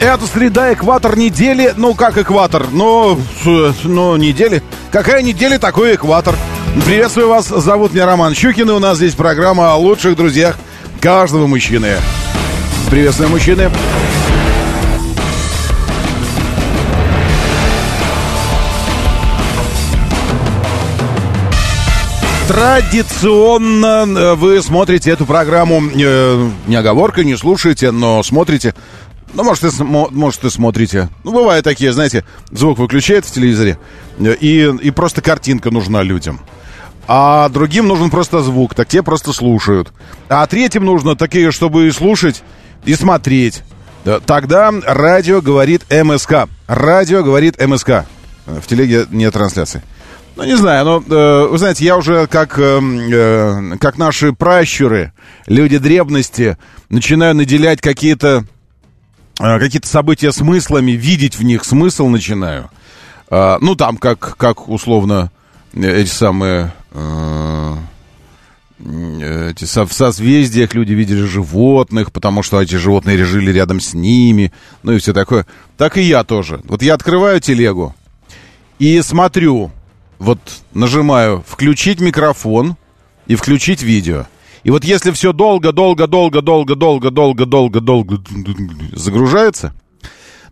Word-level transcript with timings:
Это 0.00 0.26
среда, 0.26 0.72
экватор 0.72 1.18
недели. 1.18 1.74
Ну, 1.76 1.94
как 1.94 2.18
экватор? 2.18 2.68
Ну, 2.70 3.18
ну, 3.82 4.16
недели. 4.16 4.62
Какая 4.92 5.22
неделя, 5.22 5.58
такой 5.58 5.96
экватор. 5.96 6.36
Приветствую 6.86 7.28
вас. 7.28 7.48
Зовут 7.48 7.92
меня 7.92 8.06
Роман 8.06 8.32
Щукин, 8.32 8.70
и 8.70 8.72
у 8.72 8.78
нас 8.78 8.98
здесь 8.98 9.14
программа 9.14 9.72
о 9.72 9.76
лучших 9.76 10.14
друзьях 10.16 10.56
каждого 11.00 11.48
мужчины. 11.48 11.96
Приветствую, 12.88 13.30
мужчины. 13.30 13.70
Традиционно 22.46 24.06
э, 24.06 24.34
вы 24.34 24.62
смотрите 24.62 25.10
эту 25.10 25.26
программу, 25.26 25.82
э, 25.82 26.50
не 26.66 26.76
оговоркой, 26.76 27.26
не 27.26 27.36
слушаете, 27.36 27.90
но 27.90 28.22
смотрите 28.22 28.74
ну, 29.34 29.44
может, 29.44 29.64
и, 29.64 29.82
может, 29.82 30.44
и 30.44 30.50
смотрите. 30.50 31.08
Ну, 31.24 31.32
бывают 31.32 31.64
такие, 31.64 31.92
знаете, 31.92 32.24
звук 32.50 32.78
выключает 32.78 33.24
в 33.24 33.30
телевизоре, 33.30 33.78
и, 34.18 34.74
и 34.80 34.90
просто 34.90 35.20
картинка 35.20 35.70
нужна 35.70 36.02
людям. 36.02 36.40
А 37.06 37.48
другим 37.48 37.88
нужен 37.88 38.10
просто 38.10 38.40
звук, 38.40 38.74
так 38.74 38.88
те 38.88 39.02
просто 39.02 39.32
слушают. 39.32 39.92
А 40.28 40.46
третьим 40.46 40.84
нужно 40.84 41.16
такие, 41.16 41.50
чтобы 41.52 41.86
и 41.86 41.90
слушать, 41.90 42.42
и 42.84 42.94
смотреть. 42.94 43.62
Тогда 44.26 44.72
радио 44.84 45.40
говорит 45.40 45.82
МСК. 45.90 46.48
Радио 46.66 47.22
говорит 47.22 47.60
МСК. 47.64 48.04
В 48.46 48.66
телеге 48.66 49.06
нет 49.10 49.32
трансляции. 49.32 49.82
Ну, 50.36 50.44
не 50.44 50.56
знаю, 50.56 50.84
но, 50.84 51.02
э, 51.04 51.48
вы 51.50 51.58
знаете, 51.58 51.84
я 51.84 51.96
уже 51.96 52.28
как, 52.28 52.58
э, 52.58 52.80
э, 52.80 53.76
как 53.80 53.98
наши 53.98 54.32
пращуры, 54.32 55.12
люди 55.46 55.78
древности, 55.78 56.56
начинаю 56.88 57.34
наделять 57.34 57.80
какие-то 57.80 58.44
Э, 58.44 58.57
какие-то 59.38 59.88
события 59.88 60.32
смыслами, 60.32 60.92
видеть 60.92 61.38
в 61.38 61.42
них 61.42 61.64
смысл 61.64 62.08
начинаю. 62.08 62.70
А, 63.30 63.58
ну, 63.60 63.74
там, 63.74 63.96
как, 63.96 64.36
как 64.36 64.68
условно, 64.68 65.30
эти 65.74 66.08
самые... 66.08 66.72
Э, 66.92 67.76
эти 68.80 69.64
со, 69.64 69.84
в 69.86 69.92
созвездиях 69.92 70.72
люди 70.72 70.92
видели 70.92 71.22
животных, 71.22 72.12
потому 72.12 72.44
что 72.44 72.62
эти 72.62 72.76
животные 72.76 73.24
жили 73.24 73.50
рядом 73.50 73.80
с 73.80 73.92
ними, 73.92 74.52
ну 74.84 74.92
и 74.92 74.98
все 74.98 75.12
такое. 75.12 75.46
Так 75.76 75.98
и 75.98 76.02
я 76.02 76.22
тоже. 76.22 76.60
Вот 76.64 76.80
я 76.80 76.94
открываю 76.94 77.40
телегу 77.40 77.94
и 78.78 79.00
смотрю, 79.02 79.72
вот 80.18 80.38
нажимаю 80.72 81.44
«включить 81.46 82.00
микрофон» 82.00 82.76
и 83.26 83.34
«включить 83.34 83.82
видео». 83.82 84.26
И 84.64 84.70
вот 84.70 84.84
если 84.84 85.10
все 85.12 85.32
долго, 85.32 85.72
долго, 85.72 86.06
долго, 86.06 86.40
долго, 86.40 86.74
долго, 86.74 87.10
долго, 87.10 87.46
долго, 87.46 87.80
долго 87.80 88.22
загружается, 88.92 89.74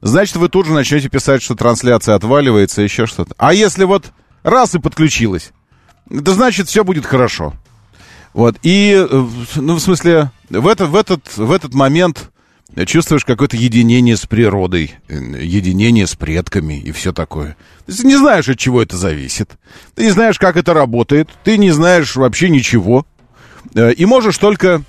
значит, 0.01 0.37
вы 0.37 0.49
тут 0.49 0.67
же 0.67 0.73
начнете 0.73 1.09
писать, 1.09 1.43
что 1.43 1.55
трансляция 1.55 2.15
отваливается, 2.15 2.83
еще 2.83 3.07
что-то. 3.07 3.35
А 3.39 3.53
если 3.53 3.85
вот 3.85 4.13
раз 4.43 4.75
и 4.75 4.79
подключилась, 4.79 5.53
это 6.11 6.33
значит, 6.35 6.69
все 6.69 6.85
будет 6.85 7.07
хорошо. 7.07 7.55
Вот, 8.33 8.57
и, 8.63 9.07
ну, 9.57 9.75
в 9.77 9.81
смысле, 9.81 10.31
в, 10.51 10.69
это, 10.69 10.87
в, 10.87 10.95
этот, 10.95 11.37
в 11.37 11.51
этот 11.51 11.73
момент 11.73 12.31
чувствуешь 12.85 13.25
какое-то 13.25 13.57
единение 13.57 14.17
с 14.17 14.27
природой, 14.27 14.95
единение 15.09 16.07
с 16.07 16.15
предками 16.15 16.79
и 16.79 16.93
все 16.93 17.13
такое. 17.13 17.57
Ты 17.87 18.07
не 18.07 18.17
знаешь, 18.17 18.49
от 18.49 18.59
чего 18.59 18.83
это 18.83 18.97
зависит. 18.97 19.53
Ты 19.95 20.05
не 20.05 20.11
знаешь, 20.11 20.39
как 20.39 20.57
это 20.57 20.75
работает. 20.75 21.31
Ты 21.45 21.57
не 21.57 21.71
знаешь 21.71 22.15
вообще 22.17 22.51
ничего. 22.51 23.07
Э, 23.77 23.93
и 23.93 24.05
можешь 24.07 24.39
только 24.39 24.83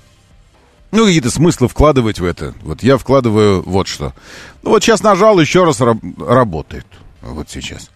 ну, 0.90 1.04
какие-то 1.04 1.30
смыслы 1.30 1.68
вкладывать 1.68 2.18
в 2.18 2.24
это. 2.24 2.54
Вот 2.62 2.82
я 2.82 2.96
вкладываю 2.96 3.62
вот 3.62 3.86
что. 3.86 4.14
Ну, 4.62 4.70
вот 4.70 4.82
сейчас 4.82 5.02
нажал, 5.02 5.38
еще 5.38 5.64
раз 5.64 5.80
раб- 5.80 6.02
работает. 6.18 6.86
Вот 7.20 7.50
сейчас. 7.50 7.90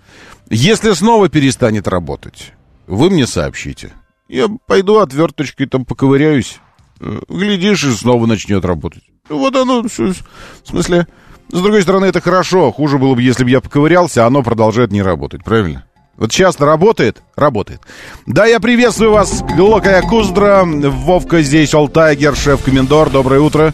Если 0.50 0.92
снова 0.92 1.30
перестанет 1.30 1.88
работать, 1.88 2.52
вы 2.86 3.08
мне 3.08 3.26
сообщите. 3.26 3.92
Я 4.28 4.48
пойду 4.66 4.98
отверточкой 4.98 5.66
там 5.66 5.86
поковыряюсь. 5.86 6.58
Э, 7.00 7.20
глядишь, 7.28 7.84
и 7.84 7.92
снова 7.92 8.26
начнет 8.26 8.64
работать. 8.64 9.02
Вот 9.28 9.56
оно, 9.56 9.82
в 9.82 9.88
смысле... 10.64 11.06
С 11.48 11.60
другой 11.60 11.82
стороны, 11.82 12.06
это 12.06 12.22
хорошо. 12.22 12.72
Хуже 12.72 12.96
было 12.96 13.14
бы, 13.14 13.22
если 13.22 13.44
бы 13.44 13.50
я 13.50 13.60
поковырялся, 13.60 14.24
а 14.24 14.26
оно 14.26 14.42
продолжает 14.42 14.90
не 14.90 15.02
работать, 15.02 15.44
правильно? 15.44 15.84
Вот 16.16 16.32
сейчас 16.32 16.60
работает? 16.60 17.22
Работает. 17.36 17.80
Да, 18.26 18.44
я 18.44 18.60
приветствую 18.60 19.12
вас, 19.12 19.42
Глокая 19.56 20.02
Куздра, 20.02 20.62
Вовка 20.64 21.42
здесь, 21.42 21.72
Алтайгер, 21.72 22.36
шеф-комендор, 22.36 23.10
доброе 23.10 23.40
утро. 23.40 23.72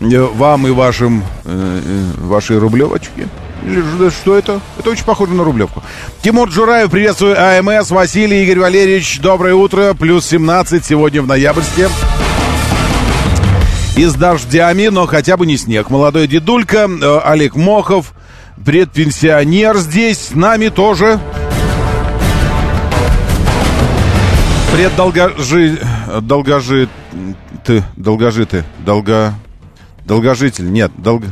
Э, 0.00 0.20
вам 0.20 0.66
и 0.66 0.70
вашим, 0.70 1.22
э, 1.44 1.80
э, 1.84 2.20
вашей 2.22 2.58
рублевочке. 2.58 3.28
Что 4.20 4.36
это? 4.36 4.60
Это 4.78 4.90
очень 4.90 5.04
похоже 5.04 5.32
на 5.34 5.44
рублевку. 5.44 5.82
Тимур 6.22 6.48
Джураев, 6.48 6.90
приветствую 6.90 7.36
АМС, 7.38 7.90
Василий 7.90 8.42
Игорь 8.44 8.60
Валерьевич, 8.60 9.20
доброе 9.20 9.54
утро, 9.54 9.94
плюс 9.94 10.26
17 10.26 10.84
сегодня 10.84 11.22
в 11.22 11.26
ноябрьске. 11.26 11.88
И 13.96 14.04
с 14.04 14.14
дождями, 14.14 14.88
но 14.88 15.06
хотя 15.06 15.36
бы 15.36 15.46
не 15.46 15.56
снег. 15.56 15.88
Молодой 15.88 16.26
дедулька, 16.26 16.88
э, 16.88 17.20
Олег 17.24 17.54
Мохов, 17.56 18.12
предпенсионер 18.64 19.76
здесь, 19.76 20.28
с 20.28 20.34
нами 20.34 20.68
тоже. 20.68 21.20
Преддолгожи... 24.74 25.78
Долгожи... 26.22 26.88
Ты, 27.64 27.84
долгожиты, 27.96 28.64
долго... 28.84 29.32
Долгожитель, 30.04 30.72
нет, 30.72 30.90
долго... 30.96 31.28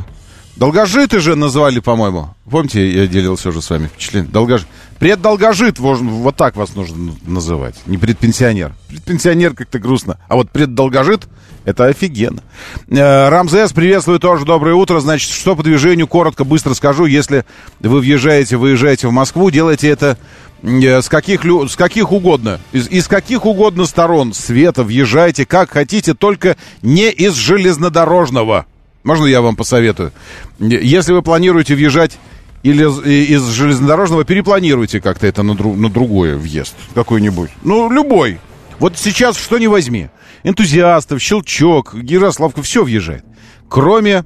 Долгожиты 0.55 1.19
же 1.19 1.35
назвали, 1.35 1.79
по-моему. 1.79 2.29
Помните, 2.49 2.89
я 2.89 3.05
делился 3.05 3.49
уже 3.49 3.61
с 3.61 3.69
вами 3.69 3.87
впечатлением. 3.87 4.31
Долгожит. 4.31 4.67
Преддолгожит, 4.97 5.77
вот 5.77 6.37
так 6.37 6.55
вас 6.55 6.73
нужно 6.75 7.15
называть. 7.25 7.75
Не 7.85 7.97
предпенсионер. 7.97 8.73
Предпенсионер 8.87 9.53
как-то 9.55 9.77
грустно. 9.77 10.19
А 10.29 10.35
вот 10.35 10.49
преддолгожит, 10.49 11.27
это 11.65 11.87
офигенно. 11.87 12.41
Э, 12.87 13.27
Рамзес, 13.27 13.73
приветствую 13.73 14.19
тоже, 14.19 14.45
доброе 14.45 14.75
утро. 14.75 15.01
Значит, 15.01 15.31
что 15.31 15.57
по 15.57 15.63
движению, 15.63 16.07
коротко, 16.07 16.45
быстро 16.45 16.75
скажу. 16.75 17.07
Если 17.07 17.43
вы 17.81 17.99
въезжаете, 17.99 18.55
выезжаете 18.55 19.09
в 19.09 19.11
Москву, 19.11 19.49
делайте 19.51 19.89
это 19.89 20.17
с 20.63 21.09
каких, 21.09 21.43
с 21.43 21.75
каких 21.75 22.11
угодно, 22.11 22.59
из, 22.71 22.87
из 22.87 23.07
каких 23.07 23.45
угодно 23.45 23.85
сторон 23.85 24.33
света 24.33 24.83
въезжайте, 24.83 25.45
как 25.45 25.71
хотите, 25.71 26.13
только 26.13 26.55
не 26.81 27.09
из 27.11 27.33
железнодорожного. 27.33 28.65
Можно 29.03 29.25
я 29.25 29.41
вам 29.41 29.57
посоветую? 29.57 30.13
Если 30.59 31.11
вы 31.11 31.21
планируете 31.21 31.75
въезжать 31.75 32.17
или 32.63 32.83
из 32.83 33.45
железнодорожного, 33.49 34.23
перепланируйте 34.23 35.01
как-то 35.01 35.27
это 35.27 35.43
на, 35.43 35.55
друг, 35.55 35.75
на 35.75 35.89
другой 35.89 36.37
въезд 36.37 36.75
какой-нибудь. 36.95 37.49
Ну, 37.63 37.91
любой. 37.91 38.39
Вот 38.79 38.97
сейчас 38.97 39.37
что 39.37 39.57
не 39.57 39.67
возьми. 39.67 40.07
Энтузиастов, 40.43 41.21
Щелчок, 41.21 41.93
Ярославка, 41.93 42.61
все 42.61 42.85
въезжает. 42.85 43.25
Кроме 43.67 44.23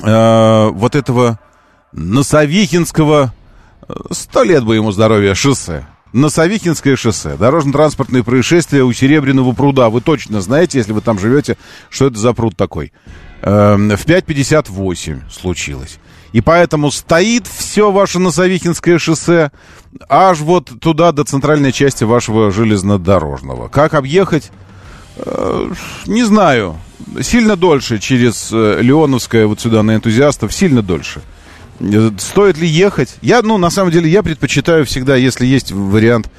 э, 0.00 0.68
вот 0.72 0.94
этого 0.94 1.40
Носовихинского 1.92 3.34
Сто 4.10 4.42
лет 4.42 4.64
бы 4.64 4.76
ему 4.76 4.92
здоровья 4.92 5.34
шоссе. 5.34 5.86
На 6.12 6.28
Савихинское 6.28 6.96
шоссе. 6.96 7.36
Дорожно-транспортные 7.36 8.24
происшествия 8.24 8.82
у 8.82 8.92
Серебряного 8.92 9.52
пруда. 9.52 9.90
Вы 9.90 10.00
точно 10.00 10.40
знаете, 10.40 10.78
если 10.78 10.92
вы 10.92 11.00
там 11.00 11.18
живете, 11.18 11.56
что 11.88 12.06
это 12.06 12.18
за 12.18 12.32
пруд 12.32 12.56
такой. 12.56 12.92
Эм, 13.42 13.90
в 13.90 14.06
5.58 14.06 15.20
случилось. 15.30 15.98
И 16.32 16.40
поэтому 16.40 16.90
стоит 16.90 17.46
все 17.46 17.90
ваше 17.90 18.18
Носовихинское 18.18 18.98
шоссе 18.98 19.50
аж 20.08 20.40
вот 20.40 20.70
туда, 20.80 21.12
до 21.12 21.24
центральной 21.24 21.72
части 21.72 22.04
вашего 22.04 22.50
железнодорожного. 22.50 23.68
Как 23.68 23.94
объехать? 23.94 24.50
Э, 25.16 25.70
не 26.06 26.24
знаю. 26.24 26.76
Сильно 27.20 27.56
дольше 27.56 27.98
через 27.98 28.50
э, 28.52 28.78
Леоновское 28.80 29.46
вот 29.46 29.60
сюда 29.60 29.82
на 29.82 29.96
энтузиастов. 29.96 30.52
Сильно 30.52 30.82
дольше. 30.82 31.22
Стоит 32.18 32.58
ли 32.58 32.68
ехать? 32.68 33.16
Я, 33.22 33.40
ну, 33.42 33.56
на 33.56 33.70
самом 33.70 33.90
деле, 33.90 34.10
я 34.10 34.22
предпочитаю 34.22 34.84
всегда, 34.84 35.16
если 35.16 35.46
есть 35.46 35.72
вариант, 35.72 36.30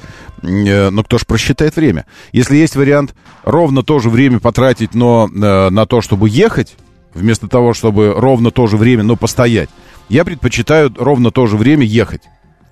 э, 0.43 0.89
ну, 0.91 1.03
кто 1.03 1.17
ж 1.17 1.25
просчитает 1.25 1.75
время. 1.75 2.05
Если 2.31 2.57
есть 2.57 2.75
вариант 2.75 3.15
ровно 3.43 3.81
то 3.81 3.99
же 3.99 4.09
время 4.11 4.39
потратить, 4.39 4.93
но 4.93 5.27
э, 5.27 5.69
на 5.69 5.85
то, 5.87 6.01
чтобы 6.01 6.29
ехать, 6.29 6.75
вместо 7.15 7.47
того, 7.47 7.73
чтобы 7.73 8.13
ровно 8.15 8.51
то 8.51 8.67
же 8.67 8.77
время, 8.77 9.03
но 9.03 9.15
постоять. 9.15 9.69
Я 10.09 10.25
предпочитаю 10.25 10.93
ровно 10.95 11.31
то 11.31 11.47
же 11.47 11.57
время 11.57 11.85
ехать. 11.85 12.21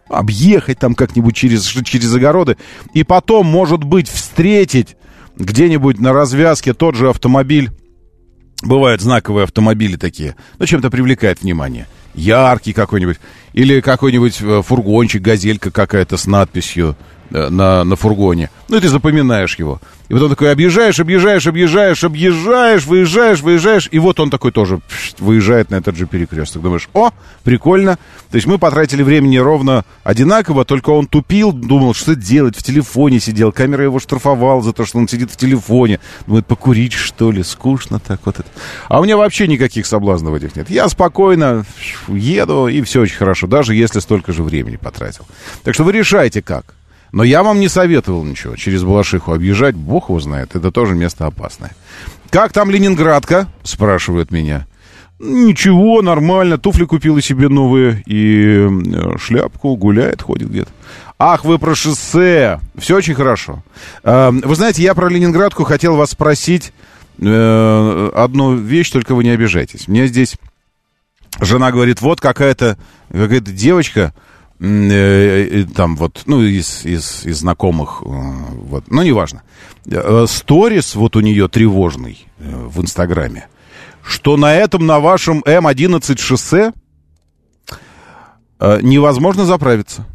Объехать 0.08 0.78
там 0.78 0.94
как-нибудь 0.94 1.36
через, 1.36 1.66
через 1.66 2.14
огороды. 2.14 2.58
И 2.94 3.04
потом, 3.04 3.48
может 3.48 3.84
быть, 3.84 4.10
встретить 4.10 4.96
где-нибудь 5.38 6.00
на 6.00 6.14
развязке 6.14 6.74
тот 6.74 6.96
же 6.96 7.10
автомобиль. 7.10 7.72
Бывают 8.62 9.02
знаковые 9.02 9.46
автомобили 9.46 9.96
такие. 9.96 10.36
Ну, 10.60 10.66
чем-то 10.66 10.92
привлекает 10.92 11.42
внимание. 11.42 11.88
Яркий 12.14 12.74
какой-нибудь. 12.74 13.18
Или 13.54 13.82
какой-нибудь 13.82 14.42
э, 14.42 14.62
фургончик, 14.66 15.22
газелька 15.22 15.72
какая-то 15.72 16.18
с 16.18 16.28
надписью 16.28 16.96
на, 17.30 17.84
на 17.84 17.96
фургоне. 17.96 18.50
Ну, 18.68 18.78
и 18.78 18.80
ты 18.80 18.90
запоминаешь 18.90 19.58
его. 19.58 19.80
И 20.10 20.14
потом 20.14 20.30
такой 20.30 20.52
объезжаешь, 20.52 21.00
объезжаешь, 21.00 21.46
объезжаешь, 21.46 22.04
объезжаешь, 22.04 22.86
выезжаешь, 22.86 23.42
выезжаешь. 23.42 23.88
И 23.92 24.00
вот 24.00 24.20
он 24.20 24.32
такой 24.32 24.52
тоже 24.52 24.80
выезжает 25.20 25.70
на 25.70 25.76
этот 25.76 25.96
же 25.96 26.08
перекресток. 26.08 26.64
Думаешь, 26.64 26.90
о, 26.94 27.12
прикольно. 27.44 27.98
То 28.32 28.36
есть 28.36 28.48
мы 28.48 28.58
потратили 28.58 29.04
времени 29.04 29.38
ровно 29.38 29.86
одинаково, 30.04 30.66
только 30.66 30.90
он 30.90 31.06
тупил, 31.06 31.52
думал, 31.52 31.94
что 31.94 32.16
делать, 32.16 32.58
в 32.58 32.64
телефоне 32.64 33.20
сидел. 33.20 33.52
Камера 33.52 33.84
его 33.84 34.00
штрафовала 34.00 34.64
за 34.64 34.74
то, 34.74 34.84
что 34.84 34.98
он 34.98 35.08
сидит 35.08 35.32
в 35.32 35.38
телефоне. 35.38 36.00
Думает, 36.26 36.48
покурить, 36.48 36.94
что 36.94 37.32
ли, 37.32 37.44
скучно 37.44 38.00
так 38.00 38.22
вот 38.26 38.40
это. 38.40 38.50
А 38.88 39.00
у 39.00 39.04
меня 39.04 39.16
вообще 39.16 39.48
никаких 39.48 39.86
соблазнов 39.86 40.34
этих 40.34 40.56
нет. 40.56 40.72
Я 40.72 40.90
спокойно 40.90 41.66
еду, 42.08 42.68
и 42.68 42.82
все 42.82 43.02
очень 43.02 43.18
хорошо, 43.18 43.46
даже 43.46 43.76
если 43.76 44.00
столько 44.00 44.34
же 44.34 44.42
времени 44.42 44.78
потратил. 44.78 45.28
Так 45.64 45.76
что 45.76 45.84
вы 45.84 45.92
решайте 45.92 46.42
как. 46.42 46.74
Но 47.12 47.24
я 47.24 47.44
вам 47.44 47.60
не 47.60 47.68
советовал 47.68 48.24
ничего. 48.24 48.56
Через 48.56 48.84
Балашиху 48.84 49.34
объезжать, 49.34 49.76
бог 49.76 50.10
его 50.10 50.20
знает. 50.20 50.56
Это 50.56 50.72
тоже 50.72 50.96
место 50.96 51.26
опасное. 51.26 51.76
«Как 52.30 52.54
там 52.54 52.70
Ленинградка?»— 52.70 53.48
спрашивают 53.64 54.32
меня. 54.32 54.68
Ничего, 55.20 56.02
нормально. 56.02 56.58
Туфли 56.58 56.86
купила 56.86 57.22
себе 57.22 57.50
новые 57.50 58.02
и 58.06 58.68
шляпку, 59.18 59.76
гуляет, 59.76 60.22
ходит 60.22 60.50
где-то. 60.50 60.72
Ах, 61.18 61.44
вы 61.44 61.60
про 61.60 61.76
шоссе. 61.76 62.62
Все 62.78 62.96
очень 62.96 63.16
хорошо. 63.16 63.62
Э, 64.04 64.32
вы 64.32 64.56
знаете, 64.56 64.82
я 64.82 64.96
про 64.96 65.10
Ленинградку 65.10 65.66
хотел 65.66 65.98
вас 65.98 66.12
спросить 66.12 66.72
э, 67.20 68.12
одну 68.16 68.56
вещь, 68.56 68.90
только 68.92 69.14
вы 69.14 69.26
не 69.26 69.32
обижайтесь. 69.32 69.90
Мне 69.90 70.08
здесь 70.08 70.38
жена 71.42 71.74
говорит, 71.74 72.00
вот 72.00 72.22
какая-то 72.22 72.78
какая 73.12 73.42
девочка 73.42 74.14
там 74.60 75.96
вот, 75.96 76.24
ну, 76.26 76.42
из, 76.42 76.86
из, 76.86 77.26
из 77.26 77.40
знакомых, 77.40 78.02
э, 78.02 78.06
вот, 78.06 78.92
ну, 78.92 79.02
неважно. 79.04 79.44
Э, 79.86 80.26
сторис 80.28 80.96
вот 80.96 81.16
у 81.16 81.22
нее 81.22 81.48
тревожный 81.48 82.26
в 82.38 82.82
Инстаграме, 82.82 83.48
что 84.04 84.36
на 84.36 84.54
этом, 84.54 84.86
на 84.86 85.00
вашем 85.00 85.42
М11 85.42 86.20
шоссе 86.20 86.74
невозможно 88.60 89.46
заправиться. 89.46 90.06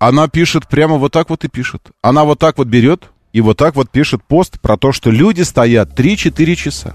Она 0.00 0.26
пишет 0.26 0.66
прямо 0.66 0.96
вот 0.96 1.12
так 1.12 1.30
вот 1.30 1.44
и 1.44 1.48
пишет. 1.48 1.82
Она 2.02 2.24
вот 2.24 2.40
так 2.40 2.58
вот 2.58 2.66
берет 2.66 3.10
и 3.32 3.40
вот 3.40 3.56
так 3.56 3.76
вот 3.76 3.90
пишет 3.90 4.22
пост 4.24 4.60
про 4.60 4.76
то, 4.76 4.92
что 4.92 5.10
люди 5.10 5.42
стоят 5.42 5.98
3-4 5.98 6.54
часа. 6.54 6.94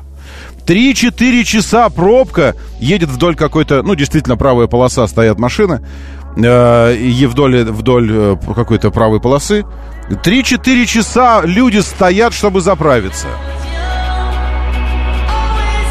3-4 0.66 1.44
часа 1.44 1.90
пробка 1.90 2.56
едет 2.80 3.10
вдоль 3.10 3.36
какой-то, 3.36 3.82
ну, 3.84 3.96
действительно, 3.96 4.38
правая 4.38 4.68
полоса, 4.68 5.08
стоят 5.08 5.40
машины 5.40 5.82
э, 5.82 6.27
и 6.46 7.26
вдоль, 7.26 7.64
вдоль 7.64 8.10
э, 8.12 8.38
какой-то 8.56 8.92
правой 8.92 9.20
полосы. 9.20 9.66
3-4 10.10 10.86
часа 10.86 11.42
люди 11.44 11.80
стоят, 11.80 12.34
чтобы 12.34 12.62
заправиться. 12.62 13.28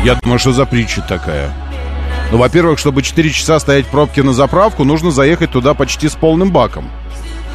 Я 0.04 0.14
думаю, 0.14 0.38
что 0.38 0.52
за 0.52 0.66
притча 0.66 1.02
такая. 1.02 1.52
Ну, 2.30 2.38
во-первых, 2.38 2.78
чтобы 2.78 3.02
4 3.02 3.30
часа 3.30 3.58
стоять 3.58 3.86
в 3.86 3.88
пробке 3.88 4.22
на 4.22 4.32
заправку, 4.32 4.84
нужно 4.84 5.10
заехать 5.10 5.50
туда 5.50 5.74
почти 5.74 6.08
с 6.08 6.14
полным 6.14 6.50
баком. 6.50 6.88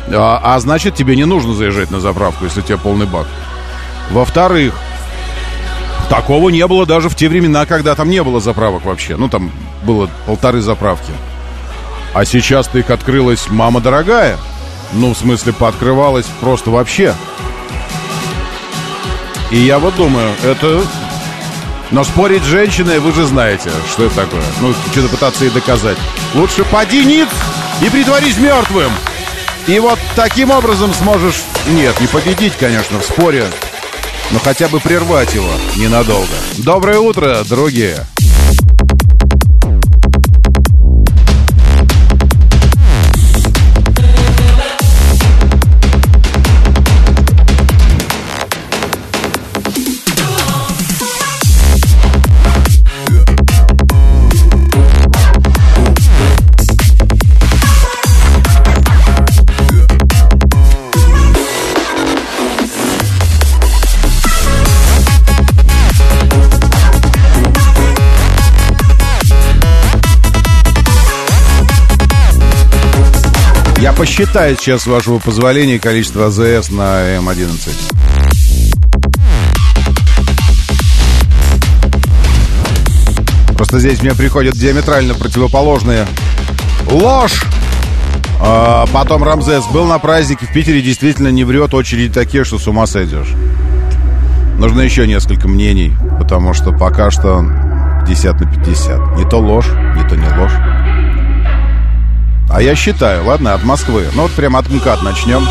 А, 0.10 0.42
а 0.44 0.60
значит, 0.60 0.96
тебе 0.96 1.16
не 1.16 1.26
нужно 1.26 1.54
заезжать 1.54 1.92
на 1.92 2.00
заправку, 2.00 2.46
если 2.46 2.62
у 2.62 2.64
тебя 2.64 2.78
полный 2.78 3.06
бак. 3.06 3.28
Во-вторых, 4.10 4.74
такого 6.10 6.50
не 6.50 6.66
было 6.68 6.86
даже 6.86 7.10
в 7.10 7.16
те 7.16 7.30
времена, 7.30 7.66
когда 7.66 7.96
там 7.96 8.10
не 8.10 8.22
было 8.24 8.40
заправок 8.40 8.84
вообще. 8.86 9.16
Ну, 9.16 9.30
там 9.30 9.52
было 9.84 10.10
полторы 10.26 10.62
заправки. 10.62 11.12
А 12.14 12.26
сейчас-то 12.26 12.80
их 12.80 12.90
открылась 12.90 13.50
мама 13.50 13.80
дорогая. 13.80 14.38
Ну, 14.94 15.14
в 15.14 15.18
смысле, 15.18 15.54
пооткрывалась 15.54 16.26
просто 16.42 16.70
вообще. 16.70 17.16
И 19.50 19.58
я 19.58 19.80
вот 19.80 19.96
думаю, 19.96 20.34
это... 20.44 20.82
Но 21.92 22.06
спорить 22.06 22.44
с 22.44 22.48
женщиной, 22.48 23.00
вы 23.00 23.12
же 23.12 23.26
знаете, 23.26 23.70
что 23.92 24.06
это 24.06 24.16
такое. 24.16 24.44
Ну, 24.62 24.74
что-то 24.92 25.10
пытаться 25.10 25.44
ей 25.44 25.52
доказать. 25.52 25.98
Лучше 26.34 26.64
поди 26.64 27.04
ниц 27.04 27.28
и 27.82 27.90
притворись 27.90 28.38
мертвым. 28.38 28.92
И 29.68 29.78
вот 29.80 30.00
таким 30.16 30.52
образом 30.52 30.94
сможешь... 30.94 31.44
Нет, 31.68 32.00
не 32.00 32.08
победить, 32.08 32.54
конечно, 32.58 33.00
в 33.00 33.04
споре, 33.04 33.46
но 34.32 34.40
хотя 34.40 34.68
бы 34.70 34.80
прервать 34.80 35.34
его 35.34 35.52
ненадолго. 35.76 36.34
Доброе 36.58 37.00
утро, 37.00 37.44
другие. 37.48 38.06
Посчитаю 73.94 74.56
сейчас, 74.56 74.84
с 74.84 74.86
вашего 74.86 75.18
позволения, 75.18 75.80
количество 75.80 76.28
АЗС 76.28 76.70
на 76.70 77.18
М11. 77.18 77.72
Просто 83.56 83.80
здесь 83.80 84.04
мне 84.04 84.14
приходят 84.14 84.54
диаметрально 84.54 85.16
противоположные. 85.16 86.06
Ложь! 86.92 87.44
А, 88.40 88.86
потом 88.94 89.24
Рамзес 89.24 89.66
был 89.66 89.86
на 89.86 89.98
празднике 89.98 90.46
в 90.46 90.54
Питере, 90.54 90.84
действительно 90.84 91.30
не 91.30 91.44
врет, 91.44 91.74
очереди 91.74 92.14
такие, 92.14 92.44
что 92.44 92.60
с 92.60 92.68
ума 92.68 92.86
сойдешь. 92.86 93.34
Нужно 94.60 94.82
еще 94.82 95.08
несколько 95.08 95.48
мнений, 95.48 95.94
потому 96.20 96.54
что 96.54 96.72
пока 96.72 97.10
что 97.10 97.44
50 98.06 98.42
на 98.42 98.46
50. 98.46 99.18
Не 99.18 99.26
то 99.28 99.38
ложь, 99.38 99.70
не 99.96 100.08
то 100.08 100.16
не 100.16 100.28
ложь. 100.38 100.54
А 102.54 102.62
я 102.62 102.76
считаю, 102.76 103.24
ладно, 103.24 103.54
от 103.54 103.64
Москвы. 103.64 104.10
Ну 104.14 104.24
вот 104.24 104.32
прямо 104.34 104.60
от 104.60 104.70
МКАД 104.70 105.04
начнем. 105.04 105.48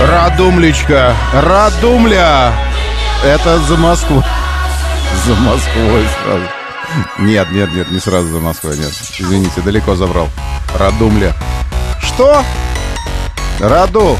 Радумлечка, 0.00 1.14
Радумля! 1.32 2.52
Это 3.24 3.58
за 3.60 3.76
Москву. 3.76 4.24
За 5.26 5.34
Москвой 5.34 6.06
сразу. 6.24 6.57
Нет, 7.18 7.50
нет, 7.52 7.72
нет, 7.74 7.90
не 7.90 7.98
сразу 7.98 8.28
за 8.28 8.40
Москвой, 8.40 8.76
нет. 8.78 8.92
Извините, 9.18 9.60
далеко 9.60 9.94
забрал. 9.94 10.28
Радумля. 10.74 11.34
Что? 12.00 12.42
Раду. 13.60 14.16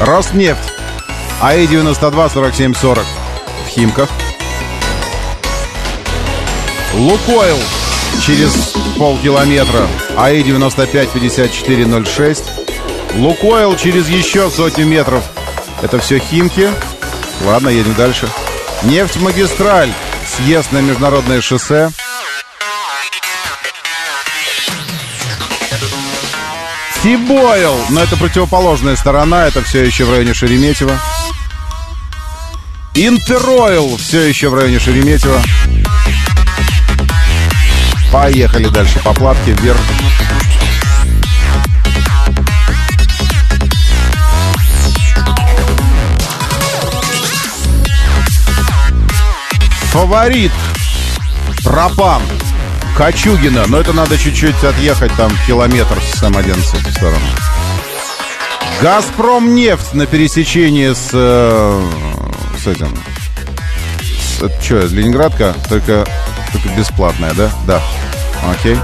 Роснефть. 0.00 0.72
АИ 1.40 1.66
92 1.66 2.28
47 2.30 2.74
40 2.74 3.04
в 3.66 3.68
Химках. 3.68 4.08
Лукойл 6.94 7.58
через 8.26 8.74
полкилометра. 8.98 9.86
АИ 10.16 10.42
95 10.42 11.10
54 11.10 12.04
06. 12.04 12.44
Лукойл 13.16 13.76
через 13.76 14.08
еще 14.08 14.50
сотню 14.50 14.86
метров 14.86 15.22
это 15.82 15.98
все 15.98 16.18
Химки. 16.18 16.70
Ладно, 17.44 17.68
едем 17.68 17.94
дальше. 17.94 18.28
Нефть-магистраль. 18.82 19.92
Съезд 20.36 20.72
на 20.72 20.78
международное 20.78 21.40
шоссе. 21.40 21.90
Тибойл, 27.02 27.80
но 27.88 28.02
это 28.02 28.16
противоположная 28.16 28.94
сторона, 28.94 29.46
это 29.46 29.62
все 29.62 29.84
еще 29.84 30.04
в 30.04 30.10
районе 30.10 30.34
Шереметьево. 30.34 31.00
Интеройл, 32.94 33.96
все 33.96 34.20
еще 34.28 34.50
в 34.50 34.54
районе 34.54 34.78
Шереметьево. 34.78 35.40
Поехали 38.12 38.68
дальше 38.68 39.00
по 39.02 39.14
платке 39.14 39.52
вверх. 39.52 39.80
Фаворит. 49.90 50.52
Пропан. 51.64 52.22
Кочугина. 52.96 53.64
Но 53.66 53.78
это 53.78 53.92
надо 53.92 54.16
чуть-чуть 54.16 54.62
отъехать 54.62 55.12
там 55.16 55.32
километр 55.48 56.00
с 56.00 56.22
М11 56.22 56.54
в 56.56 56.92
сторону. 56.92 57.26
Газпром 58.80 59.52
нефть 59.56 59.92
на 59.92 60.06
пересечении 60.06 60.92
с, 60.92 61.10
э, 61.12 61.90
с 62.62 62.66
этим. 62.68 62.96
С, 64.00 64.42
это 64.42 64.62
что, 64.62 64.86
Ленинградка? 64.86 65.54
Только, 65.68 66.06
только 66.52 66.68
бесплатная, 66.78 67.34
да? 67.34 67.50
Да. 67.66 67.82
Окей. 68.48 68.76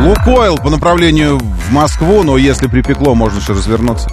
Лукойл 0.00 0.56
по 0.56 0.70
направлению 0.70 1.38
в 1.38 1.70
Москву, 1.70 2.22
но 2.22 2.38
если 2.38 2.66
припекло, 2.66 3.14
можно 3.14 3.42
же 3.42 3.52
развернуться. 3.52 4.08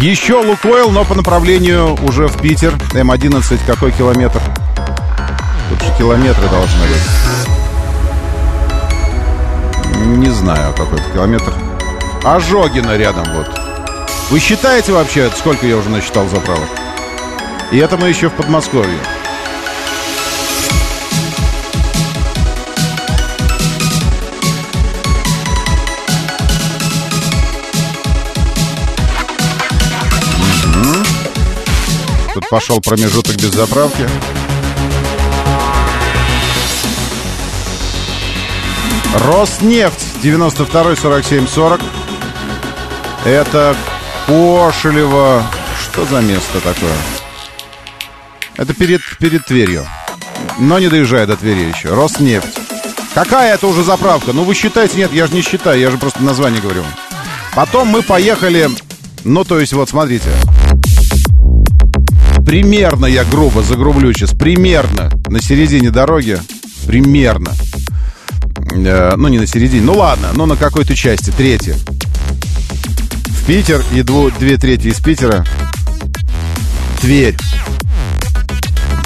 Еще 0.00 0.34
Лукойл, 0.34 0.92
но 0.92 1.04
по 1.04 1.16
направлению 1.16 1.98
уже 2.04 2.28
в 2.28 2.40
Питер. 2.40 2.72
М11, 2.92 3.58
какой 3.66 3.90
километр? 3.90 4.40
Тут 5.68 5.82
же 5.82 5.92
километры 5.98 6.48
должны 6.48 6.82
быть. 6.86 7.02
Не 10.18 10.30
знаю, 10.30 10.72
какой 10.74 11.00
это 11.00 11.10
километр. 11.10 11.52
Ожогина 12.22 12.96
рядом 12.96 13.24
вот. 13.34 13.48
Вы 14.30 14.38
считаете 14.38 14.92
вообще, 14.92 15.30
сколько 15.36 15.66
я 15.66 15.76
уже 15.76 15.88
насчитал 15.88 16.28
заправок? 16.28 16.68
И 17.72 17.78
это 17.78 17.96
мы 17.96 18.08
еще 18.08 18.28
в 18.28 18.34
Подмосковье. 18.34 18.98
Пошел 32.50 32.80
промежуток 32.80 33.36
без 33.36 33.52
заправки. 33.52 34.08
Роснефть 39.14 40.22
92 40.22 40.96
47 40.96 41.46
40. 41.46 41.80
Это 43.24 43.76
Кошелево. 44.26 45.42
Что 45.82 46.04
за 46.04 46.20
место 46.20 46.60
такое? 46.60 46.92
Это 48.56 48.74
перед, 48.74 49.00
перед 49.18 49.44
Тверью. 49.44 49.86
Но 50.58 50.78
не 50.78 50.88
доезжая 50.88 51.26
до 51.26 51.36
Твери 51.36 51.72
еще. 51.74 51.94
Роснефть. 51.94 52.58
Какая 53.14 53.54
это 53.54 53.66
уже 53.66 53.82
заправка? 53.82 54.32
Ну, 54.32 54.44
вы 54.44 54.54
считаете? 54.54 54.98
Нет, 54.98 55.12
я 55.12 55.26
же 55.26 55.34
не 55.34 55.42
считаю, 55.42 55.80
я 55.80 55.90
же 55.90 55.98
просто 55.98 56.22
название 56.22 56.60
говорю. 56.60 56.84
Потом 57.54 57.88
мы 57.88 58.02
поехали... 58.02 58.70
Ну, 59.24 59.44
то 59.44 59.58
есть, 59.58 59.72
вот, 59.72 59.88
смотрите. 59.88 60.30
Примерно, 62.48 63.04
я 63.04 63.24
грубо 63.24 63.62
загрублю 63.62 64.10
сейчас, 64.14 64.30
примерно 64.30 65.10
на 65.28 65.38
середине 65.38 65.90
дороги, 65.90 66.38
примерно. 66.86 67.52
Э, 68.72 69.16
ну, 69.18 69.28
не 69.28 69.38
на 69.38 69.46
середине, 69.46 69.82
ну 69.82 69.92
ладно, 69.92 70.28
но 70.32 70.46
на 70.46 70.56
какой-то 70.56 70.96
части, 70.96 71.30
третья. 71.30 71.74
В 71.74 73.46
Питер 73.46 73.82
и 73.92 74.00
дву, 74.00 74.30
две 74.30 74.56
трети 74.56 74.86
из 74.86 74.98
Питера. 74.98 75.44
Тверь 77.02 77.36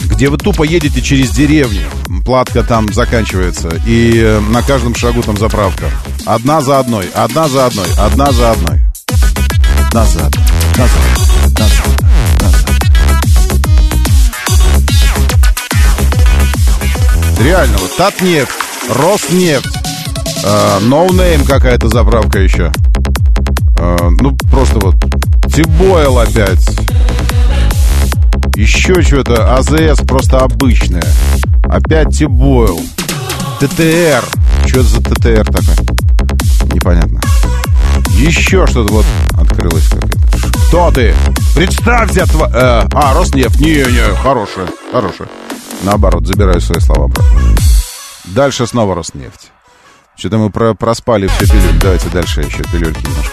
где 0.04 0.28
вы 0.28 0.38
тупо 0.38 0.62
едете 0.62 1.02
через 1.02 1.30
деревню. 1.30 1.88
Платка 2.24 2.62
там 2.62 2.92
заканчивается. 2.92 3.70
И 3.84 4.20
э, 4.22 4.38
на 4.38 4.62
каждом 4.62 4.94
шагу 4.94 5.20
там 5.22 5.36
заправка. 5.36 5.86
Одна 6.26 6.60
за 6.60 6.78
одной, 6.78 7.06
одна 7.12 7.48
за 7.48 7.66
одной, 7.66 7.88
одна 7.98 8.30
за 8.30 8.52
одной. 8.52 8.80
Одна 9.88 10.04
за 10.04 10.26
одной, 10.26 12.11
Реально, 17.42 17.76
вот 17.78 17.96
Татнефть, 17.96 18.52
Роснефть, 18.88 19.76
э, 20.44 20.78
No 20.82 21.08
Name 21.08 21.44
какая-то 21.44 21.88
заправка 21.88 22.38
еще. 22.38 22.70
Э, 23.78 23.96
ну, 24.20 24.36
просто 24.50 24.78
вот 24.78 24.94
Тибойл 25.52 26.18
опять. 26.18 26.64
Еще 28.54 29.02
что-то. 29.02 29.56
АЗС 29.56 30.06
просто 30.06 30.38
обычное. 30.38 31.04
Опять 31.64 32.16
Тибойл. 32.16 32.80
ТТР. 33.58 34.24
Что 34.66 34.82
за 34.82 35.02
ТТР 35.02 35.44
такой? 35.44 36.72
Непонятно. 36.72 37.20
Еще 38.18 38.68
что-то 38.68 38.92
вот 38.92 39.06
открылось 39.36 39.88
какое-то. 39.88 40.18
Кто 40.68 40.90
ты? 40.92 41.14
Представься! 41.56 42.24
Тва... 42.26 42.50
Э, 42.54 42.88
а, 42.94 43.14
Роснефть. 43.14 43.58
Не-не, 43.58 44.14
хорошая, 44.14 44.68
хорошая. 44.92 45.28
Наоборот, 45.82 46.26
забираю 46.26 46.60
свои 46.60 46.80
слова. 46.80 47.10
Дальше 48.24 48.66
снова 48.66 48.94
Роснефть. 48.94 49.50
Что-то 50.16 50.38
мы 50.38 50.50
про 50.50 50.74
проспали 50.74 51.26
все 51.26 51.46
пилюльки. 51.46 51.78
Давайте 51.80 52.08
дальше 52.08 52.42
еще 52.42 52.62
пилюльки 52.64 53.02
немножко. 53.04 53.32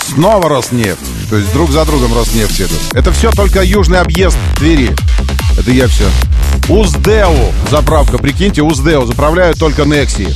Снова 0.00 0.48
Роснефть. 0.48 1.28
То 1.28 1.36
есть 1.36 1.52
друг 1.52 1.70
за 1.70 1.84
другом 1.84 2.14
Роснефть 2.14 2.62
идут. 2.62 2.80
Это 2.94 3.12
все 3.12 3.30
только 3.32 3.62
южный 3.62 4.00
объезд 4.00 4.38
Твери. 4.56 4.94
Это 5.58 5.70
я 5.70 5.86
все. 5.86 6.08
Уздеу 6.68 7.34
заправка. 7.70 8.16
Прикиньте, 8.16 8.62
Уздеу. 8.62 9.04
Заправляют 9.04 9.58
только 9.58 9.84
Некси. 9.84 10.32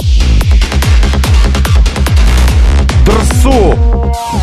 Дрсу 3.07 3.79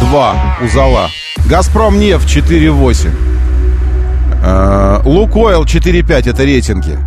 2 0.01 0.58
Узала. 0.63 1.12
Газпром 1.46 2.00
нефть 2.00 2.38
4.8. 2.38 3.35
Э, 4.44 5.01
Лукойл 5.04 5.63
4.5 5.63 6.30
это 6.30 6.44
рейтинги. 6.44 6.98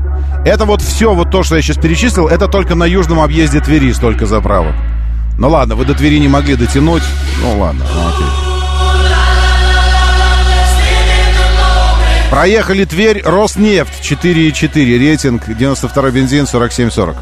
Это 0.44 0.64
вот 0.64 0.82
все, 0.82 1.14
вот 1.14 1.30
то, 1.30 1.42
что 1.42 1.56
я 1.56 1.62
сейчас 1.62 1.76
перечислил, 1.76 2.28
это 2.28 2.48
только 2.48 2.74
на 2.74 2.84
южном 2.84 3.20
объезде 3.20 3.60
Твери 3.60 3.92
столько 3.92 4.26
заправок. 4.26 4.74
Ну 5.38 5.48
ладно, 5.48 5.74
вы 5.74 5.84
до 5.84 5.94
Твери 5.94 6.18
не 6.18 6.28
могли 6.28 6.56
дотянуть. 6.56 7.02
Ну 7.42 7.58
ладно, 7.58 7.84
ну 7.94 8.08
окей. 8.08 8.48
Проехали 12.30 12.84
Тверь, 12.84 13.22
Роснефть 13.24 14.00
4,4, 14.02 14.98
рейтинг 14.98 15.42
92 15.48 16.10
бензин 16.10 16.44
47,40. 16.44 17.16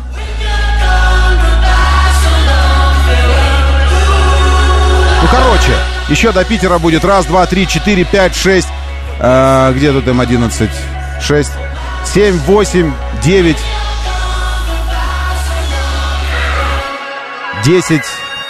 Ну, 5.23 5.29
короче, 5.31 5.73
еще 6.09 6.33
до 6.33 6.45
Питера 6.45 6.79
будет 6.79 7.05
раз, 7.05 7.27
два, 7.27 7.47
три, 7.47 7.69
четыре, 7.69 8.05
пять, 8.05 8.35
шесть. 8.35 8.69
А, 9.19 9.73
где 9.73 9.93
тут 9.93 10.07
М11? 10.07 10.71
Шесть, 11.21 11.53
семь, 12.05 12.39
восемь, 12.41 12.93
девять, 13.23 13.59
десять, 17.65 18.05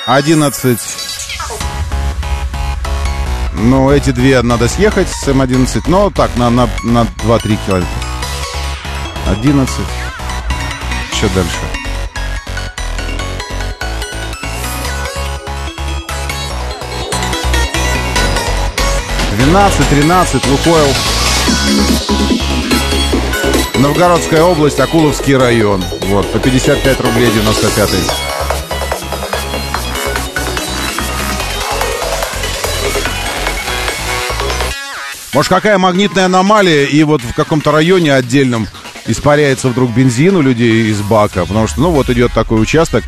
одиннадцать. 0.07 0.81
Ну, 3.59 3.91
эти 3.91 4.11
две 4.11 4.43
надо 4.43 4.69
съехать 4.69 5.09
с 5.09 5.29
М11. 5.29 5.85
Но 5.87 6.11
так, 6.11 6.31
на, 6.37 6.51
на, 6.51 6.69
на 6.85 7.07
2-3 7.25 7.59
километра. 7.67 7.89
11. 9.29 9.75
Еще 11.13 11.29
дальше. 11.29 11.76
Двенадцать, 19.37 19.87
тринадцать, 19.91 20.47
Лукойл. 20.47 20.87
Новгородская 23.75 24.43
область, 24.43 24.81
Акуловский 24.81 25.37
район. 25.37 25.85
Вот, 26.09 26.33
по 26.33 26.39
55 26.39 27.01
рублей 27.01 27.31
95 27.31 27.91
-й. 27.91 28.11
Может, 35.35 35.51
какая 35.51 35.77
магнитная 35.77 36.25
аномалия, 36.25 36.87
и 36.87 37.03
вот 37.03 37.21
в 37.21 37.35
каком-то 37.35 37.71
районе 37.73 38.15
отдельном 38.15 38.67
испаряется 39.07 39.69
вдруг 39.69 39.91
бензин 39.91 40.35
у 40.37 40.41
людей 40.41 40.91
из 40.91 41.03
бака, 41.03 41.45
потому 41.45 41.67
что, 41.67 41.83
ну, 41.83 41.91
вот 41.91 42.09
идет 42.09 42.33
такой 42.33 42.63
участок 42.63 43.05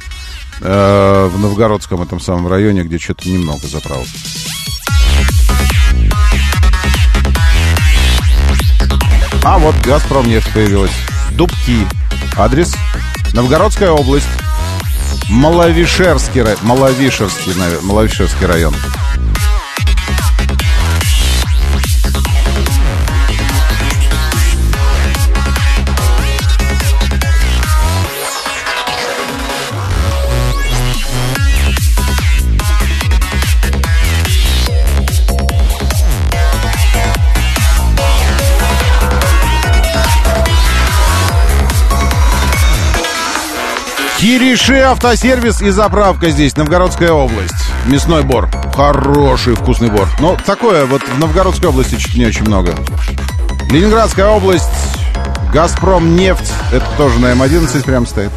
э, 0.61 1.31
в 1.33 1.39
Новгородском 1.39 2.03
этом 2.03 2.21
самом 2.21 2.49
районе, 2.49 2.83
где 2.83 2.99
что-то 2.99 3.27
немного 3.31 3.67
заправок. 3.67 4.09
А, 9.51 9.57
вот 9.57 9.75
«Газпром» 9.77 10.29
нефть 10.29 10.53
появилась. 10.53 10.91
Дубки. 11.31 11.87
Адрес? 12.37 12.75
Новгородская 13.33 13.91
область. 13.91 14.29
Маловишерский, 15.31 16.43
навер- 17.53 17.83
Маловишерский 17.83 18.45
район. 18.45 18.75
Кириши 44.19 44.81
автосервис 44.81 45.63
и 45.63 45.71
заправка 45.71 46.31
здесь, 46.31 46.57
Новгородская 46.57 47.13
область. 47.13 47.55
Мясной 47.87 48.25
бор. 48.25 48.49
Хороший 48.75 49.55
вкусный 49.55 49.91
бор. 49.91 50.09
Но 50.19 50.37
такое 50.45 50.87
вот 50.87 51.03
в 51.03 51.19
Новгородской 51.21 51.69
области 51.69 51.95
чуть 51.95 52.17
не 52.17 52.27
очень 52.27 52.43
много. 52.43 52.75
Ленинградская 53.71 54.27
область. 54.27 54.69
Газпром 55.53 56.17
нефть. 56.17 56.53
Это 56.73 56.85
тоже 56.97 57.21
на 57.21 57.27
М11 57.27 57.85
прям 57.85 58.07
стоит. 58.07 58.33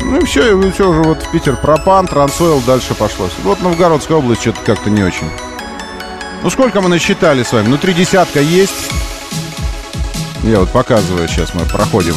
Ну 0.00 0.20
и 0.20 0.24
все, 0.24 0.58
и 0.58 0.70
все 0.70 0.88
уже 0.88 1.02
вот 1.02 1.22
в 1.22 1.30
Питер 1.30 1.56
пропан, 1.56 2.06
трансойл, 2.06 2.62
дальше 2.66 2.94
пошло. 2.94 3.28
Вот 3.42 3.60
Новгородская 3.60 4.16
область 4.16 4.40
что-то 4.40 4.60
как-то 4.64 4.88
не 4.88 5.02
очень. 5.02 5.28
Ну 6.42 6.48
сколько 6.48 6.80
мы 6.80 6.88
насчитали 6.88 7.42
с 7.42 7.52
вами? 7.52 7.68
Ну 7.68 7.76
три 7.76 7.92
десятка 7.92 8.40
есть. 8.40 8.90
Я 10.42 10.60
вот 10.60 10.70
показываю 10.70 11.28
сейчас, 11.28 11.52
мы 11.54 11.64
проходим. 11.66 12.14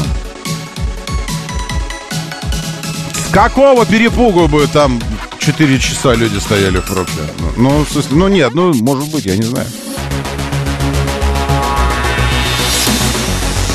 С 3.14 3.30
какого 3.32 3.86
перепугу 3.86 4.48
бы 4.48 4.66
там 4.68 5.02
4 5.40 5.80
часа 5.80 6.14
люди 6.14 6.38
стояли 6.38 6.78
в 6.78 6.86
пробке? 6.86 7.20
Ну, 7.40 7.52
ну, 7.58 7.86
в 7.86 7.90
смысле, 7.90 8.16
ну 8.16 8.28
нет, 8.30 8.54
ну, 8.54 8.74
может 8.74 9.12
быть, 9.12 9.26
я 9.26 9.36
не 9.36 9.44
знаю. 9.44 9.68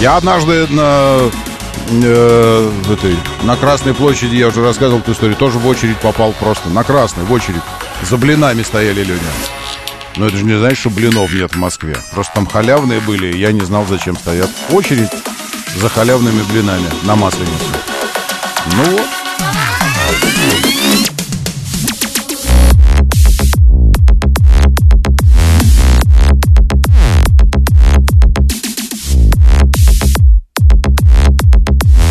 Я 0.00 0.16
однажды 0.16 0.66
на, 0.68 1.18
э, 1.90 2.72
этой, 2.90 3.16
на 3.42 3.56
Красной 3.56 3.94
площади, 3.94 4.36
я 4.36 4.48
уже 4.48 4.62
рассказывал 4.62 5.00
эту 5.00 5.12
историю, 5.12 5.36
тоже 5.36 5.58
в 5.58 5.66
очередь 5.66 5.98
попал 5.98 6.32
просто. 6.32 6.70
На 6.70 6.84
Красной, 6.84 7.24
в 7.24 7.32
очередь. 7.32 7.62
За 8.08 8.16
блинами 8.16 8.62
стояли 8.62 9.02
люди. 9.02 9.20
Но 10.18 10.26
это 10.26 10.36
же 10.36 10.44
не 10.44 10.58
значит, 10.58 10.78
что 10.78 10.90
блинов 10.90 11.32
нет 11.32 11.52
в 11.52 11.58
Москве. 11.58 11.96
Просто 12.10 12.34
там 12.34 12.46
халявные 12.46 12.98
были, 12.98 13.32
и 13.32 13.38
я 13.38 13.52
не 13.52 13.60
знал, 13.60 13.86
зачем 13.86 14.16
стоят. 14.16 14.50
Очередь 14.70 15.10
за 15.76 15.88
халявными 15.88 16.42
блинами 16.50 16.88
на 17.04 17.14
Масленицу. 17.14 17.52
Ну 18.74 18.82
вот. 18.82 19.06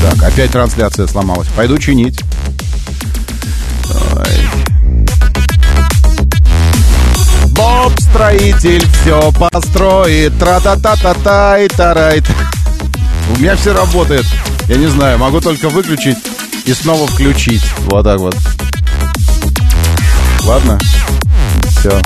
Так, 0.02 0.24
опять 0.24 0.52
трансляция 0.52 1.08
сломалась. 1.08 1.50
Пойду 1.58 1.78
чинить. 1.78 2.22
Боб-строитель 8.08 8.86
все 9.02 9.32
построит. 9.32 10.38
Тра-та-та-та-та 10.40 11.60
и 11.60 11.68
тарайт. 11.68 12.24
У 13.36 13.40
меня 13.40 13.56
все 13.56 13.74
работает. 13.74 14.26
Я 14.68 14.78
не 14.78 14.88
знаю, 14.88 15.18
могу 15.18 15.42
только 15.42 15.70
выключить 15.70 16.18
и 16.66 16.74
снова 16.74 17.08
включить. 17.08 17.64
Вот 17.86 18.04
так 18.04 18.20
вот. 18.20 18.36
Ладно. 20.46 20.80
Все. 21.80 22.02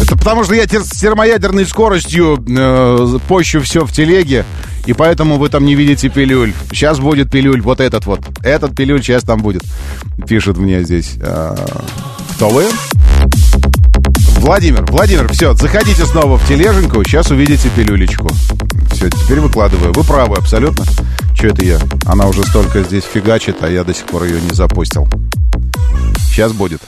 Это 0.00 0.16
потому 0.16 0.44
что 0.44 0.54
я 0.54 0.66
термоядерной 0.66 1.66
скоростью 1.66 2.44
э, 2.48 3.18
пощу 3.28 3.60
все 3.60 3.84
в 3.84 3.92
телеге, 3.92 4.44
и 4.86 4.92
поэтому 4.92 5.38
вы 5.38 5.48
там 5.48 5.64
не 5.64 5.74
видите 5.74 6.08
пилюль. 6.08 6.52
Сейчас 6.70 6.98
будет 6.98 7.30
пилюль, 7.30 7.60
вот 7.60 7.80
этот 7.80 8.06
вот. 8.06 8.20
Этот 8.42 8.74
пилюль 8.74 9.02
сейчас 9.02 9.22
там 9.22 9.40
будет. 9.40 9.62
Пишет 10.26 10.56
мне 10.56 10.82
здесь. 10.82 11.14
А, 11.20 11.56
кто 12.36 12.48
вы? 12.48 12.66
Владимир, 14.38 14.84
Владимир, 14.86 15.32
все, 15.32 15.54
заходите 15.54 16.04
снова 16.04 16.36
в 16.36 16.48
тележеньку, 16.48 17.04
сейчас 17.04 17.30
увидите 17.30 17.68
пилюлечку. 17.76 18.28
Все, 18.90 19.08
теперь 19.08 19.38
выкладываю. 19.38 19.92
Вы 19.92 20.02
правы, 20.02 20.36
абсолютно. 20.36 20.84
Че 21.34 21.48
это 21.48 21.64
я? 21.64 21.78
Она 22.06 22.26
уже 22.26 22.42
столько 22.42 22.82
здесь 22.82 23.04
фигачит, 23.04 23.58
а 23.62 23.68
я 23.68 23.84
до 23.84 23.94
сих 23.94 24.06
пор 24.06 24.24
ее 24.24 24.40
не 24.40 24.54
запустил. 24.54 25.08
Сейчас 26.28 26.52
будет. 26.52 26.80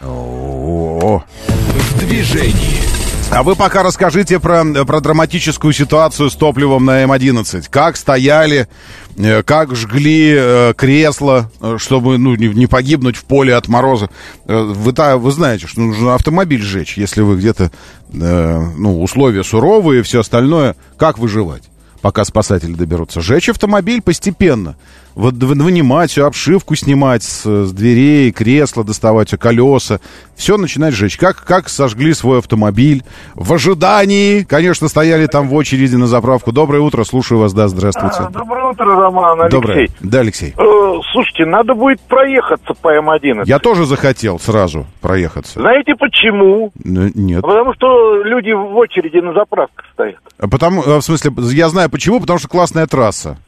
О-о-о. 0.00 1.22
В 1.48 1.98
движении. 1.98 3.05
А 3.30 3.42
вы 3.42 3.56
пока 3.56 3.82
расскажите 3.82 4.38
про, 4.38 4.64
про 4.64 5.00
драматическую 5.00 5.72
ситуацию 5.72 6.30
с 6.30 6.36
топливом 6.36 6.84
на 6.84 7.02
М11. 7.02 7.66
Как 7.68 7.96
стояли, 7.96 8.68
э, 9.16 9.42
как 9.42 9.74
жгли 9.74 10.34
э, 10.36 10.74
кресла, 10.76 11.50
э, 11.60 11.76
чтобы 11.78 12.18
ну, 12.18 12.34
не, 12.36 12.66
погибнуть 12.66 13.16
в 13.16 13.24
поле 13.24 13.54
от 13.54 13.68
мороза. 13.68 14.08
Вы, 14.44 14.92
та- 14.92 15.18
вы 15.18 15.30
знаете, 15.32 15.66
что 15.66 15.80
нужно 15.80 16.14
автомобиль 16.14 16.62
сжечь, 16.62 16.96
если 16.96 17.20
вы 17.20 17.36
где-то, 17.36 17.70
ну, 18.10 19.02
условия 19.02 19.42
суровые 19.42 20.00
и 20.00 20.02
все 20.02 20.20
остальное. 20.20 20.76
Как 20.96 21.18
выживать? 21.18 21.64
пока 22.06 22.24
спасатели 22.24 22.72
доберутся. 22.72 23.20
Жечь 23.20 23.48
автомобиль 23.48 24.00
постепенно. 24.00 24.76
Вот 25.16 25.32
вы- 25.34 25.54
вынимать 25.54 26.10
всю 26.10 26.24
обшивку, 26.26 26.74
снимать 26.74 27.22
с, 27.22 27.44
с 27.46 27.72
дверей, 27.72 28.30
кресла, 28.32 28.84
доставать 28.84 29.28
всё, 29.28 29.38
колеса. 29.38 29.98
Все 30.36 30.58
начинать 30.58 30.92
жечь. 30.92 31.16
Как, 31.16 31.42
как 31.42 31.70
сожгли 31.70 32.12
свой 32.12 32.40
автомобиль. 32.40 33.02
В 33.34 33.50
ожидании, 33.54 34.42
конечно, 34.42 34.88
стояли 34.88 35.26
там 35.26 35.48
в 35.48 35.54
очереди 35.54 35.96
на 35.96 36.06
заправку. 36.06 36.52
Доброе 36.52 36.80
утро, 36.82 37.02
слушаю 37.04 37.40
вас, 37.40 37.54
да, 37.54 37.66
здравствуйте. 37.68 38.16
А, 38.20 38.28
Доброе 38.30 38.70
утро, 38.72 38.84
Роман, 38.94 39.40
Алексей. 39.40 39.58
Доброе. 39.58 39.88
Да, 40.00 40.20
Алексей. 40.20 40.54
Э, 40.56 41.00
слушайте, 41.12 41.46
надо 41.46 41.72
будет 41.74 41.98
проехаться 42.02 42.74
по 42.74 42.94
М11. 42.94 43.44
Я 43.46 43.58
тоже 43.58 43.86
захотел 43.86 44.38
сразу 44.38 44.84
проехаться. 45.00 45.58
Знаете 45.60 45.94
почему? 45.98 46.72
Н- 46.84 47.10
Нет. 47.14 47.40
Потому 47.40 47.72
что 47.72 48.22
люди 48.22 48.50
в 48.52 48.76
очереди 48.76 49.16
на 49.24 49.32
заправках 49.32 49.86
стоят. 49.94 50.18
А 50.38 50.46
Потому, 50.46 50.82
э, 50.82 50.98
в 50.98 51.02
смысле, 51.02 51.32
я 51.54 51.70
знаю 51.70 51.88
почему, 51.88 52.20
потому 52.20 52.38
что 52.38 52.48
классная 52.48 52.86
трасса. 52.86 53.38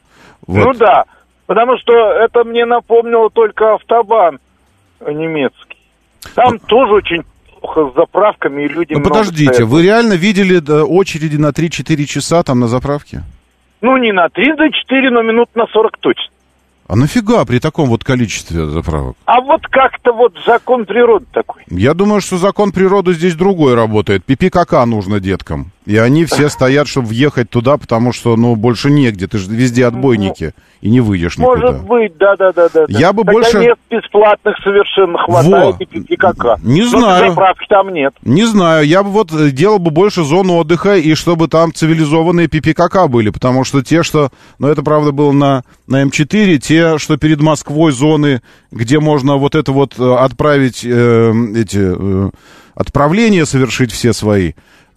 Вот. 0.47 0.65
Ну 0.65 0.73
да, 0.73 1.03
потому 1.49 1.79
что 1.79 1.93
это 2.11 2.43
мне 2.43 2.63
напомнило 2.65 3.31
только 3.31 3.73
автобан 3.73 4.39
немецкий. 5.01 5.77
Там 6.35 6.59
тоже 6.59 6.93
очень 6.93 7.23
плохо 7.59 7.89
с 7.89 7.95
заправками 7.95 8.65
и 8.65 8.67
люди 8.67 8.93
Ну 8.93 9.01
подождите, 9.01 9.53
стоят. 9.53 9.69
вы 9.69 9.81
реально 9.81 10.13
видели 10.13 10.61
очереди 10.83 11.37
на 11.37 11.49
3-4 11.49 12.05
часа 12.05 12.43
там 12.43 12.59
на 12.59 12.67
заправке? 12.67 13.23
Ну 13.81 13.97
не 13.97 14.11
на 14.11 14.29
34, 14.29 15.09
но 15.09 15.23
минут 15.23 15.49
на 15.55 15.65
40 15.65 15.97
точно. 15.97 16.31
А 16.87 16.95
нафига 16.95 17.43
при 17.45 17.57
таком 17.57 17.89
вот 17.89 18.03
количестве 18.03 18.67
заправок? 18.67 19.15
А 19.25 19.41
вот 19.41 19.65
как-то 19.71 20.13
вот 20.13 20.35
закон 20.45 20.85
природы 20.85 21.25
такой. 21.31 21.63
Я 21.67 21.95
думаю, 21.95 22.21
что 22.21 22.37
закон 22.37 22.71
природы 22.71 23.13
здесь 23.13 23.33
другой 23.33 23.73
работает. 23.73 24.23
Пипи-кака 24.23 24.85
нужно 24.85 25.19
деткам. 25.19 25.71
И 25.85 25.97
они 25.97 26.25
все 26.25 26.49
стоят, 26.49 26.87
чтобы 26.87 27.07
въехать 27.07 27.49
туда, 27.49 27.77
потому 27.77 28.13
что, 28.13 28.35
ну, 28.35 28.55
больше 28.55 28.91
негде. 28.91 29.27
Ты 29.27 29.37
же 29.39 29.49
везде 29.49 29.85
отбойники. 29.87 30.53
И 30.81 30.89
не 30.89 31.01
выйдешь 31.01 31.37
никуда. 31.37 31.71
Может 31.71 31.83
быть, 31.87 32.17
да-да-да-да. 32.17 32.85
Я 32.87 33.11
бы 33.11 33.23
Хотя 33.25 33.31
больше- 33.33 33.59
мест 33.59 33.79
бесплатных 33.89 34.55
совершенно 34.63 35.17
хватает 35.17 35.75
Во. 35.77 35.83
и 35.83 35.85
пикака. 36.03 36.57
Не 36.63 36.83
Но 36.83 36.87
знаю. 36.89 37.29
заправки 37.29 37.65
там 37.67 37.89
нет. 37.93 38.13
Не 38.23 38.45
знаю, 38.45 38.85
я 38.85 39.03
бы 39.03 39.09
вот 39.09 39.31
э, 39.33 39.49
делал 39.51 39.79
бы 39.79 39.91
больше 39.91 40.23
зон 40.23 40.49
отдыха, 40.51 40.95
и 40.95 41.15
чтобы 41.15 41.47
там 41.49 41.73
цивилизованные 41.73 42.47
пипи-кака 42.47 43.07
были, 43.09 43.29
потому 43.29 43.65
что 43.65 43.81
те, 43.83 44.03
что, 44.03 44.29
ну 44.57 44.67
это 44.69 44.81
правда 44.83 45.11
было 45.11 45.33
на, 45.33 45.63
на 45.87 46.03
М4, 46.03 46.57
те, 46.59 46.97
что 46.97 47.17
перед 47.17 47.41
Москвой 47.41 47.91
зоны, 47.91 48.41
где 48.71 48.99
можно 49.01 49.35
вот 49.35 49.55
это 49.55 49.73
вот 49.73 49.99
э, 49.99 50.13
отправить, 50.15 50.85
э, 50.85 51.33
эти, 51.57 51.79
э, 51.81 52.29
отправления 52.75 53.45
совершить 53.45 53.91
все 53.91 54.13
свои, 54.13 54.53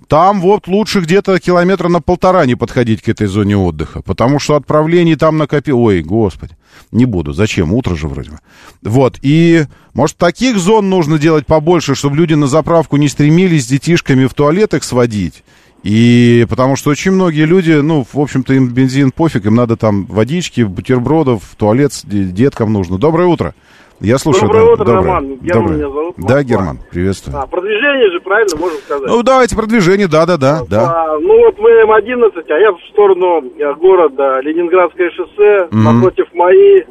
там 0.08 0.40
вот 0.40 0.68
лучше 0.68 1.00
где-то 1.00 1.38
километра 1.40 1.88
на 1.88 2.00
полтора 2.00 2.46
не 2.46 2.54
подходить 2.54 3.02
к 3.02 3.08
этой 3.08 3.26
зоне 3.26 3.56
отдыха, 3.56 4.02
потому 4.02 4.38
что 4.38 4.56
отправлений 4.56 5.16
там 5.16 5.38
накопи... 5.38 5.72
Ой, 5.72 6.02
господи, 6.02 6.56
не 6.90 7.04
буду, 7.04 7.32
зачем, 7.32 7.72
утро 7.72 7.96
же 7.96 8.08
вроде 8.08 8.30
бы. 8.30 8.38
Вот, 8.82 9.18
и, 9.22 9.64
может, 9.94 10.16
таких 10.16 10.58
зон 10.58 10.90
нужно 10.90 11.18
делать 11.18 11.46
побольше, 11.46 11.94
чтобы 11.94 12.16
люди 12.16 12.34
на 12.34 12.46
заправку 12.46 12.96
не 12.96 13.08
стремились 13.08 13.64
с 13.64 13.68
детишками 13.68 14.26
в 14.26 14.34
туалет 14.34 14.74
их 14.74 14.84
сводить, 14.84 15.42
И 15.82 16.46
потому 16.48 16.76
что 16.76 16.90
очень 16.90 17.10
многие 17.10 17.44
люди, 17.44 17.72
ну, 17.72 18.06
в 18.10 18.20
общем-то, 18.20 18.54
им 18.54 18.68
бензин 18.68 19.10
пофиг, 19.10 19.46
им 19.46 19.54
надо 19.54 19.76
там 19.76 20.06
водички, 20.06 20.62
бутербродов, 20.62 21.42
туалет 21.56 21.92
с 21.92 22.04
де- 22.04 22.24
деткам 22.24 22.72
нужно. 22.72 22.98
Доброе 22.98 23.28
утро. 23.28 23.54
Я 24.02 24.18
слушаю. 24.18 24.48
Доброе 24.48 24.66
да, 24.66 24.72
утро, 24.72 24.84
доброе. 24.84 25.02
Роман. 25.04 25.36
Герман 25.36 25.62
Доброе. 25.62 25.76
меня 25.78 25.88
зовут, 25.88 26.14
Да, 26.16 26.22
Москва. 26.22 26.42
Герман, 26.42 26.78
приветствую. 26.90 27.38
А, 27.40 27.46
продвижение 27.46 28.10
же, 28.10 28.20
правильно, 28.20 28.56
можно 28.56 28.78
сказать? 28.78 29.06
Ну, 29.06 29.22
давайте 29.22 29.56
продвижение, 29.56 30.08
да-да-да, 30.08 30.62
да. 30.68 31.16
Ну 31.20 31.38
вот 31.38 31.58
мы 31.60 31.70
М11, 31.82 32.42
а 32.48 32.58
я 32.58 32.72
в 32.72 32.80
сторону 32.90 33.44
э, 33.58 33.74
города 33.74 34.40
Ленинградское 34.40 35.10
шоссе, 35.10 35.68
Мгм. 35.70 35.84
напротив 35.84 36.26
МАИ, 36.34 36.82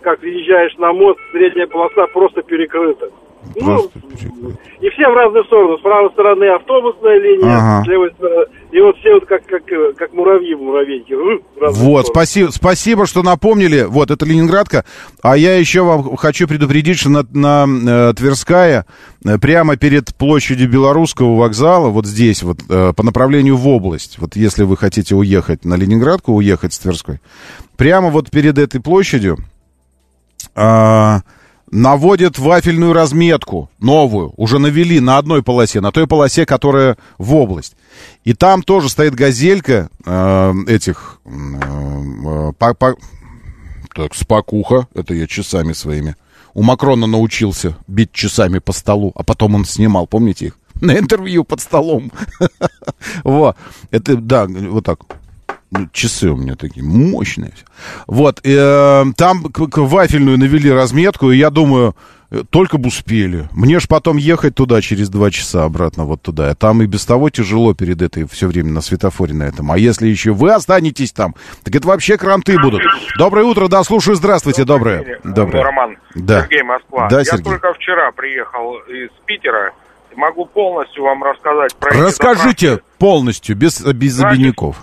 как 0.00 0.20
въезжаешь 0.22 0.74
на 0.78 0.92
мост, 0.94 1.18
средняя 1.32 1.66
полоса 1.66 2.06
просто 2.12 2.42
перекрыта. 2.42 3.10
Ну, 3.54 3.62
Просто 3.64 4.00
перекрыта. 4.00 4.58
и 4.80 4.90
все 4.90 5.08
в 5.10 5.14
разные 5.14 5.44
стороны. 5.44 5.78
С 5.78 5.80
правой 5.82 6.10
стороны 6.12 6.44
автобусная 6.54 7.18
линия, 7.18 7.56
Ага. 7.56 7.84
с 7.84 7.86
левой 7.86 8.10
стороны. 8.12 8.46
И 8.72 8.80
вот 8.80 8.96
все 8.98 9.14
вот 9.14 9.26
как, 9.26 9.46
как, 9.46 9.62
э, 9.72 9.92
как 9.96 10.12
муравьи 10.12 10.54
в 10.54 10.60
муравейнике. 10.60 11.16
Вот, 11.16 11.42
стороны. 11.70 12.04
спасибо, 12.04 12.50
спасибо, 12.50 13.06
что 13.06 13.22
напомнили. 13.22 13.82
Вот, 13.82 14.10
это 14.10 14.26
Ленинградка. 14.26 14.84
А 15.22 15.36
я 15.36 15.56
еще 15.56 15.82
вам 15.82 16.16
хочу 16.16 16.46
предупредить, 16.48 16.98
что 16.98 17.08
на, 17.10 17.24
на, 17.32 18.10
э, 18.10 18.14
Тверская, 18.14 18.84
э, 19.24 19.38
прямо 19.38 19.76
перед 19.76 20.14
площадью 20.16 20.68
Белорусского 20.68 21.36
вокзала, 21.36 21.88
вот 21.88 22.06
здесь, 22.06 22.42
вот, 22.42 22.58
э, 22.68 22.92
по 22.94 23.02
направлению 23.02 23.56
в 23.56 23.66
область, 23.68 24.18
вот 24.18 24.36
если 24.36 24.64
вы 24.64 24.76
хотите 24.76 25.14
уехать 25.14 25.64
на 25.64 25.74
Ленинградку, 25.74 26.32
уехать 26.32 26.74
с 26.74 26.78
Тверской, 26.78 27.20
прямо 27.76 28.10
вот 28.10 28.30
перед 28.30 28.58
этой 28.58 28.80
площадью 28.82 29.38
а, 30.54 31.20
наводят 31.70 32.38
вафельную 32.38 32.92
разметку, 32.92 33.70
новую, 33.78 34.32
уже 34.36 34.58
навели 34.58 35.00
на 35.00 35.18
одной 35.18 35.42
полосе, 35.42 35.80
на 35.80 35.92
той 35.92 36.06
полосе, 36.06 36.46
которая 36.46 36.96
в 37.18 37.34
область. 37.34 37.76
И 38.24 38.34
там 38.34 38.62
тоже 38.62 38.88
стоит 38.88 39.14
газелька 39.14 39.88
э, 40.04 40.54
этих... 40.68 41.20
э, 41.24 42.52
по- 42.58 42.74
по- 42.74 42.96
так, 43.94 44.14
спокуха, 44.14 44.86
это 44.94 45.14
я 45.14 45.26
часами 45.26 45.72
своими. 45.72 46.16
У 46.54 46.62
Макрона 46.62 47.06
научился 47.06 47.76
бить 47.86 48.12
часами 48.12 48.58
по 48.58 48.72
столу, 48.72 49.12
а 49.14 49.22
потом 49.22 49.54
он 49.54 49.64
снимал, 49.64 50.06
помните 50.06 50.46
их? 50.46 50.58
На 50.80 50.98
интервью 50.98 51.44
под 51.44 51.60
столом. 51.60 52.12
Вот. 53.24 53.56
Это, 53.90 54.16
да, 54.16 54.46
вот 54.46 54.84
так. 54.84 55.00
Ну, 55.78 55.88
Часы 55.92 56.30
у 56.30 56.36
меня 56.36 56.54
такие 56.56 56.84
мощные. 56.84 57.52
Вот, 58.06 58.40
э, 58.44 59.04
там 59.16 59.44
к, 59.44 59.66
к 59.68 59.78
вафельную 59.78 60.38
навели 60.38 60.70
разметку, 60.70 61.30
и 61.30 61.36
я 61.36 61.50
думаю, 61.50 61.94
э, 62.30 62.42
только 62.50 62.78
бы 62.78 62.88
успели. 62.88 63.48
Мне 63.52 63.78
ж 63.80 63.86
потом 63.88 64.16
ехать 64.16 64.54
туда 64.54 64.80
через 64.80 65.08
два 65.08 65.30
часа 65.30 65.64
обратно 65.64 66.04
вот 66.04 66.22
туда. 66.22 66.50
А 66.50 66.54
там 66.54 66.82
и 66.82 66.86
без 66.86 67.04
того 67.04 67.30
тяжело 67.30 67.74
перед 67.74 68.02
этой 68.02 68.26
все 68.28 68.46
время 68.48 68.70
на 68.72 68.80
светофоре 68.80 69.34
на 69.34 69.44
этом. 69.44 69.70
А 69.70 69.78
если 69.78 70.08
еще 70.08 70.32
вы 70.32 70.52
останетесь 70.52 71.12
там, 71.12 71.34
так 71.62 71.74
это 71.74 71.86
вообще 71.88 72.16
кранты 72.16 72.58
будут. 72.60 72.82
Доброе 73.18 73.44
утро, 73.44 73.68
да, 73.68 73.82
слушаю, 73.84 74.16
здравствуйте, 74.16 74.64
доброе. 74.64 75.20
Доброе. 75.24 75.62
Роман, 75.64 75.96
Да. 76.14 76.42
Сергей, 76.42 76.62
Москва. 76.62 77.08
Да, 77.08 77.18
Я 77.18 77.24
Сергей. 77.24 77.44
только 77.44 77.72
вчера 77.74 78.10
приехал 78.12 78.74
из 78.88 79.10
Питера. 79.26 79.72
Могу 80.16 80.46
полностью 80.46 81.02
вам 81.04 81.22
рассказать 81.22 81.76
про 81.76 81.90
Расскажите 81.90 82.80
полностью, 82.98 83.54
без, 83.54 83.82
без 83.82 84.14
Значит, 84.14 84.38
обиняков. 84.38 84.82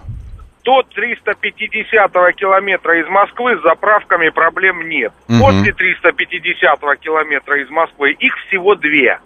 До 0.63 0.81
350 0.83 2.11
километра 2.35 2.99
из 2.99 3.07
Москвы 3.07 3.57
с 3.57 3.61
заправками 3.63 4.29
проблем 4.29 4.87
нет. 4.87 5.11
Мгм. 5.27 5.39
После 5.39 5.73
350 5.73 6.79
километра 6.99 7.61
из 7.61 7.69
Москвы 7.69 8.11
их 8.11 8.33
всего 8.47 8.75
две. 8.75 9.19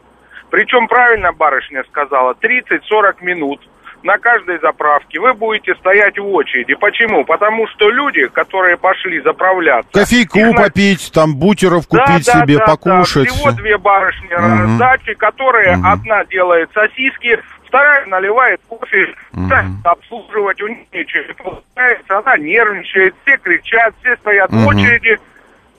Причем 0.50 0.88
правильно 0.88 1.34
барышня 1.34 1.84
сказала, 1.90 2.34
30-40 2.34 3.22
минут 3.22 3.62
на 4.08 4.18
каждой 4.20 4.58
заправке 4.60 5.20
вы 5.20 5.34
будете 5.34 5.76
стоять 5.76 6.18
в 6.18 6.26
очереди. 6.34 6.74
Почему? 6.76 7.26
Потому 7.26 7.68
что 7.68 7.90
люди, 7.90 8.26
которые 8.28 8.78
пошли 8.78 9.20
заправляться... 9.20 9.92
Кофейку 9.92 10.40
на- 10.40 10.54
попить, 10.54 11.12
там 11.14 11.36
бутеров 11.36 11.88
купить 11.90 12.26
да, 12.26 12.34
да, 12.34 12.42
себе, 12.42 12.58
да, 12.58 12.66
покушать. 12.66 13.28
Да. 13.28 13.34
Всего 13.34 13.52
две 13.52 13.78
барышни 13.78 14.34
Мгм. 14.34 14.62
раздачи, 14.62 15.14
которые 15.14 15.76
Мгм. 15.76 15.88
одна 15.88 16.24
делает 16.24 16.70
сосиски, 16.74 17.38
вторая 17.66 18.06
наливает 18.06 18.62
кофе, 18.70 19.14
третья 19.34 19.66
обслуживать 19.84 20.62
у 20.62 20.68
нее 20.68 20.86
ничего 20.94 21.24
не 21.28 21.34
получается, 21.34 22.18
она 22.18 22.38
нервничает, 22.38 23.14
все 23.26 23.38
кричат, 23.38 23.94
все 24.00 24.16
стоят 24.16 24.50
Мгм. 24.54 24.64
в 24.64 24.68
очереди. 24.68 25.20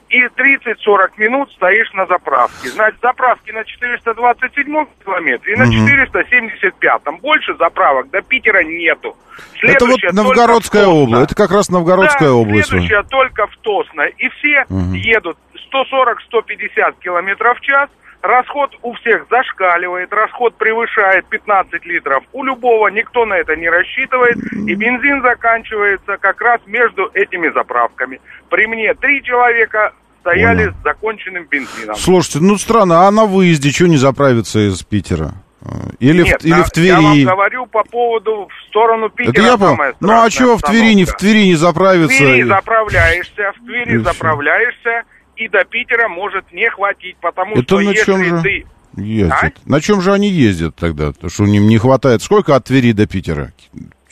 И 0.09 0.23
30-40 0.23 1.11
минут 1.17 1.51
стоишь 1.51 1.91
на 1.93 2.05
заправке. 2.07 2.69
Значит, 2.69 2.99
заправки 3.01 3.51
на 3.51 3.63
427 3.63 4.85
километре 5.05 5.53
и 5.53 5.55
на 5.55 5.65
Мгм. 5.65 5.73
475. 5.73 7.01
Больше 7.21 7.55
заправок 7.57 8.09
до 8.09 8.21
Питера 8.21 8.63
нету. 8.63 9.15
Это 9.61 9.85
вот 9.85 9.99
Следующая 9.99 10.11
Новгородская 10.13 10.87
область. 10.87 11.31
Это 11.31 11.35
как 11.35 11.51
раз 11.51 11.69
Новгородская 11.69 12.29
Да, 12.29 12.33
область. 12.33 12.69
следующая 12.69 13.03
только 13.03 13.45
в 13.47 13.55
Тосно. 13.57 14.01
И 14.01 14.29
все 14.29 14.65
Мгм. 14.69 14.93
едут 14.93 15.37
140-150 15.71 16.95
километров 16.99 17.57
в 17.57 17.61
час. 17.61 17.89
Расход 18.21 18.71
у 18.81 18.93
всех 18.95 19.25
зашкаливает, 19.29 20.11
расход 20.11 20.55
превышает 20.57 21.25
15 21.27 21.85
литров. 21.85 22.23
У 22.33 22.43
любого 22.43 22.89
никто 22.89 23.25
на 23.25 23.35
это 23.35 23.55
не 23.55 23.69
рассчитывает. 23.69 24.35
И 24.67 24.75
бензин 24.75 25.21
заканчивается 25.21 26.17
как 26.17 26.41
раз 26.41 26.59
между 26.65 27.09
этими 27.13 27.49
заправками. 27.49 28.19
При 28.49 28.67
мне 28.67 28.93
три 28.93 29.23
человека 29.23 29.93
стояли 30.19 30.65
Понял. 30.65 30.73
с 30.79 30.83
законченным 30.83 31.45
бензином. 31.49 31.95
Слушайте, 31.95 32.39
ну 32.41 32.57
странно, 32.57 33.07
а 33.07 33.11
на 33.11 33.25
выезде 33.25 33.71
что 33.71 33.87
не 33.87 33.95
заправиться 33.97 34.59
из 34.67 34.83
Питера? 34.83 35.31
Э, 35.61 35.67
Или, 35.99 36.23
Нет, 36.23 36.41
в, 36.41 36.45
или 36.45 36.51
на- 36.51 36.63
в 36.63 36.77
Я 36.77 36.95
вам 37.01 37.13
Твери? 37.13 37.25
говорю 37.25 37.65
по 37.67 37.83
поводу 37.85 38.49
в 38.49 38.67
сторону 38.67 39.09
Питера. 39.09 39.31
Это 39.31 39.41
я 39.43 39.57
понял. 39.57 39.93
Ну 40.01 40.21
а 40.21 40.29
чего 40.29 40.57
в 40.57 40.61
Твери 40.61 40.93
не 40.93 41.05
в. 41.05 41.13
Твери 41.13 41.45
не 41.45 41.53
В 41.53 41.57
заправиться? 41.57 42.17
Твери 42.17 42.41
И- 42.41 42.43
заправляешься, 42.43 43.53
в 43.57 43.65
Твери 43.65 43.97
заправляешься, 43.97 45.03
и 45.39 45.47
до 45.47 45.63
Питера 45.65 46.07
может 46.09 46.51
не 46.51 46.69
хватить, 46.69 47.15
потому 47.21 47.53
Это 47.55 47.63
что 47.63 47.79
на 47.79 47.89
если 47.91 48.05
чем 48.05 48.23
же 48.23 48.41
ты... 48.41 48.65
ездят? 48.97 49.53
На 49.65 49.81
чем 49.81 50.01
же 50.01 50.13
они 50.13 50.29
ездят 50.29 50.75
тогда? 50.75 51.07
Потому 51.13 51.29
что 51.29 51.45
им 51.45 51.67
не 51.67 51.77
хватает. 51.77 52.21
Сколько 52.21 52.55
от 52.55 52.65
Твери 52.65 52.91
до 52.91 53.07
Питера? 53.07 53.53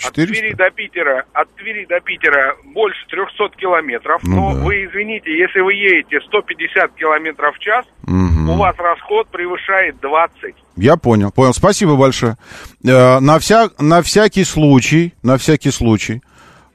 От 0.06 0.14
Твери 0.14 0.34
400? 0.34 0.58
до 0.58 0.70
Питера, 0.72 1.26
от 1.34 1.54
Твери 1.56 1.86
до 1.90 2.00
Питера 2.00 2.56
больше 2.74 3.00
300 3.10 3.58
километров. 3.58 4.22
Ну 4.24 4.36
но 4.52 4.54
да. 4.56 4.62
вы 4.64 4.86
извините, 4.86 5.36
если 5.38 5.60
вы 5.60 5.74
едете 5.74 6.20
150 6.28 6.94
километров 6.96 7.56
в 7.56 7.60
час, 7.60 7.86
Мгм. 8.04 8.50
у 8.52 8.56
вас 8.58 8.76
расход 8.78 9.28
превышает 9.30 10.00
20. 10.00 10.56
Я 10.78 10.96
понял, 10.98 11.32
понял. 11.32 11.54
Спасибо 11.54 11.96
большое. 11.96 12.38
Э, 12.86 13.20
на, 13.20 13.40
вся, 13.40 13.70
на 13.80 14.02
всякий 14.04 14.44
случай, 14.44 15.14
на 15.24 15.38
всякий 15.40 15.72
случай, 15.72 16.22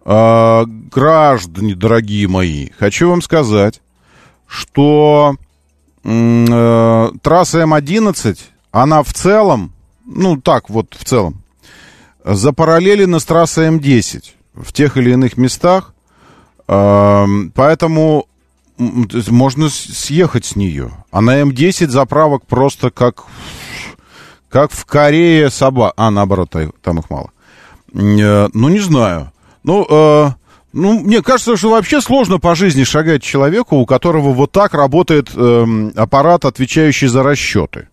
э, 0.05 0.63
граждане, 0.93 1.75
дорогие 1.77 2.27
мои, 2.29 2.71
хочу 2.79 3.09
вам 3.09 3.23
сказать, 3.23 3.81
что 4.53 5.37
э, 6.05 7.11
трасса 7.23 7.63
М11, 7.63 8.39
она 8.71 9.03
в 9.03 9.13
целом, 9.15 9.73
ну 10.05 10.37
так 10.37 10.69
вот 10.69 10.95
в 10.99 11.05
целом, 11.05 11.43
запараллелена 12.23 13.19
с 13.19 13.25
трассой 13.25 13.69
М10 13.69 14.25
в 14.55 14.73
тех 14.75 14.99
или 14.99 15.11
иных 15.13 15.39
местах, 15.39 15.95
э, 16.69 17.27
поэтому 17.55 18.27
можно 18.79 19.69
съехать 19.71 20.45
с 20.45 20.55
нее. 20.57 20.91
А 21.11 21.23
на 21.23 21.41
М10 21.41 21.89
заправок 21.89 22.45
просто 22.47 22.91
как, 22.91 23.25
как 24.51 24.71
в 24.71 24.85
Корее 24.85 25.49
собак. 25.51 25.95
А, 25.97 26.11
наоборот, 26.11 26.51
та- 26.51 26.71
там 26.83 26.99
их 26.99 27.09
мало. 27.09 27.31
Э, 27.95 28.49
Ну, 28.53 28.69
не 28.69 28.81
знаю. 28.81 29.33
Ну, 29.65 29.87
э, 29.89 30.31
ну, 30.73 31.01
мне 31.01 31.23
кажется, 31.23 31.57
что 31.57 31.71
вообще 31.71 32.01
сложно 32.01 32.39
по 32.39 32.55
жизни 32.55 32.85
шагать 32.85 33.23
человеку, 33.23 33.77
у 33.77 33.87
которого 33.87 34.33
вот 34.33 34.53
так 34.53 34.75
работает 34.75 35.31
эм, 35.35 35.93
аппарат, 35.97 36.45
отвечающий 36.45 37.09
за 37.09 37.23
расчеты. 37.23 37.89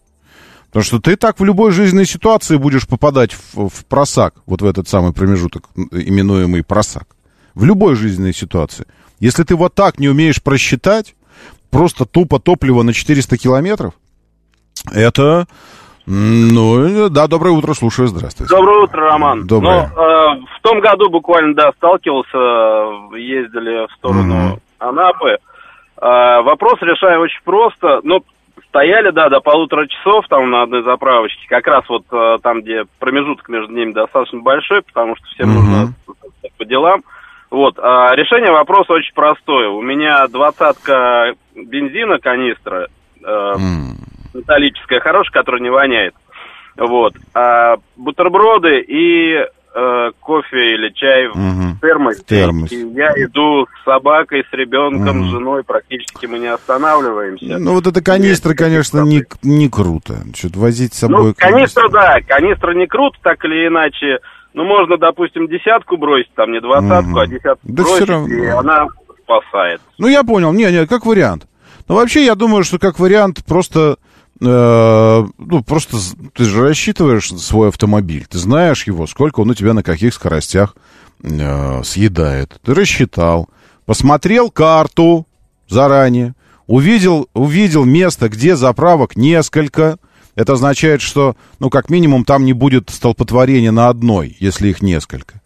Потому 0.67 0.83
что 0.83 0.99
ты 0.99 1.15
так 1.15 1.39
в 1.39 1.43
любой 1.43 1.71
жизненной 1.71 2.05
ситуации 2.05 2.57
будешь 2.57 2.87
попадать 2.87 3.33
в, 3.33 3.69
в 3.69 3.85
просак, 3.85 4.35
вот 4.45 4.61
в 4.61 4.65
этот 4.65 4.87
самый 4.87 5.13
промежуток, 5.13 5.67
именуемый 5.75 6.63
просак. 6.63 7.07
В 7.55 7.65
любой 7.65 7.95
жизненной 7.95 8.33
ситуации. 8.33 8.85
Если 9.19 9.43
ты 9.43 9.55
вот 9.55 9.73
так 9.73 9.99
не 9.99 10.07
умеешь 10.07 10.41
просчитать, 10.41 11.15
просто 11.71 12.05
тупо 12.05 12.39
топливо 12.39 12.83
на 12.83 12.93
400 12.93 13.37
километров, 13.37 13.93
это... 14.91 15.47
Ну, 16.11 17.07
да, 17.09 17.27
доброе 17.27 17.51
утро, 17.51 17.73
слушаю, 17.75 18.07
здравствуйте. 18.07 18.51
Доброе 18.51 18.83
утро, 18.85 19.01
Роман. 19.11 19.45
Доброе. 19.45 19.91
Ну, 19.95 20.01
э, 20.01 20.39
в 20.57 20.61
том 20.63 20.79
году 20.79 21.07
буквально, 21.11 21.53
да, 21.53 21.71
сталкивался, 21.77 22.35
э, 22.35 23.19
ездили 23.19 23.85
в 23.85 23.91
сторону 23.93 24.33
Мгм. 24.33 24.59
Анапы. 24.79 25.37
Э, 26.01 26.41
вопрос 26.41 26.81
решаю 26.81 27.21
очень 27.21 27.41
просто. 27.43 27.99
Ну, 28.01 28.23
стояли, 28.69 29.11
да, 29.11 29.29
до 29.29 29.39
полутора 29.39 29.85
часов 29.85 30.25
там 30.29 30.49
на 30.49 30.63
одной 30.63 30.81
заправочке. 30.81 31.45
Как 31.47 31.67
раз 31.67 31.83
вот 31.87 32.05
э, 32.11 32.37
там, 32.41 32.61
где 32.61 32.85
промежуток 32.97 33.47
между 33.47 33.71
ними 33.71 33.91
достаточно 33.91 34.39
большой, 34.39 34.81
потому 34.81 35.15
что 35.15 35.27
всем 35.27 35.49
Мгм. 35.49 35.55
нужно 35.57 35.93
по 36.57 36.65
делам. 36.65 37.03
Вот, 37.51 37.77
а 37.77 38.15
решение 38.15 38.51
вопроса 38.51 38.93
очень 38.93 39.13
простое. 39.13 39.69
У 39.69 39.81
меня 39.83 40.27
двадцатка 40.27 41.33
бензина 41.55 42.17
канистра, 42.17 42.87
э, 43.23 43.53
М, 43.55 43.95
металлическая, 44.33 44.99
хорошая, 44.99 45.33
которая 45.33 45.61
не 45.61 45.69
воняет. 45.69 46.13
Вот. 46.77 47.13
А 47.33 47.75
бутерброды 47.97 48.79
и 48.79 49.33
э, 49.35 50.11
кофе 50.19 50.75
или 50.75 50.89
чай 50.93 51.27
в 51.27 51.79
термосе. 51.81 52.21
В 52.21 52.25
термосе. 52.25 52.75
И 52.75 52.93
я 52.93 53.11
иду 53.17 53.65
с 53.65 53.83
собакой, 53.85 54.45
с 54.49 54.53
ребенком, 54.53 55.19
Мгм. 55.19 55.27
с 55.27 55.31
женой, 55.31 55.63
практически 55.63 56.25
мы 56.25 56.39
не 56.39 56.47
останавливаемся. 56.47 57.57
Ну, 57.59 57.73
вот 57.73 57.85
это 57.87 58.01
канистра, 58.01 58.51
Есть 58.51 58.59
конечно, 58.61 59.01
не, 59.01 59.23
не 59.43 59.69
круто. 59.69 60.15
Что-то 60.33 60.59
возить 60.59 60.93
с 60.93 60.99
собой... 60.99 61.23
Ну, 61.29 61.33
канистра, 61.37 61.89
да, 61.89 62.19
канистра 62.25 62.73
не 62.73 62.87
круто, 62.87 63.17
так 63.21 63.43
или 63.45 63.67
иначе. 63.67 64.19
Ну, 64.53 64.63
можно, 64.63 64.97
допустим, 64.97 65.47
десятку 65.47 65.97
бросить, 65.97 66.33
там 66.35 66.51
не 66.51 66.59
двадцатку, 66.61 67.09
Мгм. 67.11 67.19
а 67.19 67.27
десятку 67.27 67.59
Да 67.63 67.83
бросить, 67.83 68.03
всё 68.03 68.13
равно. 68.13 68.33
и 68.33 68.45
она 68.47 68.87
спасает. 69.23 69.81
Ну, 69.97 70.07
я 70.07 70.23
понял. 70.23 70.51
Не, 70.53 70.71
не, 70.71 70.87
как 70.87 71.05
вариант. 71.05 71.45
Но 71.87 71.95
вообще, 71.95 72.23
я 72.25 72.35
думаю, 72.35 72.63
что 72.63 72.79
как 72.79 72.99
вариант 72.99 73.43
просто... 73.45 73.97
э, 74.41 75.25
ну, 75.37 75.63
просто 75.63 75.97
ты 76.33 76.45
же 76.45 76.61
рассчитываешь 76.61 77.29
свой 77.29 77.69
автомобиль. 77.69 78.25
Ты 78.29 78.37
знаешь 78.37 78.87
его, 78.87 79.07
сколько 79.07 79.41
он 79.41 79.49
у 79.49 79.53
тебя 79.53 79.73
на 79.73 79.83
каких 79.83 80.13
скоростях 80.13 80.75
э, 81.23 81.83
съедает. 81.83 82.59
Ты 82.63 82.73
рассчитал. 82.73 83.49
Посмотрел 83.85 84.51
карту 84.51 85.27
заранее. 85.67 86.35
Увидел, 86.67 87.27
увидел 87.33 87.85
место, 87.85 88.29
где 88.29 88.55
заправок 88.55 89.15
несколько. 89.15 89.97
Это 90.35 90.53
означает, 90.53 91.01
что, 91.01 91.35
ну, 91.59 91.69
как 91.69 91.89
минимум, 91.89 92.23
там 92.23 92.45
не 92.45 92.53
будет 92.53 92.89
столпотворения 92.91 93.71
на 93.71 93.89
одной, 93.89 94.37
если 94.39 94.69
их 94.69 94.81
несколько. 94.81 95.41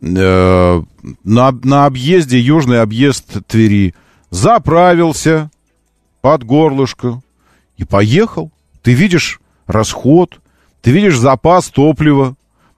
Э, 0.00 0.82
на, 1.24 1.50
на 1.64 1.86
объезде, 1.86 2.38
южный 2.38 2.82
объезд 2.82 3.46
Твери, 3.46 3.94
заправился 4.30 5.50
под 6.20 6.44
горлышко 6.44 7.22
и 7.78 7.84
поехал. 7.84 8.50
Ты 8.82 8.92
видишь 8.92 9.40
расход, 9.66 10.40
ты 10.82 10.90
видишь 10.90 11.16
запас 11.16 11.68
топлива. 11.68 12.34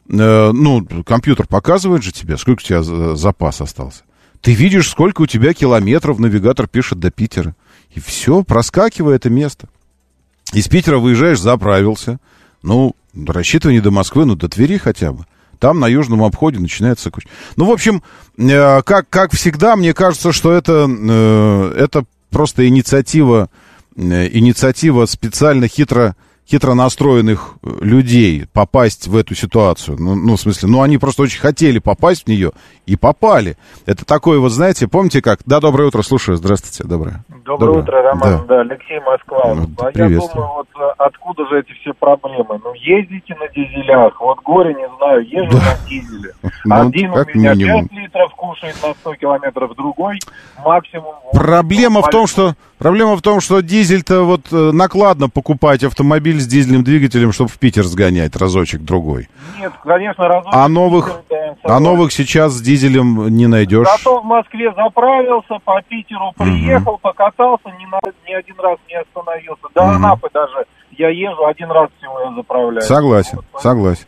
Э, 0.09 0.53
ну, 0.53 0.87
компьютер 1.05 1.47
показывает 1.47 2.03
же 2.05 2.13
тебе, 2.13 2.37
сколько 2.37 2.61
у 2.61 2.65
тебя 2.65 2.83
за- 2.83 3.17
запас 3.17 3.61
остался. 3.61 4.03
Ты 4.41 4.53
видишь, 4.53 4.89
сколько 4.89 5.23
у 5.23 5.27
тебя 5.27 5.53
километров 5.53 6.19
навигатор 6.19 6.69
пишет 6.69 6.99
до 7.01 7.11
Питера. 7.11 7.55
И 7.95 8.01
все, 8.01 8.43
проскакивай 8.45 9.17
это 9.17 9.29
место. 9.29 9.69
Из 10.53 10.69
Питера 10.69 10.99
выезжаешь, 10.99 11.41
заправился. 11.41 12.19
Ну, 12.63 12.95
рассчитывай 13.15 13.75
не 13.75 13.81
до 13.81 13.91
Москвы, 13.91 14.25
но 14.25 14.35
до 14.37 14.49
Твери 14.49 14.79
хотя 14.79 15.13
бы. 15.13 15.27
Там 15.59 15.79
на 15.79 15.87
южном 15.89 16.23
обходе 16.23 16.59
начинается 16.59 17.11
куча. 17.11 17.29
Ну, 17.57 17.67
в 17.67 17.71
общем, 17.71 18.03
э, 18.39 18.83
как, 18.83 19.09
как 19.11 19.33
всегда, 19.33 19.77
мне 19.77 19.93
кажется, 19.93 20.33
что 20.33 20.53
это, 20.53 20.89
э, 20.89 21.75
это 21.77 22.05
просто 22.31 22.67
инициатива, 22.67 23.51
инициатива 23.97 25.07
специально 25.07 25.69
хитро, 25.69 26.15
хитро 26.51 26.75
настроенных 26.75 27.55
э, 27.63 27.71
людей 27.81 28.47
попасть 28.53 29.07
в 29.07 29.17
эту 29.17 29.35
ситуацию. 29.35 29.97
Ну, 30.01 30.15
ну, 30.17 30.37
в 30.37 30.41
смысле, 30.41 30.69
ну, 30.69 30.83
они 30.83 30.99
просто 30.99 31.23
очень 31.23 31.41
хотели 31.41 31.79
попасть 31.79 32.25
в 32.25 32.27
нее 32.29 32.51
и 32.87 32.97
попали. 32.97 33.57
Это 33.87 34.05
такое 34.05 34.39
вот, 34.41 34.51
знаете, 34.51 34.89
помните 34.89 35.23
как? 35.23 35.41
Да, 35.47 35.61
доброе 35.61 35.89
утро, 35.89 36.03
слушаю, 36.03 36.37
здравствуйте, 36.37 36.85
доброе. 36.89 37.25
Доброе, 37.45 37.67
Доброе. 37.67 37.83
утро, 37.83 38.03
Роман. 38.03 38.21
Да. 38.21 38.45
Да, 38.49 38.61
Алексей 38.61 39.01
Москва. 39.01 39.55
Ну, 39.55 39.71
а 39.79 39.91
я 39.95 40.09
думаю, 40.09 40.49
вот 40.57 40.69
э, 40.79 40.83
откуда 40.99 41.47
же 41.49 41.61
эти 41.61 41.73
все 41.81 41.93
проблемы? 41.95 42.61
Ну, 42.65 42.73
ездите 42.75 43.35
на 43.37 43.49
дизелях. 43.49 44.21
Вот 44.21 44.39
горе 44.45 44.75
не 44.75 44.89
знаю, 44.99 45.27
езжу 45.27 45.53
Да. 45.53 45.77
на 45.81 45.89
дизеле. 45.89 46.33
Ну, 46.63 46.75
Один 46.89 47.11
у 47.11 47.17
меня 47.35 47.55
минимум. 47.55 47.89
5 47.89 47.99
литров 47.99 48.35
кушает 48.35 48.77
на 48.83 48.93
100 48.93 49.15
километров, 49.15 49.75
другой 49.77 50.19
максимум... 50.63 51.15
Проблема 51.33 52.03
в 52.03 52.11
том, 52.11 52.27
что 52.27 52.55
проблема 52.79 53.17
в 53.17 53.23
том, 53.23 53.41
что 53.41 53.61
дизель-то 53.63 54.25
вот 54.25 54.53
э, 54.53 54.71
накладно 54.73 55.31
покупать 55.31 55.83
автомобиль 55.85 56.40
с 56.41 56.47
дизельным 56.47 56.83
двигателем, 56.85 57.33
чтобы 57.33 57.51
в 57.51 57.59
Питер 57.59 57.85
сгонять 57.85 58.35
разочек 58.37 58.83
другой. 58.83 59.29
Нет, 59.59 59.73
конечно, 59.85 60.27
разок... 60.29 60.51
А 60.53 60.69
новых, 60.69 61.11
да, 61.31 61.55
а 61.65 61.81
новых 61.81 62.13
сейчас 62.13 62.53
с 62.55 62.61
дизелем 62.61 63.29
не 63.29 63.47
найдешь. 63.47 63.87
Зато 63.87 64.21
в 64.21 64.25
Москве 64.25 64.73
заправился, 64.77 65.59
по 65.65 65.81
Питеру 65.89 66.33
приехал, 66.37 66.99
покатался, 66.99 67.69
ни, 67.79 67.87
на, 67.87 68.01
ни 68.29 68.33
один 68.35 68.57
раз 68.61 68.79
не 68.89 68.97
остановился. 68.99 69.63
До 69.75 69.83
Мгм. 69.85 69.97
Анапы 70.07 70.29
даже 70.35 70.67
я 70.93 71.09
езжу, 71.11 71.47
один 71.47 71.71
раз 71.71 71.89
всего 71.99 72.21
я 72.21 72.35
заправляю. 72.35 72.83
Согласен, 72.83 73.39
Вот, 73.53 73.63
согласен. 73.63 74.07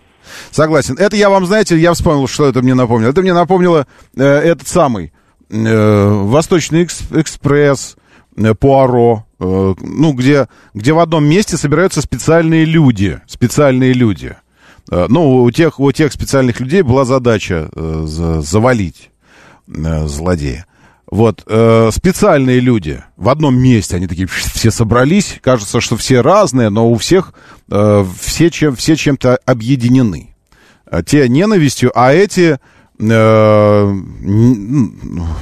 Согласен. 0.51 0.97
Это 0.99 1.17
я 1.17 1.29
вам, 1.31 1.47
знаете, 1.47 1.77
я 1.77 1.93
вспомнил, 1.95 2.29
что 2.29 2.47
это 2.47 2.63
мне 2.63 2.75
напомнило. 2.75 3.11
Это 3.11 3.23
мне 3.23 3.33
напомнило 3.35 3.87
э, 4.17 4.23
этот 4.23 4.69
самый 4.69 5.13
э, 5.51 6.09
Восточный 6.09 6.83
экс- 6.85 7.11
экспресс, 7.13 7.97
э, 8.37 8.55
Пуаро, 8.55 9.25
ну, 9.81 10.13
где, 10.13 10.49
где 10.75 10.93
в 10.93 10.99
одном 10.99 11.25
месте 11.25 11.57
собираются 11.57 12.01
специальные 12.01 12.65
люди, 12.65 13.21
специальные 13.27 13.93
люди. 13.93 14.37
Э, 14.91 15.07
ну, 15.09 15.43
у 15.43 15.51
тех, 15.51 15.81
у 15.81 15.91
тех 15.93 16.13
специальных 16.13 16.61
людей 16.61 16.83
была 16.83 17.05
задача 17.05 17.69
э, 17.75 18.03
за- 18.07 18.41
завалить 18.41 19.11
э, 19.69 20.07
злодея. 20.07 20.67
Вот, 21.11 21.43
э, 21.47 21.91
специальные 21.93 22.61
люди 22.61 23.03
в 23.19 23.29
одном 23.29 23.59
месте, 23.59 23.97
они 23.97 24.07
такие 24.07 24.27
все 24.27 24.71
собрались, 24.71 25.39
кажется, 25.43 25.81
что 25.83 25.97
все 25.99 26.23
разные, 26.23 26.71
но 26.71 26.91
у 26.91 26.95
всех 26.97 27.35
э, 27.71 28.05
все, 28.21 28.51
чем, 28.51 28.75
все 28.77 28.97
чем-то 28.97 29.39
объединены. 29.45 30.35
А 30.91 31.03
Те 31.03 31.29
ненавистью, 31.29 31.91
а 31.95 32.13
эти, 32.15 32.59
э, 32.99 33.93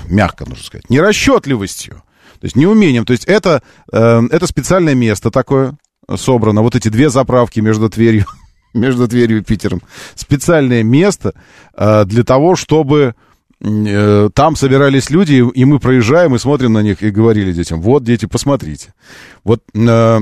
мягко 0.09 0.45
нужно 0.49 0.65
сказать, 0.65 0.91
нерасчетливостью, 0.91 2.03
то 2.41 2.47
есть 2.47 2.57
неумением. 2.57 3.05
То 3.05 3.13
есть 3.13 3.25
это, 3.27 3.63
э, 3.93 4.23
это 4.31 4.47
специальное 4.47 4.95
место 4.95 5.31
такое 5.31 5.77
собрано, 6.17 6.63
вот 6.63 6.75
эти 6.75 6.89
две 6.89 7.11
заправки 7.11 7.61
между 7.61 7.89
Тверью, 7.89 8.27
между 8.75 9.07
Тверью 9.07 9.39
и 9.39 9.43
Питером. 9.43 9.83
Специальное 10.15 10.83
место 10.83 11.35
э, 11.77 12.05
для 12.07 12.25
того, 12.25 12.57
чтобы 12.57 13.15
э, 13.63 14.31
там 14.35 14.57
собирались 14.57 15.11
люди, 15.11 15.45
и- 15.55 15.65
мы 15.65 15.79
проезжаем 15.79 16.35
и 16.35 16.39
смотрим 16.39 16.73
на 16.73 16.81
них 16.83 17.03
и 17.03 17.11
говорили 17.11 17.53
детям, 17.53 17.81
вот, 17.83 18.03
дети, 18.05 18.27
посмотрите. 18.27 18.95
Вот 19.45 19.61
э, 19.75 20.21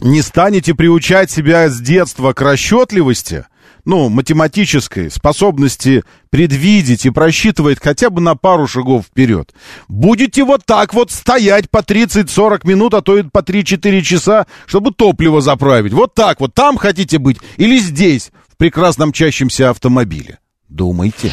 не 0.00 0.22
станете 0.22 0.74
приучать 0.74 1.30
себя 1.30 1.68
с 1.68 1.80
детства 1.80 2.32
к 2.32 2.40
расчетливости, 2.40 3.46
ну, 3.86 4.08
математической 4.08 5.10
способности 5.10 6.02
предвидеть 6.28 7.06
и 7.06 7.10
просчитывать 7.10 7.78
хотя 7.80 8.10
бы 8.10 8.20
на 8.20 8.34
пару 8.34 8.66
шагов 8.66 9.06
вперед. 9.06 9.54
Будете 9.88 10.44
вот 10.44 10.66
так 10.66 10.92
вот 10.92 11.12
стоять 11.12 11.70
по 11.70 11.78
30-40 11.78 12.66
минут, 12.66 12.94
а 12.94 13.00
то 13.00 13.16
и 13.16 13.22
по 13.22 13.38
3-4 13.38 14.02
часа, 14.02 14.46
чтобы 14.66 14.90
топливо 14.92 15.40
заправить. 15.40 15.92
Вот 15.92 16.14
так 16.14 16.40
вот. 16.40 16.52
Там 16.52 16.76
хотите 16.76 17.18
быть 17.18 17.38
или 17.56 17.78
здесь, 17.78 18.32
в 18.52 18.56
прекрасном 18.56 19.12
чащемся 19.12 19.70
автомобиле. 19.70 20.40
Думайте. 20.68 21.32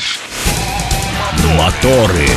Моторы. 1.58 2.28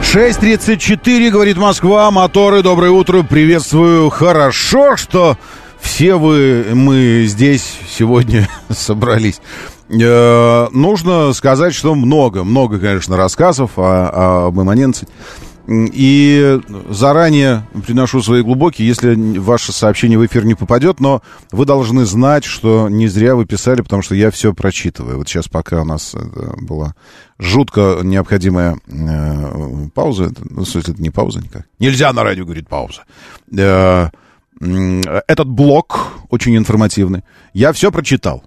6.34, 0.00 1.30
говорит 1.30 1.56
Москва, 1.56 2.10
моторы, 2.10 2.62
доброе 2.62 2.90
утро, 2.90 3.22
приветствую. 3.22 4.10
Хорошо, 4.10 4.96
что 4.96 5.36
все 5.80 6.16
вы, 6.16 6.66
мы 6.74 7.24
здесь 7.26 7.78
сегодня 7.88 8.48
собрались. 8.70 9.40
Э, 9.88 10.68
нужно 10.72 11.32
сказать, 11.32 11.74
что 11.74 11.94
много, 11.94 12.44
много, 12.44 12.78
конечно, 12.78 13.16
рассказов 13.16 13.72
о, 13.76 14.46
об 14.46 14.60
имманенции. 14.60 15.08
И 15.68 16.60
заранее 16.88 17.64
приношу 17.86 18.22
свои 18.22 18.42
глубокие, 18.42 18.88
если 18.88 19.14
ваше 19.38 19.72
сообщение 19.72 20.18
в 20.18 20.26
эфир 20.26 20.44
не 20.44 20.54
попадет, 20.54 20.98
но 20.98 21.22
вы 21.52 21.64
должны 21.64 22.06
знать, 22.06 22.44
что 22.44 22.88
не 22.88 23.06
зря 23.06 23.36
вы 23.36 23.46
писали, 23.46 23.80
потому 23.80 24.02
что 24.02 24.16
я 24.16 24.32
все 24.32 24.52
прочитываю. 24.52 25.18
Вот 25.18 25.28
сейчас, 25.28 25.46
пока 25.46 25.82
у 25.82 25.84
нас 25.84 26.14
это 26.14 26.56
была 26.60 26.94
жутко 27.38 28.00
необходимая 28.02 28.80
э, 28.88 29.88
пауза, 29.94 30.32
ну, 30.50 30.62
в 30.62 30.68
смысле, 30.68 30.94
это 30.94 31.02
не 31.02 31.10
пауза 31.10 31.40
никак. 31.40 31.66
Нельзя 31.78 32.12
на 32.12 32.24
радио, 32.24 32.44
говорит, 32.44 32.68
пауза. 32.68 33.04
Э, 33.56 34.08
этот 34.60 35.48
блок 35.48 36.12
очень 36.28 36.56
информативный. 36.56 37.22
Я 37.54 37.72
все 37.72 37.90
прочитал. 37.90 38.42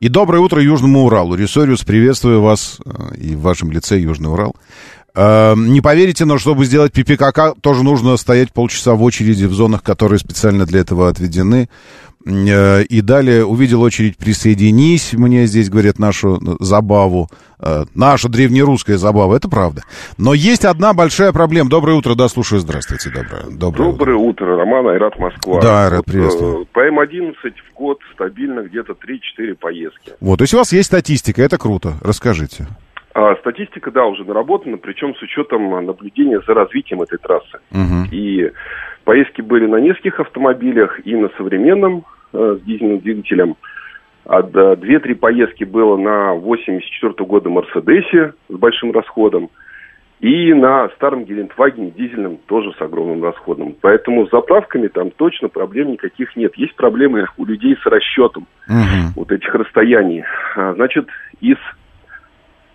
И 0.00 0.08
доброе 0.08 0.40
утро 0.40 0.62
Южному 0.62 1.04
Уралу. 1.04 1.34
Ресориус, 1.34 1.82
приветствую 1.84 2.42
вас 2.42 2.78
э, 2.84 3.14
и 3.16 3.34
в 3.34 3.40
вашем 3.40 3.70
лице 3.70 3.98
Южный 3.98 4.30
Урал. 4.30 4.54
Э, 5.14 5.54
Не 5.56 5.80
поверите, 5.80 6.26
но 6.26 6.36
чтобы 6.36 6.66
сделать 6.66 6.92
ППКК, 6.92 7.54
тоже 7.60 7.82
нужно 7.82 8.16
стоять 8.18 8.52
полчаса 8.52 8.94
в 8.94 9.02
очереди 9.02 9.44
в 9.44 9.54
зонах, 9.54 9.82
которые 9.82 10.18
специально 10.18 10.66
для 10.66 10.80
этого 10.80 11.08
отведены. 11.08 11.70
Э, 12.26 12.82
И 12.84 13.00
далее 13.02 13.44
увидел 13.44 13.82
очередь 13.82 14.16
«Присоединись», 14.16 15.12
мне 15.12 15.46
здесь 15.46 15.68
говорят 15.68 15.98
нашу 15.98 16.38
забаву, 16.60 17.28
э, 17.60 17.84
нашу 17.94 18.28
древнерусская 18.28 18.96
забава, 18.96 19.36
это 19.36 19.48
правда. 19.50 19.82
Но 20.16 20.32
есть 20.34 20.64
одна 20.64 20.94
большая 20.94 21.32
проблема. 21.32 21.68
Доброе 21.68 21.96
утро, 21.96 22.14
да, 22.14 22.28
слушаю, 22.28 22.60
здравствуйте, 22.60 23.10
доброе, 23.10 23.44
доброе 23.50 23.88
утро. 23.88 23.98
Доброе 23.98 24.16
утро, 24.16 24.56
Роман 24.56 24.88
Айрат 24.88 25.18
Москва. 25.18 25.60
Да, 25.60 25.84
Айрат, 25.84 26.04
приветствую. 26.06 26.62
э, 26.62 26.64
По 26.72 26.88
М11 26.88 27.34
в 27.42 27.74
год 27.74 27.98
стабильно 28.14 28.60
где-то 28.60 28.94
3-4 28.94 29.54
поездки. 29.54 30.12
Вот, 30.20 30.38
то 30.38 30.42
есть 30.44 30.54
у 30.54 30.58
вас 30.58 30.72
есть 30.72 30.86
статистика, 30.88 31.42
это 31.42 31.58
круто, 31.58 31.94
расскажите. 32.02 32.66
А 33.14 33.36
статистика, 33.36 33.90
да, 33.92 34.06
уже 34.06 34.24
наработана, 34.24 34.76
причем 34.76 35.14
с 35.14 35.22
учетом 35.22 35.70
наблюдения 35.86 36.40
за 36.46 36.54
развитием 36.54 37.00
этой 37.02 37.18
трассы. 37.18 37.58
Мгм. 37.70 38.08
И 38.10 38.50
поездки 39.04 39.40
были 39.40 39.66
на 39.66 39.76
нескольких 39.76 40.18
автомобилях, 40.18 40.98
и 41.06 41.14
на 41.14 41.28
современном 41.36 41.98
э, 41.98 42.02
с 42.34 42.60
дизельным 42.62 42.98
двигателем. 43.00 43.56
А 44.26 44.42
две-три 44.42 45.14
поездки 45.14 45.64
было 45.64 45.96
на 45.96 46.34
84 46.34 47.12
года 47.26 47.50
Мерседесе 47.50 48.32
с 48.48 48.54
большим 48.54 48.92
расходом. 48.92 49.50
И 50.20 50.54
на 50.54 50.88
старом 50.96 51.24
Гелендвагене 51.24 51.90
дизельном 51.90 52.38
тоже 52.46 52.72
с 52.78 52.80
огромным 52.80 53.22
расходом. 53.22 53.74
Поэтому 53.82 54.26
с 54.26 54.30
заправками 54.30 54.88
там 54.88 55.10
точно 55.10 55.48
проблем 55.48 55.92
никаких 55.92 56.34
нет. 56.36 56.52
Есть 56.56 56.74
проблемы 56.76 57.26
у 57.36 57.44
людей 57.44 57.76
с 57.82 57.84
расчетом 57.86 58.46
Мгм. 58.66 59.12
вот 59.16 59.30
этих 59.32 59.54
расстояний. 59.54 60.24
А, 60.56 60.72
Значит, 60.74 61.06
из 61.40 61.56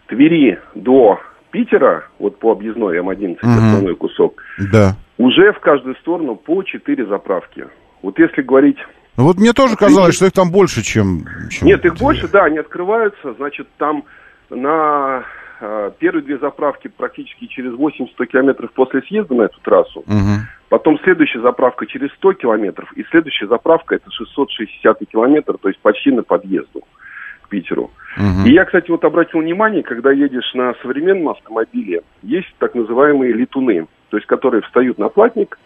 Твери 0.08 0.60
до 0.76 1.20
Питера, 1.52 2.04
вот 2.20 2.38
по 2.38 2.52
объездной 2.52 2.98
М11, 3.00 3.38
Мгм. 3.42 3.58
основной 3.58 3.96
кусок, 3.96 4.44
Да. 4.72 4.96
уже 5.18 5.52
в 5.54 5.60
каждую 5.60 5.96
сторону 5.96 6.36
по 6.36 6.62
4 6.62 7.06
заправки. 7.06 7.66
Вот 8.04 8.20
если 8.20 8.44
говорить... 8.44 8.78
Ну 9.20 9.26
вот 9.26 9.36
мне 9.36 9.52
тоже 9.52 9.76
казалось, 9.76 10.16
что 10.16 10.28
их 10.28 10.32
там 10.32 10.50
больше, 10.50 10.82
чем... 10.82 11.26
чем 11.50 11.68
Нет, 11.68 11.84
их 11.84 11.96
больше, 11.96 12.30
да, 12.30 12.46
они 12.46 12.58
открываются. 12.58 13.34
Значит, 13.34 13.68
там 13.78 14.06
на 14.50 15.26
э, 15.60 15.92
первые 16.00 16.24
две 16.24 16.38
заправки 16.38 16.88
практически 16.88 17.48
через 17.48 17.74
80-100 17.74 18.26
километров 18.28 18.72
после 18.72 19.02
съезда 19.02 19.36
на 19.36 19.42
эту 19.42 19.60
трассу. 19.60 20.06
Мгм. 20.08 20.48
Потом 20.70 20.98
следующая 21.04 21.42
заправка 21.42 21.86
через 21.86 22.14
100 22.14 22.34
километров. 22.36 22.94
И 22.94 23.04
следующая 23.12 23.48
заправка 23.48 23.96
это 23.96 24.10
660 24.10 25.00
километр, 25.12 25.58
то 25.58 25.68
есть 25.68 25.82
почти 25.82 26.12
на 26.12 26.24
подъезду 26.24 26.84
к 27.42 27.50
Питеру. 27.50 27.92
Мгм. 28.16 28.46
И 28.46 28.54
я, 28.54 28.64
кстати, 28.64 28.90
вот 28.90 29.04
обратил 29.04 29.42
внимание, 29.42 29.84
когда 29.84 30.14
едешь 30.14 30.54
на 30.54 30.76
современном 30.82 31.28
автомобиле, 31.28 32.04
есть 32.24 32.56
так 32.58 32.74
называемые 32.74 33.34
летуны, 33.34 33.86
то 34.12 34.16
есть 34.16 34.28
которые 34.28 34.62
встают 34.62 34.98
на 34.98 35.10
платник, 35.10 35.60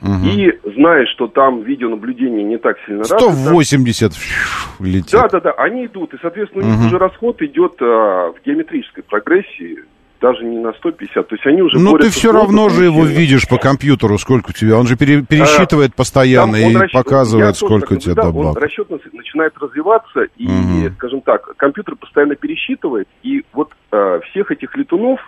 Мгм. 0.00 0.28
и 0.28 0.52
зная, 0.74 1.06
что 1.06 1.26
там 1.28 1.62
видеонаблюдение 1.62 2.44
не 2.44 2.58
так 2.58 2.76
сильно 2.86 3.00
развито, 3.00 3.32
180 3.32 4.14
фью, 4.14 4.86
летит. 4.86 5.12
да, 5.12 5.28
да, 5.28 5.40
да, 5.40 5.50
они 5.52 5.86
идут, 5.86 6.14
и, 6.14 6.18
соответственно, 6.20 6.64
у 6.64 6.68
них 6.70 6.86
уже 6.86 6.98
расход 6.98 7.40
идет 7.42 7.74
а, 7.80 8.32
в 8.32 8.36
геометрической 8.46 9.02
прогрессии, 9.02 9.78
даже 10.20 10.44
не 10.44 10.58
на 10.58 10.72
150, 10.72 11.28
то 11.28 11.34
есть 11.36 11.46
они 11.46 11.62
уже 11.62 11.78
Ну, 11.78 11.96
ты 11.96 12.10
все 12.10 12.32
равно 12.32 12.68
же 12.68 12.84
его 12.84 13.04
видишь 13.04 13.46
по 13.48 13.56
компьютеру, 13.56 14.18
сколько 14.18 14.50
у 14.50 14.52
тебя. 14.52 14.76
Он 14.76 14.84
же 14.86 14.96
пере- 14.96 15.22
пересчитывает 15.22 15.94
постоянно 15.94 16.54
Там 16.58 16.64
он 16.64 16.72
и 16.72 16.74
расчет- 16.76 16.92
показывает, 16.92 17.56
сколько 17.56 17.92
у 17.92 17.96
тебя 17.96 18.14
наблюдал, 18.14 18.28
Он 18.28 18.34
добавок. 18.54 18.62
расчет 18.62 18.88
начинает 19.12 19.52
развиваться, 19.60 20.22
и, 20.36 20.48
Мгм. 20.48 20.94
скажем 20.96 21.20
так, 21.20 21.56
компьютер 21.56 21.94
постоянно 21.94 22.34
пересчитывает, 22.34 23.06
и 23.22 23.44
вот 23.52 23.70
э, 23.92 24.20
всех 24.30 24.50
этих 24.50 24.76
летунов 24.76 25.20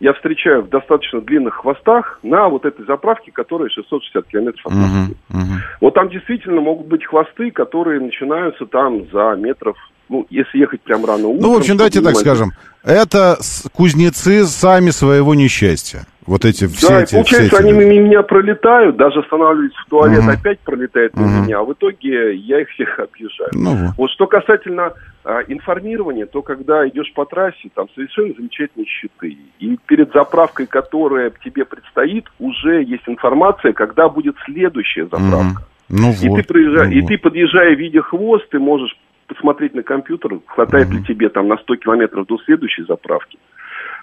я 0.00 0.12
встречаю 0.12 0.62
в 0.62 0.68
достаточно 0.68 1.20
длинных 1.20 1.54
хвостах 1.54 2.18
на 2.22 2.48
вот 2.48 2.64
этой 2.64 2.84
заправке, 2.84 3.32
которая 3.32 3.68
660 3.70 4.26
километров 4.26 4.66
от 4.66 4.72
Москвы. 4.72 5.14
Мгм, 5.28 5.40
мгм. 5.40 5.62
Вот 5.80 5.94
там 5.94 6.08
действительно 6.10 6.60
могут 6.60 6.86
быть 6.86 7.04
хвосты, 7.04 7.50
которые 7.50 8.00
начинаются 8.00 8.66
там 8.66 9.06
за 9.10 9.34
метров, 9.36 9.76
ну, 10.08 10.26
если 10.30 10.58
ехать 10.58 10.82
прям 10.82 11.04
рано 11.04 11.28
утром. 11.28 11.42
Ну, 11.42 11.54
в 11.54 11.58
общем, 11.58 11.76
давайте 11.76 12.02
так 12.02 12.16
скажем. 12.16 12.50
Это 12.84 13.36
кузнецы 13.72 14.44
сами 14.44 14.90
своего 14.90 15.34
несчастья. 15.34 16.06
Вот 16.26 16.44
эти 16.44 16.66
все 16.66 16.88
да, 16.88 17.02
эти... 17.02 17.12
и 17.12 17.16
получается, 17.16 17.56
эти 17.56 17.62
они 17.62 17.72
меня 17.72 18.22
пролетают, 18.22 18.96
даже 18.96 19.20
останавливаюсь 19.20 19.74
в 19.74 19.88
туалет, 19.88 20.20
Мгм. 20.22 20.30
опять 20.30 20.58
пролетают 20.60 21.16
мимо 21.16 21.28
Мгм. 21.28 21.44
меня, 21.44 21.58
а 21.60 21.62
в 21.64 21.72
итоге 21.72 22.34
я 22.34 22.60
их 22.60 22.68
всех 22.70 22.98
объезжаю. 22.98 23.50
Ну 23.52 23.74
вот. 23.74 23.94
Вот 23.96 24.10
что 24.10 24.26
касательно 24.26 24.92
а, 25.26 25.42
информирования, 25.48 26.24
то 26.26 26.40
когда 26.40 26.86
идешь 26.88 27.12
по 27.12 27.24
трассе, 27.24 27.68
там 27.74 27.88
совершенно 27.96 28.32
замечательные 28.34 28.86
щиты. 28.86 29.36
И 29.58 29.76
перед 29.86 30.12
заправкой, 30.12 30.66
которая 30.66 31.32
тебе 31.44 31.64
предстоит, 31.64 32.26
уже 32.38 32.84
есть 32.84 33.02
информация, 33.08 33.72
когда 33.72 34.08
будет 34.08 34.36
следующая 34.44 35.06
заправка. 35.06 35.62
Мгм. 35.88 35.98
Ну 36.00 36.12
И, 36.22 36.28
вот. 36.28 36.36
ты 36.36 36.42
проезжа- 36.54 36.84
ну 36.84 36.92
и 36.92 37.00
вот. 37.00 37.08
ты, 37.08 37.18
подъезжая, 37.18 37.74
видя 37.74 38.02
хвост, 38.02 38.48
ты 38.50 38.60
можешь 38.60 38.96
посмотреть 39.26 39.74
на 39.74 39.82
компьютер, 39.82 40.38
хватает 40.46 40.90
ли 40.90 41.02
тебе 41.02 41.28
там 41.28 41.48
на 41.48 41.56
100 41.56 41.74
километров 41.76 42.26
до 42.28 42.38
следующей 42.44 42.84
заправки. 42.84 43.36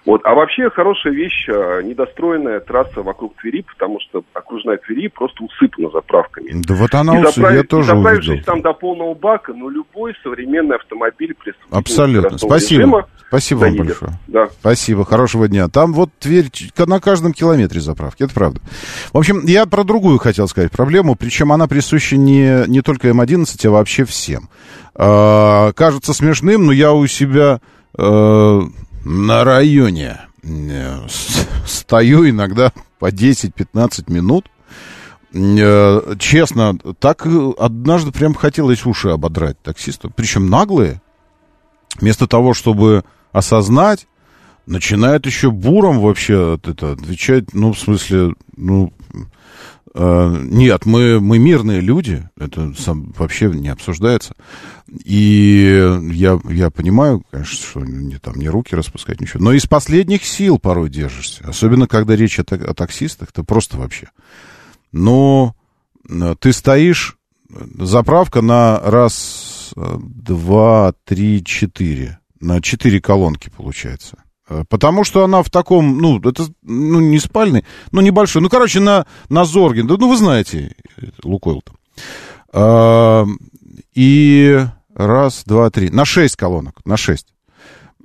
Вот. 0.04 0.20
А 0.24 0.34
вообще 0.34 0.68
хорошая 0.70 1.14
вещь, 1.14 1.48
а, 1.48 1.80
недостроенная 1.80 2.60
трасса 2.60 3.02
вокруг 3.02 3.34
Твери, 3.36 3.62
потому 3.62 3.98
что 4.00 4.22
окружная 4.34 4.76
Твери 4.76 5.08
просто 5.08 5.42
усыпана 5.44 5.88
заправками. 5.90 6.50
Да 6.66 6.74
вот 6.74 6.94
она 6.94 7.22
заправив- 7.22 7.56
я 7.56 7.62
тоже 7.62 7.88
заправившись 7.96 8.28
увидел. 8.28 8.44
там 8.44 8.62
до 8.62 8.72
полного 8.74 9.14
бака, 9.14 9.52
ну, 9.54 9.68
любой 9.70 10.14
современный 10.22 10.76
автомобиль 10.76 11.34
Абсолютно. 11.70 12.38
Спасибо. 12.38 12.80
режима 12.82 13.06
Спасибо 13.28 13.58
вам 13.60 13.68
заедет. 13.70 13.86
большое. 13.86 14.12
Да. 14.28 14.48
Спасибо, 14.60 15.04
хорошего 15.04 15.48
дня. 15.48 15.68
Там 15.68 15.92
вот 15.92 16.10
Тверь 16.20 16.50
на 16.78 17.00
каждом 17.00 17.32
километре 17.32 17.80
заправки, 17.80 18.22
это 18.22 18.34
правда. 18.34 18.60
В 19.12 19.18
общем, 19.18 19.40
я 19.46 19.66
про 19.66 19.84
другую 19.84 20.18
хотел 20.18 20.46
сказать 20.48 20.70
проблему, 20.70 21.16
причем 21.16 21.50
она 21.50 21.66
присуща 21.66 22.16
не, 22.16 22.64
не 22.68 22.82
только 22.82 23.08
М11, 23.08 23.66
а 23.66 23.70
вообще 23.70 24.04
всем. 24.04 24.48
А, 24.94 25.72
кажется 25.72 26.12
смешным, 26.12 26.66
но 26.66 26.72
я 26.72 26.92
у 26.92 27.06
себя 27.06 27.60
э, 27.98 28.60
на 29.04 29.44
районе 29.44 30.20
э, 30.42 31.06
стою 31.66 32.28
иногда 32.28 32.72
по 32.98 33.10
10-15 33.10 34.12
минут. 34.12 34.46
Э, 35.32 36.14
честно, 36.18 36.78
так 36.98 37.26
однажды 37.58 38.12
прям 38.12 38.34
хотелось 38.34 38.86
уши 38.86 39.08
ободрать 39.08 39.60
таксисту. 39.62 40.10
Причем 40.14 40.48
наглые. 40.48 41.00
Вместо 42.00 42.26
того, 42.26 42.54
чтобы 42.54 43.04
осознать, 43.32 44.08
начинает 44.66 45.26
еще 45.26 45.50
буром 45.50 46.00
вообще 46.00 46.58
это 46.62 46.92
отвечать, 46.92 47.52
ну, 47.52 47.72
в 47.72 47.78
смысле, 47.78 48.34
ну, 48.56 48.92
нет, 49.96 50.86
мы, 50.86 51.20
мы 51.20 51.38
мирные 51.38 51.80
люди, 51.80 52.28
это 52.36 52.74
сам, 52.76 53.12
вообще 53.16 53.46
не 53.50 53.68
обсуждается. 53.68 54.34
И 55.04 55.98
я, 56.10 56.40
я 56.48 56.70
понимаю, 56.70 57.22
конечно, 57.30 57.56
что 57.56 57.80
не, 57.80 58.18
там, 58.18 58.34
не 58.34 58.48
руки 58.48 58.74
распускать, 58.74 59.20
ничего, 59.20 59.42
но 59.42 59.52
из 59.52 59.66
последних 59.66 60.24
сил 60.24 60.58
порой 60.58 60.90
держишься, 60.90 61.44
особенно 61.46 61.86
когда 61.86 62.16
речь 62.16 62.38
о, 62.40 62.42
о 62.42 62.74
таксистах, 62.74 63.30
это 63.30 63.44
просто 63.44 63.76
вообще. 63.76 64.08
Но 64.90 65.56
э, 66.08 66.34
ты 66.38 66.52
стоишь, 66.52 67.16
э, 67.50 67.64
заправка 67.80 68.42
на 68.42 68.78
раз, 68.80 69.72
э, 69.76 69.96
два, 70.00 70.94
три, 71.04 71.44
четыре. 71.44 72.18
На 72.40 72.60
четыре 72.60 73.00
колонки 73.00 73.48
получается. 73.48 74.23
Э, 74.48 74.64
Потому 74.68 75.04
что 75.04 75.24
она 75.24 75.42
в 75.42 75.50
таком, 75.50 75.98
ну, 75.98 76.18
это, 76.20 76.44
ну, 76.62 77.00
не 77.00 77.18
спальный, 77.18 77.64
ну, 77.92 78.00
небольшой. 78.00 78.42
Ну, 78.42 78.48
короче, 78.48 78.80
на, 78.80 79.06
на 79.28 79.44
Зорге. 79.44 79.82
Да, 79.82 79.96
Ну, 79.98 80.08
вы 80.08 80.16
знаете, 80.16 80.74
э, 80.96 81.06
Лукойл 81.22 81.62
там. 81.62 81.76
А, 82.52 83.26
И 83.94 84.64
раз, 84.94 85.44
два, 85.46 85.70
три. 85.70 85.90
На 85.90 86.04
шесть 86.04 86.36
колонок, 86.36 86.80
на 86.84 86.96
шесть. 86.96 87.28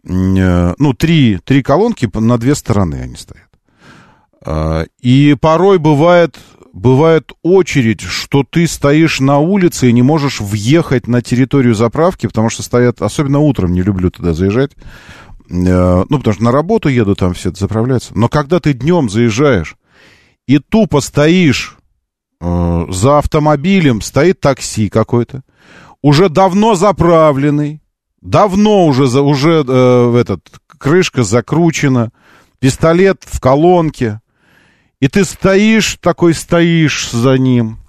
Э, 0.08 0.73
Ну, 0.78 0.93
три, 0.93 1.39
три 1.43 1.62
колонки 1.62 2.10
на 2.13 2.38
две 2.38 2.56
стороны 2.56 2.95
они 2.95 3.15
стоят. 3.15 3.49
А, 4.45 4.86
И 5.02 5.36
порой 5.39 5.78
бывает, 5.78 6.38
бывает 6.73 7.34
очередь, 7.43 8.02
что 8.02 8.43
ты 8.49 8.65
стоишь 8.67 9.19
на 9.19 9.39
улице 9.39 9.89
и 9.89 9.93
не 9.93 10.04
можешь 10.04 10.39
въехать 10.39 11.08
на 11.08 11.21
территорию 11.21 11.75
заправки, 11.75 12.28
потому 12.28 12.49
что 12.49 12.63
стоят, 12.63 13.02
особенно 13.02 13.39
утром, 13.39 13.73
не 13.73 13.82
люблю 13.82 14.10
туда 14.10 14.34
заезжать. 14.34 14.71
Э, 15.50 16.06
Ну, 16.10 16.18
потому 16.18 16.34
что 16.34 16.44
на 16.44 16.52
работу 16.52 16.90
еду, 16.90 17.16
там 17.16 17.34
все 17.34 17.50
это 17.50 17.60
заправляется. 17.60 18.12
Но 18.16 18.30
когда 18.30 18.60
ты 18.60 18.74
днем 18.74 19.10
заезжаешь 19.10 19.76
и 20.48 20.60
тупо 20.60 21.02
стоишь 21.02 21.78
э, 22.40 22.86
за 22.90 23.18
автомобилем, 23.18 24.02
стоит 24.02 24.40
такси 24.40 24.90
какой-то, 24.90 25.44
уже 26.02 26.30
давно 26.30 26.76
заправленный, 26.76 27.82
давно 28.22 28.86
уже, 28.86 29.04
уже 29.22 29.64
э, 29.68 30.18
этот, 30.20 30.48
крышка 30.68 31.24
закручена, 31.24 32.12
пистолет 32.60 33.24
в 33.26 33.40
колонке, 33.40 34.22
и 35.00 35.08
ты 35.08 35.24
стоишь, 35.24 35.98
такой 36.02 36.34
стоишь 36.34 37.10
за 37.12 37.38
ним. 37.38 37.80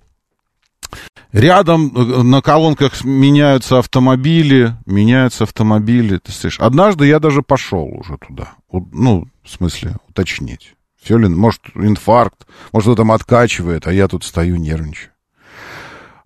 Рядом 1.32 1.92
э, 1.94 2.22
на 2.22 2.42
колонках 2.42 3.04
меняются 3.04 3.78
автомобили, 3.78 4.74
меняются 4.86 5.44
автомобили. 5.44 6.18
Ты 6.18 6.32
стоишь. 6.32 6.58
Однажды 6.58 7.06
я 7.06 7.20
даже 7.20 7.42
пошел 7.42 7.84
уже 7.84 8.18
туда. 8.18 8.52
Ну, 8.72 9.28
в 9.44 9.50
смысле, 9.50 9.96
уточнить. 10.08 10.74
Все 11.00 11.16
ли, 11.16 11.28
может, 11.28 11.62
инфаркт, 11.74 12.46
может, 12.72 12.88
он 12.90 12.96
там 12.96 13.12
откачивает, 13.12 13.86
а 13.86 13.92
я 13.92 14.06
тут 14.08 14.24
стою, 14.24 14.56
нервничаю. 14.56 15.10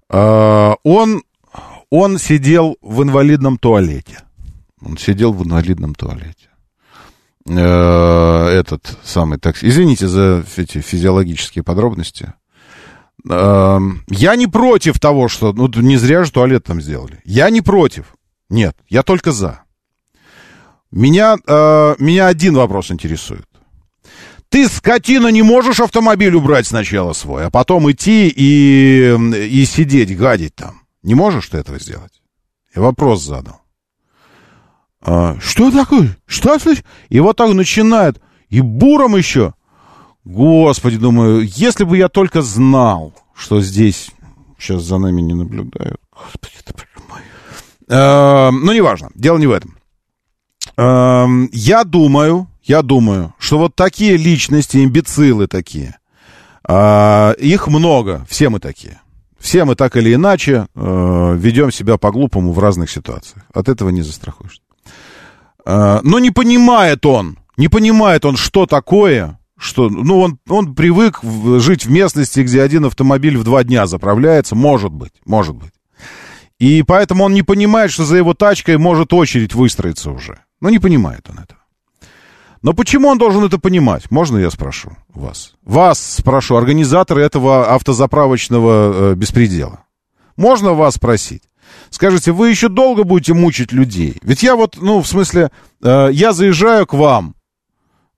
А, 0.08 0.74
он, 0.82 1.22
он 1.90 2.18
сидел 2.18 2.76
в 2.80 3.02
инвалидном 3.02 3.58
туалете. 3.58 4.20
Он 4.84 4.96
сидел 4.98 5.32
в 5.32 5.44
инвалидном 5.46 5.94
туалете. 5.94 6.48
Э, 7.46 8.48
Этот 8.48 8.98
самый 9.04 9.38
такси. 9.38 9.68
Извините 9.68 10.08
за 10.08 10.44
эти 10.56 10.80
физиологические 10.80 11.62
подробности. 11.62 12.32
Э, 13.28 13.78
Я 14.08 14.36
не 14.36 14.46
против 14.46 14.98
того, 15.00 15.28
что... 15.28 15.52
Ну, 15.52 15.68
не 15.68 15.96
зря 15.96 16.24
же 16.24 16.32
туалет 16.32 16.64
там 16.64 16.80
сделали. 16.80 17.20
Я 17.24 17.50
не 17.50 17.60
против. 17.60 18.14
Нет, 18.50 18.76
я 18.88 19.02
только 19.02 19.32
за. 19.32 19.62
Меня, 20.90 21.36
э, 21.46 21.94
меня 21.98 22.26
один 22.26 22.54
вопрос 22.54 22.90
интересует. 22.90 23.46
Ты, 24.48 24.68
скотина, 24.68 25.28
не 25.28 25.42
можешь 25.42 25.80
автомобиль 25.80 26.34
убрать 26.34 26.66
сначала 26.66 27.12
свой, 27.12 27.46
а 27.46 27.50
потом 27.50 27.90
идти 27.90 28.28
и, 28.28 29.16
и 29.48 29.64
сидеть, 29.64 30.16
гадить 30.16 30.54
там. 30.54 30.82
Не 31.02 31.14
можешь 31.14 31.48
ты 31.48 31.58
этого 31.58 31.80
сделать? 31.80 32.22
Я 32.74 32.82
вопрос 32.82 33.22
задал. 33.22 33.62
А, 35.00 35.36
что 35.40 35.70
такое? 35.72 36.16
Что 36.26 36.58
слышь? 36.58 36.84
И 37.08 37.18
вот 37.20 37.36
так 37.36 37.52
начинает. 37.52 38.20
И 38.48 38.60
буром 38.60 39.16
еще. 39.16 39.54
Господи, 40.24 40.96
думаю, 40.96 41.42
если 41.42 41.84
бы 41.84 41.98
я 41.98 42.08
только 42.08 42.40
знал, 42.40 43.12
что 43.34 43.60
здесь 43.60 44.10
сейчас 44.58 44.82
за 44.82 44.98
нами 44.98 45.20
не 45.20 45.34
наблюдают. 45.34 46.00
Господи, 46.12 46.54
ты 46.64 46.72
мой. 47.08 47.20
Э, 47.88 48.50
ну, 48.50 48.72
неважно, 48.72 49.10
дело 49.14 49.38
не 49.38 49.46
в 49.46 49.52
этом. 49.52 49.76
Э, 50.76 51.26
я 51.52 51.84
думаю, 51.84 52.48
я 52.62 52.82
думаю, 52.82 53.34
что 53.38 53.58
вот 53.58 53.76
такие 53.76 54.16
личности, 54.16 54.82
имбецилы 54.82 55.46
такие, 55.46 55.98
э, 56.66 57.34
их 57.38 57.68
много, 57.68 58.26
все 58.28 58.48
мы 58.48 58.60
такие. 58.60 59.00
Все 59.38 59.66
мы 59.66 59.74
так 59.74 59.94
или 59.96 60.14
иначе 60.14 60.68
э, 60.74 61.34
ведем 61.36 61.70
себя 61.70 61.98
по-глупому 61.98 62.52
в 62.52 62.58
разных 62.58 62.90
ситуациях. 62.90 63.44
От 63.52 63.68
этого 63.68 63.90
не 63.90 64.00
застрахуешься. 64.00 64.62
Э, 65.66 66.00
но 66.02 66.18
не 66.18 66.30
понимает 66.30 67.04
он, 67.04 67.38
не 67.58 67.68
понимает 67.68 68.24
он, 68.24 68.38
что 68.38 68.64
такое, 68.64 69.38
что, 69.58 69.88
ну, 69.88 70.20
он, 70.20 70.38
он 70.48 70.74
привык 70.74 71.22
в- 71.22 71.60
жить 71.60 71.86
в 71.86 71.90
местности, 71.90 72.40
где 72.40 72.62
один 72.62 72.84
автомобиль 72.86 73.36
в 73.38 73.44
два 73.44 73.64
дня 73.64 73.86
заправляется, 73.86 74.54
может 74.54 74.92
быть, 74.92 75.12
может 75.24 75.54
быть. 75.54 75.72
И 76.58 76.82
поэтому 76.82 77.24
он 77.24 77.34
не 77.34 77.42
понимает, 77.42 77.90
что 77.90 78.04
за 78.04 78.16
его 78.16 78.34
тачкой 78.34 78.78
может 78.78 79.12
очередь 79.12 79.54
выстроиться 79.54 80.10
уже. 80.10 80.38
Ну, 80.60 80.68
не 80.68 80.78
понимает 80.78 81.28
он 81.28 81.38
этого. 81.38 81.60
Но 82.62 82.72
почему 82.72 83.08
он 83.08 83.18
должен 83.18 83.44
это 83.44 83.58
понимать? 83.58 84.10
Можно 84.10 84.38
я 84.38 84.50
спрошу 84.50 84.96
вас? 85.12 85.54
Вас 85.62 86.00
спрошу, 86.00 86.56
организаторы 86.56 87.22
этого 87.22 87.74
автозаправочного 87.74 89.12
э, 89.12 89.14
беспредела. 89.14 89.84
Можно 90.36 90.72
вас 90.72 90.94
спросить? 90.94 91.42
Скажите, 91.90 92.32
вы 92.32 92.50
еще 92.50 92.68
долго 92.68 93.04
будете 93.04 93.34
мучить 93.34 93.72
людей? 93.72 94.16
Ведь 94.22 94.42
я 94.42 94.56
вот, 94.56 94.78
ну, 94.80 95.02
в 95.02 95.06
смысле, 95.06 95.50
э, 95.82 96.08
я 96.12 96.32
заезжаю 96.32 96.86
к 96.86 96.94
вам, 96.94 97.34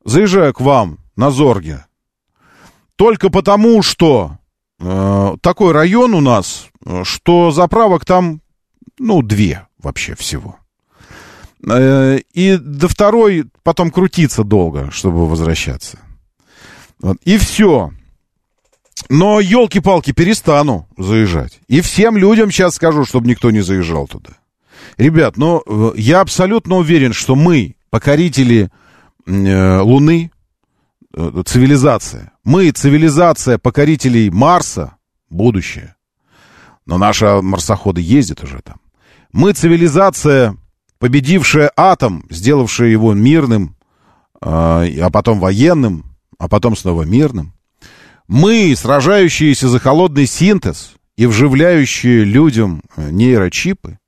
заезжаю 0.05 0.55
к 0.55 0.61
вам 0.61 0.99
на 1.17 1.31
Зорге, 1.31 1.87
только 2.97 3.31
потому, 3.31 3.83
что 3.83 4.39
э, 4.79 5.37
такой 5.41 5.73
район 5.73 6.15
у 6.15 6.21
нас, 6.21 6.69
что 7.03 7.51
заправок 7.51 8.05
там, 8.05 8.41
ну, 8.99 9.23
две 9.23 9.67
вообще 9.79 10.15
всего. 10.15 10.57
Э, 11.69 12.19
и 12.33 12.57
до 12.57 12.89
второй 12.89 13.47
потом 13.63 13.91
крутиться 13.91 14.45
долго, 14.45 14.91
чтобы 14.91 15.27
возвращаться. 15.29 15.99
Вот. 17.01 17.19
И 17.25 17.39
все. 17.39 17.91
Но, 19.09 19.41
елки-палки, 19.41 20.13
перестану 20.13 20.89
заезжать. 20.97 21.61
И 21.69 21.81
всем 21.81 22.17
людям 22.17 22.51
сейчас 22.51 22.75
скажу, 22.75 23.05
чтобы 23.05 23.29
никто 23.29 23.51
не 23.51 23.61
заезжал 23.61 24.09
туда. 24.09 24.31
Ребят, 24.97 25.37
ну, 25.37 25.63
э, 25.67 25.93
я 25.97 26.21
абсолютно 26.21 26.77
уверен, 26.77 27.13
что 27.13 27.35
мы, 27.35 27.77
покорители 27.91 28.71
э, 29.27 29.79
Луны, 29.81 30.31
цивилизация, 31.17 32.33
мы, 32.45 32.71
цивилизация 32.71 33.59
покорителей 33.59 34.31
Марса, 34.31 34.97
будущее. 35.31 35.97
Но 36.85 36.99
наши 36.99 37.27
марсоходы 37.43 38.01
ездят 38.01 38.45
уже 38.45 38.61
там. 38.61 38.77
Мы, 39.33 39.53
цивилизация, 39.53 40.57
победившая 40.99 41.73
атом, 41.77 42.25
сделавшая 42.31 42.89
его 42.89 43.13
мирным, 43.15 43.77
э, 44.41 44.49
а 44.49 45.11
потом 45.11 45.41
военным, 45.41 46.17
а 46.39 46.49
потом 46.49 46.77
снова 46.77 47.03
мирным. 47.03 47.55
Мы, 48.29 48.75
сражающиеся 48.77 49.69
за 49.69 49.79
холодный 49.79 50.27
синтез 50.27 50.93
и 51.17 51.27
вживляющие 51.27 52.25
людям 52.25 52.83
э, 52.97 53.11
нейрочипы, 53.11 53.99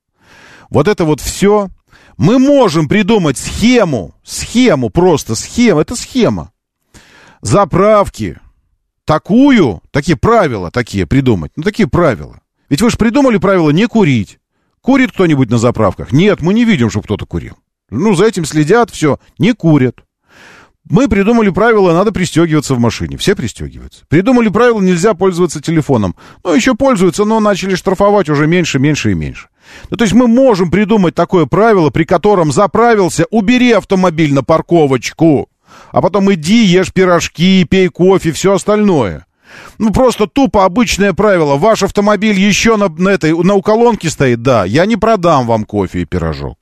вот 0.70 0.88
это 0.88 1.04
вот 1.04 1.20
все, 1.20 1.70
мы 2.18 2.38
можем 2.38 2.88
придумать 2.88 3.38
схему, 3.38 4.14
схему, 4.22 4.90
просто 4.90 5.34
схема, 5.34 5.80
это 5.80 5.96
схема. 5.96 6.52
Заправки, 7.40 8.38
такую, 9.04 9.82
такие 9.90 10.16
правила 10.16 10.70
такие 10.70 11.06
придумать, 11.06 11.52
ну 11.56 11.62
такие 11.62 11.88
правила. 11.88 12.40
Ведь 12.68 12.82
вы 12.82 12.90
же 12.90 12.96
придумали 12.96 13.38
правило 13.38 13.70
не 13.70 13.86
курить. 13.86 14.38
Курит 14.80 15.12
кто-нибудь 15.12 15.50
на 15.50 15.58
заправках? 15.58 16.12
Нет, 16.12 16.40
мы 16.40 16.54
не 16.54 16.64
видим, 16.64 16.90
чтобы 16.90 17.04
кто-то 17.04 17.26
курил. 17.26 17.56
Ну, 17.90 18.14
за 18.14 18.26
этим 18.26 18.44
следят, 18.44 18.90
все, 18.90 19.18
не 19.38 19.52
курят. 19.52 20.04
Мы 20.90 21.06
придумали 21.08 21.50
правило, 21.50 21.92
надо 21.92 22.12
пристегиваться 22.12 22.74
в 22.74 22.78
машине. 22.78 23.18
Все 23.18 23.36
пристегиваются. 23.36 24.04
Придумали 24.08 24.48
правило, 24.48 24.80
нельзя 24.80 25.12
пользоваться 25.12 25.60
телефоном. 25.60 26.16
Ну, 26.44 26.54
еще 26.54 26.74
пользуются, 26.74 27.24
но 27.24 27.40
начали 27.40 27.74
штрафовать 27.74 28.30
уже 28.30 28.46
меньше, 28.46 28.78
меньше 28.78 29.10
и 29.10 29.14
меньше. 29.14 29.48
Ну, 29.90 29.98
то 29.98 30.04
есть 30.04 30.14
мы 30.14 30.26
можем 30.26 30.70
придумать 30.70 31.14
такое 31.14 31.44
правило, 31.44 31.90
при 31.90 32.04
котором 32.04 32.52
заправился, 32.52 33.26
убери 33.30 33.72
автомобиль 33.72 34.32
на 34.32 34.42
парковочку, 34.42 35.47
а 35.92 36.00
потом 36.00 36.32
иди, 36.32 36.64
ешь 36.64 36.92
пирожки, 36.92 37.64
пей 37.64 37.88
кофе, 37.88 38.32
все 38.32 38.54
остальное. 38.54 39.26
Ну, 39.78 39.92
просто 39.92 40.26
тупо 40.26 40.64
обычное 40.64 41.12
правило. 41.12 41.56
Ваш 41.56 41.82
автомобиль 41.82 42.38
еще 42.38 42.76
на, 42.76 42.88
на 42.88 43.08
этой, 43.10 43.32
на 43.32 43.54
уколонке 43.54 44.10
стоит, 44.10 44.42
да, 44.42 44.64
я 44.64 44.86
не 44.86 44.96
продам 44.96 45.46
вам 45.46 45.64
кофе 45.64 46.02
и 46.02 46.04
пирожок. 46.04 46.58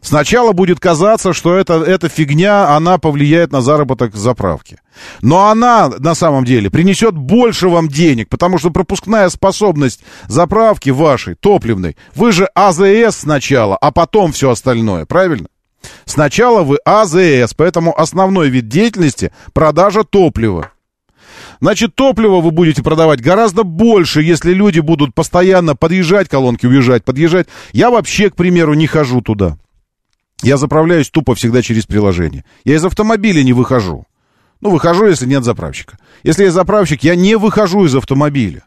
Сначала 0.00 0.52
будет 0.52 0.80
казаться, 0.80 1.32
что 1.32 1.54
это, 1.54 1.74
эта 1.74 2.08
фигня, 2.08 2.74
она 2.74 2.98
повлияет 2.98 3.52
на 3.52 3.60
заработок 3.60 4.16
заправки. 4.16 4.78
Но 5.20 5.46
она, 5.48 5.88
на 5.98 6.14
самом 6.16 6.44
деле, 6.44 6.70
принесет 6.70 7.16
больше 7.16 7.68
вам 7.68 7.88
денег, 7.88 8.28
потому 8.28 8.58
что 8.58 8.70
пропускная 8.70 9.28
способность 9.28 10.02
заправки 10.26 10.90
вашей, 10.90 11.36
топливной, 11.36 11.96
вы 12.16 12.32
же 12.32 12.46
АЗС 12.54 13.20
сначала, 13.20 13.76
а 13.76 13.92
потом 13.92 14.32
все 14.32 14.50
остальное, 14.50 15.06
правильно? 15.06 15.46
Сначала 16.04 16.62
вы 16.62 16.78
АЗС, 16.84 17.54
поэтому 17.54 17.98
основной 17.98 18.50
вид 18.50 18.68
деятельности– 18.68 19.32
продажа 19.52 20.04
топлива. 20.04 20.70
Значит, 21.60 21.94
топливо 21.94 22.40
вы 22.40 22.50
будете 22.50 22.82
продавать 22.82 23.20
гораздо 23.20 23.62
больше, 23.62 24.22
если 24.22 24.52
люди 24.52 24.80
будут 24.80 25.14
постоянно 25.14 25.76
подъезжать 25.76 26.28
к 26.28 26.30
колонке, 26.32 26.66
уезжать, 26.66 27.04
подъезжать. 27.04 27.46
Я 27.72 27.90
вообще, 27.90 28.30
к 28.30 28.36
примеру, 28.36 28.74
не 28.74 28.86
хожу 28.86 29.20
туда. 29.20 29.56
Я 30.42 30.56
заправляюсь 30.56 31.08
тупо 31.08 31.34
всегда 31.36 31.62
через 31.62 31.86
приложение. 31.86 32.44
Я 32.64 32.74
из 32.74 32.84
автомобиля 32.84 33.42
не 33.44 33.52
выхожу. 33.52 34.06
Ну, 34.60 34.70
выхожу, 34.70 35.06
если 35.06 35.26
нет 35.26 35.44
заправщика. 35.44 35.98
Если 36.24 36.44
есть 36.44 36.54
заправщик, 36.54 37.04
я 37.04 37.14
не 37.14 37.36
выхожу 37.36 37.84
из 37.84 37.94
автомобиля. 37.94 38.64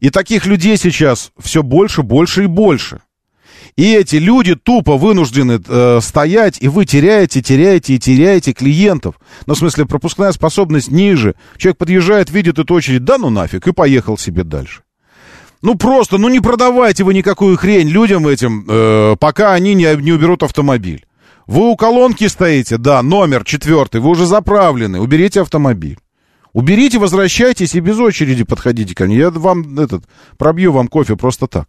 И 0.00 0.10
таких 0.10 0.46
людей 0.46 0.76
сейчас 0.76 1.32
все 1.38 1.62
больше, 1.62 2.02
больше 2.02 2.44
и 2.44 2.46
больше. 2.46 3.00
И 3.76 3.94
эти 3.94 4.16
люди 4.16 4.54
тупо 4.54 4.96
вынуждены 4.96 5.60
э, 5.66 6.00
стоять, 6.02 6.58
и 6.60 6.68
вы 6.68 6.84
теряете, 6.84 7.42
теряете 7.42 7.94
и 7.94 7.98
теряете 7.98 8.52
клиентов. 8.52 9.16
Ну, 9.46 9.54
в 9.54 9.58
смысле, 9.58 9.86
пропускная 9.86 10.32
способность 10.32 10.90
ниже. 10.90 11.34
Человек 11.56 11.78
подъезжает, 11.78 12.30
видит 12.30 12.58
эту 12.58 12.74
очередь, 12.74 13.04
да 13.04 13.18
ну 13.18 13.30
нафиг, 13.30 13.66
и 13.66 13.72
поехал 13.72 14.18
себе 14.18 14.44
дальше. 14.44 14.82
Ну 15.60 15.74
просто, 15.74 16.18
ну 16.18 16.28
не 16.28 16.40
продавайте 16.40 17.02
вы 17.02 17.14
никакую 17.14 17.56
хрень 17.56 17.88
людям 17.88 18.28
этим, 18.28 18.64
э, 18.68 19.16
пока 19.18 19.54
они 19.54 19.74
не, 19.74 19.96
не 19.96 20.12
уберут 20.12 20.42
автомобиль. 20.42 21.04
Вы 21.46 21.70
у 21.70 21.76
колонки 21.76 22.28
стоите, 22.28 22.76
да, 22.76 23.02
номер 23.02 23.44
четвертый, 23.44 24.00
вы 24.00 24.10
уже 24.10 24.26
заправлены, 24.26 25.00
уберите 25.00 25.40
автомобиль. 25.40 25.98
Уберите, 26.52 26.98
возвращайтесь 26.98 27.74
и 27.74 27.80
без 27.80 27.98
очереди 27.98 28.44
подходите 28.44 28.94
ко 28.94 29.04
мне. 29.04 29.16
Я 29.16 29.30
вам 29.30 29.78
этот 29.78 30.04
пробью 30.36 30.72
вам 30.72 30.88
кофе 30.88 31.16
просто 31.16 31.46
так. 31.46 31.68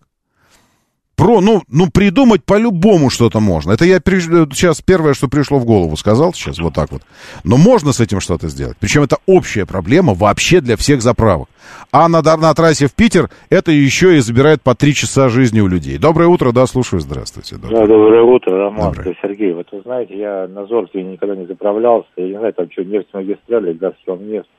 Про, 1.19 1.41
ну, 1.41 1.61
ну, 1.69 1.87
придумать 1.93 2.45
по-любому 2.45 3.09
что-то 3.09 3.41
можно. 3.41 3.73
Это 3.73 3.83
я 3.83 3.99
при, 3.99 4.19
сейчас 4.19 4.81
первое, 4.81 5.13
что 5.13 5.27
пришло 5.27 5.59
в 5.59 5.65
голову, 5.65 5.97
сказал 5.97 6.33
сейчас 6.33 6.59
вот 6.59 6.73
так 6.73 6.91
вот. 6.91 7.01
Но 7.43 7.57
можно 7.57 7.91
с 7.91 7.99
этим 7.99 8.21
что-то 8.21 8.47
сделать. 8.47 8.77
Причем 8.79 9.03
это 9.03 9.17
общая 9.25 9.65
проблема 9.65 10.13
вообще 10.13 10.61
для 10.61 10.77
всех 10.77 11.01
заправок. 11.01 11.49
А 11.91 12.07
на, 12.07 12.21
на 12.21 12.53
трассе 12.53 12.87
в 12.87 12.95
Питер 12.95 13.29
это 13.49 13.69
еще 13.69 14.15
и 14.15 14.19
забирает 14.19 14.61
по 14.61 14.75
три 14.75 14.93
часа 14.93 15.27
жизни 15.27 15.59
у 15.59 15.67
людей. 15.67 15.97
Доброе 15.97 16.29
утро, 16.29 16.53
да, 16.53 16.65
слушаю, 16.67 17.01
здравствуйте. 17.01 17.57
Да, 17.57 17.67
доброе 17.85 18.21
утро, 18.21 18.57
Роман, 18.57 18.93
Доброе. 18.93 19.17
Сергей. 19.21 19.51
Вот 19.51 19.67
вы 19.73 19.81
знаете, 19.81 20.17
я 20.17 20.47
на 20.47 20.65
Зорке 20.67 21.03
никогда 21.03 21.35
не 21.35 21.47
заправлялся. 21.47 22.07
Я 22.15 22.27
не 22.27 22.37
знаю, 22.37 22.53
там 22.53 22.71
что, 22.71 22.85
нефть 22.85 23.09
магистрали, 23.11 23.73
Газпром 23.73 24.25
нефть. 24.25 24.49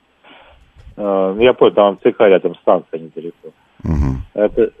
Э, 0.95 1.35
я 1.39 1.53
понял, 1.53 1.73
там 1.73 1.97
ЦК 2.03 2.19
рядом 2.19 2.55
станция 2.61 2.99
недалеко. 2.99 3.49
Мгм. 3.83 4.21
Это, 4.35 4.71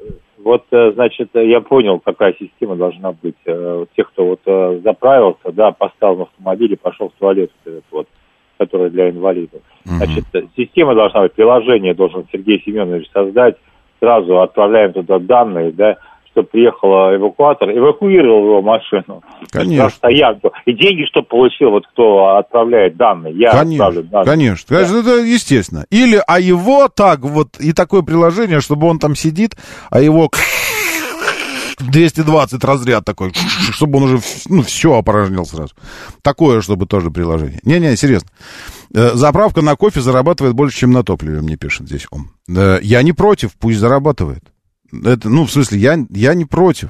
вот, 0.43 0.65
э, 0.71 0.91
значит, 0.93 1.29
э, 1.33 1.47
я 1.47 1.61
понял, 1.61 1.99
какая 1.99 2.33
система 2.33 2.75
должна 2.75 3.11
быть. 3.11 3.35
Э, 3.45 3.85
Тех, 3.95 4.09
кто 4.11 4.25
вот 4.25 4.81
заправился, 4.83 5.51
да, 5.51 5.71
поставил 5.71 6.17
на 6.17 6.23
автомобиль 6.23 6.73
и 6.73 6.77
пошел 6.77 7.09
в 7.09 7.19
туалет, 7.19 7.51
вот 7.91 8.07
который 8.57 8.91
для 8.91 9.09
инвалидов. 9.09 9.61
Значит, 9.85 10.25
система 10.55 10.93
должна 10.93 11.21
быть, 11.21 11.33
приложение 11.33 11.95
должен 11.95 12.27
Сергей 12.31 12.61
Семенович 12.63 13.09
создать. 13.11 13.57
Сразу 13.99 14.39
отправляем 14.39 14.93
туда 14.93 15.19
данные, 15.19 15.71
да, 15.71 15.97
чтобы 16.31 16.47
приехал 16.47 16.89
эвакуатор, 17.15 17.69
эвакуировал 17.71 18.43
его 18.45 18.61
машину. 18.61 19.21
Конечно. 19.51 19.83
На 19.85 19.89
стоянку. 19.89 20.51
И 20.65 20.73
деньги, 20.73 21.05
чтобы 21.09 21.27
получил 21.27 21.71
вот 21.71 21.85
кто 21.87 22.37
отправляет 22.37 22.95
данные. 22.97 23.33
Я 23.37 23.51
Конечно, 23.51 23.85
отправлю 23.87 24.03
данные. 24.09 24.25
конечно, 24.25 24.65
Да. 24.69 24.75
конечно, 24.77 24.97
это 24.97 25.19
естественно. 25.25 25.85
Или, 25.89 26.21
а 26.27 26.39
его 26.39 26.87
так 26.87 27.19
вот, 27.21 27.59
и 27.59 27.73
такое 27.73 28.01
приложение, 28.01 28.61
чтобы 28.61 28.87
он 28.87 28.99
там 28.99 29.15
сидит, 29.15 29.55
а 29.89 29.99
его 30.01 30.29
220 31.79 32.63
разряд 32.63 33.05
такой, 33.05 33.33
чтобы 33.71 33.97
он 33.97 34.03
уже, 34.03 34.19
ну, 34.49 34.61
все 34.61 34.93
опорожнил 34.97 35.45
сразу. 35.45 35.73
Такое, 36.21 36.61
чтобы 36.61 36.85
тоже 36.85 37.09
приложение. 37.09 37.59
Не-не, 37.63 37.95
серьезно. 37.95 38.29
Э, 38.93 39.11
Заправка 39.15 39.61
на 39.61 39.75
кофе 39.75 39.99
зарабатывает 40.01 40.53
больше, 40.53 40.77
чем 40.77 40.91
на 40.91 41.03
топливе, 41.03 41.41
мне 41.41 41.57
пишет 41.57 41.87
здесь 41.87 42.05
он. 42.11 42.27
Э, 42.55 42.79
Я 42.83 43.01
не 43.01 43.13
против, 43.13 43.51
пусть 43.59 43.79
зарабатывает. 43.79 44.43
Это, 44.91 45.29
ну, 45.29 45.45
в 45.45 45.51
смысле, 45.51 45.79
я, 45.79 46.05
я 46.09 46.33
не 46.33 46.45
против. 46.45 46.89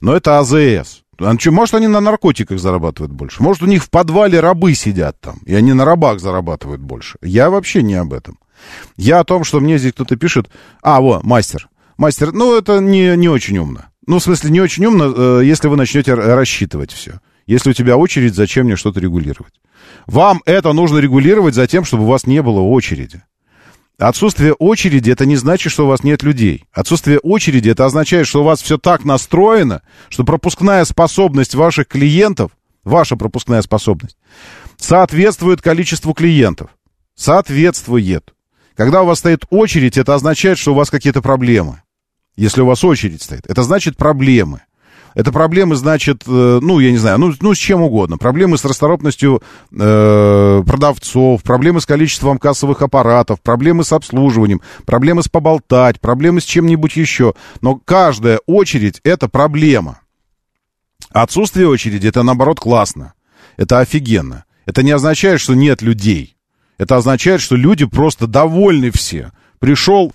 Но 0.00 0.14
это 0.14 0.38
АЗС. 0.38 1.02
А 1.18 1.36
чё, 1.36 1.52
Может, 1.52 1.74
они 1.74 1.86
на 1.86 2.00
наркотиках 2.00 2.58
зарабатывают 2.58 3.12
больше. 3.12 3.42
Может, 3.42 3.62
у 3.62 3.66
них 3.66 3.84
в 3.84 3.90
подвале 3.90 4.40
рабы 4.40 4.74
сидят 4.74 5.20
там, 5.20 5.38
и 5.44 5.54
они 5.54 5.72
на 5.74 5.84
рабах 5.84 6.20
зарабатывают 6.20 6.80
больше. 6.80 7.18
Я 7.22 7.50
вообще 7.50 7.82
не 7.82 7.94
об 7.94 8.12
этом. 8.12 8.38
Я 8.96 9.20
о 9.20 9.24
том, 9.24 9.44
что 9.44 9.60
мне 9.60 9.78
здесь 9.78 9.92
кто-то 9.92 10.16
пишет... 10.16 10.50
А, 10.82 11.00
вот, 11.00 11.22
мастер. 11.24 11.68
Мастер, 11.96 12.32
ну, 12.32 12.56
это 12.56 12.80
не, 12.80 13.16
не 13.16 13.28
очень 13.28 13.58
умно. 13.58 13.86
Ну, 14.06 14.18
в 14.18 14.22
смысле, 14.22 14.50
не 14.50 14.60
очень 14.60 14.86
умно, 14.86 15.40
э, 15.40 15.44
если 15.44 15.68
вы 15.68 15.76
начнете 15.76 16.14
рассчитывать 16.14 16.92
все. 16.92 17.20
Если 17.46 17.70
у 17.70 17.74
тебя 17.74 17.96
очередь, 17.96 18.34
зачем 18.34 18.66
мне 18.66 18.76
что-то 18.76 19.00
регулировать? 19.00 19.54
Вам 20.06 20.42
это 20.46 20.72
нужно 20.72 20.98
регулировать 20.98 21.54
за 21.54 21.66
тем, 21.66 21.84
чтобы 21.84 22.04
у 22.04 22.06
вас 22.06 22.26
не 22.26 22.42
было 22.42 22.60
очереди. 22.60 23.22
Отсутствие 24.00 24.54
очереди 24.54 25.10
это 25.10 25.26
не 25.26 25.36
значит, 25.36 25.70
что 25.70 25.84
у 25.84 25.88
вас 25.88 26.02
нет 26.02 26.22
людей. 26.22 26.64
Отсутствие 26.72 27.18
очереди 27.18 27.68
это 27.68 27.84
означает, 27.84 28.26
что 28.26 28.40
у 28.40 28.44
вас 28.44 28.62
все 28.62 28.78
так 28.78 29.04
настроено, 29.04 29.82
что 30.08 30.24
пропускная 30.24 30.86
способность 30.86 31.54
ваших 31.54 31.86
клиентов, 31.86 32.52
ваша 32.82 33.16
пропускная 33.16 33.60
способность, 33.60 34.16
соответствует 34.78 35.60
количеству 35.60 36.14
клиентов. 36.14 36.70
Соответствует. 37.14 38.32
Когда 38.74 39.02
у 39.02 39.06
вас 39.06 39.18
стоит 39.18 39.44
очередь, 39.50 39.98
это 39.98 40.14
означает, 40.14 40.56
что 40.56 40.72
у 40.72 40.76
вас 40.76 40.88
какие-то 40.88 41.20
проблемы. 41.20 41.82
Если 42.36 42.62
у 42.62 42.66
вас 42.66 42.82
очередь 42.82 43.20
стоит, 43.20 43.44
это 43.46 43.62
значит 43.62 43.98
проблемы. 43.98 44.62
Это 45.14 45.32
проблемы, 45.32 45.74
значит, 45.76 46.22
э, 46.26 46.58
ну, 46.62 46.78
я 46.78 46.90
не 46.90 46.98
знаю, 46.98 47.18
ну, 47.18 47.32
ну 47.40 47.54
с 47.54 47.58
чем 47.58 47.82
угодно. 47.82 48.16
Проблемы 48.16 48.56
с 48.58 48.64
расторопностью 48.64 49.42
э, 49.72 50.62
продавцов, 50.66 51.42
проблемы 51.42 51.80
с 51.80 51.86
количеством 51.86 52.38
кассовых 52.38 52.82
аппаратов, 52.82 53.40
проблемы 53.40 53.84
с 53.84 53.92
обслуживанием, 53.92 54.60
проблемы 54.86 55.22
с 55.22 55.28
поболтать, 55.28 56.00
проблемы 56.00 56.40
с 56.40 56.44
чем-нибудь 56.44 56.96
еще. 56.96 57.34
Но 57.60 57.76
каждая 57.76 58.40
очередь— 58.46 59.00
это 59.04 59.28
проблема. 59.28 60.00
Отсутствие 61.10 61.68
очереди— 61.68 62.06
это, 62.08 62.22
наоборот, 62.22 62.60
классно. 62.60 63.14
Это 63.56 63.80
офигенно. 63.80 64.44
Это 64.64 64.82
не 64.82 64.92
означает, 64.92 65.40
что 65.40 65.54
нет 65.54 65.82
людей. 65.82 66.36
Это 66.78 66.96
означает, 66.96 67.40
что 67.40 67.56
люди 67.56 67.84
просто 67.84 68.26
довольны 68.26 68.90
все. 68.90 69.32
Пришел, 69.58 70.12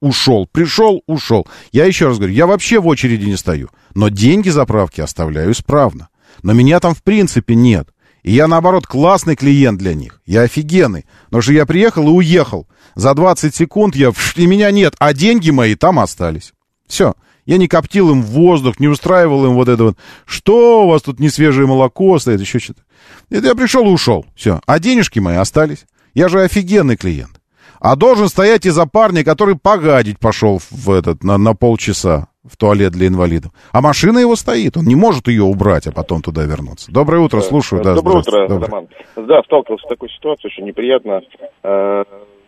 ушел, 0.00 0.46
пришел, 0.50 1.02
ушел. 1.06 1.46
Я 1.72 1.84
еще 1.84 2.08
раз 2.08 2.18
говорю, 2.18 2.34
я 2.34 2.46
вообще 2.46 2.80
в 2.80 2.86
очереди 2.86 3.26
не 3.26 3.36
стою. 3.36 3.68
Но 3.94 4.08
деньги 4.08 4.48
заправки 4.48 5.00
оставляю 5.00 5.52
исправно. 5.52 6.08
Но 6.42 6.52
меня 6.52 6.80
там 6.80 6.94
в 6.94 7.02
принципе 7.02 7.54
нет. 7.54 7.88
И 8.22 8.32
я, 8.32 8.46
наоборот, 8.46 8.86
классный 8.86 9.36
клиент 9.36 9.78
для 9.78 9.94
них. 9.94 10.20
Я 10.26 10.42
офигенный. 10.42 11.06
Потому 11.26 11.42
что 11.42 11.52
я 11.52 11.66
приехал 11.66 12.06
и 12.08 12.12
уехал. 12.12 12.68
За 12.94 13.14
20 13.14 13.54
секунд 13.54 13.96
я... 13.96 14.12
И 14.36 14.46
меня 14.46 14.70
нет. 14.70 14.94
А 14.98 15.14
деньги 15.14 15.50
мои 15.50 15.74
там 15.74 15.98
остались. 15.98 16.52
Все. 16.86 17.14
Я 17.46 17.56
не 17.56 17.66
коптил 17.66 18.10
им 18.10 18.22
воздух, 18.22 18.78
не 18.78 18.88
устраивал 18.88 19.46
им 19.46 19.54
вот 19.54 19.68
это 19.68 19.82
вот. 19.84 19.98
Что 20.26 20.84
у 20.84 20.88
вас 20.88 21.00
тут 21.00 21.18
не 21.18 21.30
свежее 21.30 21.66
молоко 21.66 22.18
стоит, 22.18 22.40
еще 22.40 22.58
что-то. 22.58 22.82
Это 23.30 23.46
я 23.46 23.54
пришел 23.54 23.86
и 23.86 23.90
ушел. 23.90 24.26
Все. 24.34 24.60
А 24.66 24.78
денежки 24.78 25.18
мои 25.18 25.36
остались. 25.36 25.86
Я 26.12 26.28
же 26.28 26.42
офигенный 26.42 26.96
клиент. 26.96 27.37
А 27.80 27.96
должен 27.96 28.28
стоять 28.28 28.66
из-за 28.66 28.86
парня, 28.86 29.24
который 29.24 29.56
погадить 29.56 30.18
пошел 30.18 30.60
в 30.70 30.90
этот, 30.90 31.22
на, 31.24 31.38
на 31.38 31.54
полчаса 31.54 32.28
в 32.44 32.56
туалет 32.56 32.92
для 32.92 33.08
инвалидов. 33.08 33.52
А 33.72 33.80
машина 33.80 34.18
его 34.18 34.34
стоит, 34.36 34.76
он 34.76 34.84
не 34.84 34.94
может 34.96 35.28
ее 35.28 35.42
убрать, 35.42 35.86
а 35.86 35.92
потом 35.92 36.22
туда 36.22 36.44
вернуться. 36.44 36.90
Доброе 36.90 37.20
утро, 37.20 37.40
слушаю. 37.40 37.82
Да, 37.82 37.94
Доброе 37.94 38.18
утро, 38.18 38.46
здравствуйте. 38.46 38.66
Роман. 38.66 38.88
Да, 39.16 39.42
сталкивался 39.42 39.84
с 39.84 39.88
такой 39.88 40.08
ситуацией, 40.10 40.52
очень 40.52 40.64
неприятно. 40.66 41.20
Э, 41.62 42.04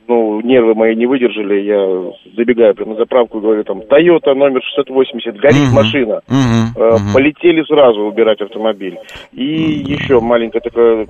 ну, 0.09 0.41
нервы 0.41 0.75
мои 0.75 0.97
не 0.97 1.07
выдержали, 1.07 1.61
я 1.61 2.13
забегаю 2.37 2.75
прямо 2.75 2.93
на 2.93 2.99
заправку 2.99 3.39
и 3.39 3.41
говорю, 3.43 3.63
там, 3.65 3.81
Toyota 3.81 4.35
номер 4.35 4.61
680, 4.75 5.37
горит 5.39 5.67
Мгм. 5.67 5.75
машина. 5.75 6.21
Э, 6.29 6.33
мгм. 6.33 7.13
Полетели 7.15 7.63
сразу 7.65 8.01
убирать 8.01 8.41
автомобиль. 8.41 8.99
И 9.33 9.45
еще 9.45 10.21
маленькая 10.21 10.61
такая... 10.61 11.07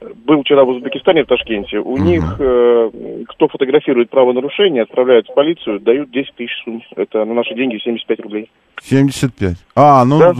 Был 0.00 0.42
вчера 0.42 0.64
в 0.64 0.68
Узбекистане, 0.70 1.24
в 1.24 1.26
Ташкенте. 1.26 1.78
У 1.78 1.96
них, 1.98 2.22
э, 2.38 2.90
кто 3.28 3.48
фотографирует 3.48 4.08
правонарушение, 4.10 4.84
отправляют 4.84 5.28
в 5.28 5.34
полицию, 5.34 5.80
дают 5.80 6.10
10 6.10 6.34
тысяч 6.34 6.52
сумм. 6.64 6.82
Это 6.96 7.24
на 7.24 7.34
наши 7.34 7.54
деньги 7.54 7.78
75 7.78 8.20
рублей. 8.20 8.50
75. 8.82 9.56
А, 9.76 10.04
ну, 10.04 10.18
Да. 10.18 10.34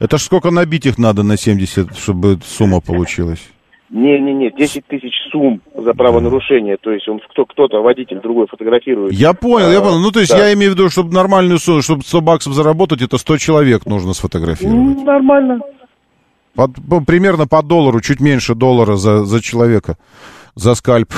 это 0.00 0.18
ж 0.18 0.22
сколько 0.22 0.50
набить 0.50 0.86
их 0.86 0.98
надо 0.98 1.22
на 1.22 1.36
70, 1.36 1.96
чтобы 1.96 2.38
сумма 2.42 2.80
получилась? 2.80 3.50
Не-не-не, 3.90 4.50
10 4.50 4.84
тысяч 4.88 5.12
сумм 5.30 5.60
за 5.76 5.94
правонарушение. 5.94 6.76
То 6.80 6.90
есть 6.90 7.08
он 7.08 7.20
кто, 7.20 7.44
кто-то, 7.44 7.80
водитель 7.80 8.20
другой 8.20 8.48
фотографирует. 8.48 9.12
Я 9.12 9.34
понял, 9.34 9.70
я 9.70 9.80
понял. 9.80 10.00
Ну, 10.00 10.10
то 10.10 10.18
есть 10.18 10.32
да. 10.32 10.48
я 10.48 10.54
имею 10.54 10.72
в 10.72 10.74
виду, 10.74 10.90
чтобы 10.90 11.14
нормальную 11.14 11.58
сумму, 11.58 11.82
чтобы 11.82 12.02
100 12.02 12.20
баксов 12.20 12.54
заработать, 12.54 13.02
это 13.02 13.18
100 13.18 13.38
человек 13.38 13.86
нужно 13.86 14.12
сфотографировать. 14.12 15.04
Нормально. 15.04 15.60
Под- 16.54 16.76
по- 16.88 17.00
примерно 17.00 17.46
по 17.46 17.62
доллару, 17.62 18.00
чуть 18.00 18.20
меньше 18.20 18.54
доллара 18.54 18.96
за, 18.96 19.24
за 19.24 19.40
человека, 19.40 19.96
за 20.54 20.74
скальп. 20.74 21.12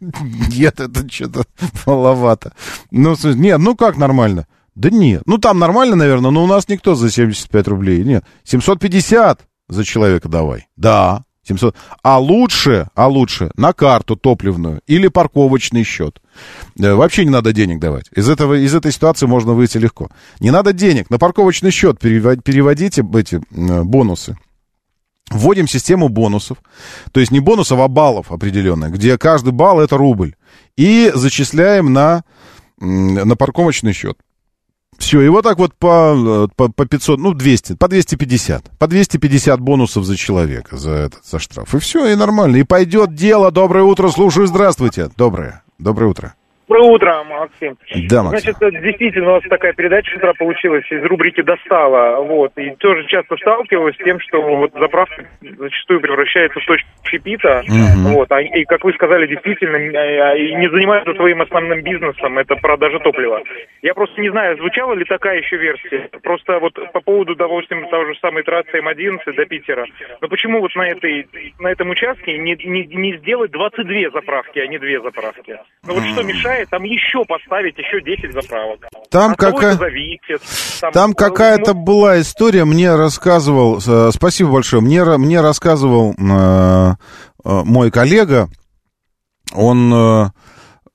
Нет, 0.00 0.80
это 0.80 1.08
что-то 1.10 1.44
маловато. 1.86 2.52
Ну, 2.90 3.16
нет, 3.34 3.58
ну 3.58 3.76
как 3.76 3.96
нормально? 3.96 4.46
Да 4.74 4.88
нет. 4.90 5.22
Ну, 5.26 5.38
там 5.38 5.58
нормально, 5.58 5.96
наверное, 5.96 6.30
но 6.30 6.44
у 6.44 6.46
нас 6.46 6.68
никто 6.68 6.94
за 6.94 7.10
75 7.10 7.68
рублей. 7.68 8.02
Нет. 8.04 8.24
750 8.44 9.40
за 9.68 9.84
человека 9.84 10.28
давай. 10.28 10.68
Да. 10.76 11.24
700. 11.50 11.74
А 12.02 12.18
лучше, 12.18 12.88
а 12.94 13.08
лучше 13.08 13.50
на 13.56 13.72
карту 13.72 14.16
топливную 14.16 14.80
или 14.86 15.08
парковочный 15.08 15.84
счет. 15.84 16.20
Э, 16.78 16.94
Вообще 16.94 17.24
не 17.24 17.30
надо 17.30 17.52
денег 17.52 17.80
давать. 17.80 18.06
Из, 18.14 18.28
этого, 18.28 18.54
из 18.54 18.74
этой 18.74 18.92
ситуации 18.92 19.26
можно 19.26 19.52
выйти 19.52 19.78
легко. 19.78 20.08
Не 20.40 20.50
надо 20.50 20.72
денег. 20.72 21.10
На 21.10 21.18
парковочный 21.18 21.70
счет 21.70 21.98
перево- 22.02 22.40
переводите 22.40 23.04
эти 23.14 23.36
э, 23.36 23.82
бонусы. 23.82 24.36
Вводим 25.30 25.68
систему 25.68 26.08
бонусов. 26.08 26.58
То 27.12 27.20
есть 27.20 27.32
не 27.32 27.40
бонусов, 27.40 27.78
а 27.80 27.88
баллов 27.88 28.32
определенных, 28.32 28.92
где 28.92 29.16
каждый 29.18 29.52
балл 29.52 29.80
это 29.80 29.96
рубль. 29.96 30.34
И 30.76 31.12
зачисляем 31.14 31.92
на, 31.92 32.24
на 32.78 33.36
парковочный 33.36 33.92
счет. 33.92 34.18
Все, 35.00 35.22
и 35.22 35.28
вот 35.28 35.42
так 35.42 35.58
вот 35.58 35.74
по, 35.74 36.44
э, 36.44 36.48
по, 36.54 36.68
по 36.68 36.84
500, 36.84 37.18
ну, 37.18 37.32
200, 37.32 37.76
по 37.76 37.88
250. 37.88 38.78
По 38.78 38.86
250 38.86 39.58
бонусов 39.58 40.04
за 40.04 40.16
человека, 40.16 40.76
за 40.76 40.90
этот, 40.90 41.24
за 41.24 41.38
штраф. 41.38 41.74
И 41.74 41.78
все, 41.78 42.06
и 42.06 42.14
нормально. 42.14 42.56
И 42.56 42.64
пойдет 42.64 43.14
дело. 43.14 43.50
Доброе 43.50 43.84
утро, 43.84 44.10
слушаю, 44.10 44.46
здравствуйте. 44.46 45.10
Доброе, 45.16 45.62
доброе 45.78 46.10
утро. 46.10 46.34
Доброе 46.70 46.88
утро, 46.88 47.24
Максим. 47.24 47.76
Да, 48.08 48.22
Максим. 48.22 48.54
Значит, 48.54 48.62
э, 48.62 48.80
действительно, 48.80 49.30
у 49.30 49.34
нас 49.34 49.42
такая 49.50 49.72
передача 49.72 50.12
с 50.12 50.16
утра 50.18 50.32
получилась 50.34 50.84
из 50.88 51.02
рубрики 51.02 51.42
«Достала». 51.42 52.22
Вот. 52.22 52.56
И 52.58 52.70
тоже 52.78 53.04
часто 53.08 53.36
сталкиваюсь 53.38 53.96
с 53.96 54.04
тем, 54.04 54.20
что 54.20 54.40
вот 54.40 54.70
заправка 54.78 55.24
зачастую 55.40 56.00
превращается 56.00 56.60
в 56.60 56.64
точку 56.64 56.88
общепита. 57.00 57.64
Мгм. 57.66 58.14
Вот. 58.14 58.30
А- 58.30 58.40
И, 58.40 58.64
как 58.66 58.84
вы 58.84 58.92
сказали, 58.92 59.26
действительно, 59.26 59.78
э, 59.78 60.38
и 60.38 60.54
не 60.54 60.70
занимаются 60.70 61.12
своим 61.14 61.42
основным 61.42 61.82
бизнесом, 61.82 62.38
это 62.38 62.54
продажа 62.54 63.00
топлива. 63.00 63.42
Я 63.82 63.92
просто 63.94 64.20
не 64.20 64.30
знаю, 64.30 64.56
звучала 64.58 64.92
ли 64.92 65.04
такая 65.04 65.38
еще 65.40 65.56
версия. 65.56 66.08
Просто 66.22 66.60
вот 66.60 66.74
по 66.92 67.00
поводу, 67.00 67.34
допустим, 67.34 67.88
того 67.88 68.04
же 68.04 68.14
самой 68.20 68.44
трассы 68.44 68.78
М11 68.78 69.32
до 69.34 69.44
Питера. 69.44 69.86
Но 70.20 70.28
почему 70.28 70.60
вот 70.60 70.72
на, 70.76 70.86
этой, 70.86 71.26
на 71.58 71.66
этом 71.66 71.90
участке 71.90 72.38
не, 72.38 72.54
не, 72.64 72.86
не 72.86 73.16
сделать 73.16 73.50
22 73.50 74.10
заправки, 74.12 74.60
а 74.60 74.68
не 74.68 74.78
2 74.78 75.02
заправки? 75.02 75.58
Ну 75.84 75.94
вот 75.94 76.04
что 76.04 76.22
мешает 76.22 76.59
там 76.68 76.82
еще 76.82 77.24
поставить 77.26 77.76
еще 77.78 78.00
10 78.02 78.32
заправок? 78.32 78.80
Там 79.10 79.34
кого 79.34 79.56
какая- 79.56 79.76
зависит? 79.76 80.40
Там 80.92 81.12
э, 81.12 81.14
какая-то 81.14 81.74
ну, 81.74 81.82
была 81.82 82.20
история, 82.20 82.64
мне 82.64 82.94
рассказывал, 82.94 83.78
э, 83.86 84.10
спасибо 84.12 84.52
большое, 84.52 84.82
мне, 84.82 85.04
мне 85.04 85.40
рассказывал 85.40 86.12
э, 86.12 86.92
э, 86.92 86.94
мой 87.44 87.90
коллега, 87.90 88.48
он 89.54 90.30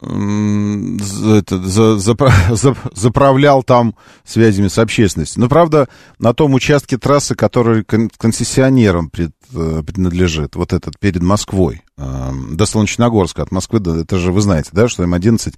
за- 0.01 1.35
это, 1.35 1.57
за- 1.63 1.95
запра- 1.97 2.31
за- 2.55 2.75
заправлял 2.93 3.63
там 3.63 3.95
связями 4.23 4.67
с 4.67 4.77
общественностью. 4.77 5.41
Но, 5.41 5.49
правда, 5.49 5.87
на 6.19 6.33
том 6.33 6.53
участке 6.53 6.97
трассы, 6.97 7.35
который 7.35 7.83
кон- 7.83 8.09
концессионерам 8.17 9.09
пред- 9.09 9.31
э, 9.53 9.83
принадлежит, 9.85 10.55
вот 10.55 10.73
этот 10.73 10.99
перед 10.99 11.21
Москвой, 11.21 11.81
э, 11.97 12.31
до 12.51 12.65
Солнечногорска, 12.65 13.41
от 13.43 13.51
Москвы, 13.51 13.79
до- 13.79 13.95
это 14.01 14.17
же 14.17 14.31
вы 14.31 14.41
знаете, 14.41 14.69
да, 14.73 14.87
что 14.87 15.03
М-11 15.03 15.53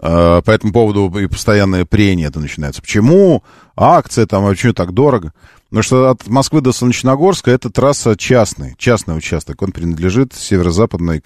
э, 0.00 0.42
по 0.44 0.50
этому 0.50 0.72
поводу 0.72 1.16
и 1.18 1.26
постоянное 1.26 1.84
прения 1.84 2.26
это 2.26 2.40
начинается. 2.40 2.82
Почему 2.82 3.42
акция 3.76 4.26
там, 4.26 4.44
а 4.44 4.50
почему 4.50 4.72
так 4.72 4.92
дорого? 4.92 5.32
Потому 5.70 5.82
что 5.82 6.10
от 6.10 6.26
Москвы 6.26 6.62
до 6.62 6.72
Солнечногорска 6.72 7.50
это 7.50 7.68
трасса 7.70 8.16
частный, 8.16 8.74
частный 8.78 9.16
участок. 9.16 9.60
Он 9.62 9.70
принадлежит 9.70 10.32
северо-западной 10.34 11.22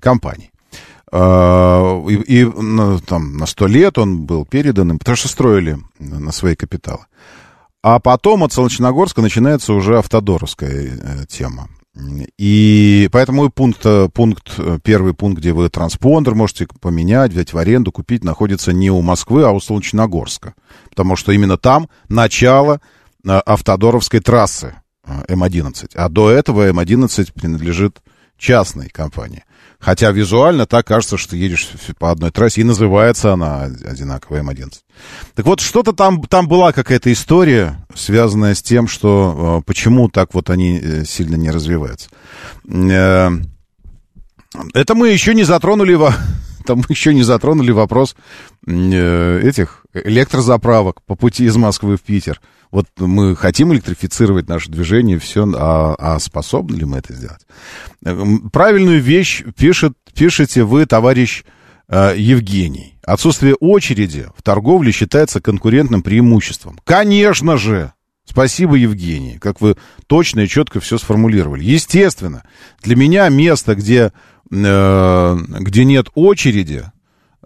компании. 0.00 0.50
А, 1.10 2.04
И, 2.08 2.14
и, 2.14 2.44
ну, 2.44 2.98
там 3.00 3.36
на 3.36 3.46
сто 3.46 3.66
лет 3.66 3.98
он 3.98 4.22
был 4.22 4.44
передан 4.44 4.98
потому 4.98 5.16
что 5.16 5.28
строили 5.28 5.78
на 5.98 6.32
свои 6.32 6.54
капиталы. 6.54 7.04
А 7.82 8.00
потом 8.00 8.42
от 8.42 8.52
Солнечногорска 8.52 9.22
начинается 9.22 9.72
уже 9.72 9.98
автодоровская 9.98 10.70
э, 10.70 11.26
тема. 11.28 11.68
И 12.36 13.08
поэтому 13.12 13.46
и 13.46 13.50
пункт, 13.50 13.80
э, 13.84 14.08
пункт, 14.12 14.54
э, 14.58 14.78
первый 14.82 15.14
пункт, 15.14 15.40
где 15.40 15.52
вы 15.52 15.68
транспондер 15.68 16.34
можете 16.34 16.68
поменять, 16.80 17.32
взять 17.32 17.52
в 17.52 17.58
аренду, 17.58 17.90
купить, 17.90 18.24
находится 18.24 18.72
не 18.72 18.90
у 18.90 19.00
Москвы, 19.00 19.44
а 19.44 19.50
у 19.50 19.60
Солнечногорска. 19.60 20.54
Потому 20.90 21.16
что 21.16 21.32
именно 21.32 21.56
там 21.56 21.88
начало 22.08 22.80
автодоровской 23.24 24.20
трассы 24.20 24.74
э, 25.04 25.24
М11. 25.28 25.90
А 25.94 26.08
до 26.08 26.30
этого 26.30 26.68
М11 26.70 27.32
принадлежит 27.34 28.00
частной 28.38 28.88
компании. 28.88 29.44
Хотя 29.80 30.10
визуально 30.10 30.66
так 30.66 30.86
кажется, 30.86 31.16
что 31.16 31.36
едешь 31.36 31.70
по 31.98 32.10
одной 32.10 32.30
трассе, 32.30 32.62
и 32.62 32.64
называется 32.64 33.32
она 33.34 33.62
одинаково 33.62 34.40
М11. 34.40 34.72
Так 35.34 35.46
вот, 35.46 35.60
что-то 35.60 35.92
там, 35.92 36.22
там 36.24 36.48
была 36.48 36.72
какая-то 36.72 37.12
история, 37.12 37.86
связанная 37.94 38.54
с 38.54 38.62
тем, 38.62 38.88
что 38.88 39.60
э, 39.60 39.64
почему 39.66 40.08
так 40.08 40.34
вот 40.34 40.50
они 40.50 40.80
э, 40.82 41.04
сильно 41.04 41.36
не 41.36 41.50
развиваются. 41.50 42.08
Э, 42.68 43.30
это 44.74 44.94
мы 44.96 45.10
еще 45.10 45.32
не 45.32 45.44
затронули, 45.44 45.96
там 46.66 46.78
мы 46.78 46.84
еще 46.88 47.14
не 47.14 47.22
затронули 47.22 47.70
вопрос 47.70 48.16
этих 48.66 49.77
электрозаправок 49.94 51.02
по 51.02 51.14
пути 51.14 51.44
из 51.44 51.56
Москвы 51.56 51.96
в 51.96 52.02
Питер. 52.02 52.40
Вот 52.70 52.86
мы 52.98 53.34
хотим 53.34 53.72
электрифицировать 53.72 54.48
наше 54.48 54.70
движение, 54.70 55.18
все, 55.18 55.50
а, 55.56 55.94
а 55.98 56.18
способны 56.18 56.76
ли 56.76 56.84
мы 56.84 56.98
это 56.98 57.14
сделать? 57.14 57.46
Э, 58.04 58.10
м, 58.10 58.50
Правильную 58.50 59.00
вещь 59.00 59.42
пишет, 59.56 59.94
пишете 60.14 60.64
вы, 60.64 60.84
товарищ 60.84 61.44
э, 61.88 62.14
Евгений. 62.16 62.98
Отсутствие 63.02 63.54
очереди 63.54 64.26
в 64.36 64.42
торговле 64.42 64.92
считается 64.92 65.40
конкурентным 65.40 66.02
преимуществом. 66.02 66.78
Конечно 66.84 67.56
же! 67.56 67.92
Спасибо, 68.26 68.74
Евгений, 68.74 69.38
как 69.38 69.62
вы 69.62 69.76
точно 70.06 70.40
и 70.40 70.48
четко 70.48 70.80
все 70.80 70.98
сформулировали. 70.98 71.64
Естественно, 71.64 72.42
для 72.82 72.94
меня 72.94 73.26
место, 73.30 73.74
где, 73.74 74.12
э, 74.50 75.38
где 75.60 75.84
нет 75.86 76.08
очереди, 76.14 76.84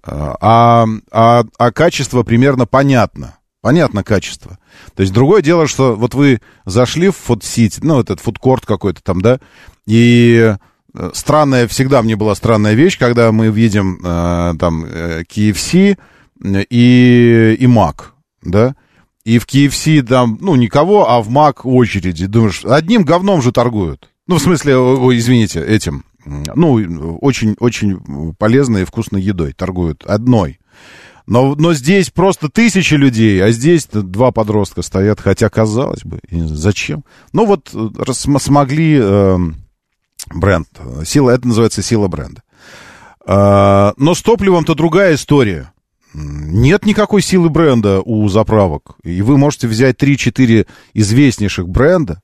а, 0.04 0.86
а, 1.10 1.44
а 1.58 1.72
качество 1.72 2.22
примерно 2.22 2.66
понятно. 2.66 3.36
Понятно 3.60 4.02
качество. 4.02 4.58
То 4.96 5.02
есть 5.02 5.12
другое 5.12 5.40
дело, 5.40 5.68
что 5.68 5.94
вот 5.94 6.14
вы 6.14 6.40
зашли 6.66 7.10
в 7.10 7.16
фудсити, 7.16 7.78
ну, 7.82 8.00
этот 8.00 8.18
фудкорт 8.18 8.66
какой-то 8.66 9.00
там, 9.04 9.20
да, 9.20 9.38
и 9.86 10.56
э, 10.94 11.10
странная, 11.14 11.68
всегда 11.68 12.02
мне 12.02 12.16
была 12.16 12.34
странная 12.34 12.74
вещь, 12.74 12.98
когда 12.98 13.30
мы 13.30 13.50
видим 13.50 14.00
э, 14.02 14.54
там 14.58 14.84
э, 14.84 15.22
KFC 15.22 15.96
и, 16.42 17.56
и 17.60 17.66
Mac, 17.66 18.06
да, 18.42 18.74
и 19.24 19.38
в 19.38 19.46
KFC 19.46 20.02
там, 20.02 20.38
ну, 20.40 20.56
никого, 20.56 21.08
а 21.08 21.22
в 21.22 21.28
Mac 21.28 21.60
очереди. 21.62 22.26
Думаешь, 22.26 22.64
одним 22.64 23.04
говном 23.04 23.40
же 23.42 23.52
торгуют. 23.52 24.08
Ну, 24.26 24.38
в 24.38 24.42
смысле, 24.42 24.76
ой, 24.76 25.18
извините, 25.18 25.64
этим, 25.64 26.04
ну, 26.24 27.18
очень-очень 27.20 28.34
полезной 28.34 28.82
и 28.82 28.84
вкусной 28.84 29.22
едой 29.22 29.52
торгуют 29.52 30.04
одной. 30.04 30.58
Но, 31.26 31.54
но 31.54 31.72
здесь 31.72 32.10
просто 32.10 32.48
тысячи 32.48 32.94
людей, 32.94 33.42
а 33.42 33.50
здесь 33.52 33.86
два 33.86 34.32
подростка 34.32 34.82
стоят, 34.82 35.20
хотя, 35.20 35.48
казалось 35.48 36.04
бы, 36.04 36.20
зачем? 36.30 37.04
Ну, 37.32 37.46
вот 37.46 37.70
э, 37.72 38.12
смогли 38.12 38.98
э, 39.00 39.38
бренд, 40.34 40.68
сила, 41.04 41.30
это 41.30 41.46
называется 41.46 41.82
сила 41.82 42.08
бренда. 42.08 42.42
Э, 43.24 43.92
но 43.96 44.14
с 44.14 44.22
топливом-то 44.22 44.74
другая 44.74 45.14
история. 45.14 45.72
Нет 46.14 46.84
никакой 46.84 47.22
силы 47.22 47.48
бренда 47.48 48.02
у 48.04 48.28
заправок. 48.28 48.96
И 49.02 49.22
вы 49.22 49.38
можете 49.38 49.68
взять 49.68 50.02
3-4 50.02 50.66
известнейших 50.92 51.68
бренда, 51.68 52.20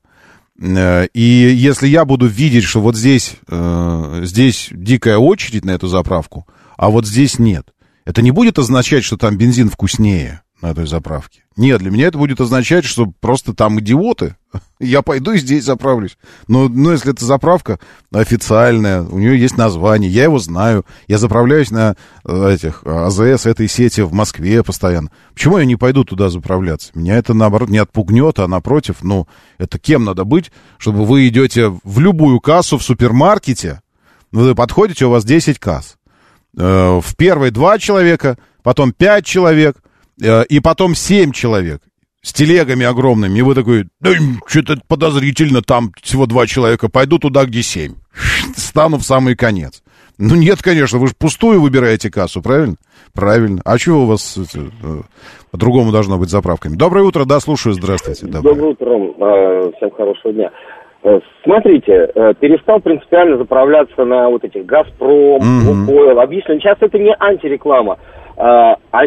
И 0.60 1.54
если 1.56 1.86
я 1.86 2.04
буду 2.04 2.26
видеть, 2.26 2.64
что 2.64 2.80
вот 2.80 2.96
здесь, 2.96 3.36
э, 3.48 4.20
здесь 4.24 4.68
дикая 4.72 5.18
очередь 5.18 5.64
на 5.64 5.70
эту 5.70 5.86
заправку, 5.86 6.46
а 6.76 6.90
вот 6.90 7.06
здесь 7.06 7.38
нет, 7.38 7.68
это 8.04 8.22
не 8.22 8.32
будет 8.32 8.58
означать, 8.58 9.04
что 9.04 9.16
там 9.16 9.36
бензин 9.36 9.70
вкуснее 9.70 10.42
на 10.60 10.70
этой 10.70 10.86
заправке. 10.86 11.42
Нет, 11.56 11.80
для 11.80 11.90
меня 11.90 12.06
это 12.06 12.18
будет 12.18 12.40
означать, 12.40 12.84
что 12.84 13.06
просто 13.20 13.54
там 13.54 13.78
идиоты. 13.80 14.36
Я 14.80 15.02
пойду 15.02 15.32
и 15.32 15.38
здесь 15.38 15.64
заправлюсь. 15.64 16.18
Но, 16.48 16.68
но 16.68 16.92
если 16.92 17.12
это 17.12 17.24
заправка 17.24 17.78
официальная, 18.12 19.02
у 19.02 19.18
нее 19.18 19.38
есть 19.38 19.56
название, 19.56 20.10
я 20.10 20.24
его 20.24 20.38
знаю, 20.38 20.84
я 21.06 21.18
заправляюсь 21.18 21.70
на 21.70 21.96
э, 22.24 22.50
этих 22.54 22.82
АЗС 22.84 23.46
этой 23.46 23.68
сети 23.68 24.00
в 24.00 24.12
Москве 24.12 24.62
постоянно. 24.62 25.10
Почему 25.34 25.58
я 25.58 25.64
не 25.64 25.76
пойду 25.76 26.04
туда 26.04 26.28
заправляться? 26.28 26.90
Меня 26.94 27.16
это, 27.16 27.34
наоборот, 27.34 27.68
не 27.68 27.78
отпугнет, 27.78 28.38
а 28.38 28.48
напротив, 28.48 28.96
ну, 29.02 29.26
это 29.58 29.78
кем 29.78 30.04
надо 30.04 30.24
быть, 30.24 30.50
чтобы 30.78 31.04
вы 31.04 31.28
идете 31.28 31.68
в 31.84 31.98
любую 32.00 32.40
кассу 32.40 32.78
в 32.78 32.82
супермаркете, 32.82 33.82
вы 34.32 34.54
подходите, 34.54 35.06
у 35.06 35.10
вас 35.10 35.24
10 35.24 35.58
касс. 35.58 35.96
Э, 36.56 37.00
В 37.00 37.16
первой 37.16 37.50
два 37.50 37.78
человека, 37.78 38.38
потом 38.62 38.92
пять 38.92 39.24
человек, 39.24 39.76
и 40.20 40.60
потом 40.60 40.94
семь 40.94 41.32
человек 41.32 41.80
с 42.22 42.32
телегами 42.32 42.84
огромными. 42.84 43.38
И 43.38 43.42
вы 43.42 43.54
такой, 43.54 43.84
да 44.00 44.10
что-то 44.46 44.80
подозрительно, 44.88 45.62
там 45.62 45.92
всего 46.02 46.26
два 46.26 46.46
человека, 46.46 46.88
пойду 46.88 47.18
туда, 47.18 47.44
где 47.44 47.62
семь. 47.62 47.94
Стану 48.56 48.98
в 48.98 49.02
самый 49.02 49.36
конец. 49.36 49.82
Ну 50.18 50.34
нет, 50.34 50.60
конечно, 50.62 50.98
вы 50.98 51.06
же 51.06 51.14
пустую 51.16 51.60
выбираете 51.60 52.10
кассу, 52.10 52.42
правильно? 52.42 52.74
Правильно. 53.14 53.62
А 53.64 53.78
чего 53.78 54.02
у 54.02 54.06
вас 54.06 54.36
это, 54.36 54.64
э, 54.82 55.00
по-другому 55.52 55.92
должно 55.92 56.18
быть 56.18 56.28
заправками? 56.28 56.74
Доброе 56.74 57.04
утро, 57.04 57.24
да, 57.24 57.38
слушаю, 57.38 57.72
здравствуйте. 57.74 58.26
Доброе. 58.26 58.54
Доброе 58.54 58.70
утро, 58.72 58.90
э, 58.90 59.72
всем 59.76 59.90
хорошего 59.92 60.32
дня. 60.32 60.50
Э, 61.04 61.20
Смотрите, 61.44 62.10
э, 62.12 62.34
перестал 62.40 62.80
принципиально 62.80 63.38
заправляться 63.38 64.04
на 64.04 64.28
вот 64.28 64.42
этих 64.42 64.66
«Газпром», 64.66 65.40
Мгм. 65.40 65.88
«Лукойл». 65.88 66.18
Объясню, 66.18 66.58
сейчас 66.58 66.78
это 66.80 66.98
не 66.98 67.14
антиреклама. 67.20 67.96
а, 68.36 68.74
а 68.92 69.02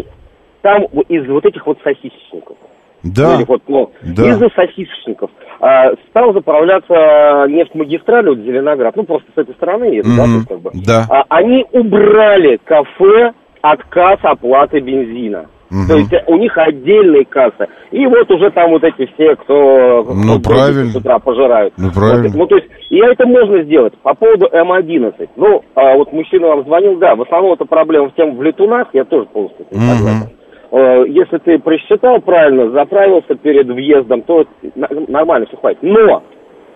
там 0.61 0.83
из 1.09 1.27
вот 1.27 1.45
этих 1.45 1.65
вот 1.65 1.77
сосисочников. 1.83 2.57
Да. 3.03 3.29
Ну, 3.31 3.35
или 3.39 3.45
вот, 3.47 3.61
ну, 3.67 3.91
Да. 4.03 4.29
Из-за 4.29 4.49
сосисочников. 4.49 5.31
а, 5.59 5.91
стал 6.09 6.33
заправляться 6.33 7.45
нефть-магистраль, 7.49 8.29
вот 8.29 8.39
Зеленоград, 8.39 8.95
ну, 8.95 9.03
просто 9.03 9.27
с 9.35 9.37
этой 9.39 9.55
стороны 9.55 9.85
едет, 9.85 10.05
да, 10.15 10.25
есть, 10.25 10.47
как 10.47 10.59
бы. 10.59 10.71
Да. 10.85 11.05
А, 11.09 11.23
они 11.29 11.65
убрали 11.71 12.59
кафе 12.63 13.33
отказ 13.61 14.19
оплаты 14.23 14.79
бензина. 14.79 15.47
Мгм. 15.71 15.87
То 15.87 15.95
есть 15.95 16.11
э, 16.13 16.23
у 16.27 16.35
них 16.35 16.57
отдельные 16.57 17.23
кассы. 17.25 17.65
И 17.91 18.05
вот 18.05 18.29
уже 18.29 18.51
там 18.51 18.71
вот 18.71 18.83
эти 18.83 19.05
все, 19.13 19.35
кто 19.37 20.03
Ну, 20.03 20.39
кто 20.39 20.49
правильно. 20.49 20.91
с 20.91 20.95
утра 20.97 21.17
пожирают. 21.19 21.73
Ну, 21.77 21.91
правильно. 21.91 22.27
Вот, 22.29 22.35
ну, 22.35 22.47
то 22.47 22.55
есть, 22.57 22.67
и 22.89 22.97
это 22.97 23.25
можно 23.25 23.63
сделать. 23.63 23.93
По 24.03 24.13
поводу 24.13 24.47
М11. 24.51 25.29
Ну, 25.37 25.63
а 25.75 25.95
вот 25.95 26.11
мужчина 26.11 26.47
вам 26.47 26.65
звонил, 26.65 26.97
да, 26.97 27.15
в 27.15 27.21
основном 27.21 27.53
это 27.53 27.63
проблема 27.65 28.09
в 28.09 28.15
тем 28.15 28.35
в 28.35 28.43
летунах, 28.43 28.89
я 28.93 29.05
тоже 29.05 29.27
полностью 29.27 29.65
Мгм. 29.71 29.81
согласен. 29.81 30.29
Э, 30.71 31.03
Если 31.07 31.37
ты 31.39 31.59
просчитал 31.59 32.21
правильно, 32.21 32.71
заправился 32.71 33.35
перед 33.35 33.67
въездом, 33.67 34.21
то 34.21 34.45
нормально 35.07 35.45
все 35.47 35.57
хватит. 35.57 35.79
Но 35.81 36.23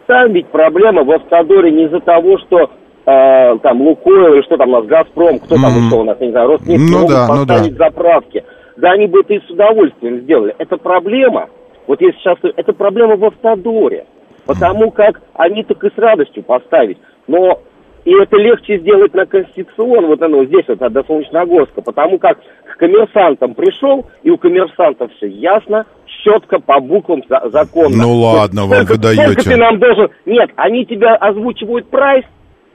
там 0.07 0.33
ведь 0.33 0.47
проблема 0.47 1.03
в 1.03 1.11
автодоре 1.11 1.71
не 1.71 1.85
из-за 1.85 2.01
того, 2.01 2.37
что 2.39 2.69
э, 3.05 3.57
там 3.59 3.81
Лукойл 3.81 4.33
или 4.33 4.41
что 4.43 4.57
там 4.57 4.69
у 4.69 4.71
нас, 4.73 4.85
Газпром, 4.85 5.39
кто 5.39 5.55
там 5.55 5.71
Мгм. 5.71 5.85
еще 5.87 5.95
у 5.95 6.03
нас, 6.03 6.17
я 6.19 6.25
не 6.25 6.31
знаю, 6.31 6.49
Роснефть, 6.49 6.91
Ну 6.91 6.97
могут 6.99 7.09
да, 7.15 7.27
ну 7.27 7.45
да. 7.45 7.53
поставить 7.53 7.77
заправки. 7.77 8.43
Да 8.77 8.91
они 8.91 9.07
бы 9.07 9.21
это 9.21 9.33
и 9.33 9.39
с 9.39 9.49
удовольствием 9.49 10.19
сделали. 10.21 10.53
Это 10.57 10.75
проблема, 10.77 11.47
вот 11.87 12.01
если 12.01 12.17
сейчас, 12.19 12.37
это 12.43 12.73
проблема 12.73 13.15
в 13.15 13.23
автодоре. 13.23 14.05
Потому 14.45 14.91
как 14.91 15.21
они 15.33 15.63
так 15.63 15.81
и 15.83 15.87
с 15.89 15.97
радостью 15.97 16.43
поставить. 16.43 16.97
Но 17.27 17.59
и 18.05 18.11
это 18.13 18.37
легче 18.37 18.77
сделать 18.77 19.13
на 19.13 19.25
Конституцион, 19.25 20.05
вот 20.05 20.21
оно 20.21 20.45
здесь 20.45 20.65
вот, 20.67 20.77
до 20.77 21.03
Солнечногорска, 21.03 21.81
потому 21.81 22.19
как 22.19 22.37
к 22.39 22.77
коммерсантам 22.77 23.55
пришел, 23.55 24.05
и 24.23 24.29
у 24.29 24.37
коммерсантов 24.37 25.11
все 25.13 25.27
ясно, 25.27 25.85
четко, 26.23 26.59
по 26.59 26.79
буквам 26.79 27.23
за- 27.27 27.49
законно. 27.49 28.03
Ну 28.03 28.13
ладно, 28.13 28.67
вам 28.67 28.85
Сколько- 28.85 28.91
вы 28.93 28.97
даете. 28.99 29.23
Сколько 29.23 29.43
ты 29.49 29.57
нам 29.57 29.79
должен... 29.79 30.09
Нет, 30.25 30.51
они 30.55 30.85
тебя 30.85 31.15
озвучивают 31.15 31.89
прайс, 31.89 32.25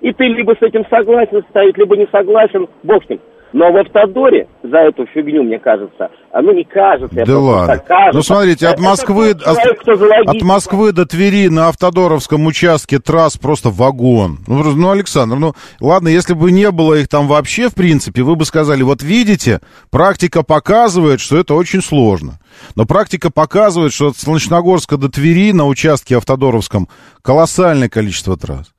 и 0.01 0.13
ты 0.13 0.25
либо 0.25 0.53
с 0.59 0.63
этим 0.63 0.85
согласен 0.91 1.45
ставить, 1.51 1.79
либо 1.79 1.97
не 1.97 2.07
согласен, 2.11 2.67
бог 2.83 3.05
с 3.05 3.09
ним. 3.09 3.21
Но 3.53 3.73
в 3.73 3.77
автодоре 3.77 4.47
за 4.63 4.77
эту 4.79 5.07
фигню, 5.07 5.43
мне 5.43 5.59
кажется, 5.59 6.09
а 6.33 6.41
ну 6.41 6.53
не 6.53 6.65
кажется, 6.65 7.19
я 7.19 7.25
Да 7.27 7.39
ладно. 7.39 7.77
так 7.77 7.87
кажется. 7.87 8.17
Ну, 8.17 8.23
смотрите, 8.23 8.69
от 8.69 8.79
Москвы, 8.79 9.35
человек, 9.35 9.81
от 9.85 10.01
логистику. 10.01 10.47
Москвы 10.47 10.93
до 10.93 11.07
Твери 11.07 11.49
на 11.49 11.69
автодоровском 11.69 12.47
участке 12.47 13.01
трасс 13.01 13.37
просто 13.37 13.71
вагон. 13.71 14.39
Ну, 14.47 14.63
ну, 14.63 14.91
Александр, 14.91 15.37
ну, 15.37 15.55
ладно, 15.81 16.09
если 16.09 16.35
бы 16.35 16.53
не 16.53 16.71
было 16.71 16.95
их 16.95 17.09
там 17.09 17.27
вообще, 17.27 17.69
в 17.69 17.75
принципе, 17.75 18.23
вы 18.23 18.37
бы 18.37 18.45
сказали, 18.45 18.83
вот 18.83 19.03
видите, 19.03 19.61
практика 19.91 20.45
показывает, 20.45 21.21
что 21.21 21.37
это 21.37 21.55
очень 21.55 21.83
сложно. 21.83 22.39
Но 22.77 22.87
практика 22.87 23.31
показывает, 23.31 23.93
что 23.93 24.09
от 24.09 24.17
Солнечногорска 24.17 24.97
до 24.97 25.09
Твери 25.09 25.53
на 25.53 25.67
участке 25.67 26.17
автодоровском 26.17 26.89
колоссальное 27.23 27.89
количество 27.89 28.37
трасс. 28.37 28.73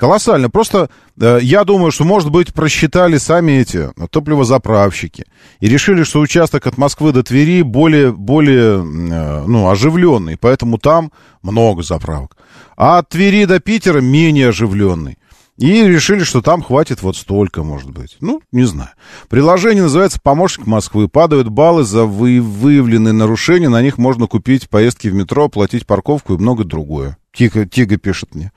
Колоссально. 0.00 0.48
Просто 0.48 0.88
э, 1.20 1.40
я 1.42 1.62
думаю, 1.64 1.92
что, 1.92 2.04
может 2.04 2.30
быть, 2.30 2.54
просчитали 2.54 3.18
сами 3.18 3.52
эти 3.52 3.90
топливозаправщики 4.10 5.26
и 5.60 5.68
решили, 5.68 6.04
что 6.04 6.20
участок 6.20 6.66
от 6.66 6.78
Москвы 6.78 7.12
до 7.12 7.22
Твери 7.22 7.60
более, 7.60 8.10
более 8.10 8.78
э, 8.78 9.44
ну, 9.46 9.68
оживленный, 9.68 10.38
поэтому 10.38 10.78
там 10.78 11.12
много 11.42 11.82
заправок. 11.82 12.38
А 12.78 12.96
от 12.96 13.10
Твери 13.10 13.44
до 13.44 13.60
Питера 13.60 14.00
менее 14.00 14.48
оживленный. 14.48 15.18
И 15.60 15.86
решили, 15.86 16.24
что 16.24 16.40
там 16.40 16.62
хватит 16.62 17.02
вот 17.02 17.18
столько, 17.18 17.62
может 17.62 17.90
быть. 17.90 18.16
Ну, 18.20 18.40
не 18.50 18.64
знаю. 18.64 18.88
Приложение 19.28 19.82
называется 19.82 20.18
«Помощник 20.18 20.66
Москвы». 20.66 21.06
Падают 21.06 21.48
баллы 21.48 21.84
за 21.84 22.06
вы, 22.06 22.40
выявленные 22.40 23.12
нарушения. 23.12 23.68
На 23.68 23.82
них 23.82 23.98
можно 23.98 24.26
купить 24.26 24.70
поездки 24.70 25.08
в 25.08 25.14
метро, 25.14 25.44
оплатить 25.44 25.86
парковку 25.86 26.32
и 26.32 26.38
многое 26.38 26.64
другое. 26.64 27.18
Тига, 27.34 27.66
Тига 27.66 27.98
пишет 27.98 28.34
мне. 28.34 28.52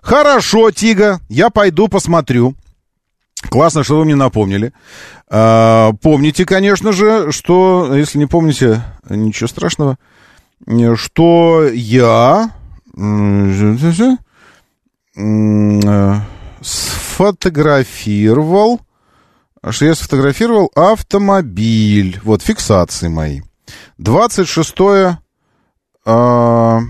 Хорошо, 0.00 0.70
Тига, 0.70 1.20
я 1.28 1.50
пойду 1.50 1.88
посмотрю. 1.88 2.54
Классно, 3.50 3.84
что 3.84 3.98
вы 3.98 4.06
мне 4.06 4.14
напомнили. 4.14 4.72
А, 5.28 5.92
помните, 6.00 6.46
конечно 6.46 6.92
же, 6.92 7.32
что, 7.32 7.94
если 7.94 8.16
не 8.16 8.26
помните, 8.26 8.82
ничего 9.10 9.46
страшного, 9.46 9.98
что 10.96 11.68
я 11.70 12.50
сфотографировал, 16.66 18.80
что 19.70 19.84
я 19.84 19.94
сфотографировал 19.94 20.72
автомобиль. 20.74 22.20
Вот, 22.24 22.42
фиксации 22.42 23.06
мои. 23.08 23.42
26 23.98 24.74
а, 26.04 26.80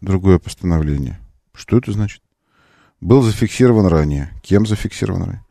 другое 0.00 0.38
постановление. 0.38 1.18
Что 1.54 1.78
это 1.78 1.92
значит? 1.92 2.22
Был 3.00 3.22
зафиксирован 3.22 3.86
ранее. 3.86 4.34
Кем 4.42 4.66
зафиксирован 4.66 5.22
ранее? 5.22 5.44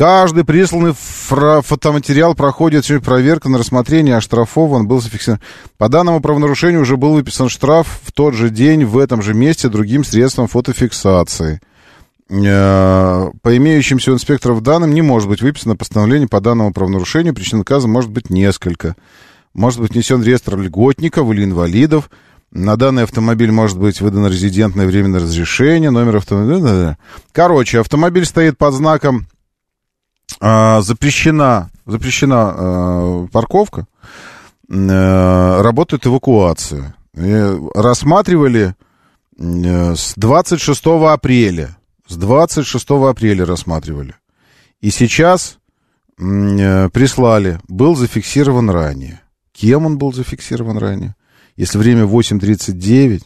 Каждый 0.00 0.44
присланный 0.46 0.94
фотоматериал 0.94 2.34
проходит 2.34 2.86
проверку 3.04 3.50
на 3.50 3.58
рассмотрение, 3.58 4.16
оштрафован, 4.16 4.88
был 4.88 5.02
зафиксирован. 5.02 5.42
По 5.76 5.90
данному 5.90 6.22
правонарушению 6.22 6.80
уже 6.80 6.96
был 6.96 7.12
выписан 7.12 7.50
штраф 7.50 8.00
в 8.02 8.10
тот 8.10 8.32
же 8.32 8.48
день, 8.48 8.86
в 8.86 8.96
этом 8.96 9.20
же 9.20 9.34
месте, 9.34 9.68
другим 9.68 10.02
средством 10.02 10.48
фотофиксации. 10.48 11.60
Э, 12.30 13.30
по 13.42 13.54
имеющимся 13.58 14.12
у 14.12 14.14
инспекторов 14.14 14.62
данным 14.62 14.94
не 14.94 15.02
может 15.02 15.28
быть 15.28 15.42
выписано 15.42 15.76
постановление 15.76 16.28
по 16.28 16.40
данному 16.40 16.72
правонарушению. 16.72 17.34
Причин 17.34 17.60
отказа 17.60 17.86
может 17.86 18.10
быть 18.10 18.30
несколько. 18.30 18.96
Может 19.52 19.80
быть 19.80 19.92
внесен 19.92 20.22
реестр 20.22 20.56
льготников 20.56 21.30
или 21.30 21.44
инвалидов. 21.44 22.08
На 22.52 22.76
данный 22.78 23.02
автомобиль 23.02 23.52
может 23.52 23.78
быть 23.78 24.00
выдано 24.00 24.28
резидентное 24.28 24.86
временное 24.86 25.20
разрешение, 25.20 25.90
номер 25.90 26.16
автомобиля. 26.16 26.96
Короче, 27.32 27.80
автомобиль 27.80 28.24
стоит 28.24 28.56
под 28.56 28.72
знаком 28.72 29.26
запрещена, 30.40 31.70
запрещена 31.86 32.54
э, 32.56 33.26
парковка, 33.32 33.86
э, 34.68 35.60
работает 35.62 36.06
эвакуация. 36.06 36.94
И 37.14 37.58
рассматривали 37.74 38.74
э, 39.38 39.94
с 39.94 40.14
26 40.16 40.86
апреля. 41.08 41.76
С 42.06 42.16
26 42.16 42.90
апреля 42.90 43.44
рассматривали. 43.44 44.14
И 44.80 44.90
сейчас 44.90 45.58
э, 46.18 46.88
прислали. 46.88 47.60
Был 47.68 47.94
зафиксирован 47.94 48.70
ранее. 48.70 49.20
Кем 49.52 49.84
он 49.84 49.98
был 49.98 50.12
зафиксирован 50.12 50.78
ранее? 50.78 51.14
Если 51.56 51.76
время 51.76 52.04
8.39. 52.04 53.22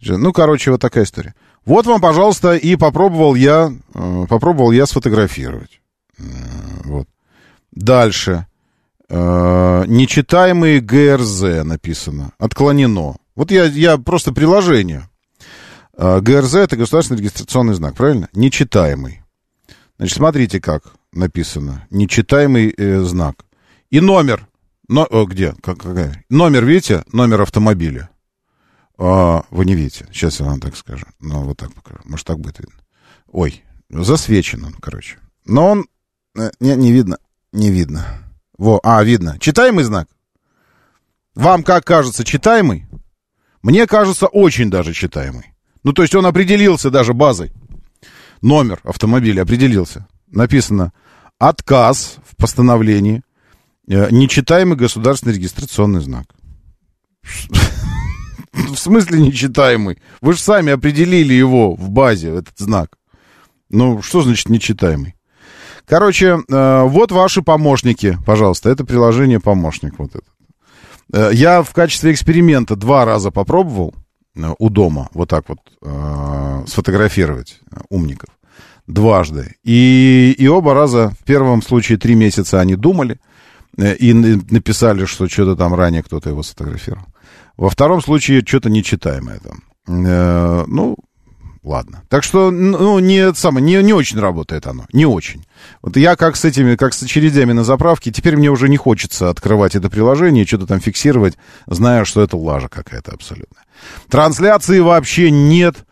Ну, 0.00 0.32
короче, 0.32 0.70
вот 0.70 0.80
такая 0.80 1.04
история. 1.04 1.34
Вот 1.66 1.86
вам, 1.86 2.00
пожалуйста, 2.00 2.56
и 2.56 2.76
попробовал 2.76 3.34
я, 3.34 3.72
попробовал 4.28 4.70
я 4.70 4.86
сфотографировать. 4.86 5.80
Вот. 6.84 7.08
Дальше. 7.72 8.46
Э, 9.08 9.84
нечитаемый 9.86 10.80
ГРЗ 10.80 11.64
написано. 11.64 12.32
Отклонено. 12.38 13.16
Вот 13.34 13.50
я, 13.50 13.64
я 13.64 13.98
просто 13.98 14.32
приложение. 14.32 15.08
Э, 15.96 16.20
ГРЗ 16.20 16.54
это 16.54 16.76
государственный 16.76 17.18
регистрационный 17.18 17.74
знак, 17.74 17.94
правильно? 17.94 18.28
Нечитаемый. 18.32 19.22
Значит, 19.98 20.16
смотрите, 20.16 20.60
как 20.60 20.94
написано. 21.12 21.86
Нечитаемый 21.90 22.74
э, 22.76 23.00
знак. 23.00 23.44
И 23.90 24.00
номер. 24.00 24.48
Но, 24.88 25.06
о, 25.08 25.24
где? 25.26 25.54
Как, 25.62 25.78
какая? 25.78 26.24
Номер, 26.28 26.64
видите? 26.64 27.04
Номер 27.12 27.42
автомобиля. 27.42 28.10
А, 28.98 29.44
вы 29.50 29.64
не 29.64 29.74
видите. 29.74 30.06
Сейчас 30.12 30.40
я 30.40 30.46
вам 30.46 30.60
так 30.60 30.76
скажу. 30.76 31.06
Ну, 31.20 31.42
вот 31.42 31.58
так 31.58 31.72
покажу. 31.72 32.00
Может, 32.04 32.26
так 32.26 32.38
будет 32.38 32.58
видно. 32.58 32.74
Ой, 33.28 33.62
засвечен 33.90 34.64
он, 34.64 34.72
короче. 34.74 35.18
Но 35.46 35.68
он 35.68 35.84
Э, 35.84 35.93
не, 36.60 36.76
не 36.76 36.92
видно. 36.92 37.18
Не 37.52 37.70
видно. 37.70 38.06
Во, 38.58 38.80
а, 38.82 39.02
видно. 39.04 39.38
Читаемый 39.38 39.84
знак? 39.84 40.08
Вам 41.34 41.62
как 41.62 41.84
кажется, 41.84 42.24
читаемый? 42.24 42.86
Мне 43.62 43.86
кажется, 43.86 44.26
очень 44.26 44.70
даже 44.70 44.92
читаемый. 44.92 45.52
Ну, 45.82 45.92
то 45.92 46.02
есть 46.02 46.14
он 46.14 46.26
определился 46.26 46.90
даже 46.90 47.12
базой. 47.12 47.52
Номер 48.42 48.80
автомобиля 48.84 49.42
определился. 49.42 50.06
Написано 50.28 50.92
«Отказ 51.38 52.18
в 52.26 52.36
постановлении. 52.36 53.22
Э, 53.88 54.08
нечитаемый 54.10 54.76
государственный 54.76 55.34
регистрационный 55.34 56.00
знак». 56.00 56.26
В 58.52 58.76
смысле 58.76 59.20
нечитаемый? 59.20 60.00
Вы 60.20 60.34
же 60.34 60.40
сами 60.40 60.72
определили 60.72 61.34
его 61.34 61.74
в 61.74 61.90
базе, 61.90 62.36
этот 62.36 62.56
знак. 62.58 62.96
Ну, 63.68 64.00
что 64.02 64.22
значит 64.22 64.48
нечитаемый? 64.48 65.14
Короче, 65.86 66.38
э, 66.48 66.82
вот 66.84 67.12
ваши 67.12 67.42
помощники, 67.42 68.18
пожалуйста. 68.24 68.70
Это 68.70 68.84
приложение 68.84 69.40
помощник 69.40 69.98
вот 69.98 70.12
это. 70.14 70.24
Э, 71.12 71.34
я 71.34 71.62
в 71.62 71.72
качестве 71.72 72.12
эксперимента 72.12 72.74
два 72.74 73.04
раза 73.04 73.30
попробовал 73.30 73.94
э, 74.34 74.54
у 74.58 74.70
дома 74.70 75.08
вот 75.12 75.28
так 75.28 75.44
вот 75.48 75.58
сфотографировать 76.66 77.60
умников. 77.90 78.30
Дважды. 78.86 79.56
И, 79.64 80.34
и 80.38 80.46
оба 80.48 80.74
раза, 80.74 81.12
в 81.20 81.24
первом 81.24 81.62
случае 81.62 81.98
три 81.98 82.14
месяца 82.14 82.60
они 82.60 82.76
думали 82.76 83.18
и 83.76 84.12
написали, 84.14 85.04
что 85.04 85.28
что-то 85.28 85.56
там 85.56 85.74
ранее 85.74 86.02
кто-то 86.02 86.30
его 86.30 86.42
сфотографировал. 86.42 87.06
Во 87.56 87.68
втором 87.70 88.00
случае 88.02 88.42
что-то 88.46 88.70
нечитаемое 88.70 89.40
там. 89.40 89.62
Ну, 90.68 90.96
ладно. 91.64 92.02
Так 92.08 92.22
что, 92.22 92.50
ну, 92.50 92.98
не, 92.98 93.34
самое, 93.34 93.64
не, 93.64 93.82
не 93.82 93.92
очень 93.92 94.20
работает 94.20 94.66
оно, 94.66 94.84
не 94.92 95.06
очень. 95.06 95.44
Вот 95.82 95.96
я 95.96 96.16
как 96.16 96.36
с 96.36 96.44
этими, 96.44 96.76
как 96.76 96.94
с 96.94 97.02
очередями 97.02 97.52
на 97.52 97.64
заправке, 97.64 98.12
теперь 98.12 98.36
мне 98.36 98.50
уже 98.50 98.68
не 98.68 98.76
хочется 98.76 99.30
открывать 99.30 99.74
это 99.74 99.90
приложение, 99.90 100.46
что-то 100.46 100.66
там 100.66 100.80
фиксировать, 100.80 101.36
зная, 101.66 102.04
что 102.04 102.22
это 102.22 102.36
лажа 102.36 102.68
какая-то 102.68 103.12
абсолютно. 103.12 103.58
Трансляции 104.08 104.78
вообще 104.78 105.30
нет. 105.30 105.84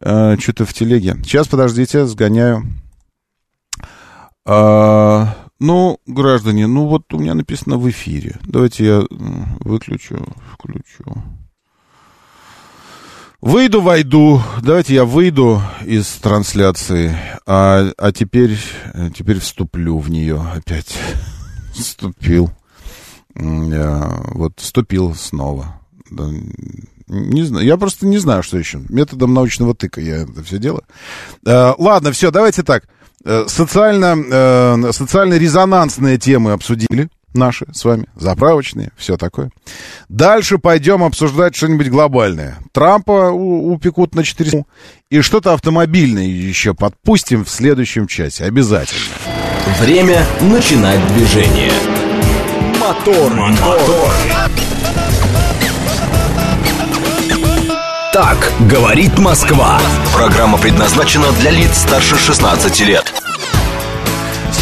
Э, 0.00 0.36
что-то 0.38 0.64
в 0.64 0.72
телеге. 0.72 1.16
Сейчас, 1.22 1.46
подождите, 1.46 2.06
сгоняю. 2.06 2.64
А, 4.46 5.36
ну, 5.58 5.98
граждане, 6.06 6.66
ну 6.66 6.86
вот 6.86 7.12
у 7.12 7.18
меня 7.18 7.34
написано 7.34 7.76
в 7.76 7.88
эфире. 7.90 8.38
Давайте 8.42 8.86
я 8.86 9.02
выключу, 9.60 10.26
включу. 10.52 11.22
Выйду, 13.40 13.80
войду. 13.80 14.42
Давайте 14.62 14.94
я 14.94 15.06
выйду 15.06 15.62
из 15.86 16.06
трансляции, 16.16 17.16
а, 17.46 17.90
а 17.96 18.12
теперь, 18.12 18.58
теперь 19.16 19.40
вступлю 19.40 19.98
в 19.98 20.10
нее 20.10 20.44
опять. 20.54 20.94
Вступил. 21.74 22.50
Я, 23.34 24.20
вот 24.32 24.52
вступил 24.56 25.14
снова. 25.14 25.80
Да, 26.10 26.28
не 27.06 27.42
знаю, 27.44 27.64
я 27.64 27.78
просто 27.78 28.06
не 28.06 28.18
знаю, 28.18 28.42
что 28.42 28.58
еще. 28.58 28.82
Методом 28.90 29.32
научного 29.32 29.74
тыка 29.74 30.02
я 30.02 30.18
это 30.24 30.42
все 30.42 30.58
делаю. 30.58 30.84
А, 31.46 31.74
ладно, 31.78 32.12
все, 32.12 32.30
давайте 32.30 32.62
так. 32.62 32.84
Э, 33.24 33.44
социально, 33.48 34.16
э, 34.16 34.92
социально-резонансные 34.92 36.18
темы 36.18 36.52
обсудили 36.52 37.08
наши 37.34 37.66
с 37.72 37.84
вами, 37.84 38.06
заправочные, 38.16 38.90
все 38.96 39.16
такое. 39.16 39.50
Дальше 40.08 40.58
пойдем 40.58 41.02
обсуждать 41.02 41.54
что-нибудь 41.54 41.88
глобальное. 41.88 42.58
Трампа 42.72 43.30
упекут 43.30 44.14
на 44.14 44.24
4 44.24 44.64
и 45.10 45.20
что-то 45.20 45.54
автомобильное 45.54 46.24
еще 46.24 46.74
подпустим 46.74 47.44
в 47.44 47.50
следующем 47.50 48.06
часе, 48.06 48.44
обязательно. 48.44 49.14
Время 49.80 50.24
начинать 50.40 51.00
движение. 51.14 51.72
Мотор, 52.80 53.32
мотор. 53.34 54.10
Так 58.12 58.52
говорит 58.68 59.18
Москва. 59.18 59.80
Программа 60.12 60.58
предназначена 60.58 61.30
для 61.40 61.52
лиц 61.52 61.78
старше 61.78 62.16
16 62.16 62.80
лет. 62.80 63.19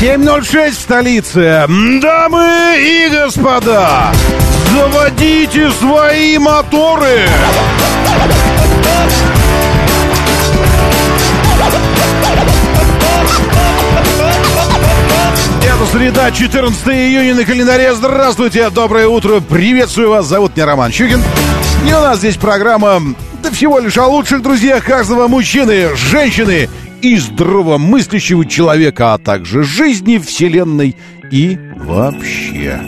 7.06 0.01 0.71
в 0.71 0.75
столице. 0.75 1.67
Дамы 2.01 2.77
и 2.79 3.09
господа, 3.11 4.13
заводите 4.73 5.73
свои 5.73 6.39
моторы. 6.39 7.27
Это 15.65 15.87
среда, 15.91 16.31
14 16.31 16.87
июня 16.87 17.35
на 17.35 17.45
календаре. 17.45 17.93
Здравствуйте, 17.97 18.71
доброе 18.71 19.09
утро, 19.09 19.41
приветствую 19.41 20.11
вас. 20.11 20.27
Зовут 20.27 20.55
меня 20.55 20.67
Роман 20.67 20.93
Щукин. 20.93 21.21
И 21.85 21.93
у 21.93 22.01
нас 22.01 22.19
здесь 22.19 22.37
программа 22.37 23.03
да 23.43 23.51
всего 23.51 23.79
лишь 23.79 23.97
о 23.97 24.07
лучших 24.07 24.43
друзьях 24.43 24.85
каждого 24.85 25.29
мужчины, 25.29 25.95
женщины 25.97 26.69
и 27.03 27.17
здравомыслящего 27.17 28.45
человека, 28.45 29.15
а 29.15 29.19
также 29.19 29.63
жизни, 29.63 30.19
вселенной 30.19 30.97
и 31.31 31.59
вообще. 31.77 32.81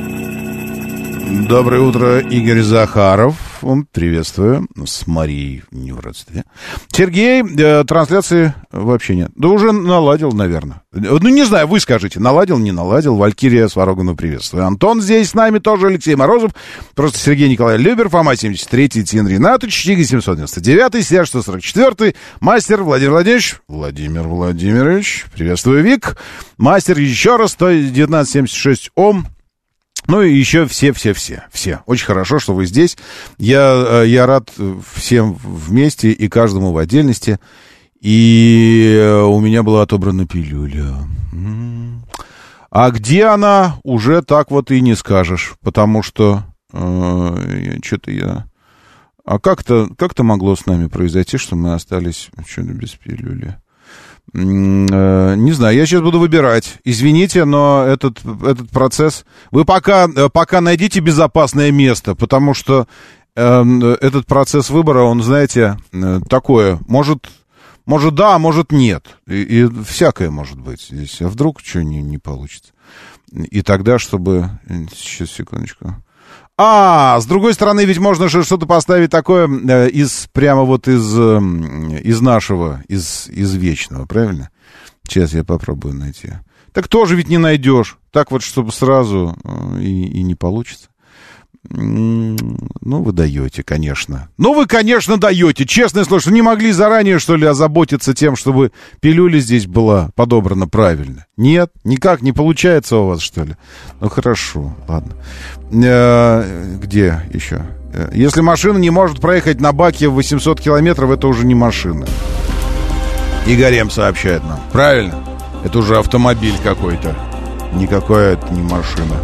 Доброе 1.49 1.81
утро, 1.81 2.19
Игорь 2.21 2.63
Захаров. 2.63 3.50
Приветствую. 3.93 4.69
С 4.85 5.07
Марией 5.07 5.63
не 5.71 5.93
в 5.93 6.01
родстве. 6.01 6.45
Сергей, 6.89 7.43
э, 7.43 7.85
трансляции 7.85 8.55
вообще 8.71 9.17
нет. 9.17 9.31
Да 9.35 9.49
уже 9.49 9.73
наладил, 9.73 10.33
наверное. 10.33 10.83
Ну, 10.93 11.29
не 11.29 11.45
знаю, 11.45 11.69
вы 11.69 11.81
скажите, 11.81 12.21
наладил, 12.21 12.59
не 12.59 12.73
наладил. 12.73 13.17
Валькирия 13.17 13.69
Сварогину 13.69 14.17
приветствую. 14.17 14.67
Антон 14.67 15.01
здесь 15.01 15.31
с 15.31 15.35
нами 15.35 15.59
тоже, 15.59 15.89
Алексей 15.89 16.15
Морозов. 16.15 16.53
Просто 16.95 17.19
Сергей 17.19 17.49
Николай 17.49 17.79
Любер, 17.79 18.09
Фома 18.09 18.37
73, 18.37 18.89
Тин 18.89 19.29
Ринатович, 19.29 19.75
Чига 19.75 20.05
799, 20.05 21.07
Серж 21.07 21.29
144, 21.29 22.15
Мастер 22.41 22.83
Владимир 22.83 23.13
Владимирович. 23.13 23.57
Владимир 23.69 24.23
Владимирович, 24.23 25.27
приветствую, 25.33 25.83
Вик. 25.83 26.17
Мастер 26.59 26.99
еще 26.99 27.37
раз, 27.37 27.55
11976 27.55 28.91
Ом. 28.95 29.27
Ну 30.11 30.23
и 30.23 30.35
еще 30.35 30.67
все-все-все, 30.67 31.45
все. 31.53 31.83
Очень 31.87 32.07
хорошо, 32.07 32.41
что 32.41 32.53
вы 32.53 32.67
здесь. 32.67 32.99
Я, 33.39 34.03
э, 34.03 34.09
я 34.09 34.27
рад 34.27 34.51
всем 34.93 35.35
вместе 35.35 36.11
и 36.11 36.29
каждому 36.29 36.73
в 36.73 36.79
отдельности. 36.79 37.39
И 38.01 38.99
э, 38.99 39.23
у 39.23 39.39
меня 39.39 39.63
была 39.63 39.83
отобрана 39.83 40.27
пилюля. 40.27 40.97
А 42.73 42.91
где 42.91 43.27
она, 43.27 43.77
уже 43.85 44.23
так 44.23 44.51
вот 44.51 44.73
и 44.73 44.81
не 44.81 44.97
скажешь. 44.97 45.55
Потому 45.63 46.03
что 46.03 46.43
э, 46.73 47.79
что-то 47.85 48.11
я... 48.11 48.47
А 49.25 49.39
как-то 49.39 49.89
как 49.97 50.19
могло 50.19 50.57
с 50.57 50.67
нами 50.67 50.89
произойти, 50.89 51.39
что 51.39 51.55
мы 51.55 51.75
остались 51.75 52.31
что-то 52.49 52.73
без 52.73 52.91
пилюли? 52.97 53.60
Э, 54.33 55.35
не 55.37 55.53
знаю, 55.53 55.77
я 55.77 55.87
сейчас 55.87 56.03
буду 56.03 56.21
выбирать. 56.21 56.79
Извините, 56.85 57.45
но 57.45 57.85
этот, 57.85 58.21
этот 58.25 58.71
процесс... 58.71 59.25
Вы 59.51 59.65
пока, 59.65 60.07
э, 60.07 60.29
пока 60.33 60.61
найдите 60.61 61.01
безопасное 61.01 61.71
место, 61.73 62.15
потому 62.15 62.55
что 62.55 62.87
э, 63.35 63.97
этот 64.01 64.27
процесс 64.27 64.71
выбора, 64.71 65.03
он, 65.03 65.23
знаете, 65.23 65.79
э, 65.93 66.21
такое, 66.29 66.79
может, 66.87 67.29
может 67.87 68.15
да, 68.15 68.37
а 68.37 68.39
может 68.39 68.71
нет. 68.71 69.19
И, 69.27 69.43
и 69.43 69.69
всякое 69.85 70.31
может 70.31 70.61
быть 70.61 70.89
здесь. 70.91 71.21
А 71.21 71.29
вдруг 71.29 71.61
что 71.61 71.83
не, 71.83 72.03
не 72.03 72.19
получится? 72.19 72.73
И 73.33 73.63
тогда, 73.63 73.99
чтобы... 73.99 74.51
Сейчас, 74.95 75.31
секундочку. 75.31 75.97
А, 76.63 77.19
с 77.19 77.25
другой 77.25 77.55
стороны, 77.55 77.87
ведь 77.87 77.97
можно 77.97 78.29
же 78.29 78.45
что-то 78.45 78.67
поставить 78.67 79.11
такое 79.11 79.49
э, 79.49 79.89
из 79.89 80.29
прямо 80.31 80.65
вот 80.65 80.89
из, 80.89 81.19
э, 81.19 81.39
из 82.03 82.21
нашего, 82.21 82.85
из, 82.87 83.31
из 83.31 83.55
вечного, 83.55 84.05
правильно? 84.05 84.51
Сейчас 85.09 85.33
я 85.33 85.43
попробую 85.43 85.95
найти. 85.95 86.35
Так 86.75 86.87
тоже 86.87 87.17
ведь 87.17 87.31
не 87.31 87.39
найдешь. 87.39 87.97
Так 88.11 88.31
вот, 88.31 88.43
чтобы 88.43 88.73
сразу 88.73 89.39
э, 89.43 89.81
и, 89.81 90.09
и 90.09 90.23
не 90.23 90.35
получится. 90.35 90.90
Ну, 91.69 93.03
вы 93.03 93.13
даете, 93.13 93.63
конечно. 93.63 94.29
Ну, 94.39 94.55
вы, 94.55 94.67
конечно, 94.67 95.19
даете. 95.19 95.67
Честное 95.67 96.05
слово, 96.05 96.21
что 96.21 96.33
не 96.33 96.41
могли 96.41 96.73
заранее, 96.73 97.19
что 97.19 97.37
ли, 97.37 97.47
озаботиться 97.47 98.15
тем, 98.15 98.35
чтобы 98.35 98.73
пилюля 99.01 99.39
здесь 99.41 99.67
была 99.67 100.11
подобрана 100.15 100.69
правильно. 100.69 101.27
Нет, 101.37 101.71
никак 101.85 102.23
не 102.23 102.33
получается 102.33 102.97
у 102.97 103.09
вас, 103.09 103.21
что 103.21 103.45
ли. 103.45 103.57
Ну, 104.01 104.09
хорошо, 104.09 104.75
ладно. 104.89 105.13
Э, 105.71 106.77
где 106.81 107.23
еще? 107.33 107.67
Э, 107.93 108.11
если 108.15 108.41
машина 108.41 108.79
не 108.79 108.91
может 108.91 109.21
проехать 109.21 109.61
на 109.61 109.73
баке 109.73 110.09
в 110.09 110.15
800 110.15 110.61
километров, 110.61 111.11
это 111.11 111.29
уже 111.29 111.45
не 111.45 111.55
машина. 111.55 112.07
Игорем 113.47 113.91
сообщает 113.91 114.43
нам. 114.45 114.61
Правильно? 114.73 115.23
Это 115.63 115.79
уже 115.79 115.99
автомобиль 115.99 116.57
какой-то. 116.63 117.15
Никакая 117.75 118.35
это 118.35 118.53
не 118.53 118.63
машина. 118.63 119.17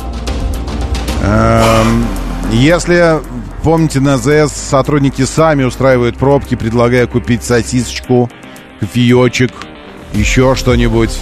Эм, 1.23 2.05
если, 2.53 3.21
помните, 3.63 4.01
на 4.01 4.19
ЗС 4.19 4.53
сотрудники 4.53 5.25
сами 5.25 5.65
устраивают 5.65 6.17
пробки, 6.17 6.55
предлагая 6.55 7.07
купить 7.07 7.43
сосисочку, 7.43 8.31
кофеечек, 8.81 9.53
еще 10.13 10.55
что-нибудь. 10.55 11.19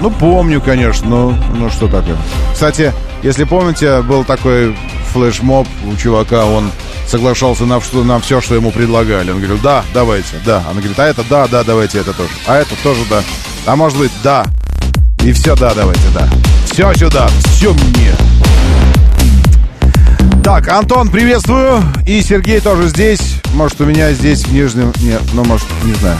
Ну, 0.00 0.10
помню, 0.10 0.60
конечно, 0.60 1.08
ну, 1.08 1.34
ну 1.54 1.70
что 1.70 1.88
такое. 1.88 2.16
Кстати, 2.52 2.92
если 3.22 3.44
помните, 3.44 4.00
был 4.02 4.24
такой 4.24 4.76
флешмоб 5.12 5.66
у 5.86 5.96
чувака, 5.96 6.44
он 6.44 6.70
соглашался 7.06 7.64
на, 7.64 7.80
что, 7.80 8.04
на 8.04 8.20
все, 8.20 8.40
что 8.40 8.54
ему 8.54 8.70
предлагали. 8.70 9.30
Он 9.30 9.38
говорил, 9.38 9.58
да, 9.62 9.84
давайте, 9.92 10.36
да. 10.44 10.62
Она 10.70 10.80
говорит, 10.80 10.98
а 10.98 11.06
это 11.06 11.24
да, 11.28 11.48
да, 11.48 11.64
давайте 11.64 11.98
это 11.98 12.12
тоже. 12.12 12.30
А 12.46 12.56
это 12.56 12.74
тоже 12.82 13.00
да. 13.10 13.22
А 13.66 13.76
может 13.76 13.98
быть, 13.98 14.12
да. 14.22 14.46
И 15.24 15.32
все, 15.32 15.56
да, 15.56 15.74
давайте, 15.74 16.08
да. 16.14 16.28
Все 16.66 16.92
сюда, 16.94 17.28
все 17.50 17.72
мне. 17.72 18.12
Так, 20.48 20.66
Антон, 20.68 21.10
приветствую. 21.10 21.84
И 22.06 22.22
Сергей 22.22 22.60
тоже 22.60 22.88
здесь. 22.88 23.20
Может, 23.52 23.82
у 23.82 23.84
меня 23.84 24.14
здесь 24.14 24.46
в 24.46 24.50
Нижнем... 24.50 24.94
Нет, 25.02 25.20
ну, 25.34 25.44
может, 25.44 25.66
не 25.84 25.92
знаю. 25.92 26.16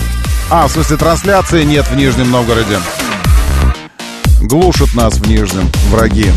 А, 0.51 0.69
в 0.69 0.71
смысле, 0.71 0.99
трансляции 0.99 1.65
нет 1.65 1.87
в 1.87 1.97
Нижнем 1.97 2.31
Новгороде. 2.31 2.79
Глушат 4.43 4.93
нас 4.93 5.15
в 5.15 5.27
Нижнем 5.27 5.67
враги. 5.89 6.31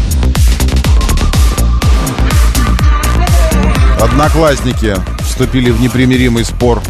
Одноклассники 4.00 4.96
вступили 5.26 5.70
в 5.70 5.82
непримиримый 5.82 6.46
спор 6.46 6.82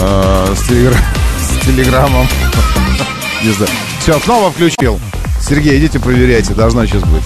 э, 0.00 0.54
с, 0.56 0.68
телегра... 0.68 0.96
с 1.40 1.66
телеграммом. 1.66 2.28
Не 3.42 3.50
знаю. 3.50 3.72
Все, 3.98 4.16
снова 4.20 4.52
включил. 4.52 5.00
Сергей, 5.40 5.76
идите 5.80 5.98
проверяйте, 5.98 6.54
должно 6.54 6.86
сейчас 6.86 7.02
быть. 7.02 7.24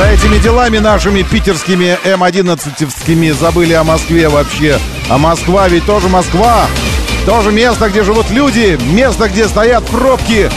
За 0.00 0.06
этими 0.06 0.38
делами 0.38 0.78
нашими 0.78 1.20
питерскими 1.20 1.98
М-11-евскими 2.04 3.32
забыли 3.32 3.74
о 3.74 3.84
Москве 3.84 4.30
вообще. 4.30 4.78
А 5.10 5.18
Москва 5.18 5.68
ведь 5.68 5.84
тоже 5.84 6.08
Москва. 6.08 6.66
Тоже 7.26 7.52
место, 7.52 7.90
где 7.90 8.02
живут 8.02 8.30
люди, 8.30 8.78
место, 8.94 9.28
где 9.28 9.46
стоят 9.46 9.84
пробки. 9.84 10.50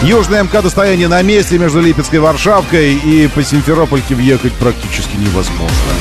Южное 0.00 0.42
МК 0.44 0.62
достояние 0.62 1.08
на 1.08 1.20
месте 1.20 1.58
между 1.58 1.82
Липецкой 1.82 2.20
и 2.20 2.22
Варшавкой, 2.22 2.94
и 2.94 3.28
по 3.28 3.44
Симферопольке 3.44 4.14
въехать 4.14 4.54
практически 4.54 5.14
невозможно. 5.16 5.92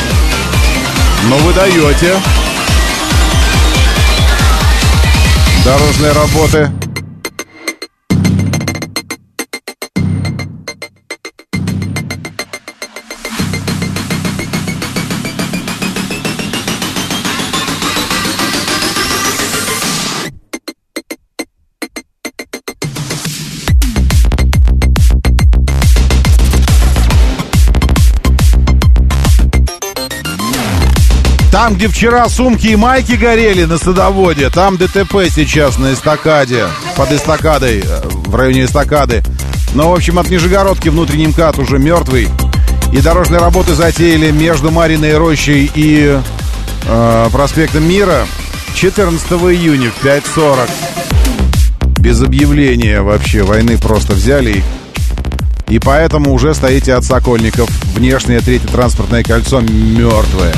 Но 1.29 1.35
вы 1.39 1.51
даете. 1.51 2.15
Дорожные 5.65 6.13
работы 6.13 6.71
Там, 31.55 31.75
где 31.75 31.87
вчера 31.87 32.27
сумки 32.27 32.67
и 32.67 32.75
майки 32.75 33.13
горели 33.13 33.63
на 33.63 33.77
садоводе, 33.77 34.49
там 34.49 34.75
ДТП 34.75 35.29
сейчас 35.33 35.77
на 35.77 35.93
эстакаде, 35.93 36.65
под 36.97 37.13
эстакадой, 37.13 37.79
э, 37.79 38.01
в 38.09 38.35
районе 38.35 38.65
эстакады. 38.65 39.23
Но, 39.73 39.89
в 39.89 39.93
общем, 39.95 40.19
от 40.19 40.29
Нижегородки 40.29 40.89
внутренний 40.89 41.27
МКАД 41.27 41.59
уже 41.59 41.79
мертвый. 41.79 42.27
И 42.91 42.99
дорожные 42.99 43.39
работы 43.39 43.73
затеяли 43.73 44.31
между 44.31 44.69
Мариной 44.69 45.17
рощей 45.17 45.71
и 45.73 46.19
э, 46.87 47.29
проспектом 47.31 47.87
Мира 47.87 48.27
14 48.75 49.25
июня 49.31 49.91
в 49.91 50.05
5.40. 50.05 50.69
Без 52.01 52.21
объявления 52.21 52.99
вообще 52.99 53.43
войны 53.43 53.77
просто 53.77 54.11
взяли 54.11 54.57
их. 54.57 54.63
И 55.69 55.79
поэтому 55.79 56.33
уже 56.33 56.53
стоите 56.53 56.95
от 56.95 57.05
Сокольников. 57.05 57.69
Внешнее 57.95 58.41
третье 58.41 58.67
транспортное 58.67 59.23
кольцо 59.23 59.61
мертвое. 59.61 60.53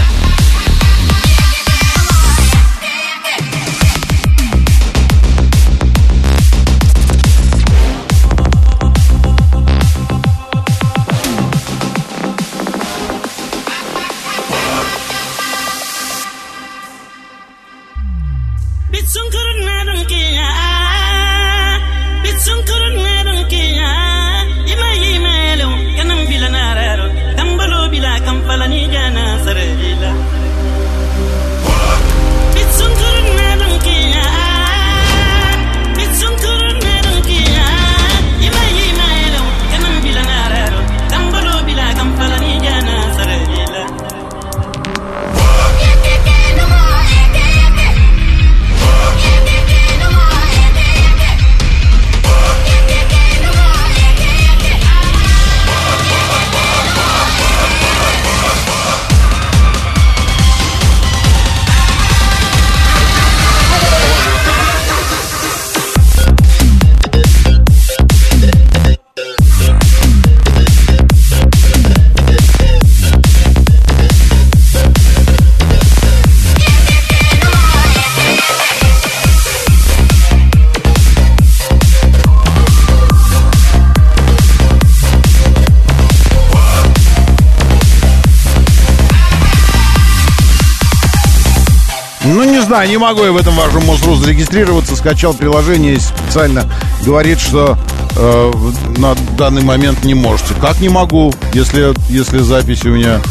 Знаю, 92.67 92.89
не 92.89 92.97
могу 92.97 93.23
я 93.23 93.31
в 93.31 93.37
этом 93.37 93.55
вашем 93.55 93.85
МОСРУ 93.85 94.15
зарегистрироваться. 94.15 94.95
Скачал 94.95 95.33
приложение 95.33 95.99
специально. 95.99 96.69
Говорит, 97.03 97.39
что 97.39 97.77
э, 98.15 98.53
на 98.97 99.15
данный 99.37 99.63
момент 99.63 100.03
не 100.03 100.13
можете. 100.13 100.53
Как 100.59 100.79
не 100.81 100.89
могу, 100.89 101.33
если, 101.53 101.93
если 102.11 102.39
запись 102.39 102.83
у 102.85 102.89
меня 102.89 103.21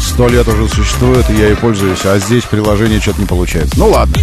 сто 0.00 0.28
лет 0.28 0.46
уже 0.46 0.68
существует, 0.68 1.28
и 1.30 1.34
я 1.34 1.48
ей 1.48 1.56
пользуюсь, 1.56 2.04
а 2.04 2.18
здесь 2.18 2.44
приложение 2.44 3.00
что-то 3.00 3.20
не 3.20 3.26
получается. 3.26 3.74
Ну, 3.76 3.88
ладно. 3.88 4.14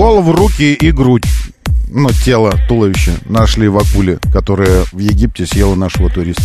Голову, 0.00 0.32
руки 0.32 0.72
и 0.72 0.92
грудь. 0.92 1.26
Ну, 1.90 2.08
тело, 2.24 2.54
туловище 2.68 3.12
нашли 3.26 3.68
в 3.68 3.76
акуле, 3.76 4.18
которая 4.32 4.86
в 4.92 4.98
Египте 4.98 5.44
съела 5.44 5.74
нашего 5.74 6.08
туриста. 6.08 6.42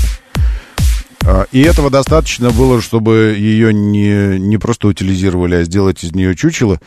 А, 1.26 1.46
И 1.54 1.62
этого 1.62 1.90
достаточно 1.90 2.52
было, 2.52 2.82
чтобы 2.82 3.34
ее 3.38 3.74
не, 3.74 4.38
не 4.40 4.58
просто 4.58 4.90
утилизировали, 4.90 5.56
а 5.56 5.64
сделать 5.64 6.04
из 6.04 6.14
нее 6.14 6.36
чучело 6.36 6.82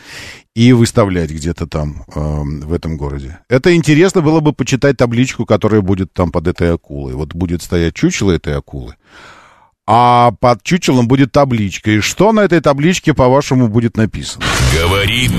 и 0.55 0.75
выставлять 0.75 1.31
где-то 1.31 1.67
там, 1.67 2.05
в 2.07 2.75
этом 2.75 2.99
городе. 2.99 3.39
Это 3.49 3.75
интересно 3.75 4.21
было 4.21 4.41
бы 4.41 4.53
почитать 4.53 4.99
табличку, 4.99 5.47
которая 5.47 5.81
будет 5.81 6.13
там 6.13 6.31
под 6.31 6.49
этой 6.49 6.75
акулой. 6.75 7.15
Вот 7.15 7.33
будет 7.33 7.63
стоять 7.63 7.95
чучело 7.95 8.33
этой 8.33 8.55
акулы, 8.55 8.97
а 9.91 10.33
под 10.39 10.63
чучелом 10.63 11.09
будет 11.09 11.33
табличка. 11.33 11.91
И 11.91 12.01
что 12.01 12.33
на 12.33 12.41
этой 12.41 12.61
табличке, 12.61 13.15
по-вашему, 13.15 13.69
будет 13.69 13.97
написано? 13.97 14.45
Говорит 14.79 15.33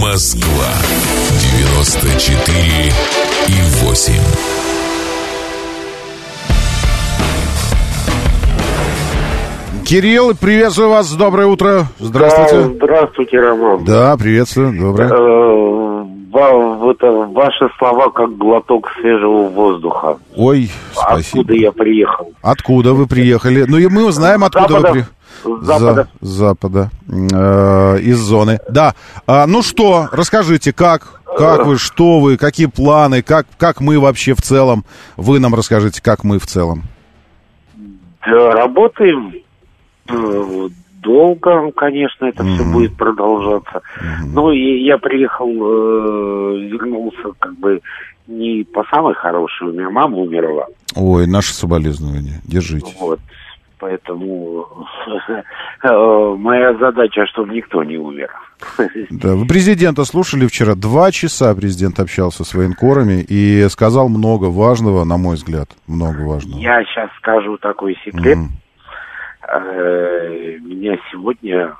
Москва. 0.00 0.72
94 1.76 2.92
и 3.48 3.84
8. 3.84 4.12
Кирилл, 9.84 10.34
приветствую 10.36 10.88
вас. 10.88 11.12
Доброе 11.12 11.48
утро. 11.48 11.84
Здравствуйте. 11.98 12.62
Да, 12.62 12.86
здравствуйте, 12.86 13.40
Роман. 13.40 13.84
Да, 13.84 14.16
приветствую. 14.16 14.72
Доброе. 14.72 15.10
Ва- 16.32 16.90
это, 16.90 17.10
ваши 17.10 17.68
слова 17.78 18.10
как 18.10 18.36
глоток 18.38 18.90
свежего 18.98 19.48
воздуха. 19.48 20.18
Ой, 20.34 20.70
спасибо. 20.92 21.40
Откуда 21.42 21.54
я 21.54 21.72
приехал? 21.72 22.32
Откуда 22.40 22.94
вы 22.94 23.06
приехали? 23.06 23.64
Ну, 23.68 23.76
и 23.76 23.86
мы 23.88 24.06
узнаем, 24.06 24.42
откуда 24.42 24.68
Запада. 24.68 24.86
вы 24.88 24.92
приехали. 24.92 25.64
Запада. 25.64 26.08
За- 26.20 26.34
запада. 26.34 26.90
Э, 27.08 27.98
из 28.00 28.18
зоны. 28.18 28.60
Да. 28.70 28.94
А, 29.26 29.46
ну 29.46 29.62
что, 29.62 30.08
расскажите, 30.10 30.72
как? 30.72 31.20
Как 31.36 31.64
вы, 31.66 31.78
что 31.78 32.20
вы, 32.20 32.36
какие 32.36 32.66
планы, 32.66 33.22
как, 33.22 33.46
как 33.58 33.80
мы 33.80 33.98
вообще 33.98 34.34
в 34.34 34.42
целом? 34.42 34.84
Вы 35.16 35.38
нам 35.40 35.54
расскажите, 35.54 36.02
как 36.02 36.24
мы 36.24 36.38
в 36.38 36.46
целом. 36.46 36.82
Да, 38.24 38.52
работаем 38.52 39.34
э, 40.08 40.68
долго, 41.02 41.70
конечно, 41.72 42.26
это 42.26 42.44
все 42.44 42.64
будет 42.64 42.96
продолжаться. 42.96 43.82
Ну, 44.24 44.50
и 44.50 44.84
я 44.84 44.98
приехал, 44.98 45.48
э, 45.48 46.58
вернулся 46.68 47.32
как 47.38 47.54
бы 47.58 47.80
не 48.26 48.64
по 48.64 48.84
самой 48.84 49.14
хорошей, 49.14 49.68
у 49.68 49.72
меня 49.72 49.90
мама 49.90 50.16
умерла. 50.16 50.66
Ой, 50.96 51.26
наши 51.26 51.52
соболезнования. 51.52 52.40
Держите. 52.44 52.94
Вот. 53.00 53.20
Поэтому 53.78 54.64
э, 55.82 56.34
моя 56.38 56.72
задача, 56.78 57.26
чтобы 57.26 57.52
никто 57.52 57.82
не 57.82 57.96
умер. 57.98 58.30
Да, 59.10 59.34
вы 59.34 59.44
президента 59.46 60.04
слушали 60.04 60.46
вчера? 60.46 60.76
Два 60.76 61.10
часа 61.10 61.52
президент 61.54 61.98
общался 61.98 62.44
с 62.44 62.54
военкорами 62.54 63.24
и 63.28 63.66
сказал 63.68 64.08
много 64.08 64.46
важного, 64.46 65.02
на 65.02 65.16
мой 65.16 65.34
взгляд, 65.34 65.68
много 65.88 66.20
важного. 66.20 66.60
Я 66.60 66.84
сейчас 66.84 67.10
скажу 67.18 67.58
такой 67.58 67.98
секрет. 68.04 68.38
Э, 68.38 68.61
Меня 69.60 70.96
сегодня 71.10 71.74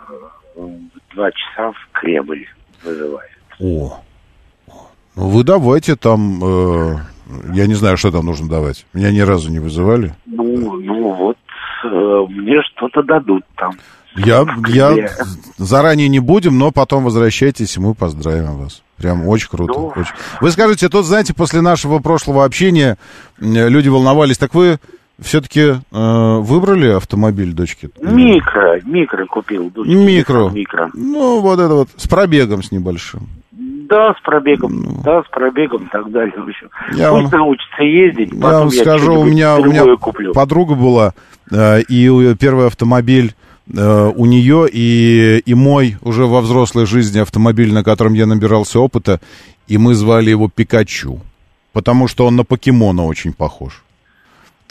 э, 0.57 0.61
в 0.61 1.15
два 1.15 1.31
часа 1.31 1.73
в 1.73 1.89
Кремль 1.93 2.47
вызывают. 2.85 3.33
О, 3.61 4.01
ну 5.17 5.29
вы 5.29 5.45
давайте 5.45 5.97
там, 5.97 6.43
э, 6.43 6.97
я 7.53 7.67
не 7.67 7.75
знаю, 7.75 7.97
что 7.97 8.11
там 8.11 8.27
нужно 8.27 8.49
давать. 8.49 8.87
Меня 8.93 9.11
ни 9.11 9.21
разу 9.21 9.51
не 9.51 9.59
вызывали. 9.59 10.15
Ну, 10.27 10.77
ну 10.81 11.13
вот, 11.15 11.37
э, 11.85 12.27
мне 12.29 12.63
что-то 12.63 13.03
дадут 13.03 13.45
там. 13.57 13.73
Я, 14.17 14.45
я 14.69 15.09
заранее 15.57 16.09
не 16.09 16.21
будем, 16.21 16.59
но 16.59 16.71
потом 16.71 17.05
возвращайтесь, 17.05 17.77
и 17.77 17.81
мы 17.81 17.95
поздравим 17.95 18.59
вас. 18.59 18.83
Прям 18.99 19.27
очень 19.27 19.49
круто. 19.49 19.73
Ну. 19.79 19.87
очень. 19.89 20.13
Вы 20.41 20.51
скажете, 20.51 20.89
тут, 20.89 21.07
знаете, 21.07 21.35
после 21.35 21.63
нашего 21.63 21.99
прошлого 21.99 22.45
общения 22.45 22.99
э, 23.41 23.69
люди 23.69 23.89
волновались, 23.89 24.39
так 24.39 24.55
вы 24.55 24.79
все-таки 25.21 25.75
выбрали 25.91 26.89
автомобиль 26.89 27.53
дочки? 27.53 27.91
Микро, 28.01 28.81
микро 28.85 29.27
купил. 29.27 29.71
дочке, 29.71 29.95
Микро. 29.95 30.49
Микро. 30.51 30.91
Ну, 30.95 31.41
вот 31.41 31.59
это 31.61 31.75
вот, 31.75 31.89
с 31.97 32.07
пробегом 32.09 32.63
с 32.63 32.73
небольшим. 32.73 33.29
Да, 33.53 34.15
с 34.15 34.23
пробегом, 34.25 35.03
да, 35.05 35.23
с 35.23 35.27
пробегом 35.31 35.85
и 35.85 35.89
так 35.91 36.11
далее. 36.11 36.33
В 36.37 36.49
общем, 36.49 36.69
Ну. 36.93 36.99
Я 36.99 37.11
Пусть 37.11 37.31
вам- 37.33 37.41
научится 37.41 37.83
ездить, 37.83 38.31
потом 38.31 38.51
Я 38.51 38.59
вам 38.61 38.71
скажу, 38.71 39.21
у 39.21 39.25
меня, 39.25 39.57
у 39.59 39.65
меня 39.65 39.97
куплю. 39.97 40.33
подруга 40.33 40.75
была, 40.75 41.13
э, 41.51 41.83
и 41.83 42.09
у- 42.09 42.35
первый 42.37 42.69
автомобиль 42.69 43.35
э, 43.77 44.13
у 44.17 44.25
нее, 44.27 44.67
и, 44.73 45.43
и 45.45 45.55
мой 45.55 45.97
уже 46.01 46.25
во 46.27 46.41
взрослой 46.41 46.87
жизни 46.87 47.19
автомобиль, 47.21 47.73
на 47.73 47.85
котором 47.85 48.15
я 48.15 48.25
набирался 48.27 48.81
опыта, 48.81 49.21
и 49.69 49.77
мы 49.79 49.95
звали 49.95 50.31
его 50.31 50.49
Пикачу, 50.49 51.21
потому 51.75 52.09
что 52.09 52.27
он 52.27 52.37
на 52.37 52.45
покемона 52.45 53.05
очень 53.05 53.33
похож. 53.35 53.83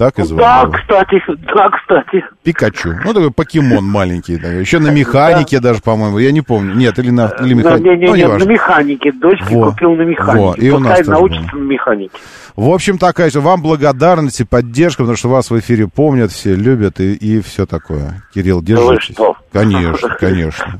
Так 0.01 0.17
и 0.17 0.23
звали 0.23 0.41
Да, 0.41 0.61
его? 0.61 0.71
кстати, 0.71 1.21
да, 1.55 1.69
кстати. 1.69 2.25
Пикачу. 2.41 2.95
Ну, 3.05 3.13
такой 3.13 3.29
покемон 3.29 3.83
маленький. 3.85 4.35
да. 4.37 4.47
Еще 4.47 4.79
на 4.79 4.89
механике 4.89 5.59
даже, 5.59 5.79
по-моему. 5.79 6.17
Я 6.17 6.31
не 6.31 6.41
помню. 6.41 6.73
Нет, 6.73 6.97
или 6.97 7.11
на, 7.11 7.27
или 7.39 7.53
На, 7.53 7.59
механике. 7.59 7.89
не, 7.91 7.97
не, 7.97 8.07
Ну, 8.07 8.15
не, 8.15 8.23
на 8.23 8.27
неважно. 8.29 8.49
механике. 8.49 9.11
Дочке 9.11 9.55
Во. 9.55 9.69
купил 9.69 9.91
на 9.93 10.01
механике. 10.01 10.39
Во, 10.39 10.53
и 10.55 10.69
у 10.71 10.79
нас 10.79 11.05
научится 11.05 11.55
на 11.55 11.61
механике. 11.61 12.13
В 12.55 12.69
общем, 12.71 12.97
такая 12.97 13.29
же 13.29 13.41
вам 13.41 13.61
благодарность 13.61 14.39
и 14.39 14.43
поддержка, 14.43 15.03
потому 15.03 15.17
что 15.17 15.29
вас 15.29 15.51
в 15.51 15.59
эфире 15.59 15.87
помнят, 15.87 16.31
все 16.31 16.55
любят 16.55 16.99
и, 16.99 17.13
и 17.13 17.39
все 17.39 17.67
такое. 17.67 18.23
Кирилл, 18.33 18.63
держитесь. 18.63 19.13
что? 19.13 19.37
Конечно, 19.53 20.17
конечно. 20.19 20.79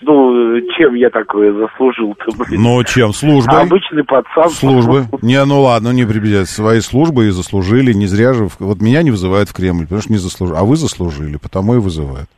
Ну, 0.00 0.60
чем 0.76 0.94
я 0.94 1.10
такое 1.10 1.52
заслужил-то, 1.52 2.26
блин? 2.36 2.62
Ну, 2.62 2.84
чем? 2.84 3.12
Службой? 3.12 3.62
Обычный 3.62 4.04
пацан. 4.04 4.48
Службы. 4.50 5.06
Не, 5.22 5.44
ну 5.44 5.62
ладно, 5.62 5.90
не 5.90 6.04
прибедять. 6.04 6.48
Свои 6.48 6.80
службы 6.80 7.26
и 7.26 7.30
заслужили. 7.30 7.92
Не 7.92 8.06
зря 8.06 8.32
же... 8.32 8.48
Вот 8.60 8.80
меня 8.80 9.02
не 9.02 9.10
вызывают 9.10 9.48
в 9.48 9.54
Кремль, 9.54 9.84
потому 9.84 10.02
что 10.02 10.12
не 10.12 10.18
заслужили. 10.18 10.56
А 10.56 10.62
вы 10.62 10.76
заслужили, 10.76 11.36
потому 11.36 11.74
и 11.74 11.78
вызывают. 11.78 12.28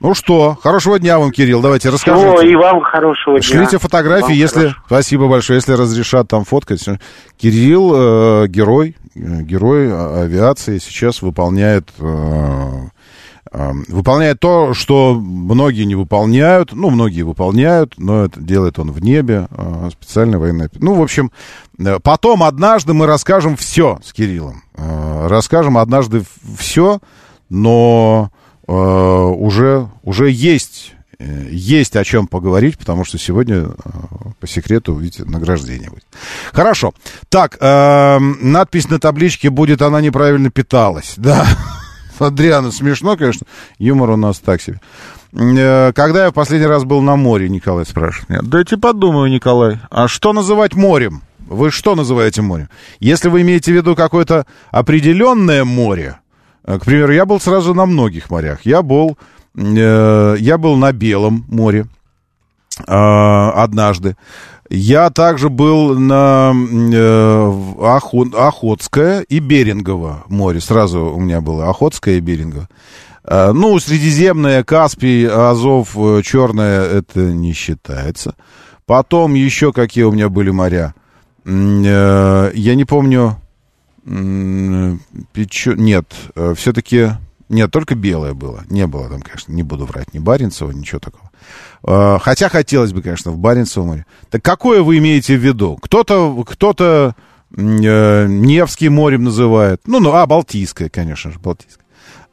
Ну 0.00 0.14
что, 0.14 0.58
хорошего 0.60 0.98
дня 0.98 1.18
вам, 1.18 1.30
Кирилл. 1.30 1.60
Давайте 1.60 1.90
расскажите. 1.90 2.36
Всё, 2.36 2.42
и 2.42 2.56
вам 2.56 2.80
хорошего 2.80 3.38
дня. 3.38 3.46
Шлите 3.46 3.78
фотографии, 3.78 4.24
Вам 4.24 4.32
если... 4.32 4.60
хорошо. 4.60 4.82
Спасибо 4.86 5.28
большое, 5.28 5.58
если 5.58 5.72
разрешат 5.74 6.26
там 6.26 6.44
фоткать. 6.44 6.84
Кирилл, 7.36 7.92
э, 7.94 8.48
герой, 8.48 8.96
э, 9.14 9.42
герой 9.42 9.92
а- 9.92 10.22
авиации, 10.22 10.78
сейчас 10.78 11.22
выполняет... 11.22 11.88
э, 12.00 12.04
э, 12.04 12.88
выполняет 13.52 14.40
то, 14.40 14.72
что 14.72 15.14
многие 15.14 15.84
не 15.84 15.94
выполняют. 15.94 16.72
Ну, 16.72 16.90
многие 16.90 17.22
выполняют, 17.22 17.94
но 17.98 18.24
это 18.24 18.40
делает 18.40 18.78
он 18.78 18.92
в 18.92 19.00
небе. 19.00 19.46
э, 19.50 19.90
специальная 19.92 20.38
военная... 20.38 20.70
Ну, 20.74 20.94
в 20.94 21.02
общем, 21.02 21.30
э, 21.78 21.98
потом 22.02 22.42
однажды 22.42 22.94
мы 22.94 23.06
расскажем 23.06 23.56
все 23.56 24.00
с 24.04 24.12
Кириллом. 24.12 24.62
Э, 24.74 25.26
расскажем 25.28 25.76
однажды 25.76 26.24
все, 26.58 27.00
но 27.50 28.30
э, 28.66 28.72
уже, 28.72 29.88
уже 30.02 30.30
есть, 30.30 30.94
э, 31.18 31.48
есть 31.50 31.94
о 31.96 32.04
чем 32.04 32.26
поговорить, 32.26 32.78
потому 32.78 33.04
что 33.04 33.18
сегодня, 33.18 33.68
по 34.40 34.46
секрету, 34.46 34.94
видите, 34.94 35.24
награждение 35.24 35.90
будет. 35.90 36.06
Хорошо. 36.52 36.94
Так, 37.28 37.58
надпись 37.60 38.88
на 38.88 38.98
табличке 38.98 39.50
будет 39.50 39.82
«Она 39.82 40.00
неправильно 40.00 40.50
питалась». 40.50 41.14
Да. 41.22 41.46
Адриана, 42.24 42.70
смешно, 42.72 43.16
конечно. 43.16 43.46
Юмор 43.78 44.10
у 44.10 44.16
нас 44.16 44.38
так 44.38 44.60
себе. 44.60 44.80
Э, 45.32 45.92
Когда 45.94 46.24
я 46.24 46.30
в 46.30 46.34
последний 46.34 46.66
раз 46.66 46.84
был 46.84 47.00
на 47.02 47.16
море, 47.16 47.48
Николай 47.48 47.86
спрашивает 47.86 48.28
меня. 48.28 48.40
Дайте 48.42 48.76
подумаю, 48.76 49.30
Николай. 49.30 49.78
А 49.90 50.08
что 50.08 50.32
называть 50.32 50.74
морем? 50.74 51.22
Вы 51.48 51.70
что 51.70 51.94
называете 51.94 52.42
морем? 52.42 52.68
Если 53.00 53.28
вы 53.28 53.42
имеете 53.42 53.72
в 53.72 53.74
виду 53.74 53.94
какое-то 53.94 54.46
определенное 54.70 55.64
море, 55.64 56.18
э, 56.64 56.78
к 56.78 56.84
примеру, 56.84 57.12
я 57.12 57.26
был 57.26 57.40
сразу 57.40 57.74
на 57.74 57.86
многих 57.86 58.30
морях. 58.30 58.60
Я 58.64 58.82
был, 58.82 59.18
э, 59.56 60.36
я 60.38 60.58
был 60.58 60.76
на 60.76 60.92
Белом 60.92 61.44
море 61.48 61.86
э, 62.78 62.92
однажды. 62.92 64.16
Я 64.74 65.10
также 65.10 65.50
был 65.50 65.98
на 65.98 66.54
э, 66.54 67.44
Охо- 67.78 68.34
Охотское 68.34 69.20
и 69.20 69.38
Берингово 69.38 70.24
море. 70.28 70.60
Сразу 70.62 71.12
у 71.14 71.20
меня 71.20 71.42
было 71.42 71.68
Охотское 71.68 72.16
и 72.16 72.20
Берингово. 72.20 72.70
Э, 73.22 73.52
ну, 73.52 73.78
Средиземное, 73.78 74.64
Каспий, 74.64 75.28
Азов, 75.28 75.90
э, 75.94 76.22
Черное, 76.24 76.84
это 76.84 77.20
не 77.20 77.52
считается. 77.52 78.34
Потом 78.86 79.34
еще 79.34 79.74
какие 79.74 80.04
у 80.04 80.12
меня 80.12 80.30
были 80.30 80.48
моря. 80.50 80.94
Э, 81.44 82.50
Я 82.54 82.74
не 82.74 82.86
помню... 82.86 83.36
Печо... 84.06 85.74
Нет, 85.74 86.06
все-таки... 86.56 87.10
Нет, 87.50 87.70
только 87.70 87.94
белое 87.94 88.32
было. 88.32 88.64
Не 88.70 88.86
было 88.86 89.10
там, 89.10 89.20
конечно, 89.20 89.52
не 89.52 89.62
буду 89.62 89.84
врать, 89.84 90.14
ни 90.14 90.18
Баренцева, 90.18 90.70
ничего 90.70 90.98
такого. 90.98 91.30
Э, 91.86 92.18
Хотя 92.20 92.48
хотелось 92.48 92.92
бы, 92.92 93.02
конечно, 93.02 93.30
в 93.30 93.38
Баренцевом 93.38 93.88
море. 93.88 94.06
Так 94.30 94.42
какое 94.42 94.82
вы 94.82 94.98
имеете 94.98 95.36
в 95.36 95.40
виду? 95.40 95.78
Кто-то, 95.80 96.44
кто-то 96.44 97.14
э, 97.56 98.26
Невский 98.28 98.88
морем 98.88 99.24
называет. 99.24 99.80
Ну, 99.86 100.00
ну, 100.00 100.12
а, 100.12 100.26
Балтийское, 100.26 100.88
конечно 100.88 101.30
же, 101.30 101.38
Балтийское. 101.38 101.84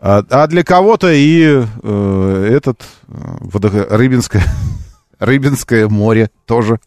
А, 0.01 0.23
а 0.29 0.47
для 0.47 0.63
кого-то 0.63 1.11
и 1.11 1.63
э, 1.83 2.51
этот 2.55 2.83
э, 3.07 3.87
Рыбинское, 3.89 4.43
Рыбинское 5.19 5.87
море 5.87 6.29
тоже. 6.45 6.79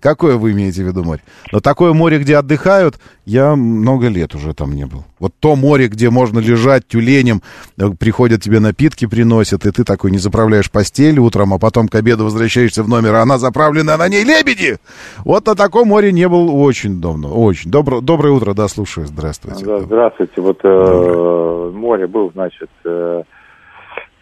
Какое 0.00 0.36
вы 0.36 0.52
имеете 0.52 0.84
в 0.84 0.86
виду 0.86 1.04
море? 1.04 1.20
Но 1.52 1.60
такое 1.60 1.92
море, 1.92 2.18
где 2.18 2.36
отдыхают, 2.36 2.98
я 3.24 3.56
много 3.56 4.08
лет 4.08 4.34
уже 4.34 4.54
там 4.54 4.74
не 4.74 4.86
был. 4.86 5.04
Вот 5.18 5.32
то 5.40 5.56
море, 5.56 5.88
где 5.88 6.10
можно 6.10 6.38
лежать 6.38 6.86
тюленем, 6.86 7.42
э, 7.78 7.90
приходят 7.98 8.42
тебе 8.42 8.60
напитки, 8.60 9.06
приносят, 9.06 9.66
и 9.66 9.70
ты 9.72 9.84
такой 9.84 10.10
не 10.10 10.18
заправляешь 10.18 10.70
постель 10.70 11.18
утром, 11.18 11.52
а 11.54 11.58
потом 11.58 11.88
к 11.88 11.94
обеду 11.94 12.24
возвращаешься 12.24 12.82
в 12.82 12.88
номер, 12.88 13.14
а 13.14 13.22
она 13.22 13.38
заправлена, 13.38 13.94
а 13.94 13.98
на 13.98 14.08
ней 14.08 14.24
лебеди! 14.24 14.76
Вот 15.24 15.46
на 15.46 15.54
таком 15.54 15.88
море 15.88 16.12
не 16.12 16.28
был 16.28 16.54
очень 16.62 17.00
давно, 17.00 17.34
очень. 17.34 17.70
Добро, 17.70 18.00
доброе 18.00 18.30
утро, 18.34 18.54
да, 18.54 18.68
слушаю, 18.68 19.06
здравствуйте. 19.06 19.64
Да, 19.64 19.80
здравствуйте. 19.80 20.40
Вот 20.40 20.60
э, 20.62 21.70
море 21.74 22.06
был, 22.06 22.30
значит, 22.32 22.70
э, 22.84 23.22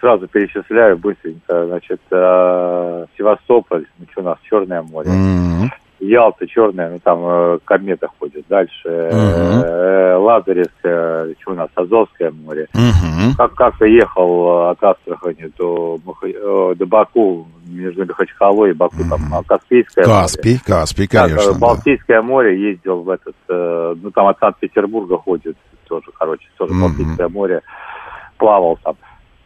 сразу 0.02 0.26
перечисляю 0.26 0.98
быстренько, 0.98 1.66
значит, 1.66 2.00
э, 2.10 3.06
Севастополь, 3.16 3.86
ну 4.00 4.06
что 4.10 4.20
у 4.20 4.24
нас, 4.24 4.38
Черное 4.42 4.82
море. 4.82 5.08
М-м. 5.08 5.70
Ялта, 6.00 6.44
Черное, 6.48 6.90
ну 6.90 6.98
там 6.98 7.20
э, 7.24 7.58
комета 7.64 8.08
ходит. 8.18 8.44
Дальше 8.48 8.88
э, 8.88 10.16
Лазаревское, 10.16 11.36
что 11.40 11.52
у 11.52 11.54
нас, 11.54 11.68
Азовское 11.76 12.32
море. 12.32 12.66
Мгм. 12.74 13.34
Как 13.38 13.54
как-то 13.54 13.86
ехал 13.86 14.48
э, 14.48 14.70
от 14.72 14.82
Астрахани 14.82 15.52
до, 15.56 16.00
э, 16.24 16.74
до 16.76 16.86
Баку, 16.86 17.46
между 17.68 18.04
Махачкалой 18.04 18.70
и 18.70 18.74
Баку, 18.74 18.96
там 19.08 19.20
а, 19.32 19.44
Каспийское 19.44 20.04
море. 20.04 20.18
Каспий, 20.22 20.58
Каспий, 20.66 21.06
Так, 21.06 21.28
конечно. 21.28 21.50
э, 21.50 21.52
да. 21.52 21.58
Балтийское 21.60 22.22
море 22.22 22.70
ездил 22.70 23.02
в 23.02 23.08
этот, 23.08 23.36
э, 23.48 23.94
ну 24.02 24.10
там 24.10 24.26
от 24.26 24.38
Санкт-Петербурга 24.40 25.16
ходит 25.18 25.56
тоже, 25.86 26.06
короче, 26.18 26.48
тоже 26.58 26.74
Мгм. 26.74 26.82
Балтийское 26.82 27.28
море, 27.28 27.60
плавал 28.38 28.76
там. 28.82 28.96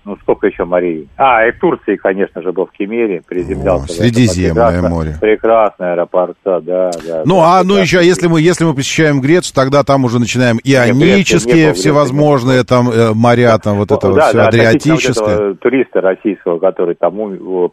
Ну, 0.06 0.16
сколько 0.22 0.46
еще 0.46 0.64
морей? 0.64 1.08
А, 1.16 1.44
и 1.46 1.50
Турции, 1.50 1.96
конечно 1.96 2.40
же, 2.40 2.52
был 2.52 2.66
в 2.66 2.70
Кемере, 2.70 3.22
приземлялся. 3.28 3.86
О. 3.92 3.96
Средиземное 3.96 4.54
Прекрасно- 4.70 4.88
море. 4.88 5.18
Прекрасные 5.20 5.92
аэропорта, 5.94 6.60
да, 6.60 6.90
да. 7.06 7.22
Ну, 7.24 7.36
да, 7.40 7.58
а, 7.58 7.64
ну 7.64 7.74
еще, 7.76 8.04
если 8.06 8.28
мы, 8.28 8.40
если 8.40 8.64
мы 8.64 8.74
посещаем 8.74 9.20
Грецию, 9.20 9.52
тогда 9.56 9.82
там 9.82 10.04
уже 10.04 10.20
начинаем 10.20 10.58
ионические 10.62 11.66
было, 11.66 11.74
всевозможные 11.74 12.62
там 12.62 12.88
э, 12.88 13.12
моря, 13.14 13.58
там 13.58 13.78
вот 13.78 13.90
это 13.90 14.06
вот 14.06 14.16
да, 14.16 14.28
все 14.28 14.36
да, 14.36 14.46
относительно 14.46 14.70
вот 14.70 14.74
адриатическое. 14.94 15.34
этого 15.34 15.54
туриста 15.56 16.00
российского, 16.00 16.58
который 16.60 16.94
там 16.94 17.16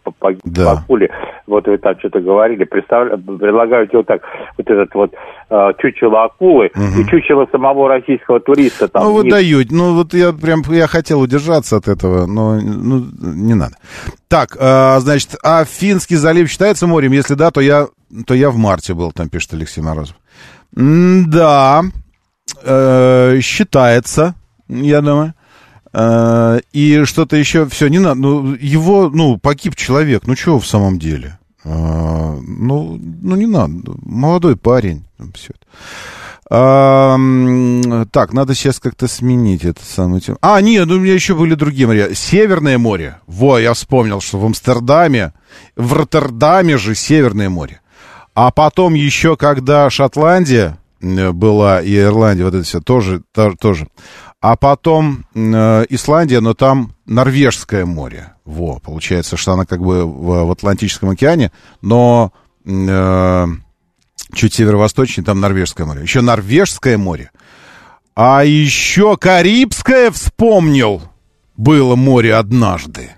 по- 0.04 0.12
погиб 0.20 0.42
Да. 0.44 0.76
в 0.76 0.80
Бакуле, 0.82 1.10
вот 1.46 1.68
вы 1.68 1.78
там 1.78 2.00
что-то 2.00 2.20
говорили, 2.20 2.64
представля... 2.64 3.16
предлагаю 3.18 3.88
тебе 3.88 4.00
вот 4.00 4.08
так, 4.08 4.22
вот 4.58 4.68
этот 4.68 4.94
вот 4.96 5.12
э, 5.52 5.72
чучело 5.80 6.24
акулы 6.26 6.68
и 6.68 7.06
чучело 7.10 7.48
самого 7.52 7.90
российского 7.90 8.40
туриста. 8.40 8.88
Там, 8.88 9.04
Ну, 9.04 9.14
вы 9.14 9.30
даете. 9.30 9.70
Ну, 9.72 9.94
вот 9.94 10.14
я 10.16 10.34
прям, 10.34 10.62
я 10.70 10.88
хотел 10.88 11.22
удержаться 11.22 11.78
от 11.78 11.88
этого, 11.88 12.23
но 12.26 12.56
ну, 12.60 13.06
не 13.20 13.54
надо. 13.54 13.78
Так, 14.28 14.58
а, 14.60 15.00
значит, 15.00 15.36
а 15.44 15.66
Финский 15.66 16.16
залив 16.16 16.50
считается 16.50 16.88
морем? 16.88 17.12
Если 17.12 17.36
да, 17.36 17.52
то 17.52 17.62
я, 17.62 17.88
то 18.26 18.34
я 18.34 18.50
в 18.50 18.58
марте 18.58 18.94
был, 18.94 19.12
там 19.12 19.30
пишет 19.30 19.54
Алексей 19.54 19.82
Морозов. 19.82 20.16
Да, 20.76 21.84
э, 22.64 23.40
считается, 23.42 24.36
я 24.68 25.02
думаю. 25.02 25.34
Э, 25.94 26.60
и 26.72 27.04
что-то 27.06 27.36
еще, 27.36 27.68
все, 27.68 27.88
не 27.88 28.00
надо. 28.00 28.20
Ну, 28.20 28.54
его, 28.56 29.10
ну, 29.10 29.38
погиб 29.38 29.76
человек, 29.76 30.24
ну, 30.26 30.36
чего 30.36 30.60
в 30.60 30.68
самом 30.68 30.98
деле? 30.98 31.38
Э, 31.64 32.40
ну, 32.42 33.00
ну, 33.00 33.36
не 33.36 33.46
надо. 33.46 33.94
Молодой 34.02 34.58
парень, 34.58 35.04
все 35.36 35.54
это. 35.54 35.66
Так, 36.54 38.32
надо 38.32 38.54
сейчас 38.54 38.80
как-то 38.80 39.08
сменить 39.08 39.66
это 39.66 39.84
самое 39.84 40.22
тему. 40.22 40.38
А, 40.40 40.62
нет, 40.62 40.86
ну, 40.88 40.96
у 40.96 41.00
меня 41.00 41.16
еще 41.16 41.34
были 41.34 41.56
другие 41.56 41.88
моря. 41.88 42.14
Северное 42.14 42.78
море. 42.78 43.18
Во, 43.26 43.58
я 43.58 43.74
вспомнил, 43.74 44.22
что 44.22 44.38
в 44.38 44.46
Амстердаме, 44.46 45.34
в 45.76 45.94
Роттердаме 45.94 46.78
же 46.78 46.94
Северное 46.94 47.50
море. 47.50 47.82
А 48.36 48.52
потом 48.52 48.94
еще, 48.94 49.36
когда 49.36 49.90
Шотландия 49.90 50.78
э, 51.02 51.32
была 51.32 51.82
и 51.82 51.98
Ирландия, 51.98 52.44
вот 52.44 52.54
это 52.54 52.64
все 52.64 52.82
тоже, 52.82 53.24
то- 53.32 53.56
тоже. 53.60 53.88
А 54.40 54.56
потом 54.56 55.26
э, 55.34 55.86
Исландия, 55.90 56.40
но 56.40 56.54
там 56.54 56.94
Норвежское 57.08 57.86
море. 57.86 58.34
Во, 58.46 58.78
получается, 58.78 59.38
что 59.38 59.54
она 59.54 59.66
как 59.66 59.82
бы 59.82 60.06
в, 60.06 60.46
в 60.46 60.52
Атлантическом 60.52 61.10
океане, 61.10 61.52
но 61.82 62.32
э, 62.64 63.48
чуть 64.34 64.54
северо-восточнее, 64.54 65.26
там 65.26 65.40
Норвежское 65.40 65.86
море. 65.86 66.02
Еще 66.02 66.22
Норвежское 66.22 66.98
море. 66.98 67.32
А 68.16 68.44
еще 68.44 69.18
Карибское 69.18 70.12
вспомнил. 70.12 71.02
Было 71.56 71.96
море 71.96 72.36
однажды. 72.36 73.12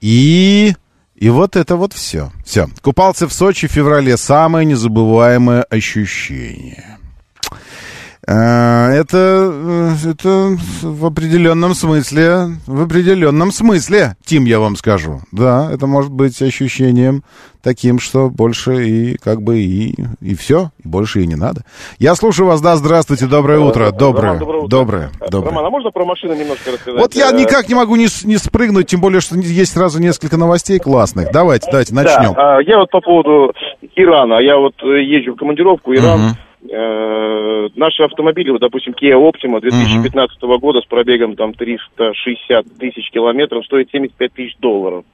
И... 0.00 0.74
И 1.14 1.30
вот 1.30 1.56
это 1.56 1.76
вот 1.76 1.92
все. 1.94 2.30
Все. 2.44 2.68
Купался 2.82 3.26
в 3.26 3.32
Сочи 3.32 3.68
в 3.68 3.72
феврале. 3.72 4.16
Самое 4.16 4.66
незабываемое 4.66 5.62
ощущение. 5.62 6.98
А, 8.28 8.90
Это, 8.90 9.52
э, 9.52 10.10
это 10.10 10.56
в 10.82 11.06
определенном 11.06 11.74
смысле, 11.74 12.56
в 12.66 12.82
определенном 12.82 13.52
смысле, 13.52 14.16
Тим, 14.24 14.44
я 14.46 14.58
вам 14.58 14.74
скажу. 14.76 15.20
Да, 15.30 15.68
это 15.72 15.86
может 15.86 16.10
быть 16.10 16.40
ощущением 16.42 17.22
таким, 17.62 18.00
что 18.00 18.28
больше 18.28 18.86
и 18.88 19.16
как 19.18 19.42
бы 19.42 19.58
и, 19.58 19.94
и 20.20 20.34
все, 20.34 20.70
и 20.84 20.88
больше 20.88 21.22
и 21.22 21.26
не 21.26 21.36
надо. 21.36 21.62
Я 21.98 22.16
слушаю 22.16 22.46
вас, 22.46 22.60
да, 22.60 22.74
здравствуйте, 22.76 23.26
доброе 23.26 23.60
утро, 23.60 23.92
доброе, 23.92 24.22
Роман, 24.22 24.38
доброе 24.38 24.58
утро. 24.58 24.68
доброе, 24.68 25.10
доброе. 25.30 25.50
Роман, 25.50 25.66
а 25.66 25.70
можно 25.70 25.90
про 25.90 26.04
машины 26.04 26.34
немножко 26.34 26.72
рассказать? 26.72 27.00
Вот 27.00 27.14
я 27.14 27.30
Э, 27.30 27.32
никак 27.32 27.68
не 27.68 27.74
могу 27.76 27.94
не, 27.96 28.06
не 28.24 28.38
спрыгнуть, 28.38 28.86
тем 28.88 29.00
более, 29.00 29.20
что 29.20 29.36
есть 29.36 29.72
сразу 29.72 30.00
несколько 30.00 30.36
новостей 30.36 30.78
классных. 30.80 31.30
Давайте, 31.32 31.68
давайте, 31.70 31.94
начнем. 31.94 32.34
Да, 32.34 32.56
а, 32.56 32.60
я 32.62 32.78
вот 32.78 32.90
по 32.90 33.00
поводу 33.00 33.52
Ирана. 33.94 34.40
Я 34.40 34.56
вот 34.58 34.74
э, 34.82 35.02
езжу 35.02 35.34
в 35.34 35.36
командировку, 35.36 35.94
Иран. 35.94 36.36
Э, 36.70 37.68
наши 37.76 38.02
автомобили, 38.02 38.50
вот, 38.50 38.60
допустим, 38.60 38.92
Kia 38.92 39.14
Optima 39.14 39.60
2015 39.60 40.42
года 40.60 40.80
с 40.80 40.86
пробегом 40.86 41.36
там 41.36 41.52
360 41.52 42.66
тысяч 42.78 43.10
километров 43.10 43.64
стоит 43.64 43.90
75 43.90 44.32
тысяч 44.32 44.56
долларов. 44.58 45.04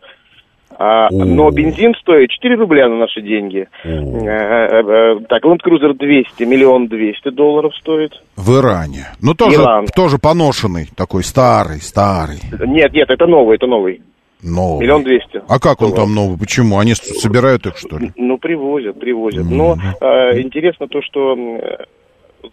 А, 0.79 1.09
но 1.11 1.51
бензин 1.51 1.95
стоит 2.01 2.31
4 2.31 2.55
рубля 2.57 2.89
на 2.89 2.97
наши 2.97 3.21
деньги. 3.21 3.69
Э, 3.85 3.89
э, 3.89 5.17
так, 5.29 5.45
Land 5.45 5.61
Cruiser 5.65 5.95
200, 5.95 6.43
миллион 6.45 6.89
200 6.89 7.31
долларов 7.31 7.75
стоит. 7.77 8.13
В 8.37 8.59
Иране. 8.59 9.09
Ну, 9.21 9.35
тоже, 9.35 9.57
Иран. 9.57 9.87
тоже 9.95 10.19
поношенный, 10.19 10.89
такой 10.97 11.25
старый, 11.25 11.81
старый. 11.81 12.41
Нет, 12.67 12.93
нет, 12.93 13.11
это 13.11 13.27
новый, 13.27 13.57
это 13.57 13.67
новый. 13.67 14.01
Новый. 14.43 14.81
Миллион 14.83 15.05
двести. 15.05 15.41
А 15.49 15.59
как 15.61 15.83
он 15.83 15.93
там 15.95 16.15
новый? 16.15 16.39
Почему? 16.39 16.79
Они 16.79 16.95
собирают 16.95 17.67
их, 17.67 17.77
что 17.77 17.99
ли? 17.99 18.13
Ну, 18.17 18.39
привозят, 18.39 18.99
привозят. 18.99 19.45
Но 19.49 19.77
э, 20.01 20.41
интересно 20.41 20.89
то, 20.89 21.01
что 21.03 21.35
э, 21.37 21.85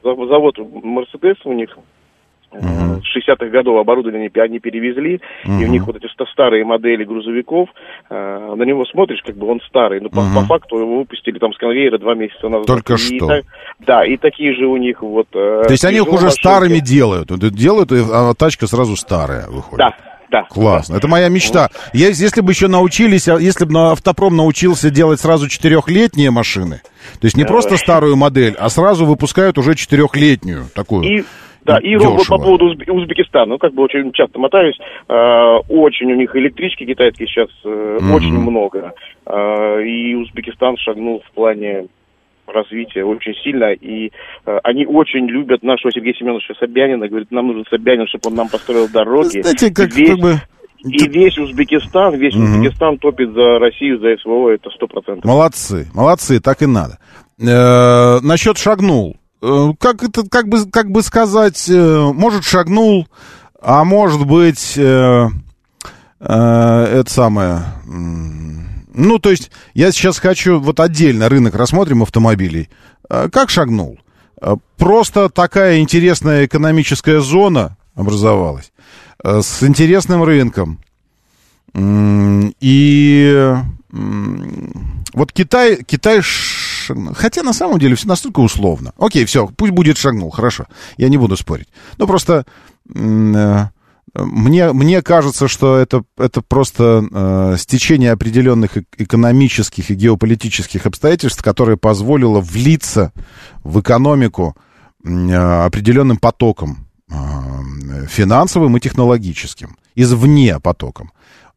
зав- 0.03 0.27
завод 0.27 0.55
Мерседес 0.83 1.37
у 1.45 1.53
них 1.53 1.75
э, 2.51 2.59
с 2.59 3.17
60-х 3.29 3.47
годов 3.47 3.79
оборудование 3.79 4.29
они 4.35 4.59
перевезли, 4.59 5.19
и 5.45 5.49
у 5.65 5.67
них 5.67 5.85
вот 5.87 5.95
эти 5.95 6.07
ста- 6.11 6.25
старые 6.31 6.63
модели 6.63 7.03
грузовиков, 7.03 7.69
э, 8.09 8.53
на 8.55 8.63
него 8.63 8.85
смотришь, 8.85 9.21
как 9.25 9.35
бы 9.35 9.47
он 9.47 9.59
старый, 9.67 9.99
но 10.01 10.09
по, 10.09 10.21
Мгм. 10.21 10.35
по 10.35 10.41
факту 10.41 10.77
его 10.79 10.97
выпустили 10.99 11.39
там 11.39 11.53
с 11.53 11.57
конвейера 11.57 11.97
два 11.97 12.13
месяца 12.13 12.49
назад. 12.49 12.67
Только 12.67 12.93
И 12.93 12.97
что. 12.97 13.27
так- 13.27 13.45
да, 13.79 14.05
и 14.05 14.17
такие 14.17 14.53
же 14.53 14.67
у 14.67 14.77
них 14.77 15.01
вот... 15.01 15.27
э, 15.33 15.63
То 15.65 15.71
есть 15.71 15.85
они 15.85 15.97
их 15.97 16.07
уже 16.07 16.25
машинки. 16.25 16.39
старыми 16.39 16.79
делают. 16.79 17.29
Делают, 17.55 17.91
а 17.91 18.33
тачка 18.35 18.67
сразу 18.67 18.95
старая 18.95 19.47
выходит. 19.47 19.77
Да, 19.79 19.95
да. 20.31 20.43
Классно. 20.49 20.95
Это 20.97 21.07
моя 21.07 21.29
мечта. 21.29 21.69
Я, 21.93 22.07
если 22.09 22.41
бы 22.41 22.51
еще 22.51 22.67
научились, 22.67 23.27
а 23.27 23.37
если 23.39 23.65
бы 23.65 23.71
на 23.73 23.91
автопром 23.93 24.35
научился 24.35 24.89
делать 24.89 25.19
сразу 25.19 25.47
четырехлетние 25.47 26.31
машины, 26.31 26.81
то 27.19 27.25
есть 27.25 27.35
не 27.37 27.45
просто 27.45 27.77
старую 27.77 28.15
модель, 28.15 28.55
а 28.59 28.69
сразу 28.69 29.05
выпускают 29.05 29.57
уже 29.57 29.75
четырехлетнюю 29.75 30.65
такую. 30.75 31.03
И 31.03 31.23
да, 31.65 31.77
и 31.77 31.95
вот 31.97 32.17
Дешево. 32.19 32.37
по 32.37 32.43
поводу 32.43 32.65
Узб- 32.73 32.89
Узбекистана, 32.89 33.45
ну, 33.45 33.57
как 33.57 33.73
бы 33.73 33.83
очень 33.83 34.11
часто 34.13 34.39
мотаюсь, 34.39 34.77
э, 35.07 35.13
очень 35.67 36.11
у 36.11 36.15
них 36.15 36.35
электрички 36.35 36.85
китайские 36.85 37.27
сейчас 37.27 37.49
э, 37.65 37.97
Мгм. 38.01 38.13
очень 38.13 38.39
много, 38.39 38.93
Э, 39.27 39.83
и 39.83 40.15
Узбекистан 40.15 40.77
шагнул 40.77 41.21
в 41.29 41.31
плане 41.35 41.85
развития 42.51 43.03
очень 43.03 43.33
сильно, 43.43 43.71
и 43.73 44.11
э, 44.45 44.57
они 44.63 44.85
очень 44.85 45.25
любят 45.27 45.63
нашего 45.63 45.91
Сергея 45.91 46.13
Семеновича 46.15 46.53
Собянина, 46.59 47.07
говорит, 47.07 47.31
нам 47.31 47.47
нужен 47.47 47.65
Собянин, 47.69 48.07
чтобы 48.07 48.29
он 48.29 48.35
нам 48.35 48.49
построил 48.49 48.87
дороги. 48.89 49.41
Знаете, 49.41 49.71
как- 49.73 49.91
И 49.95 50.01
весь- 50.01 50.09
как 50.09 50.19
бы- 50.19 50.41
И 50.85 51.09
весь 51.09 51.37
Узбекистан, 51.37 52.15
весь 52.15 52.33
Мгм. 52.35 52.43
Узбекистан 52.61 52.97
топит 52.99 53.33
за 53.33 53.59
Россию, 53.59 53.99
за 53.99 54.15
СВО, 54.21 54.49
это 54.49 54.69
сто 54.69 54.87
процентов. 54.87 55.25
Молодцы, 55.25 55.87
молодцы, 55.93 56.39
так 56.39 56.61
и 56.61 56.65
надо. 56.67 56.97
Э, 57.41 58.19
насчет 58.21 58.57
шагнул. 58.57 59.17
Э, 59.41 59.71
как 59.79 60.03
это, 60.03 60.23
как 60.29 60.47
бы, 60.47 60.57
как 60.71 60.89
бы 60.91 61.01
сказать, 61.01 61.69
э, 61.69 62.11
может 62.13 62.43
шагнул, 62.45 63.07
а 63.61 63.83
может 63.83 64.25
быть, 64.25 64.77
э, 64.77 65.27
э, 66.21 66.83
это 66.99 67.09
самое. 67.09 67.59
Ну, 68.99 69.17
то 69.17 69.31
есть, 69.31 69.49
я 69.73 69.93
сейчас 69.93 70.19
хочу 70.19 70.59
вот 70.59 70.81
отдельно 70.81 71.29
рынок 71.29 71.55
рассмотрим 71.55 72.03
автомобилей. 72.03 72.69
Э, 73.09 73.29
как 73.31 73.49
шагнул? 73.49 73.97
Э, 74.41 74.57
Просто 74.77 75.29
такая 75.29 75.79
интересная 75.79 76.45
экономическая 76.45 77.21
зона 77.21 77.77
образовалась 77.95 78.73
э, 79.23 79.41
с 79.41 79.63
интересным 79.63 80.23
рынком. 80.23 80.81
И 82.59 83.55
вот 85.13 85.31
Китай, 85.31 85.83
Китай. 85.83 86.21
Хотя 87.15 87.43
на 87.43 87.53
самом 87.53 87.79
деле 87.79 87.95
все 87.95 88.07
настолько 88.07 88.39
условно. 88.41 88.93
Окей, 88.97 89.23
все, 89.25 89.47
пусть 89.47 89.71
будет 89.71 89.97
шагнул, 89.97 90.29
хорошо. 90.29 90.65
Я 90.97 91.07
не 91.07 91.17
буду 91.17 91.37
спорить. 91.37 91.69
Ну, 91.97 92.05
просто 92.05 92.45
э, 92.93 93.65
мне, 94.25 94.71
мне 94.73 95.01
кажется, 95.01 95.47
что 95.47 95.77
это, 95.77 96.03
это 96.17 96.41
просто 96.41 97.05
э, 97.11 97.55
стечение 97.57 98.11
определенных 98.11 98.77
экономических 98.97 99.91
и 99.91 99.95
геополитических 99.95 100.85
обстоятельств, 100.85 101.43
которое 101.43 101.77
позволило 101.77 102.39
влиться 102.39 103.11
в 103.63 103.79
экономику 103.79 104.55
э, 105.03 105.33
определенным 105.33 106.17
потоком 106.17 106.87
э, 107.09 107.15
финансовым 108.07 108.77
и 108.77 108.79
технологическим, 108.79 109.77
извне 109.95 110.59
потоком. 110.59 111.11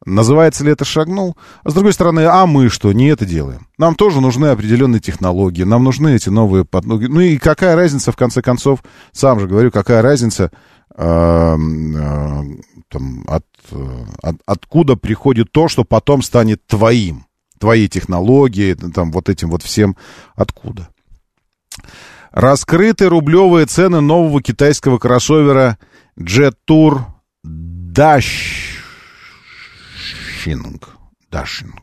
Называется 0.05 0.65
ли 0.65 0.71
это 0.71 0.83
шагнул? 0.83 1.37
А 1.63 1.69
с 1.69 1.73
другой 1.73 1.93
стороны, 1.93 2.25
а 2.25 2.45
мы 2.45 2.69
что, 2.69 2.91
не 2.91 3.07
это 3.07 3.25
делаем? 3.25 3.67
Нам 3.77 3.95
тоже 3.95 4.19
нужны 4.19 4.47
определенные 4.47 4.99
технологии, 4.99 5.63
нам 5.63 5.83
нужны 5.83 6.15
эти 6.15 6.29
новые... 6.29 6.65
Ну 6.83 7.19
и 7.21 7.37
какая 7.37 7.75
разница, 7.75 8.11
в 8.11 8.17
конце 8.17 8.41
концов, 8.41 8.83
сам 9.13 9.39
же 9.39 9.47
говорю, 9.47 9.71
какая 9.71 10.01
разница, 10.01 10.51
там, 12.89 13.23
от, 13.27 13.45
э, 13.71 14.05
от- 14.21 14.41
откуда 14.45 14.95
приходит 14.95 15.51
то, 15.51 15.67
что 15.67 15.83
потом 15.83 16.21
станет 16.21 16.65
твоим? 16.67 17.25
Твои 17.59 17.87
технологии, 17.87 18.73
там, 18.73 19.11
вот 19.11 19.29
этим 19.29 19.49
вот 19.49 19.63
всем, 19.63 19.95
откуда? 20.35 20.89
Раскрыты 22.31 23.07
рублевые 23.09 23.65
цены 23.65 24.01
нового 24.01 24.41
китайского 24.41 24.97
кроссовера 24.97 25.77
Jet 26.19 26.55
Tour 26.67 27.05
Dashing. 27.45 28.43
Dashing. 31.31 31.73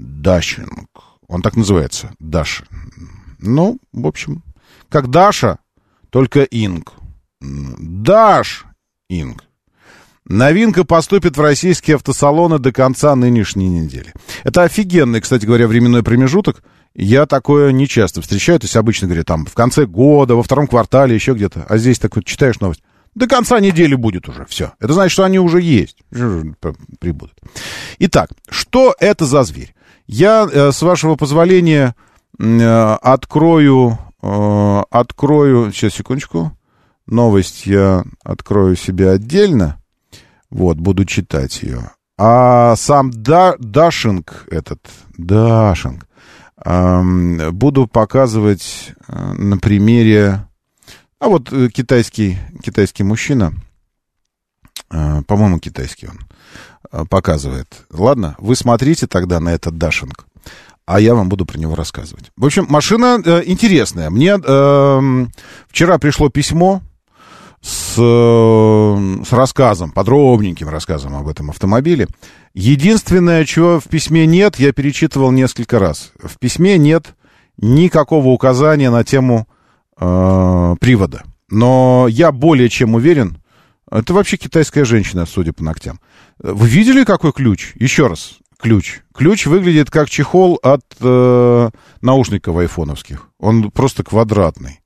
Dashing. 0.00 0.86
Он 1.28 1.42
так 1.42 1.56
называется. 1.56 2.12
Dash. 2.20 2.64
Ну, 3.38 3.78
в 3.92 4.06
общем, 4.06 4.42
как 4.88 5.08
Даша, 5.10 5.58
только 6.10 6.42
Инг. 6.42 6.92
Даш 7.40 8.66
Инг. 9.08 9.44
Новинка 10.26 10.84
поступит 10.84 11.36
в 11.36 11.40
российские 11.40 11.96
автосалоны 11.96 12.58
до 12.58 12.70
конца 12.72 13.16
нынешней 13.16 13.68
недели. 13.68 14.12
Это 14.44 14.62
офигенный, 14.62 15.20
кстати 15.20 15.44
говоря, 15.44 15.66
временной 15.66 16.02
промежуток. 16.02 16.62
Я 16.94 17.26
такое 17.26 17.72
не 17.72 17.88
часто 17.88 18.20
встречаю. 18.22 18.60
То 18.60 18.66
есть 18.66 18.76
обычно 18.76 19.08
говорят, 19.08 19.26
там, 19.26 19.46
в 19.46 19.54
конце 19.54 19.86
года, 19.86 20.36
во 20.36 20.42
втором 20.42 20.66
квартале, 20.66 21.14
еще 21.14 21.32
где-то. 21.32 21.66
А 21.68 21.78
здесь 21.78 21.98
так 21.98 22.14
вот 22.14 22.24
читаешь 22.24 22.60
новость. 22.60 22.82
До 23.14 23.26
конца 23.26 23.58
недели 23.58 23.96
будет 23.96 24.28
уже. 24.28 24.44
Все. 24.44 24.72
Это 24.78 24.92
значит, 24.92 25.12
что 25.12 25.24
они 25.24 25.40
уже 25.40 25.60
есть. 25.60 25.98
Прибудут. 26.10 27.34
Итак, 27.98 28.30
что 28.48 28.94
это 29.00 29.24
за 29.26 29.42
зверь? 29.42 29.74
Я, 30.06 30.48
э, 30.50 30.70
с 30.70 30.80
вашего 30.82 31.16
позволения, 31.16 31.96
э, 32.38 32.96
открою... 33.02 33.98
э, 34.22 34.82
Открою... 34.90 35.72
Сейчас, 35.72 35.94
секундочку. 35.94 36.52
Новость 37.10 37.66
я 37.66 38.04
открою 38.24 38.76
себе 38.76 39.10
отдельно. 39.10 39.80
Вот, 40.50 40.78
буду 40.78 41.04
читать 41.04 41.62
ее. 41.62 41.92
А 42.18 42.76
сам 42.76 43.10
да, 43.10 43.54
Дашинг 43.58 44.46
этот, 44.50 44.80
Дашинг, 45.16 46.06
ам, 46.56 47.38
буду 47.52 47.86
показывать 47.86 48.92
э, 49.08 49.32
на 49.32 49.56
примере... 49.58 50.46
А 51.18 51.28
вот 51.28 51.52
э, 51.52 51.68
китайский, 51.68 52.38
китайский 52.62 53.04
мужчина, 53.04 53.54
э, 54.90 55.22
по-моему, 55.22 55.60
китайский 55.60 56.08
он, 56.08 56.18
э, 56.92 57.04
показывает. 57.08 57.86
Ладно, 57.90 58.34
вы 58.38 58.54
смотрите 58.54 59.06
тогда 59.06 59.40
на 59.40 59.50
этот 59.50 59.78
Дашинг, 59.78 60.26
а 60.84 61.00
я 61.00 61.14
вам 61.14 61.28
буду 61.30 61.46
про 61.46 61.58
него 61.58 61.74
рассказывать. 61.74 62.32
В 62.36 62.44
общем, 62.44 62.66
машина 62.68 63.18
э, 63.24 63.42
интересная. 63.46 64.10
Мне 64.10 64.32
эм, 64.32 65.32
вчера 65.68 65.98
пришло 65.98 66.28
письмо 66.28 66.82
с, 67.60 67.94
э, 67.98 69.24
с 69.24 69.32
рассказом, 69.32 69.92
подробненьким 69.92 70.68
рассказом 70.68 71.14
об 71.14 71.28
этом 71.28 71.50
автомобиле. 71.50 72.08
Единственное, 72.54 73.44
чего 73.44 73.80
в 73.80 73.84
письме 73.84 74.26
нет, 74.26 74.58
я 74.58 74.72
перечитывал 74.72 75.30
несколько 75.30 75.78
раз. 75.78 76.12
В 76.22 76.38
письме 76.38 76.78
нет 76.78 77.14
никакого 77.58 78.28
указания 78.28 78.90
на 78.90 79.04
тему 79.04 79.46
э, 79.98 80.76
привода. 80.80 81.24
Но 81.50 82.06
я 82.08 82.32
более 82.32 82.68
чем 82.68 82.94
уверен, 82.94 83.42
это 83.90 84.14
вообще 84.14 84.36
китайская 84.36 84.84
женщина, 84.84 85.26
судя 85.26 85.52
по 85.52 85.62
ногтям. 85.64 86.00
Вы 86.38 86.68
видели, 86.68 87.04
какой 87.04 87.32
ключ? 87.32 87.72
Еще 87.74 88.06
раз, 88.06 88.38
ключ. 88.58 89.00
Ключ 89.12 89.46
выглядит 89.46 89.90
как 89.90 90.08
чехол 90.08 90.58
от 90.62 90.84
э, 91.00 91.70
наушников 92.00 92.56
айфоновских. 92.56 93.28
Он 93.38 93.70
просто 93.70 94.04
квадратный. 94.04 94.80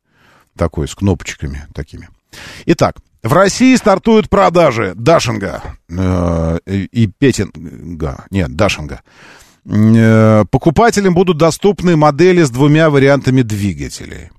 такой 0.56 0.88
с 0.88 0.94
кнопочками 0.94 1.66
такими. 1.74 2.08
Итак, 2.66 2.96
в 3.22 3.32
России 3.32 3.74
стартуют 3.76 4.28
продажи 4.28 4.92
Дашинга 4.94 5.62
э, 5.88 6.58
и 6.66 7.06
Петинга. 7.06 8.26
Нет, 8.30 8.54
Дашинга. 8.54 9.00
Э, 9.66 10.44
покупателям 10.50 11.14
будут 11.14 11.38
доступны 11.38 11.96
модели 11.96 12.42
с 12.42 12.50
двумя 12.50 12.90
вариантами 12.90 13.42
двигателей. 13.42 14.30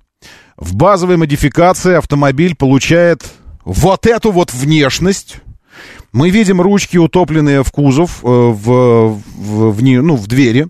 В 0.55 0.75
базовой 0.75 1.17
модификации 1.17 1.95
автомобиль 1.95 2.55
получает 2.55 3.25
вот 3.63 4.05
эту 4.05 4.31
вот 4.31 4.53
внешность. 4.53 5.37
Мы 6.13 6.29
видим 6.29 6.61
ручки, 6.61 6.97
утопленные 6.97 7.63
в 7.63 7.71
кузов, 7.71 8.23
э, 8.23 8.27
в, 8.27 9.19
в, 9.35 9.71
в, 9.71 9.81
ну, 9.81 10.15
в 10.15 10.27
двери, 10.27 10.67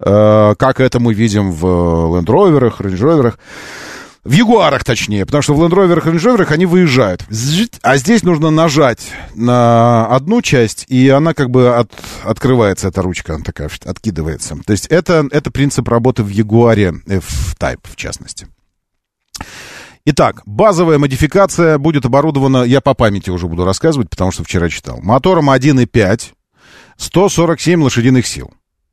э, 0.00 0.54
как 0.58 0.80
это 0.80 1.00
мы 1.00 1.14
видим 1.14 1.50
в 1.50 1.64
Land 1.64 2.26
Rover, 2.26 2.76
Range 2.78 2.98
Rover. 2.98 3.34
В 4.24 4.32
Ягуарах, 4.32 4.84
точнее, 4.84 5.24
потому 5.24 5.42
что 5.42 5.54
в 5.54 5.62
Land 5.62 5.70
Rover 5.70 5.98
и 5.98 6.16
Range 6.16 6.36
Rover 6.36 6.52
они 6.52 6.66
выезжают. 6.66 7.24
А 7.82 7.96
здесь 7.96 8.22
нужно 8.22 8.50
нажать 8.50 9.00
на 9.34 10.06
одну 10.06 10.42
часть, 10.42 10.84
и 10.88 11.08
она 11.08 11.34
как 11.34 11.50
бы 11.50 11.74
от, 11.74 11.90
открывается, 12.24 12.88
эта 12.88 13.00
ручка, 13.02 13.34
она 13.34 13.44
такая 13.44 13.70
откидывается. 13.84 14.56
То 14.66 14.72
есть 14.72 14.86
это, 14.86 15.26
это 15.30 15.50
принцип 15.50 15.88
работы 15.88 16.22
в 16.22 16.28
Ягуаре 16.28 16.94
F-Type, 17.06 17.80
в 17.84 17.96
частности. 17.96 18.48
Итак, 20.04 20.42
базовая 20.46 20.98
модификация 20.98 21.78
будет 21.78 22.04
оборудована, 22.06 22.64
я 22.64 22.80
по 22.80 22.94
памяти 22.94 23.30
уже 23.30 23.46
буду 23.46 23.64
рассказывать, 23.64 24.10
потому 24.10 24.32
что 24.32 24.42
вчера 24.42 24.68
читал, 24.68 25.00
мотором 25.02 25.50
1.5, 25.50 26.32
147 26.96 27.82
лошадиных 27.82 28.26
сил. 28.26 28.50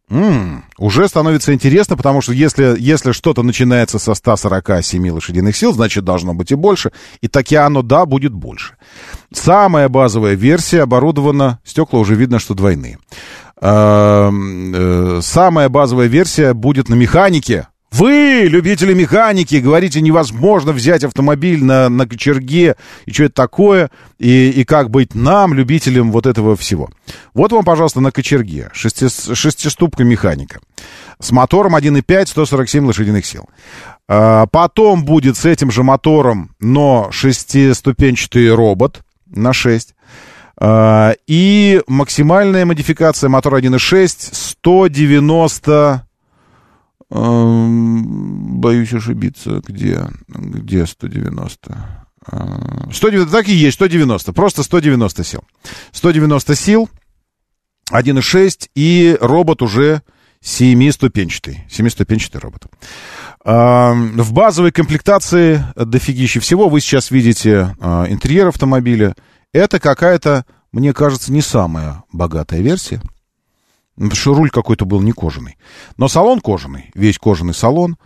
М-м, 0.10 0.66
уже 0.78 1.08
становится 1.08 1.54
интересно, 1.54 1.98
потому 1.98 2.22
что 2.22 2.32
если, 2.32 2.76
если 2.78 3.12
что-то 3.12 3.42
начинается 3.42 3.98
со 3.98 4.14
147 4.14 5.10
лошадиных 5.10 5.58
сил, 5.58 5.74
значит 5.74 6.04
должно 6.04 6.34
быть 6.34 6.52
и 6.52 6.56
больше. 6.56 6.92
И 7.22 7.28
таки 7.28 7.56
оно, 7.56 7.82
да, 7.82 8.06
будет 8.06 8.32
больше. 8.32 8.76
Самая 9.34 9.90
базовая 9.90 10.36
версия 10.36 10.84
оборудована, 10.84 11.60
стекла 11.64 12.00
уже 12.00 12.16
видно, 12.16 12.38
что 12.38 12.54
двойные. 12.54 13.00
Эм, 13.62 14.74
э, 14.76 15.20
самая 15.24 15.70
базовая 15.70 16.08
версия 16.08 16.54
будет 16.54 16.88
на 16.88 16.94
механике, 16.94 17.68
вы, 17.98 18.48
любители 18.50 18.94
механики, 18.94 19.56
говорите, 19.56 20.02
невозможно 20.02 20.74
взять 20.74 21.06
автомобиль 21.06 21.64
на, 21.64 21.88
на 21.88 22.06
кочерге, 22.06 22.76
и 23.06 23.12
что 23.14 23.24
это 23.24 23.36
такое, 23.36 23.90
и, 24.20 24.50
и 24.50 24.66
как 24.66 24.90
быть 24.90 25.16
нам, 25.16 25.54
любителям 25.54 26.12
вот 26.12 26.26
этого 26.26 26.58
всего. 26.58 26.90
Вот 27.34 27.54
вам, 27.54 27.64
пожалуйста, 27.64 28.02
на 28.02 28.12
кочерге, 28.12 28.70
шести, 28.74 29.08
шестиступка 29.08 30.04
механика, 30.04 30.60
с 31.20 31.32
мотором 31.32 31.78
1.5, 31.78 32.26
147 32.28 32.86
лошадиных 32.86 33.26
сил. 33.26 33.48
А, 34.10 34.46
потом 34.48 35.06
будет 35.06 35.38
с 35.38 35.46
этим 35.46 35.72
же 35.72 35.84
мотором, 35.84 36.54
но 36.60 37.08
шестиступенчатый 37.12 38.54
робот 38.54 39.04
на 39.26 39.54
6. 39.54 39.96
А, 40.58 41.14
и 41.28 41.82
максимальная 41.88 42.66
модификация 42.66 43.30
мотора 43.30 43.62
1.6 43.62 44.34
190 44.34 46.06
Боюсь 47.16 48.94
ошибиться. 48.94 49.62
Где? 49.66 50.08
Где 50.28 50.86
190? 50.86 52.06
190, 52.92 53.32
так 53.32 53.48
и 53.48 53.54
есть, 53.54 53.76
190. 53.76 54.34
Просто 54.34 54.64
190 54.64 55.24
сил. 55.24 55.44
190 55.92 56.56
сил, 56.56 56.90
1.6, 57.92 58.70
и 58.76 59.18
робот 59.22 59.62
уже 59.62 60.02
семиступенчатый. 60.42 61.66
Семиступенчатый 61.70 62.42
робот. 62.42 62.66
В 63.44 64.34
базовой 64.34 64.72
комплектации 64.72 65.64
дофигища 65.76 66.40
всего. 66.40 66.68
Вы 66.68 66.82
сейчас 66.82 67.12
видите 67.12 67.76
а, 67.80 68.06
интерьер 68.10 68.48
автомобиля. 68.48 69.16
Это 69.54 69.80
какая-то, 69.80 70.46
мне 70.72 70.94
кажется, 70.94 71.32
не 71.32 71.42
самая 71.42 72.04
богатая 72.12 72.62
версия. 72.62 73.02
Потому 73.96 74.16
что 74.16 74.34
руль 74.34 74.50
какой-то 74.50 74.86
был 74.86 75.02
не 75.02 75.12
кожаный. 75.12 75.58
Но 75.98 76.08
салон 76.08 76.42
кожаный, 76.42 76.92
весь 76.94 77.18
кожаный 77.18 77.54
салон. 77.54 77.98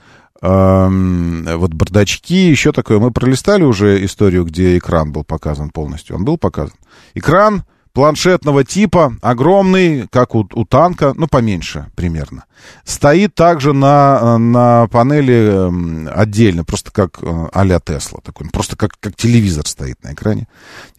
Эм, 0.41 1.45
вот 1.57 1.74
бардачки, 1.74 2.49
еще 2.49 2.72
такое. 2.72 2.99
Мы 2.99 3.11
пролистали 3.11 3.64
уже 3.64 4.03
историю, 4.06 4.45
где 4.45 4.78
экран 4.78 5.11
был 5.11 5.24
показан 5.24 5.70
полностью. 5.70 6.16
Он 6.16 6.24
был 6.24 6.38
показан. 6.38 6.76
Экран 7.16 7.64
планшетного 7.91 8.64
типа, 8.64 9.16
огромный, 9.22 10.07
как 10.07 10.36
у, 10.36 10.48
у 10.53 10.66
танка, 10.66 11.14
ну, 11.18 11.28
поменьше 11.28 11.88
примерно. 11.95 12.45
Стоит 12.86 13.36
также 13.36 13.74
на, 13.74 14.38
на 14.38 14.88
панели 14.88 16.07
э, 16.07 16.10
отдельно, 16.11 16.64
просто 16.64 16.91
как 16.91 17.20
а-ля 17.52 17.80
Тесла. 17.80 18.20
Такой, 18.24 18.48
просто 18.49 18.78
как, 18.78 18.91
как 18.99 19.16
телевизор 19.16 19.66
стоит 19.68 20.02
на 20.03 20.14
экране. 20.14 20.48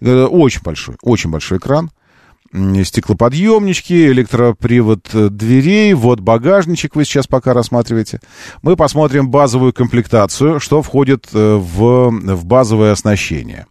Э, 0.00 0.24
очень 0.24 0.62
большой, 0.62 0.96
очень 1.00 1.30
большой 1.30 1.58
экран 1.58 1.90
стеклоподъемнички, 2.52 4.08
электропривод 4.08 5.08
э, 5.14 5.28
дверей, 5.28 5.94
вот 5.94 6.20
багажничек 6.20 6.96
вы 6.96 7.04
сейчас 7.04 7.26
пока 7.26 7.54
рассматриваете. 7.54 8.20
Мы 8.62 8.76
посмотрим 8.76 9.30
базовую 9.30 9.72
комплектацию, 9.72 10.58
что 10.58 10.82
входит 10.82 11.28
э, 11.32 11.54
в, 11.56 12.10
в 12.10 12.44
базовое 12.44 12.92
оснащение. 12.92 13.66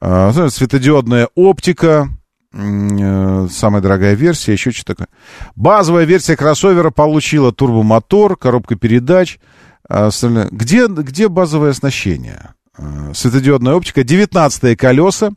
А, 0.00 0.32
светодиодная 0.48 1.28
оптика, 1.34 2.08
э, 2.52 3.48
самая 3.50 3.82
дорогая 3.82 4.14
версия, 4.14 4.52
еще 4.52 4.70
что-то 4.70 4.94
такое. 4.94 5.08
Базовая 5.56 6.04
версия 6.04 6.36
кроссовера 6.36 6.90
получила 6.90 7.52
турбомотор, 7.52 8.36
коробка 8.36 8.76
передач. 8.76 9.38
А 9.88 10.10
где, 10.50 10.86
где 10.86 11.28
базовое 11.28 11.70
оснащение? 11.70 12.54
Светодиодная 13.12 13.74
оптика, 13.74 14.02
19 14.02 14.76
колеса, 14.78 15.32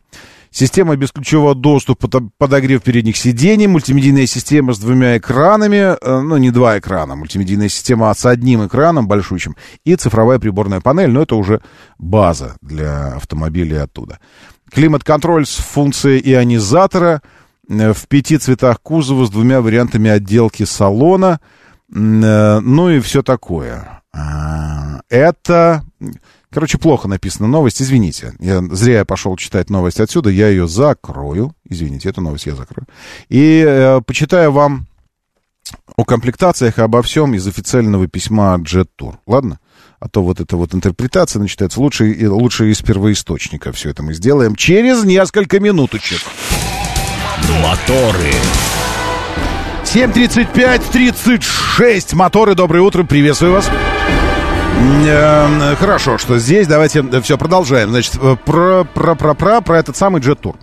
Система 0.57 0.95
бесключевого 0.95 1.53
доступа, 1.53 2.09
подогрев 2.39 2.81
передних 2.81 3.15
сидений, 3.15 3.67
мультимедийная 3.67 4.25
система 4.25 4.73
с 4.73 4.79
двумя 4.79 5.15
экранами, 5.19 5.95
э, 5.95 6.21
ну, 6.21 6.37
не 6.37 6.49
два 6.49 6.79
экрана, 6.79 7.15
мультимедийная 7.15 7.69
система 7.69 8.11
с 8.11 8.25
одним 8.25 8.65
экраном 8.65 9.07
большущим, 9.07 9.55
и 9.85 9.95
цифровая 9.95 10.39
приборная 10.39 10.81
панель, 10.81 11.11
но 11.11 11.21
это 11.21 11.35
уже 11.35 11.61
база 11.99 12.57
для 12.63 13.09
автомобилей 13.17 13.77
оттуда. 13.77 14.17
Климат-контроль 14.71 15.45
с 15.45 15.57
функцией 15.57 16.23
ионизатора 16.27 17.21
э, 17.69 17.93
в 17.93 18.07
пяти 18.07 18.39
цветах 18.39 18.81
кузова 18.81 19.27
с 19.27 19.29
двумя 19.29 19.61
вариантами 19.61 20.09
отделки 20.09 20.63
салона, 20.63 21.39
э, 21.93 22.59
ну 22.61 22.89
и 22.89 22.99
все 22.99 23.21
такое. 23.21 24.01
А, 24.11 25.01
это 25.07 25.83
Короче, 26.51 26.77
плохо 26.77 27.07
написана 27.07 27.47
новость, 27.47 27.81
извините. 27.81 28.33
Я, 28.39 28.61
зря 28.71 28.99
я 28.99 29.05
пошел 29.05 29.35
читать 29.35 29.69
новость 29.69 29.99
отсюда, 29.99 30.29
я 30.29 30.47
ее 30.47 30.67
закрою. 30.67 31.53
Извините, 31.69 32.09
эту 32.09 32.21
новость 32.21 32.45
я 32.45 32.55
закрою. 32.55 32.87
И 33.27 33.63
э, 33.67 34.01
почитаю 34.05 34.51
вам 34.51 34.87
о 35.95 36.05
комплектациях 36.05 36.79
и 36.79 36.81
обо 36.81 37.01
всем 37.01 37.33
из 37.33 37.47
официального 37.47 38.07
письма 38.07 38.57
Jet 38.59 38.87
Tour. 38.99 39.15
Ладно? 39.25 39.59
А 39.99 40.07
то 40.07 40.23
вот 40.23 40.39
эта 40.39 40.55
вот 40.55 40.73
интерпретация 40.73 41.41
начинается 41.41 41.81
лучше, 41.81 42.15
лучше 42.29 42.71
из 42.71 42.81
первоисточника. 42.81 43.73
Все 43.73 43.89
это 43.89 44.03
мы 44.03 44.13
сделаем 44.13 44.55
через 44.55 45.03
несколько 45.03 45.59
минуточек. 45.59 46.21
Моторы. 47.61 48.31
7.35-36. 49.83 52.15
Моторы, 52.15 52.55
доброе 52.55 52.79
утро, 52.81 53.03
приветствую 53.03 53.53
вас. 53.53 53.69
Э, 55.09 55.75
хорошо, 55.75 56.17
что 56.17 56.37
здесь. 56.37 56.67
Давайте 56.67 56.99
э, 56.99 57.21
все 57.21 57.37
продолжаем. 57.37 57.89
Значит, 57.89 58.15
э, 58.21 58.35
про, 58.45 58.83
про, 58.83 59.15
про, 59.15 59.33
про, 59.33 59.61
про 59.61 59.79
этот 59.79 59.95
самый 59.95 60.21
Tour. 60.21 60.55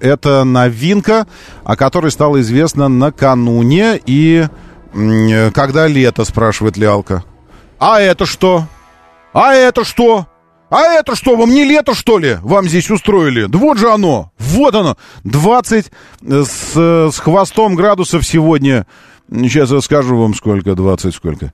Это 0.00 0.44
новинка, 0.44 1.26
о 1.64 1.76
которой 1.76 2.10
стало 2.10 2.40
известно 2.40 2.88
накануне. 2.88 4.00
И 4.06 4.46
когда 4.92 5.86
лето, 5.86 6.24
спрашивает 6.24 6.76
Лялка. 6.76 7.24
А 7.78 8.00
это 8.00 8.26
что? 8.26 8.66
А 9.32 9.54
это 9.54 9.84
что? 9.84 10.26
А 10.70 10.82
это 10.82 11.16
что, 11.16 11.36
вам 11.36 11.50
не 11.50 11.64
лето, 11.64 11.94
что 11.94 12.18
ли, 12.18 12.36
вам 12.42 12.68
здесь 12.68 12.90
устроили? 12.90 13.46
Да 13.46 13.58
вот 13.58 13.78
же 13.78 13.90
оно, 13.90 14.32
вот 14.38 14.74
оно. 14.74 14.98
20 15.24 15.90
с, 16.20 16.74
с 16.74 17.18
хвостом 17.18 17.74
градусов 17.74 18.26
сегодня. 18.26 18.86
Сейчас 19.30 19.70
я 19.70 19.80
скажу 19.80 20.18
вам 20.18 20.34
сколько, 20.34 20.74
20 20.74 21.14
сколько. 21.14 21.52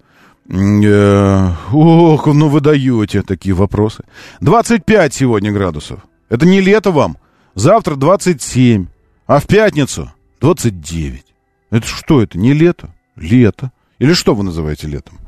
Э, 0.48 1.52
ох, 1.72 2.26
ну 2.26 2.48
вы 2.48 2.60
даете 2.60 3.22
такие 3.22 3.54
вопросы. 3.54 4.04
25 4.40 5.14
сегодня 5.14 5.52
градусов. 5.52 6.00
Это 6.28 6.46
не 6.46 6.60
лето 6.60 6.90
вам. 6.92 7.16
Завтра 7.54 7.94
27. 7.96 8.86
А 9.26 9.40
в 9.40 9.46
пятницу 9.46 10.12
29. 10.40 11.24
Это 11.70 11.86
что 11.86 12.22
это? 12.22 12.38
Не 12.38 12.52
лето? 12.52 12.94
Лето. 13.16 13.72
Или 13.98 14.12
что 14.12 14.34
вы 14.34 14.44
называете 14.44 14.86
летом? 14.86 15.18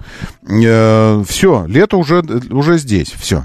Э, 0.43 1.23
все, 1.27 1.65
лето 1.67 1.97
уже, 1.97 2.23
уже 2.51 2.79
здесь. 2.79 3.13
Все, 3.13 3.45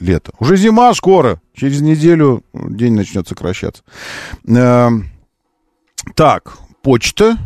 лето. 0.00 0.32
Уже 0.38 0.56
зима 0.56 0.92
скоро. 0.94 1.40
Через 1.54 1.80
неделю 1.80 2.44
день 2.52 2.94
начнет 2.94 3.26
сокращаться. 3.26 3.82
Э, 4.46 4.90
так, 6.14 6.58
почта. 6.82 7.38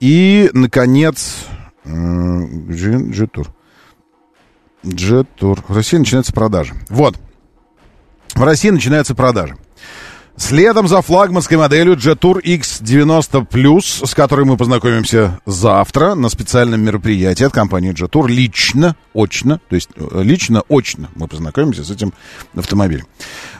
И, 0.00 0.50
наконец, 0.54 1.46
Джин, 1.86 3.10
Джитур. 3.10 3.48
Jet-тур. 4.82 5.62
В 5.68 5.76
России 5.76 5.98
начинаются 5.98 6.32
продажи. 6.32 6.74
Вот. 6.88 7.16
В 8.34 8.42
России 8.42 8.70
начинаются 8.70 9.14
продажи. 9.14 9.56
Следом 10.36 10.88
за 10.88 11.02
флагманской 11.02 11.58
моделью 11.58 11.96
Jet-Tour 11.96 12.42
X90+, 12.42 14.06
с 14.06 14.14
которой 14.14 14.46
мы 14.46 14.56
познакомимся 14.56 15.38
завтра 15.44 16.14
на 16.14 16.30
специальном 16.30 16.80
мероприятии 16.80 17.44
от 17.44 17.52
компании 17.52 17.92
Jet-Tour, 17.92 18.26
лично, 18.26 18.96
очно, 19.12 19.60
то 19.68 19.74
есть 19.74 19.90
э, 19.96 20.22
лично, 20.22 20.62
очно 20.70 21.10
мы 21.14 21.28
познакомимся 21.28 21.84
с 21.84 21.90
этим 21.90 22.14
автомобилем. 22.56 23.06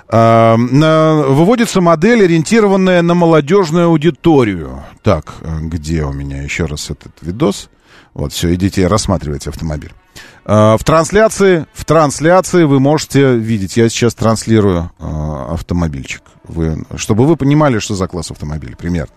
А, 0.09 0.56
Выводится 0.56 1.82
модель, 1.82 2.24
ориентированная 2.24 3.02
на 3.02 3.12
молодежную 3.12 3.88
аудиторию. 3.88 4.82
Так, 5.02 5.34
э, 5.42 5.59
где 5.60 6.05
у 6.05 6.12
меня 6.12 6.42
еще 6.42 6.64
раз 6.64 6.88
этот 6.88 7.12
видос? 7.20 7.68
Вот, 8.14 8.32
все, 8.32 8.54
идите, 8.54 8.86
рассматривайте 8.86 9.50
автомобиль. 9.50 9.92
А, 10.44 10.76
В 10.76 10.84
трансляции, 10.84 11.66
в 11.72 11.84
трансляции 11.84 12.64
вы 12.64 12.80
можете 12.80 13.36
видеть, 13.36 13.76
я 13.76 13.88
сейчас 13.88 14.14
транслирую 14.14 14.90
а, 14.98 15.54
автомобильчик, 15.54 16.22
вы, 16.44 16.84
чтобы 16.96 17.26
вы 17.26 17.36
понимали, 17.36 17.78
что 17.78 17.94
за 17.94 18.08
класс 18.08 18.30
автомобиля, 18.30 18.76
примерно. 18.76 19.12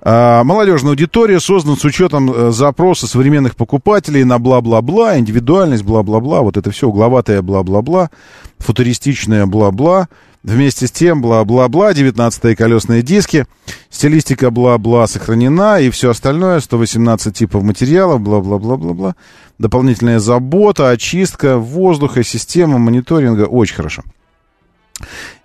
А, 0.00 0.44
Молодежная 0.44 0.90
аудитория 0.90 1.40
создан 1.40 1.76
с 1.76 1.84
учетом 1.84 2.32
э, 2.32 2.50
запроса 2.52 3.06
современных 3.06 3.56
покупателей 3.56 4.24
на 4.24 4.38
бла-бла-бла, 4.38 5.18
индивидуальность, 5.18 5.82
бла-бла-бла, 5.82 6.40
вот 6.42 6.56
это 6.56 6.70
все 6.70 6.88
угловатое 6.88 7.42
бла-бла-бла, 7.42 8.10
футуристичное 8.58 9.44
бла-бла, 9.46 10.08
вместе 10.42 10.86
с 10.86 10.90
тем 10.90 11.22
бла-бла-бла, 11.22 11.92
19-е 11.92 12.56
колесные 12.56 13.02
диски, 13.02 13.46
стилистика 13.90 14.50
бла-бла 14.50 15.06
сохранена 15.06 15.80
и 15.80 15.90
все 15.90 16.10
остальное, 16.10 16.60
118 16.60 17.36
типов 17.36 17.62
материалов, 17.62 18.20
бла-бла-бла-бла-бла, 18.20 19.14
дополнительная 19.58 20.18
забота, 20.18 20.90
очистка 20.90 21.58
воздуха, 21.58 22.22
система 22.22 22.78
мониторинга, 22.78 23.42
очень 23.42 23.76
хорошо. 23.76 24.02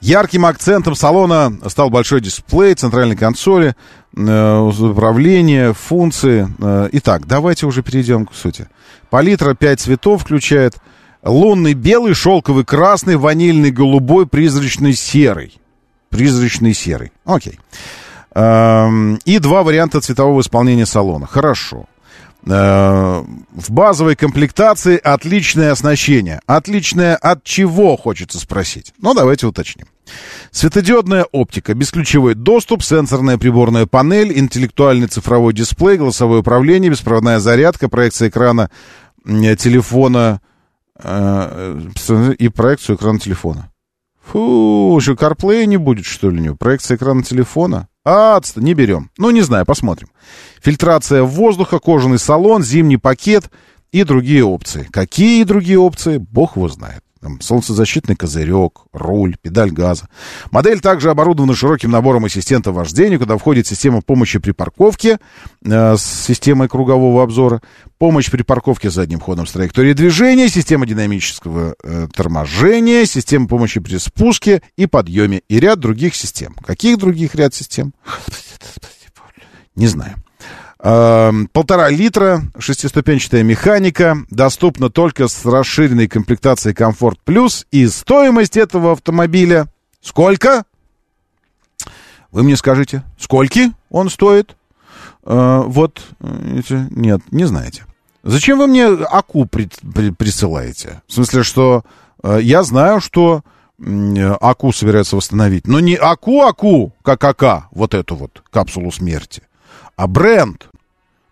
Ярким 0.01 0.45
акцентом 0.45 0.95
салона 0.95 1.53
стал 1.67 1.89
большой 1.89 2.21
дисплей 2.21 2.73
центральной 2.73 3.15
консоли, 3.15 3.75
э, 4.15 4.57
управление, 4.59 5.73
функции. 5.73 6.47
Э, 6.59 6.89
итак, 6.91 7.27
давайте 7.27 7.67
уже 7.67 7.83
перейдем 7.83 8.25
к 8.25 8.33
сути. 8.33 8.67
Палитра 9.09 9.53
5 9.53 9.79
цветов 9.79 10.23
включает 10.23 10.77
лунный 11.23 11.73
белый, 11.73 12.13
шелковый 12.13 12.65
красный, 12.65 13.15
ванильный 13.15 13.71
голубой, 13.71 14.27
призрачный 14.27 14.93
серый. 14.93 15.53
Призрачный 16.09 16.73
серый. 16.73 17.11
Окей. 17.25 17.59
Эм, 18.35 19.19
И 19.25 19.39
два 19.39 19.63
варианта 19.63 20.01
цветового 20.01 20.41
исполнения 20.41 20.85
салона. 20.85 21.25
Хорошо. 21.27 21.85
Э, 22.45 23.23
В 23.51 23.71
базовой 23.71 24.15
комплектации 24.15 24.99
отличное 25.01 25.71
оснащение. 25.71 26.41
Отличное 26.45 27.15
от 27.15 27.43
чего, 27.43 27.95
хочется 27.95 28.39
спросить. 28.39 28.93
Ну, 28.99 29.13
давайте 29.13 29.47
уточним. 29.47 29.87
Светодиодная 30.51 31.25
оптика, 31.31 31.73
бесключевой 31.73 32.35
доступ, 32.35 32.83
сенсорная 32.83 33.37
приборная 33.37 33.85
панель, 33.85 34.37
интеллектуальный 34.37 35.07
цифровой 35.07 35.53
дисплей, 35.53 35.97
голосовое 35.97 36.41
управление, 36.41 36.91
беспроводная 36.91 37.39
зарядка, 37.39 37.87
проекция 37.87 38.27
экрана 38.29 38.69
телефона 39.25 40.41
и 40.99 42.49
проекцию 42.49 42.97
экрана 42.97 43.19
телефона. 43.19 43.69
Фу, 44.25 44.99
что, 45.01 45.13
CarPlay 45.13 45.65
не 45.65 45.77
будет, 45.77 46.05
что 46.05 46.29
ли, 46.29 46.39
у 46.39 46.43
него? 46.43 46.55
Проекция 46.55 46.97
экрана 46.97 47.23
телефона? 47.23 47.87
А, 48.05 48.39
не 48.55 48.73
берем. 48.73 49.09
Ну, 49.17 49.31
не 49.31 49.41
знаю, 49.41 49.65
посмотрим. 49.65 50.09
Фильтрация 50.61 51.23
воздуха, 51.23 51.79
кожаный 51.79 52.19
салон, 52.19 52.63
зимний 52.63 52.97
пакет 52.97 53.49
и 53.91 54.03
другие 54.03 54.43
опции. 54.43 54.87
Какие 54.91 55.43
другие 55.43 55.79
опции, 55.79 56.17
бог 56.17 56.55
его 56.57 56.67
знает. 56.67 57.03
Там 57.23 57.39
солнцезащитный 57.39 58.17
козырек, 58.17 58.81
руль, 58.91 59.37
педаль 59.41 59.71
газа. 59.71 60.09
Модель 60.51 60.81
также 60.81 61.09
оборудована 61.09 61.55
широким 61.55 61.89
набором 61.89 62.25
ассистентов 62.25 62.75
вождения, 62.75 63.17
куда 63.17 63.37
входит 63.37 63.65
система 63.65 64.01
помощи 64.01 64.39
при 64.39 64.51
парковке 64.51 65.19
э, 65.63 65.95
с 65.95 66.03
системой 66.03 66.67
кругового 66.67 67.23
обзора, 67.23 67.61
помощь 67.97 68.29
при 68.29 68.41
парковке 68.41 68.89
задним 68.89 69.21
ходом 69.21 69.47
с 69.47 69.53
траекторией 69.53 69.93
движения, 69.93 70.49
система 70.49 70.85
динамического 70.85 71.75
э, 71.81 72.07
торможения, 72.13 73.05
система 73.05 73.47
помощи 73.47 73.79
при 73.79 73.99
спуске 73.99 74.61
и 74.75 74.85
подъеме 74.85 75.43
и 75.47 75.61
ряд 75.61 75.79
других 75.79 76.15
систем. 76.15 76.53
Каких 76.65 76.97
других 76.97 77.35
ряд 77.35 77.53
систем? 77.53 77.93
Не 79.75 79.87
знаю. 79.87 80.22
Эм, 80.85 81.47
Полтора 81.47 81.89
литра, 81.89 82.41
шестиступенчатая 82.59 83.41
механика, 83.43 84.17
доступна 84.29 84.89
только 84.89 85.29
с 85.29 85.45
расширенной 85.45 86.09
комплектацией 86.09 86.75
Комфорт 86.75 87.19
Плюс. 87.23 87.65
И 87.71 87.87
стоимость 87.87 88.57
этого 88.57 88.91
автомобиля 88.91 89.67
сколько? 90.01 90.65
Вы 92.31 92.43
мне 92.43 92.57
скажите, 92.57 93.03
скольки 93.17 93.71
он 93.89 94.09
стоит? 94.09 94.57
Э, 95.23 95.63
вот, 95.65 96.01
э, 96.19 96.85
нет, 96.91 97.21
не 97.31 97.45
знаете. 97.45 97.85
Зачем 98.23 98.57
вы 98.57 98.67
мне 98.67 98.87
АКУ 98.87 99.45
при- 99.45 99.69
при- 99.93 100.09
присылаете? 100.11 101.01
В 101.07 101.13
смысле, 101.13 101.43
что 101.43 101.85
э, 102.23 102.39
я 102.41 102.63
знаю, 102.63 102.99
что 102.99 103.41
э, 103.79 104.35
АКУ 104.41 104.73
собираются 104.73 105.15
восстановить. 105.15 105.65
Но 105.65 105.79
не 105.79 105.95
АКУ-АКУ, 105.95 106.91
как 107.03 107.23
АК, 107.23 107.67
вот 107.71 107.93
эту 107.93 108.15
вот 108.15 108.43
капсулу 108.51 108.91
смерти, 108.91 109.43
а 109.95 110.07
бренд. 110.07 110.67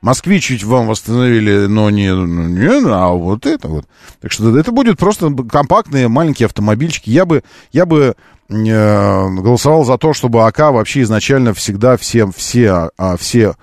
Москвич 0.01 0.49
ведь 0.49 0.63
вам 0.63 0.87
восстановили, 0.87 1.67
но 1.67 1.89
не, 1.89 2.13
ну, 2.13 2.47
не, 2.47 2.91
а 2.91 3.09
вот 3.09 3.45
это 3.45 3.67
вот. 3.67 3.85
Так 4.19 4.31
что 4.31 4.57
это 4.57 4.71
будет 4.71 4.97
просто 4.97 5.31
компактные 5.49 6.07
маленькие 6.07 6.47
автомобильчики. 6.47 7.09
Я 7.11 7.25
бы, 7.25 7.43
я 7.71 7.85
бы 7.85 8.15
э, 8.49 8.53
голосовал 8.55 9.85
за 9.85 9.97
то, 9.97 10.13
чтобы 10.13 10.45
АК 10.47 10.59
вообще 10.71 11.01
изначально 11.03 11.53
всегда 11.53 11.97
всем, 11.97 12.31
все, 12.31 12.89
а, 12.97 13.15
все 13.15 13.55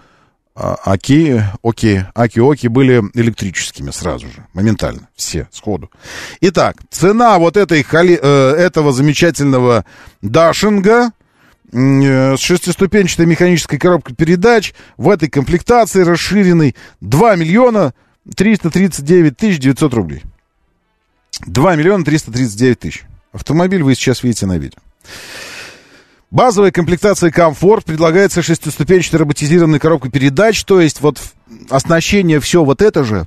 а, 0.55 0.77
Аки, 0.85 1.45
окей, 1.63 2.03
Аки-Оки 2.15 2.67
были 2.67 3.03
электрическими 3.15 3.91
сразу 3.91 4.27
же, 4.27 4.47
моментально, 4.55 5.09
все, 5.15 5.49
сходу. 5.53 5.89
Итак, 6.41 6.77
цена 6.91 7.39
вот 7.39 7.57
этой, 7.57 7.83
хали- 7.85 8.19
э, 8.21 8.55
этого 8.57 8.93
замечательного 8.93 9.85
Дашинга 10.21 11.11
с 11.71 12.39
шестиступенчатой 12.39 13.27
механической 13.27 13.79
коробкой 13.79 14.17
передач 14.17 14.75
в 14.97 15.11
этой 15.11 15.29
комплектации 15.29 16.03
расширенной 16.03 16.75
2 17.01 17.37
миллиона 17.37 17.93
339 18.35 19.37
тысяч 19.37 19.59
900 19.59 19.95
рублей. 19.95 20.23
2 21.47 21.77
миллиона 21.77 22.05
339 22.05 22.79
тысяч. 22.79 23.05
Автомобиль 23.33 23.83
вы 23.83 23.95
сейчас 23.95 24.23
видите 24.23 24.47
на 24.47 24.59
видео. 24.59 24.81
Базовая 26.31 26.71
комплектация 26.73 27.31
комфорт 27.31 27.87
предлагается 27.87 28.43
шестиступенчатой 28.43 29.21
роботизированной 29.21 29.79
коробкой 29.79 30.11
передач, 30.11 30.63
то 30.65 30.79
есть 30.81 31.01
вот 31.01 31.21
оснащение 31.71 32.39
все 32.41 32.65
вот 32.65 32.83
это 32.83 33.03
же, 33.03 33.27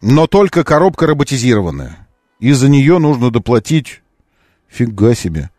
но 0.00 0.26
только 0.26 0.64
коробка 0.64 1.06
роботизированная. 1.06 2.08
И 2.40 2.52
за 2.52 2.68
нее 2.68 2.98
нужно 2.98 3.30
доплатить, 3.30 4.02
фига 4.68 5.14
себе, 5.14 5.42
э, 5.42 5.53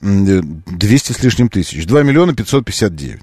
200 0.00 1.12
с 1.12 1.22
лишним 1.22 1.48
тысяч, 1.48 1.86
2 1.86 2.02
миллиона 2.02 2.34
559. 2.34 3.20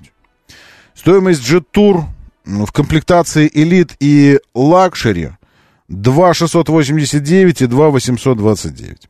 Стоимость 0.94 1.42
Jet-Tour 1.42 2.06
м, 2.46 2.66
в 2.66 2.72
комплектации 2.72 3.50
Elite 3.50 3.96
и 4.00 4.40
Luxury 4.56 5.34
2 5.90 6.34
689 6.34 7.62
и 7.62 7.68
2 7.68 7.90
829. 7.90 9.10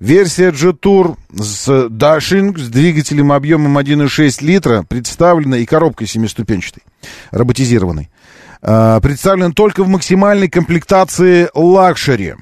Версия 0.00 0.50
G-Tour 0.50 1.16
с 1.32 1.68
Dashing 1.68 2.58
с 2.58 2.68
двигателем 2.68 3.32
объемом 3.32 3.78
1,6 3.78 4.44
литра 4.44 4.82
представлена 4.82 5.58
и 5.58 5.66
коробкой 5.66 6.06
семиступенчатой, 6.06 6.82
роботизированной. 7.30 8.10
А, 8.60 9.00
представлена 9.00 9.52
только 9.52 9.84
в 9.84 9.88
максимальной 9.88 10.48
комплектации 10.48 11.48
Luxury. 11.54 12.34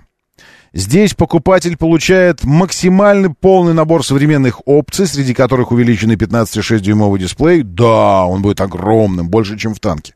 Здесь 0.75 1.13
покупатель 1.13 1.77
получает 1.77 2.45
максимальный 2.45 3.29
полный 3.29 3.75
набор 3.75 4.05
современных 4.05 4.67
опций, 4.67 5.07
среди 5.07 5.35
которых 5.35 5.71
увеличенный 5.71 6.17
15,6-дюймовый 6.17 7.19
дисплей. 7.19 7.63
Да, 7.63 8.25
он 8.25 8.41
будет 8.41 8.61
огромным, 8.63 9.29
больше, 9.29 9.59
чем 9.59 9.75
в 9.75 9.81
танке. 9.81 10.15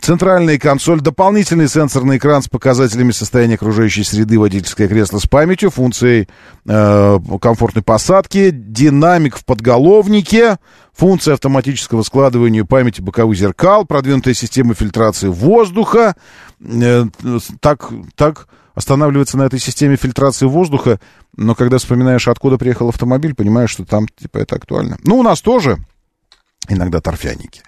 Центральная 0.00 0.58
консоль, 0.58 1.00
дополнительный 1.00 1.68
сенсорный 1.68 2.16
экран 2.16 2.42
с 2.42 2.48
показателями 2.48 3.10
состояния 3.12 3.56
окружающей 3.56 4.02
среды, 4.02 4.38
водительское 4.38 4.88
кресло 4.88 5.18
с 5.18 5.26
памятью, 5.26 5.70
функцией 5.70 6.26
э, 6.66 7.18
комфортной 7.40 7.82
посадки, 7.82 8.50
динамик 8.50 9.36
в 9.36 9.44
подголовнике, 9.44 10.56
функция 10.94 11.34
автоматического 11.34 12.02
складывания 12.02 12.64
памяти 12.64 13.02
боковых 13.02 13.36
зеркал, 13.36 13.84
продвинутая 13.84 14.32
система 14.32 14.72
фильтрации 14.72 15.28
воздуха. 15.28 16.16
Э, 16.64 17.04
так, 17.60 17.90
так 18.14 18.48
останавливается 18.74 19.38
на 19.38 19.42
этой 19.42 19.58
системе 19.58 19.96
фильтрации 19.96 20.46
воздуха, 20.46 21.00
но 21.36 21.54
когда 21.54 21.78
вспоминаешь, 21.78 22.28
откуда 22.28 22.58
приехал 22.58 22.88
автомобиль, 22.88 23.34
понимаешь, 23.34 23.70
что 23.70 23.84
там 23.84 24.06
типа 24.08 24.38
это 24.38 24.56
актуально. 24.56 24.98
Ну, 25.04 25.18
у 25.18 25.22
нас 25.22 25.40
тоже 25.40 25.78
иногда 26.68 27.00
торфяники. 27.00 27.62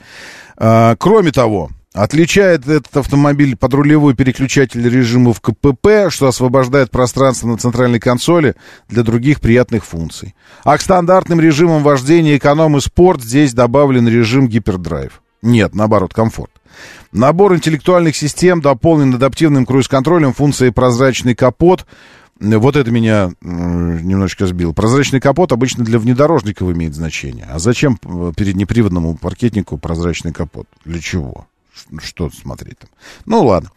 А, 0.56 0.96
кроме 0.96 1.32
того, 1.32 1.70
Отличает 1.94 2.66
этот 2.66 2.96
автомобиль 2.96 3.54
подрулевой 3.54 4.14
переключатель 4.14 4.88
режимов 4.88 5.42
КПП, 5.42 6.08
что 6.08 6.26
освобождает 6.26 6.90
пространство 6.90 7.48
на 7.48 7.58
центральной 7.58 8.00
консоли 8.00 8.54
для 8.88 9.02
других 9.02 9.42
приятных 9.42 9.84
функций. 9.84 10.34
А 10.64 10.78
к 10.78 10.80
стандартным 10.80 11.38
режимам 11.38 11.82
вождения 11.82 12.38
эконом 12.38 12.78
и 12.78 12.80
спорт 12.80 13.20
здесь 13.22 13.52
добавлен 13.52 14.08
режим 14.08 14.48
гипердрайв. 14.48 15.20
Нет, 15.42 15.74
наоборот, 15.74 16.14
комфорт. 16.14 16.51
Набор 17.12 17.54
интеллектуальных 17.54 18.16
систем 18.16 18.60
дополнен 18.60 19.14
адаптивным 19.14 19.66
круиз-контролем, 19.66 20.32
функцией 20.32 20.72
прозрачный 20.72 21.34
капот. 21.34 21.86
Вот 22.40 22.76
это 22.76 22.90
меня 22.90 23.32
немножечко 23.40 24.46
сбило. 24.46 24.72
Прозрачный 24.72 25.20
капот 25.20 25.52
обычно 25.52 25.84
для 25.84 25.98
внедорожников 25.98 26.70
имеет 26.70 26.94
значение. 26.94 27.46
А 27.48 27.58
зачем 27.58 27.98
э, 28.04 28.32
переднеприводному 28.36 29.16
паркетнику 29.16 29.78
прозрачный 29.78 30.32
капот? 30.32 30.66
Для 30.84 31.00
чего? 31.00 31.46
Что 32.02 32.30
смотреть 32.30 32.78
там? 32.80 32.90
Ну, 33.26 33.44
ладно. 33.44 33.70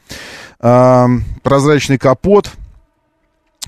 А, 0.60 1.08
прозрачный 1.44 1.98
капот 1.98 2.52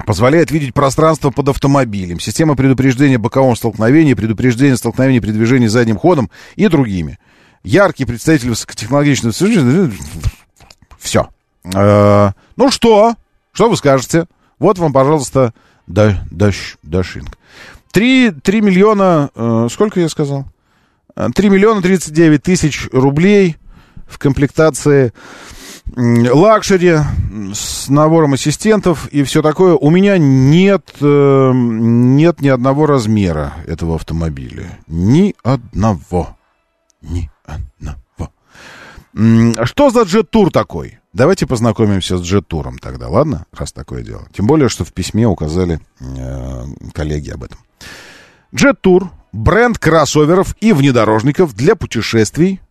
позволяет 0.05 0.51
видеть 0.51 0.73
пространство 0.73 1.31
под 1.31 1.49
автомобилем. 1.49 2.19
Система 2.19 2.55
предупреждения 2.55 3.17
боковом 3.17 3.55
столкновении, 3.55 4.13
предупреждения 4.13 4.77
столкновения 4.77 5.21
при 5.21 5.31
движении 5.31 5.67
задним 5.67 5.97
ходом 5.97 6.29
и 6.55 6.67
другими. 6.67 7.19
Яркий 7.67 8.05
представитель 8.05 8.51
высокотехнологичного... 8.51 9.33
Все. 10.97 11.27
А, 11.75 12.31
ну 12.55 12.71
что? 12.71 13.15
Что 13.51 13.69
вы 13.69 13.75
скажете? 13.75 14.27
Вот 14.57 14.79
вам, 14.79 14.93
пожалуйста, 14.93 15.53
да, 15.85 16.23
даш, 16.31 16.77
Дашинг. 16.81 17.37
3, 17.91 18.31
3 18.41 18.61
миллиона... 18.61 19.31
Э, 19.35 19.67
сколько 19.69 19.99
я 19.99 20.07
сказал? 20.07 20.45
3 21.15 21.49
миллиона 21.49 21.81
39 21.81 22.41
тысяч 22.41 22.87
рублей 22.93 23.57
в 24.07 24.17
комплектации 24.17 25.11
luxury 25.93 26.99
с 27.53 27.89
набором 27.89 28.35
ассистентов 28.35 29.09
и 29.09 29.23
все 29.23 29.41
такое. 29.41 29.73
У 29.73 29.89
меня 29.89 30.17
нет, 30.17 30.89
э, 31.01 31.51
нет 31.53 32.39
ни 32.39 32.47
одного 32.47 32.85
размера 32.85 33.55
этого 33.67 33.95
автомобиля. 33.95 34.79
Ни 34.87 35.35
одного. 35.43 36.37
Ни 37.01 37.29
одного. 37.47 38.31
Что 39.65 39.89
за 39.89 40.03
Jetour 40.03 40.51
такой? 40.51 40.99
Давайте 41.13 41.47
познакомимся 41.47 42.17
с 42.17 42.21
Jetour 42.21 42.63
ом 42.63 42.77
тогда, 42.77 43.07
ладно? 43.09 43.47
Раз 43.51 43.73
такое 43.73 44.03
дело. 44.03 44.27
Тем 44.33 44.45
более, 44.45 44.69
что 44.69 44.85
в 44.85 44.93
письме 44.93 45.25
указали 45.25 45.79
э, 45.99 46.65
коллеги 46.93 47.31
об 47.31 47.43
этом. 47.43 47.57
Джет-тур— 48.53 49.09
бренд 49.33 49.79
кроссоверов 49.79 50.55
и 50.59 50.73
внедорожников 50.73 51.55
для 51.55 51.75
путешествий 51.75 52.61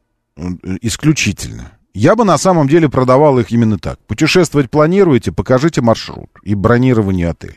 исключительно. 0.82 1.72
Я 1.94 2.14
бы 2.14 2.24
на 2.24 2.38
самом 2.38 2.68
деле 2.68 2.88
продавал 2.88 3.38
их 3.38 3.50
именно 3.50 3.78
так. 3.78 3.98
Путешествовать 4.06 4.70
планируете, 4.70 5.32
покажите 5.32 5.80
маршрут 5.80 6.30
и 6.42 6.54
бронирование 6.54 7.30
отелей. 7.30 7.56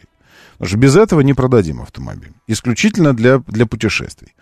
Потому 0.59 0.69
что 0.69 0.77
без 0.77 0.95
этого 0.97 1.21
не 1.21 1.33
продадим 1.33 1.81
автомобиль. 1.81 2.33
Исключительно 2.45 3.13
для, 3.13 3.39
для 3.47 3.65
путешествий. 3.65 4.35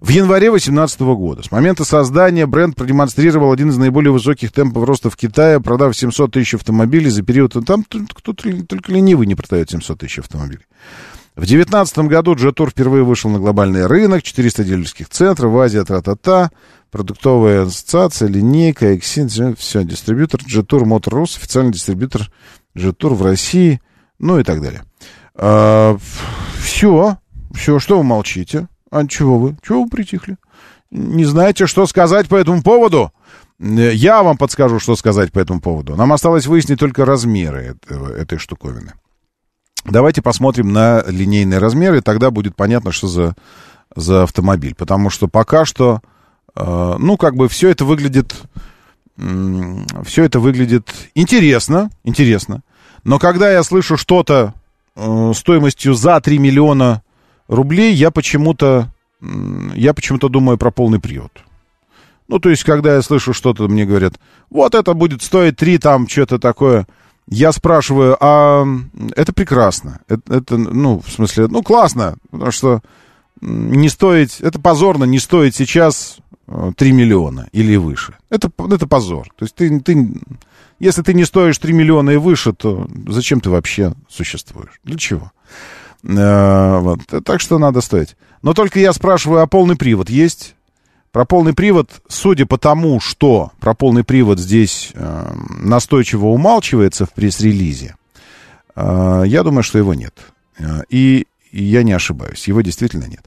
В 0.00 0.08
январе 0.08 0.48
2018 0.48 1.00
года, 1.00 1.42
с 1.42 1.50
момента 1.50 1.84
создания, 1.84 2.46
бренд 2.46 2.74
продемонстрировал 2.74 3.52
один 3.52 3.68
из 3.68 3.76
наиболее 3.76 4.10
высоких 4.10 4.50
темпов 4.50 4.84
роста 4.84 5.10
в 5.10 5.16
Китае, 5.16 5.60
продав 5.60 5.94
700 5.94 6.32
тысяч 6.32 6.54
автомобилей 6.54 7.10
за 7.10 7.22
период... 7.22 7.54
Там 7.66 7.84
кто-то 7.84 8.64
только 8.64 8.92
ленивый 8.92 9.26
не 9.26 9.34
продает 9.34 9.70
700 9.70 9.98
тысяч 9.98 10.20
автомобилей. 10.20 10.64
В 11.36 11.40
2019 11.40 11.98
году 11.98 12.34
Джетур 12.34 12.70
впервые 12.70 13.04
вышел 13.04 13.30
на 13.30 13.38
глобальный 13.38 13.86
рынок, 13.86 14.22
400 14.22 14.64
дилерских 14.64 15.10
центров, 15.10 15.52
в 15.52 15.58
Азии 15.58 15.80
тра-та-та, 15.80 16.50
продуктовая 16.90 17.66
ассоциация, 17.66 18.26
линейка, 18.26 18.94
Exin, 18.94 19.54
все, 19.56 19.84
дистрибьютор 19.84 20.40
Джетур 20.40 20.86
Мотор 20.86 21.14
Рус, 21.14 21.36
официальный 21.36 21.72
дистрибьютор 21.72 22.30
Джетур 22.74 23.12
в 23.12 23.22
России, 23.22 23.82
ну 24.18 24.40
и 24.40 24.44
так 24.44 24.62
далее. 24.62 24.82
А, 25.38 25.96
все, 26.60 27.16
все, 27.54 27.78
что 27.78 27.98
вы 27.98 28.04
молчите? 28.04 28.68
А 28.90 29.06
чего 29.06 29.38
вы? 29.38 29.56
Чего 29.66 29.84
вы 29.84 29.88
притихли? 29.88 30.36
Не 30.90 31.24
знаете, 31.24 31.66
что 31.66 31.86
сказать 31.86 32.28
по 32.28 32.36
этому 32.36 32.62
поводу? 32.62 33.12
Я 33.58 34.22
вам 34.22 34.36
подскажу, 34.36 34.78
что 34.78 34.96
сказать 34.96 35.32
по 35.32 35.38
этому 35.38 35.60
поводу. 35.60 35.96
Нам 35.96 36.12
осталось 36.12 36.46
выяснить 36.46 36.78
только 36.78 37.04
размеры 37.04 37.76
этого, 37.86 38.12
этой 38.12 38.38
штуковины. 38.38 38.94
Давайте 39.84 40.22
посмотрим 40.22 40.72
на 40.72 41.02
линейные 41.06 41.58
размеры, 41.58 41.98
и 41.98 42.02
тогда 42.02 42.30
будет 42.30 42.56
понятно, 42.56 42.92
что 42.92 43.08
за, 43.08 43.34
за 43.94 44.24
автомобиль. 44.24 44.74
Потому 44.74 45.10
что 45.10 45.28
пока 45.28 45.64
что, 45.64 46.00
э, 46.54 46.96
ну, 46.98 47.16
как 47.16 47.36
бы 47.36 47.48
все 47.48 47.70
это 47.70 47.84
выглядит, 47.84 48.34
э, 49.16 49.76
все 50.04 50.24
это 50.24 50.40
выглядит 50.40 50.92
интересно, 51.14 51.90
интересно. 52.04 52.62
Но 53.04 53.18
когда 53.18 53.50
я 53.50 53.62
слышу 53.62 53.96
что-то 53.96 54.54
э, 54.54 54.57
стоимостью 55.34 55.94
за 55.94 56.20
3 56.20 56.38
миллиона 56.38 57.02
рублей, 57.48 57.94
я 57.94 58.10
почему-то, 58.10 58.92
э, 59.20 59.26
я 59.74 59.94
почему-то 59.94 60.28
думаю 60.28 60.58
про 60.58 60.70
полный 60.70 61.00
привод. 61.00 61.32
Ну, 62.28 62.38
то 62.38 62.50
есть, 62.50 62.62
когда 62.64 62.94
я 62.94 63.02
слышу 63.02 63.32
что-то, 63.32 63.68
мне 63.68 63.86
говорят, 63.86 64.14
вот 64.50 64.74
это 64.74 64.92
будет 64.92 65.22
стоить 65.22 65.56
3, 65.56 65.78
там, 65.78 66.08
что-то 66.08 66.38
такое 66.38 66.86
я 67.30 67.52
спрашиваю, 67.52 68.16
а 68.20 68.66
это 69.14 69.32
прекрасно. 69.32 70.00
Это, 70.08 70.34
это, 70.34 70.56
ну, 70.56 71.02
в 71.04 71.10
смысле, 71.10 71.48
ну, 71.48 71.62
классно, 71.62 72.16
потому 72.30 72.50
что 72.50 72.80
не 73.40 73.88
стоить, 73.88 74.40
это 74.40 74.58
позорно 74.58 75.04
не 75.04 75.18
стоит 75.18 75.54
сейчас 75.54 76.18
3 76.76 76.90
э, 76.90 76.92
миллиона 76.92 77.48
или 77.52 77.76
выше. 77.76 78.16
Это, 78.30 78.50
это 78.70 78.86
позор. 78.86 79.28
То 79.36 79.44
есть 79.44 79.54
ты, 79.54 79.80
ты, 79.80 80.20
если 80.78 81.02
ты 81.02 81.14
не 81.14 81.24
стоишь 81.24 81.58
3 81.58 81.72
миллиона 81.72 82.10
и 82.10 82.16
выше, 82.16 82.52
то 82.52 82.88
зачем 83.08 83.40
ты 83.40 83.50
вообще 83.50 83.94
существуешь? 84.08 84.80
Для 84.84 84.96
чего? 84.96 85.32
Э, 86.04 86.78
вот. 86.78 87.00
Так 87.24 87.40
что 87.40 87.58
надо 87.58 87.80
стоить. 87.80 88.16
Но 88.42 88.54
только 88.54 88.78
я 88.78 88.92
спрашиваю, 88.92 89.42
а 89.42 89.46
полный 89.46 89.76
привод 89.76 90.10
есть? 90.10 90.54
Про 91.10 91.24
полный 91.24 91.54
привод, 91.54 91.90
судя 92.08 92.44
по 92.44 92.58
тому, 92.58 93.00
что 93.00 93.52
про 93.60 93.74
полный 93.74 94.04
привод 94.04 94.38
здесь 94.38 94.90
э, 94.94 95.32
настойчиво 95.58 96.26
умалчивается 96.26 97.06
в 97.06 97.12
пресс-релизе, 97.12 97.96
э, 98.76 99.22
я 99.26 99.42
думаю, 99.42 99.62
что 99.62 99.78
его 99.78 99.94
нет. 99.94 100.14
Э, 100.58 100.82
и, 100.90 101.26
и 101.50 101.64
я 101.64 101.82
не 101.82 101.92
ошибаюсь, 101.92 102.46
его 102.46 102.60
действительно 102.60 103.06
нет. 103.06 103.24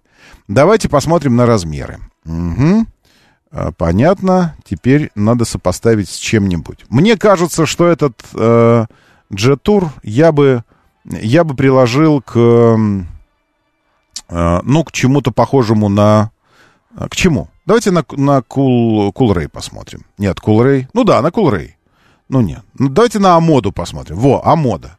Давайте 0.47 0.89
посмотрим 0.89 1.35
на 1.35 1.45
размеры. 1.45 1.99
Угу. 2.25 2.85
Э, 3.51 3.71
понятно, 3.75 4.55
теперь 4.63 5.11
надо 5.15 5.45
сопоставить 5.45 6.09
с 6.09 6.15
чем-нибудь. 6.15 6.85
Мне 6.89 7.17
кажется, 7.17 7.65
что 7.65 7.87
этот 7.87 8.13
э, 8.33 8.85
Jet-Tour 9.31 9.89
я 10.03 10.31
бы, 10.31 10.63
я 11.03 11.43
бы 11.43 11.55
приложил 11.55 12.21
к, 12.21 12.37
э, 12.37 12.77
ну, 14.63 14.83
к 14.83 14.91
чему-то 14.91 15.31
похожему 15.31 15.89
на... 15.89 16.31
Э, 16.95 17.07
к 17.09 17.15
чему? 17.15 17.49
Давайте 17.65 17.91
на, 17.91 18.05
на 18.11 18.39
Cool, 18.39 19.11
cool 19.13 19.49
посмотрим. 19.49 20.05
Нет, 20.17 20.39
Cool. 20.39 20.87
Ну 20.93 21.03
да, 21.03 21.21
на 21.21 21.27
Cool. 21.27 21.71
Ну 22.29 22.41
нет. 22.41 22.63
Ну, 22.79 22.87
давайте 22.87 23.19
на 23.19 23.35
Амоду 23.35 23.73
посмотрим. 23.73 24.15
Во, 24.15 24.41
Амода. 24.45 24.97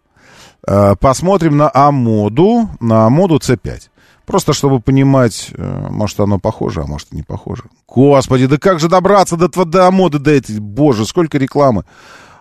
Э, 0.67 0.95
посмотрим 1.01 1.57
на 1.57 1.71
Амоду, 1.73 2.69
на 2.81 3.07
Амоду 3.07 3.37
C5. 3.37 3.89
Просто 4.27 4.53
чтобы 4.53 4.81
понимать, 4.81 5.51
э, 5.55 5.89
может 5.91 6.21
оно 6.21 6.39
похоже, 6.39 6.83
а 6.83 6.87
может 6.87 7.13
не 7.13 7.23
похоже. 7.23 7.65
Господи, 7.89 8.47
да 8.47 8.57
как 8.59 8.81
же 8.81 8.89
добраться 8.89 9.37
до, 9.37 9.49
до 9.49 9.87
Амоды, 9.87 10.19
до 10.19 10.31
этой, 10.31 10.59
боже, 10.59 11.07
сколько 11.07 11.39
рекламы. 11.39 11.85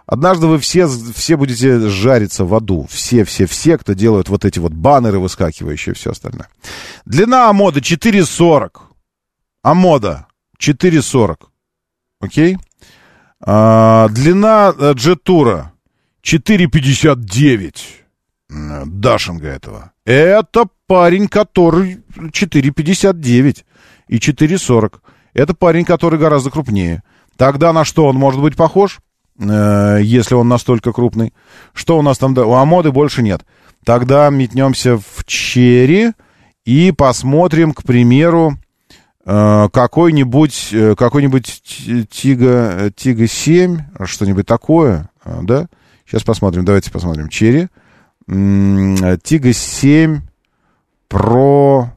Однажды 0.06 0.48
вы 0.48 0.60
все, 0.60 0.88
все 0.88 1.38
будете 1.38 1.88
жариться 1.88 2.44
в 2.45 2.53
аду. 2.53 2.86
Все, 2.90 3.24
все, 3.24 3.45
все, 3.45 3.78
кто 3.78 3.94
делают 3.94 4.30
вот 4.30 4.45
эти 4.45 4.60
вот 4.60 4.74
баннеры 4.74 5.20
выскакивающие 5.20 5.94
и 5.94 5.95
все 5.95 6.12
остальное. 6.12 6.49
Длина 7.06 7.49
Амоды 7.49 7.80
4,40. 7.80 8.72
Амода 9.64 10.28
4.40. 10.60 11.38
Окей? 12.20 12.58
А, 13.40 14.08
длина 14.10 14.74
э, 14.78 14.94
джетура 14.94 15.74
4.59. 16.24 17.74
Дашинга 18.86 19.48
этого. 19.48 19.91
Это 20.06 20.65
парень, 20.88 21.28
который 21.28 22.02
4.59 22.18 23.64
и 24.07 24.18
4.40. 24.18 24.94
Это 25.34 25.53
парень, 25.53 25.86
который 25.86 26.19
гораздо 26.19 26.52
крупнее. 26.52 27.03
Тогда 27.38 27.72
на 27.72 27.86
что 27.86 28.06
он 28.06 28.15
может 28.15 28.41
быть 28.41 28.56
похож, 28.56 28.99
э, 29.40 29.99
если 30.03 30.36
он 30.36 30.48
настолько 30.48 30.91
крупный? 30.91 31.34
Что 31.73 31.98
у 31.98 32.02
нас 32.02 32.18
там? 32.18 32.38
У 32.38 32.53
Амоды 32.53 32.91
больше 32.91 33.23
нет. 33.23 33.45
Тогда 33.86 34.30
метнемся 34.30 34.98
в 34.98 35.23
Черри 35.26 36.11
и 36.65 36.91
посмотрим, 36.91 37.73
к 37.73 37.84
примеру, 37.84 38.57
Э, 39.23 39.69
какой-нибудь 39.72 40.69
э, 40.72 40.95
какой-нибудь 40.95 41.61
Тига, 42.10 42.91
Тига 42.95 43.28
7, 43.28 43.78
что-нибудь 44.06 44.48
такое, 44.48 45.10
да? 45.23 45.68
Сейчас 46.06 46.23
посмотрим, 46.23 46.65
давайте 46.65 46.91
посмотрим. 46.91 47.30
Черри. 47.30 47.68
Тига 48.27 49.53
7 49.53 50.22
Pro 51.10 51.89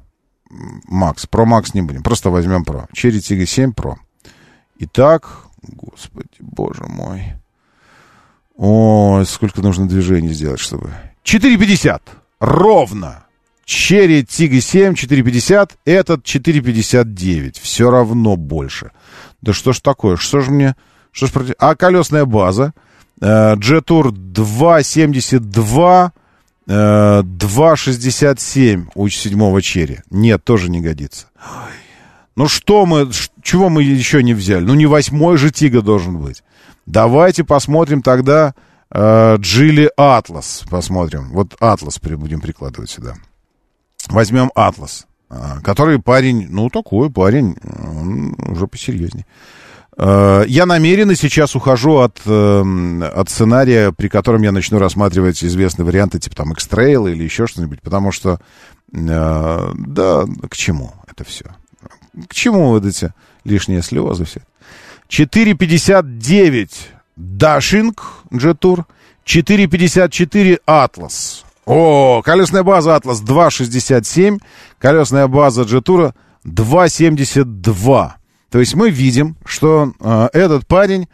Max. 0.90 1.28
Pro 1.30 1.44
Max 1.46 1.70
не 1.74 1.82
будем, 1.82 2.02
просто 2.02 2.30
возьмем 2.30 2.62
Pro. 2.62 2.86
Черри 2.92 3.20
Тига 3.20 3.46
7 3.46 3.70
Pro. 3.70 3.94
Итак, 4.78 5.44
Господи, 5.62 6.28
боже 6.40 6.84
мой. 6.88 7.34
Ой, 8.56 9.26
сколько 9.26 9.62
нужно 9.62 9.88
движений 9.88 10.32
сделать, 10.32 10.60
чтобы... 10.60 10.90
4,50. 11.24 12.00
Ровно. 12.40 13.24
Черри 13.64 14.24
Тига 14.24 14.60
7 14.60 14.92
4,50. 14.92 15.72
Этот 15.84 16.24
4,59. 16.24 17.60
Все 17.60 17.90
равно 17.90 18.36
больше. 18.36 18.92
Да 19.40 19.52
что 19.52 19.72
ж 19.72 19.80
такое? 19.80 20.16
Что 20.16 20.40
ж 20.40 20.48
мне... 20.48 20.76
Что 21.10 21.26
ж 21.26 21.32
против... 21.32 21.54
А 21.58 21.74
колесная 21.74 22.24
база? 22.24 22.74
Джетур 23.54 24.08
2,72. 24.08 26.10
э, 26.66 27.22
2,67 27.22 28.88
у 28.94 29.08
седьмого 29.08 29.62
черри. 29.62 30.00
Нет, 30.10 30.44
тоже 30.44 30.70
не 30.70 30.80
годится. 30.80 31.26
Ну 32.36 32.48
что 32.48 32.84
мы, 32.84 33.10
чего 33.42 33.68
мы 33.68 33.82
еще 33.82 34.22
не 34.22 34.34
взяли? 34.34 34.64
Ну 34.64 34.74
не 34.74 34.86
восьмой 34.86 35.36
же 35.36 35.50
Тига 35.50 35.82
должен 35.82 36.18
быть. 36.18 36.42
Давайте 36.86 37.44
посмотрим 37.44 38.02
тогда 38.02 38.54
э, 38.90 39.38
Атлас. 39.96 40.64
Посмотрим. 40.68 41.30
Вот 41.30 41.54
Атлас 41.60 41.98
будем 41.98 42.40
прикладывать 42.40 42.90
сюда. 42.90 43.14
Возьмем 44.08 44.50
Атлас, 44.54 45.06
а, 45.30 45.60
который 45.62 45.98
парень, 45.98 46.48
ну 46.50 46.68
такой 46.68 47.10
парень, 47.10 47.56
он 47.62 48.36
уже 48.38 48.66
посерьезнее. 48.66 49.24
Э, 49.96 50.44
Я 50.46 50.66
намеренно 50.66 51.14
сейчас 51.14 51.54
ухожу 51.54 51.98
от, 51.98 52.20
э, 52.26 53.10
от 53.14 53.30
сценария, 53.30 53.92
при 53.92 54.08
котором 54.08 54.42
я 54.42 54.52
начну 54.52 54.78
рассматривать 54.78 55.42
известные 55.44 55.86
варианты, 55.86 56.18
типа 56.18 56.36
там 56.36 56.52
X-Trail 56.52 57.10
или 57.12 57.22
еще 57.24 57.46
что-нибудь, 57.46 57.80
потому 57.80 58.12
что, 58.12 58.40
э, 58.92 59.72
да, 59.74 60.24
к 60.48 60.56
чему 60.56 60.92
это 61.06 61.24
все? 61.24 61.44
К 62.28 62.34
чему 62.34 62.68
вот 62.68 62.84
эти 62.84 63.12
лишние 63.44 63.82
слезы 63.82 64.24
все? 64.24 64.40
4,59 65.08 66.70
Дашинг 67.16 68.02
Джетур, 68.34 68.86
4,54 69.24 70.60
Атлас. 70.66 71.44
О, 71.66 72.20
колесная 72.22 72.62
база 72.62 72.96
Атлас 72.96 73.22
2,67, 73.22 74.38
колесная 74.78 75.28
база 75.28 75.62
Джетура 75.62 76.14
2,72. 76.44 78.12
То 78.54 78.60
есть 78.60 78.76
мы 78.76 78.88
видим, 78.88 79.36
что 79.44 79.94
э, 79.98 80.28
этот 80.32 80.64
парень 80.68 81.08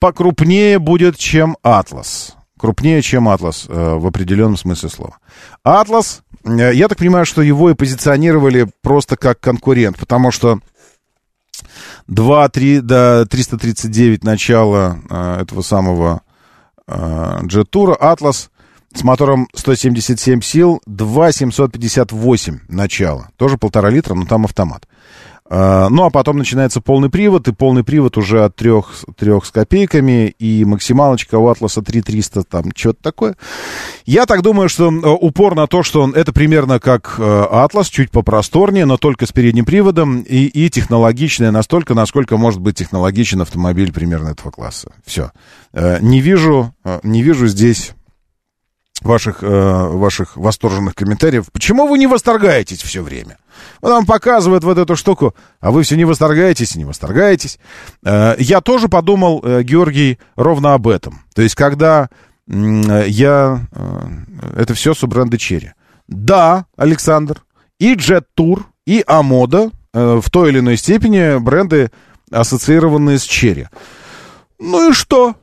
покрупнее 0.00 0.80
будет, 0.80 1.16
чем 1.16 1.56
Атлас. 1.62 2.34
Крупнее, 2.58 3.00
чем 3.00 3.28
Атлас 3.28 3.66
э, 3.68 3.94
в 3.94 4.04
определенном 4.08 4.56
смысле 4.56 4.88
слова. 4.88 5.18
Атлас, 5.62 6.22
э, 6.42 6.74
я 6.74 6.88
так 6.88 6.98
понимаю, 6.98 7.26
что 7.26 7.42
его 7.42 7.70
и 7.70 7.74
позиционировали 7.74 8.68
просто 8.82 9.16
как 9.16 9.38
конкурент, 9.38 9.98
потому 9.98 10.32
что 10.32 10.58
2, 12.08 12.48
3, 12.48 12.80
до 12.80 13.24
339 13.24 14.24
начала 14.24 14.98
э, 15.08 15.42
этого 15.42 15.62
самого 15.62 16.22
э, 16.88 17.38
джет-тура. 17.44 17.94
Атлас 17.94 18.50
с 18.92 19.04
мотором 19.04 19.46
177 19.54 20.40
сил, 20.40 20.82
2,758 20.86 22.60
начало. 22.66 23.30
Тоже 23.36 23.58
полтора 23.58 23.90
литра, 23.90 24.14
но 24.14 24.26
там 24.26 24.44
автомат. 24.44 24.88
А, 25.52 25.88
Ну, 25.90 26.04
а 26.04 26.10
потом 26.10 26.38
начинается 26.38 26.80
полный 26.80 27.10
привод, 27.10 27.48
и 27.48 27.52
полный 27.52 27.82
привод 27.82 28.16
уже 28.16 28.44
от 28.44 28.54
трех, 28.54 29.04
трех 29.16 29.44
с 29.44 29.50
копейками, 29.50 30.28
и 30.38 30.64
максималочка 30.64 31.38
у 31.38 31.48
Атласа 31.48 31.82
3300, 31.82 32.44
там, 32.44 32.70
что-то 32.74 33.02
такое. 33.02 33.36
Я 34.06 34.26
так 34.26 34.42
думаю, 34.42 34.68
что 34.68 34.90
э, 34.90 35.08
упор 35.08 35.56
на 35.56 35.66
то, 35.66 35.82
что 35.82 36.02
он, 36.02 36.14
это 36.14 36.32
примерно 36.32 36.78
как 36.78 37.16
э, 37.18 37.46
Атлас, 37.50 37.88
чуть 37.88 38.12
попросторнее, 38.12 38.86
но 38.86 38.96
только 38.96 39.26
с 39.26 39.32
передним 39.32 39.64
приводом, 39.64 40.20
и, 40.20 40.44
и 40.44 40.70
технологичная 40.70 41.50
настолько, 41.50 41.94
насколько 41.94 42.36
может 42.36 42.60
быть 42.60 42.76
технологичен 42.76 43.40
автомобиль 43.40 43.92
примерно 43.92 44.28
этого 44.28 44.52
класса. 44.52 44.92
Все. 45.04 45.32
Не 45.72 46.20
вижу, 46.20 46.72
э, 46.84 47.00
не 47.02 47.22
вижу 47.22 47.48
здесь 47.48 47.92
ваших, 49.02 49.42
э, 49.42 49.88
ваших 49.88 50.36
восторженных 50.36 50.94
комментариев. 50.94 51.46
Почему 51.52 51.86
вы 51.86 51.98
не 51.98 52.06
восторгаетесь 52.06 52.82
все 52.82 53.02
время? 53.02 53.38
Он 53.80 53.90
вам 53.90 54.06
показывает 54.06 54.64
вот 54.64 54.78
эту 54.78 54.96
штуку, 54.96 55.34
а 55.60 55.70
вы 55.70 55.82
все 55.82 55.96
не 55.96 56.04
восторгаетесь 56.04 56.76
не 56.76 56.84
восторгаетесь. 56.84 57.58
Э, 58.04 58.34
я 58.38 58.60
тоже 58.60 58.88
подумал, 58.88 59.40
э, 59.42 59.62
Георгий, 59.62 60.18
ровно 60.36 60.74
об 60.74 60.88
этом. 60.88 61.22
То 61.34 61.42
есть, 61.42 61.54
когда 61.54 62.08
э, 62.48 63.04
я... 63.06 63.66
это 64.56 64.74
все 64.74 64.94
с 64.94 65.06
бренда 65.06 65.38
Черри. 65.38 65.72
Да, 66.08 66.66
Александр, 66.76 67.42
и 67.78 67.94
Jet 67.94 68.24
Tour, 68.36 68.64
и 68.86 69.04
Амода 69.06 69.70
в 69.92 70.24
той 70.30 70.50
или 70.50 70.60
иной 70.60 70.76
степени 70.76 71.38
бренды, 71.38 71.90
ассоциированные 72.30 73.18
с 73.18 73.22
Черри. 73.22 73.68
Ну 74.58 74.90
и 74.90 74.92
что? 74.92 75.34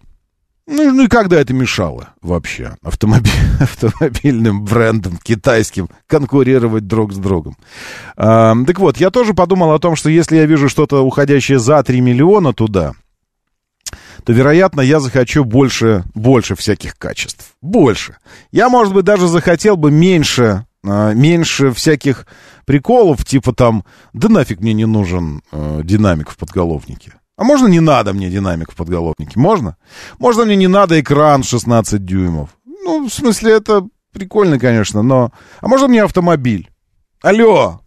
Ну, 0.67 0.91
ну 0.91 1.05
и 1.05 1.07
когда 1.07 1.39
это 1.39 1.53
мешало 1.53 2.09
вообще 2.21 2.75
автомобиль, 2.83 3.31
автомобильным 3.61 4.65
брендам 4.65 5.17
китайским 5.17 5.89
конкурировать 6.07 6.87
друг 6.87 7.13
с 7.13 7.17
другом? 7.17 7.55
А, 8.17 8.53
так 8.65 8.77
вот, 8.79 8.97
я 8.97 9.09
тоже 9.09 9.33
подумал 9.33 9.71
о 9.71 9.79
том, 9.79 9.95
что 9.95 10.09
если 10.09 10.35
я 10.35 10.45
вижу 10.45 10.67
что-то 10.67 11.05
уходящее 11.05 11.57
за 11.57 11.81
3 11.81 12.01
миллиона 12.01 12.51
туда, 12.51 12.93
то, 14.25 14.33
вероятно, 14.33 14.81
я 14.81 14.99
захочу 14.99 15.45
больше, 15.45 16.03
больше 16.13 16.55
всяких 16.55 16.97
качеств. 16.97 17.55
Больше. 17.61 18.17
Я, 18.51 18.67
может 18.67 18.93
быть, 18.93 19.05
даже 19.05 19.29
захотел 19.29 19.77
бы 19.77 19.89
меньше, 19.89 20.65
а, 20.85 21.13
меньше 21.13 21.71
всяких 21.71 22.27
приколов, 22.65 23.23
типа 23.23 23.53
там, 23.53 23.85
да 24.11 24.27
нафиг 24.27 24.59
мне 24.59 24.73
не 24.73 24.85
нужен 24.85 25.41
э, 25.53 25.81
динамик 25.85 26.29
в 26.29 26.35
подголовнике. 26.35 27.13
А 27.37 27.43
можно 27.43 27.67
не 27.67 27.79
надо 27.79 28.13
мне 28.13 28.29
динамик 28.29 28.71
в 28.71 28.75
подголовнике? 28.75 29.39
Можно? 29.39 29.77
Можно 30.17 30.45
мне 30.45 30.55
не 30.55 30.67
надо 30.67 30.99
экран 30.99 31.43
16 31.43 32.03
дюймов? 32.03 32.49
Ну, 32.65 33.07
в 33.07 33.13
смысле, 33.13 33.53
это 33.53 33.87
прикольно, 34.11 34.59
конечно, 34.59 35.03
но... 35.03 35.31
А 35.61 35.67
можно 35.67 35.87
мне 35.87 36.03
автомобиль? 36.03 36.71
Алло, 37.21 37.81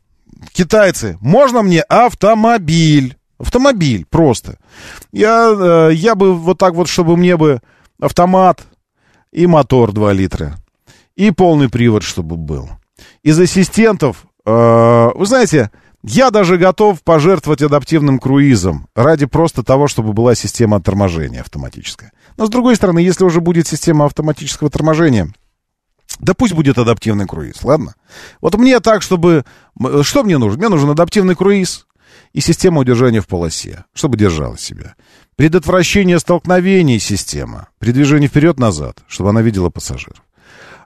китайцы, 0.53 1.19
можно 1.21 1.63
мне 1.63 1.83
автомобиль? 1.83 3.17
Автомобиль, 3.39 4.07
просто. 4.09 4.59
Я, 5.11 5.51
э, 5.53 5.95
я 5.95 6.15
бы 6.15 6.35
вот 6.35 6.59
так 6.59 6.75
вот, 6.75 6.89
чтобы 6.89 7.17
мне 7.17 7.37
бы 7.37 7.61
автомат 8.01 8.63
и 9.33 9.49
мотор 9.49 9.93
2 9.93 10.13
литра. 10.13 10.59
И 11.17 11.33
полный 11.33 11.69
привод, 11.69 12.05
чтобы 12.05 12.37
был. 12.37 12.69
Из 13.25 13.41
ассистентов, 13.41 14.27
э, 14.45 15.11
вы 15.15 15.27
знаете, 15.27 15.71
я 16.03 16.31
даже 16.31 16.57
готов 16.57 17.03
пожертвовать 17.03 17.63
адаптивным 17.63 18.19
круизом 18.19 18.89
ради 18.95 19.27
просто 19.27 19.63
того, 19.63 19.87
чтобы 19.87 20.13
была 20.13 20.35
система 20.35 20.81
торможения 20.81 21.41
автоматическая. 21.41 22.13
Но, 22.37 22.47
с 22.47 22.51
другой 22.51 22.77
стороны, 22.77 23.01
если 23.01 23.25
уже 23.25 23.41
будет 23.41 23.67
система 23.67 24.07
автоматического 24.07 24.71
торможения, 24.71 25.33
да 26.19 26.35
пусть 26.35 26.55
будет 26.55 26.79
адаптивный 26.79 27.27
круиз, 27.27 27.63
ладно? 27.63 27.95
Вот 28.41 28.55
мне 28.57 28.81
так, 28.81 29.03
чтобы... 29.03 29.45
Что 30.03 30.25
мне 30.25 30.39
нужно? 30.39 30.59
Мне 30.59 30.69
нужен 30.69 30.91
адаптивный 30.91 31.35
круиз 31.35 31.87
и 32.33 32.41
система 32.41 32.81
удержания 32.81 33.21
в 33.21 33.27
полосе, 33.27 33.85
чтобы 33.95 34.17
держала 34.17 34.59
себя. 34.59 34.95
Предотвращение 35.37 36.19
столкновений 36.19 36.99
система. 36.99 37.69
При 37.79 37.93
движении 37.93 38.27
вперед-назад, 38.27 38.99
чтобы 39.07 39.31
она 39.31 39.43
видела 39.43 39.71
пассажиров. 39.71 40.23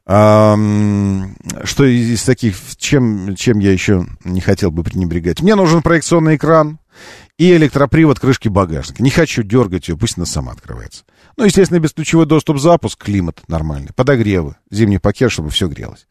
Что 0.06 1.84
из 1.84 2.22
таких, 2.24 2.56
чем, 2.76 3.34
чем 3.36 3.58
я 3.58 3.72
еще 3.72 4.06
не 4.24 4.40
хотел 4.40 4.70
бы 4.70 4.84
пренебрегать? 4.84 5.40
Мне 5.40 5.54
нужен 5.54 5.80
проекционный 5.80 6.36
экран 6.36 6.78
и 7.38 7.52
электропривод 7.54 8.20
крышки 8.20 8.48
багажника. 8.48 9.02
Не 9.02 9.10
хочу 9.10 9.42
дергать 9.42 9.88
ее, 9.88 9.96
пусть 9.96 10.18
она 10.18 10.26
сама 10.26 10.52
открывается. 10.52 11.04
Ну, 11.36 11.44
естественно, 11.44 11.80
бесключевой 11.80 12.26
доступ, 12.26 12.58
запуск, 12.58 13.02
климат 13.02 13.42
нормальный, 13.48 13.92
подогревы, 13.92 14.54
зимний 14.70 14.98
пакет, 14.98 15.32
чтобы 15.32 15.50
все 15.50 15.66
грелось. 15.66 16.06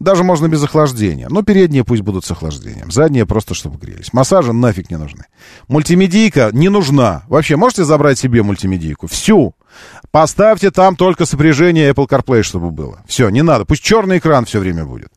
Даже 0.00 0.24
можно 0.24 0.48
без 0.48 0.62
охлаждения. 0.62 1.28
Но 1.28 1.42
передние 1.42 1.84
пусть 1.84 2.02
будут 2.02 2.24
с 2.24 2.30
охлаждением. 2.30 2.90
Задние 2.90 3.26
просто, 3.26 3.54
чтобы 3.54 3.76
грелись. 3.78 4.12
Массажи 4.14 4.52
нафиг 4.52 4.90
не 4.90 4.96
нужны. 4.96 5.24
Мультимедийка 5.68 6.50
не 6.52 6.70
нужна. 6.70 7.24
Вообще, 7.28 7.56
можете 7.56 7.84
забрать 7.84 8.18
себе 8.18 8.42
мультимедийку? 8.42 9.08
Всю. 9.08 9.54
Поставьте 10.10 10.70
там 10.70 10.96
только 10.96 11.24
сопряжение 11.24 11.90
Apple 11.90 12.08
CarPlay, 12.08 12.42
чтобы 12.42 12.70
было. 12.70 13.02
Все, 13.06 13.28
не 13.30 13.42
надо. 13.42 13.64
Пусть 13.64 13.82
черный 13.82 14.18
экран 14.18 14.44
все 14.44 14.58
время 14.60 14.84
будет. 14.84 15.10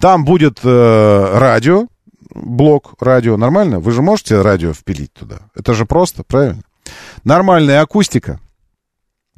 Там 0.00 0.24
будет 0.24 0.60
э, 0.62 1.38
радио, 1.38 1.86
блок 2.34 2.94
радио. 3.00 3.36
Нормально? 3.36 3.80
Вы 3.80 3.92
же 3.92 4.02
можете 4.02 4.40
радио 4.40 4.72
впилить 4.72 5.12
туда. 5.12 5.40
Это 5.54 5.74
же 5.74 5.86
просто, 5.86 6.24
правильно? 6.24 6.62
Нормальная 7.24 7.80
акустика. 7.80 8.40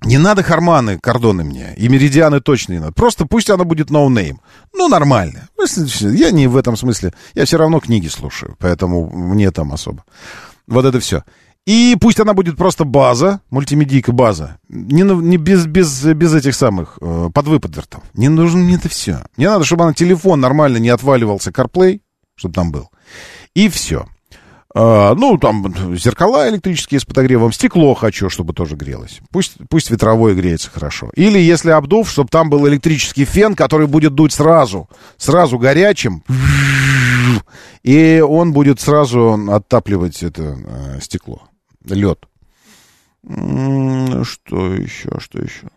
Не 0.04 0.18
надо 0.18 0.42
Harman 0.42 0.98
ы, 0.98 1.09
Kardon 1.09 1.39
ы 1.39 1.44
мне. 1.44 1.74
И 1.76 1.88
Meridian 1.88 2.35
ы 2.35 2.40
точно 2.40 2.72
не 2.72 2.78
надо. 2.80 2.92
Просто 2.92 3.24
пусть 3.26 3.50
она 3.50 3.64
будет 3.64 3.90
no 3.90 4.05
name. 4.05 4.40
Ну, 4.72 4.88
нормально. 4.88 5.48
Я 6.00 6.30
не 6.32 6.48
в 6.48 6.56
этом 6.56 6.76
смысле. 6.76 7.12
Я 7.34 7.44
все 7.44 7.56
равно 7.56 7.78
книги 7.78 8.08
слушаю, 8.08 8.56
поэтому 8.58 9.08
мне 9.10 9.50
там 9.50 9.72
особо. 9.72 10.04
Вот 10.66 10.84
это 10.84 10.98
все. 10.98 11.22
И 11.66 11.96
пусть 12.00 12.18
она 12.18 12.34
будет 12.34 12.56
просто 12.56 12.84
база, 12.84 13.40
мультимедийка 13.50 14.12
база. 14.12 14.58
Не, 14.68 15.02
не 15.02 15.36
без, 15.36 15.66
без, 15.66 16.04
без 16.04 16.34
этих 16.34 16.56
самых 16.56 16.98
э, 17.00 17.30
подвыпадвертов. 17.32 18.02
Не 18.14 18.28
нужно 18.28 18.58
мне 18.60 18.74
это 18.74 18.88
все. 18.88 19.20
Мне 19.36 19.48
надо, 19.48 19.64
чтобы 19.64 19.84
она 19.84 19.92
телефон 19.92 20.40
нормально 20.40 20.78
не 20.78 20.88
отваливался 20.88 21.50
CarPlay, 21.50 22.00
чтобы 22.34 22.54
там 22.54 22.72
был. 22.72 22.90
И 23.54 23.68
все. 23.68 24.06
А, 24.74 25.14
ну, 25.14 25.36
там 25.38 25.96
зеркала 25.96 26.48
электрические 26.48 26.98
с 26.98 27.04
подогревом, 27.04 27.52
стекло 27.52 27.94
хочу, 27.94 28.30
чтобы 28.30 28.54
тоже 28.54 28.76
грелось. 28.76 29.20
Пусть, 29.30 29.56
пусть 29.68 29.90
ветровое 29.90 30.34
греется 30.34 30.70
хорошо. 30.70 31.10
Или, 31.14 31.38
если 31.38 31.70
обдув, 31.70 32.10
чтобы 32.10 32.30
там 32.30 32.48
был 32.48 32.66
электрический 32.66 33.24
фен, 33.24 33.54
который 33.54 33.86
будет 33.86 34.14
дуть 34.14 34.32
сразу, 34.32 34.88
сразу 35.18 35.58
горячим, 35.58 36.24
и 37.82 38.24
он 38.26 38.52
будет 38.52 38.80
сразу 38.80 39.38
оттапливать 39.50 40.22
это 40.22 40.56
э, 40.64 41.00
стекло, 41.02 41.42
лед. 41.84 42.26
Что 43.24 44.74
еще, 44.74 45.10
что 45.18 45.40
еще? 45.40 45.68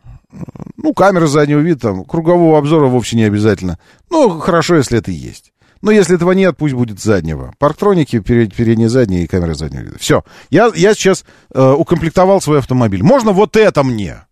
Ну, 0.77 0.93
камера 0.93 1.27
заднего 1.27 1.59
вида, 1.59 1.79
там, 1.79 2.03
кругового 2.03 2.57
обзора 2.57 2.87
вовсе 2.87 3.15
не 3.15 3.23
обязательно. 3.23 3.79
Ну, 4.09 4.39
хорошо, 4.39 4.75
если 4.75 4.97
это 4.97 5.11
есть. 5.11 5.53
Но 5.81 5.91
если 5.91 6.15
этого 6.15 6.31
нет, 6.31 6.57
пусть 6.57 6.73
будет 6.73 6.99
заднего. 6.99 7.53
Парктроники, 7.59 8.19
перед, 8.19 8.55
передние, 8.55 8.89
задние 8.89 9.23
и 9.23 9.27
камеры 9.27 9.55
заднего 9.55 9.81
вида. 9.81 9.99
Все. 9.99 10.23
Я, 10.49 10.71
я 10.75 10.93
сейчас 10.95 11.25
э, 11.53 11.71
укомплектовал 11.71 12.41
свой 12.41 12.59
автомобиль. 12.59 13.03
Можно 13.03 13.31
вот 13.31 13.55
это 13.55 13.83
мне? 13.83 14.25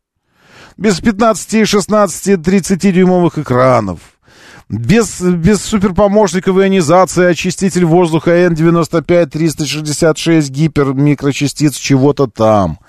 Без 0.78 1.00
15, 1.00 1.68
16, 1.68 2.42
30 2.42 2.80
дюймовых 2.80 3.38
экранов 3.38 4.00
без, 4.74 5.22
без 5.22 5.62
суперпомощников 5.62 6.58
ионизации, 6.58 7.26
очиститель 7.26 7.86
воздуха 7.86 8.32
N95-366, 8.48 10.50
гипер 10.50 10.94
микрочастиц 10.94 11.76
чего-то 11.76 12.26
там, 12.28 12.80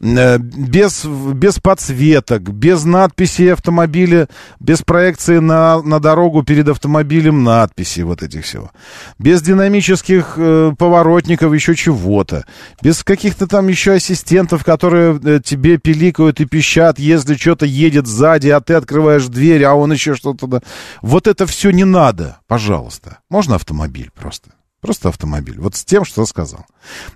э, 0.00 0.38
без, 0.38 1.06
без 1.06 1.58
подсветок, 1.58 2.42
без 2.42 2.84
надписи 2.84 3.48
автомобиля, 3.48 4.28
без 4.58 4.82
проекции 4.82 5.38
на, 5.38 5.80
на 5.82 5.98
дорогу 5.98 6.42
перед 6.42 6.68
автомобилем 6.68 7.42
надписи 7.42 8.00
вот 8.00 8.22
этих 8.22 8.44
всего, 8.44 8.70
без 9.18 9.40
динамических 9.40 10.34
э, 10.36 10.74
поворотников, 10.76 11.54
еще 11.54 11.74
чего-то, 11.74 12.44
без 12.82 13.02
каких-то 13.02 13.46
там 13.46 13.68
еще 13.68 13.92
ассистентов, 13.92 14.62
которые 14.62 15.18
э, 15.24 15.40
тебе 15.42 15.78
пиликают 15.78 16.38
и 16.40 16.44
пищат, 16.44 16.98
если 16.98 17.34
что-то 17.34 17.64
едет 17.64 18.06
сзади, 18.06 18.50
а 18.50 18.60
ты 18.60 18.74
открываешь 18.74 19.24
дверь, 19.26 19.64
а 19.64 19.72
он 19.72 19.92
еще 19.92 20.14
что-то... 20.14 20.60
Вот 21.00 21.29
это 21.30 21.46
все 21.46 21.70
не 21.70 21.84
надо, 21.84 22.40
пожалуйста. 22.46 23.18
Можно 23.28 23.56
автомобиль 23.56 24.10
просто. 24.14 24.50
Просто 24.80 25.08
автомобиль. 25.08 25.58
Вот 25.58 25.74
с 25.74 25.84
тем, 25.84 26.04
что 26.04 26.24
сказал. 26.26 26.66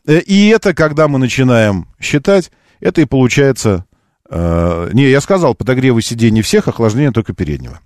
Э, 0.07 0.19
и 0.19 0.49
это, 0.49 0.75
когда 0.75 1.09
мы 1.09 1.19
начинаем 1.19 1.89
считать, 2.01 2.51
это 2.81 3.01
и 3.01 3.07
получается... 3.07 3.87
Э, 4.29 4.91
не, 4.93 5.09
я 5.09 5.21
сказал, 5.21 5.55
подогревы 5.55 6.03
сидений 6.03 6.43
всех, 6.43 6.69
охлаждение 6.69 7.13
только 7.13 7.33
переднего. 7.33 7.81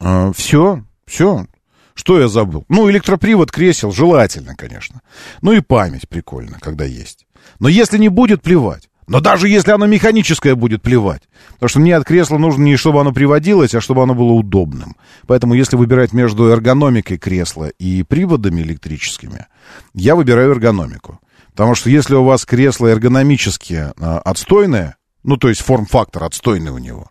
Э, 0.00 0.32
все, 0.34 0.84
все. 1.06 1.46
Что 1.94 2.20
я 2.20 2.28
забыл? 2.28 2.64
Ну, 2.68 2.90
электропривод 2.90 3.50
кресел, 3.50 3.92
желательно, 3.92 4.54
конечно. 4.56 5.02
Ну 5.42 5.52
и 5.52 5.60
память 5.60 6.08
прикольно, 6.08 6.58
когда 6.58 6.84
есть. 6.84 7.26
Но 7.58 7.68
если 7.68 7.98
не 7.98 8.08
будет, 8.08 8.42
плевать. 8.42 8.89
Но 9.10 9.18
даже 9.18 9.48
если 9.48 9.72
оно 9.72 9.86
механическое 9.86 10.54
будет 10.54 10.82
плевать. 10.82 11.22
Потому 11.54 11.68
что 11.68 11.80
мне 11.80 11.96
от 11.96 12.04
кресла 12.04 12.38
нужно 12.38 12.62
не 12.62 12.76
чтобы 12.76 13.00
оно 13.00 13.12
приводилось, 13.12 13.74
а 13.74 13.80
чтобы 13.80 14.04
оно 14.04 14.14
было 14.14 14.30
удобным. 14.30 14.94
Поэтому 15.26 15.54
если 15.54 15.74
выбирать 15.74 16.12
между 16.12 16.48
эргономикой 16.48 17.18
кресла 17.18 17.70
и 17.70 18.04
приводами 18.04 18.60
электрическими, 18.62 19.46
я 19.94 20.14
выбираю 20.14 20.52
эргономику. 20.52 21.18
Потому 21.50 21.74
что 21.74 21.90
если 21.90 22.14
у 22.14 22.22
вас 22.22 22.46
кресло 22.46 22.86
эргономически 22.86 23.74
э, 23.74 24.20
отстойное, 24.24 24.94
ну 25.24 25.36
то 25.36 25.48
есть 25.48 25.60
форм-фактор 25.60 26.22
отстойный 26.22 26.70
у 26.70 26.78
него, 26.78 27.10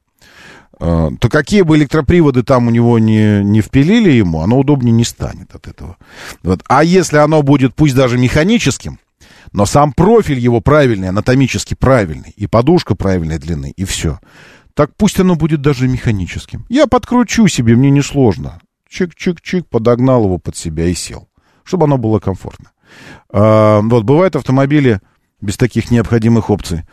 э, 0.80 1.10
то 1.20 1.28
какие 1.28 1.64
бы 1.64 1.76
электроприводы 1.76 2.44
там 2.44 2.68
у 2.68 2.72
него 2.72 2.98
не, 2.98 3.44
не 3.44 3.60
впилили 3.60 4.12
ему, 4.12 4.40
оно 4.40 4.58
удобнее 4.58 4.94
не 4.94 5.04
станет 5.04 5.54
от 5.54 5.68
этого. 5.68 5.98
Вот. 6.44 6.62
А 6.70 6.82
если 6.82 7.18
оно 7.18 7.42
будет, 7.42 7.76
пусть 7.76 7.94
даже 7.94 8.18
механическим, 8.18 9.00
но 9.52 9.66
сам 9.66 9.94
профиль 9.94 10.40
его 10.40 10.62
правильный, 10.62 11.10
анатомически 11.10 11.74
правильный, 11.74 12.34
и 12.36 12.48
подушка 12.48 12.96
правильной 12.96 13.38
длины, 13.38 13.74
и 13.76 13.86
все. 13.86 14.20
Так 14.74 14.92
пусть 14.96 15.20
оно 15.20 15.36
будет 15.36 15.62
даже 15.62 15.88
механическим. 15.88 16.66
Я 16.70 16.88
подкручу 16.88 17.48
себе, 17.48 17.76
мне 17.76 17.90
несложно. 17.90 18.60
Чик-чик-чик, 18.90 19.64
подогнал 19.64 20.24
его 20.24 20.38
под 20.38 20.56
себя 20.56 20.86
и 20.86 20.94
сел. 20.94 21.28
Чтобы 21.64 21.86
оно 21.86 21.98
было 21.98 22.20
комфортно. 22.20 22.72
А, 23.32 23.82
вот, 23.82 24.04
бывают 24.04 24.36
автомобили 24.36 25.02
без 25.42 25.58
таких 25.58 25.92
необходимых 25.92 26.50
опций. 26.50 26.84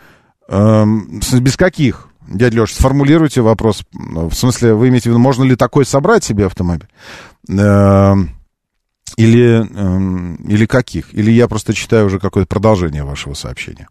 А, 0.48 0.84
без 0.84 1.56
каких? 1.56 2.08
Дядя 2.28 2.56
Леша, 2.56 2.74
сформулируйте 2.74 3.40
вопрос. 3.40 3.84
В 3.92 4.34
смысле, 4.34 4.74
вы 4.74 4.88
имеете 4.88 5.10
в 5.10 5.12
виду, 5.12 5.18
можно 5.20 5.44
ли 5.44 5.54
такой 5.54 5.86
собрать 5.86 6.24
себе 6.24 6.46
автомобиль? 6.46 6.88
А, 9.16 9.20
или, 9.20 9.64
э, 9.64 10.36
или 10.48 10.66
каких? 10.66 11.14
Или 11.14 11.30
я 11.30 11.48
просто 11.48 11.74
читаю 11.74 12.06
уже 12.06 12.18
какое-то 12.18 12.48
продолжение 12.48 13.04
вашего 13.04 13.34
сообщения. 13.34 13.88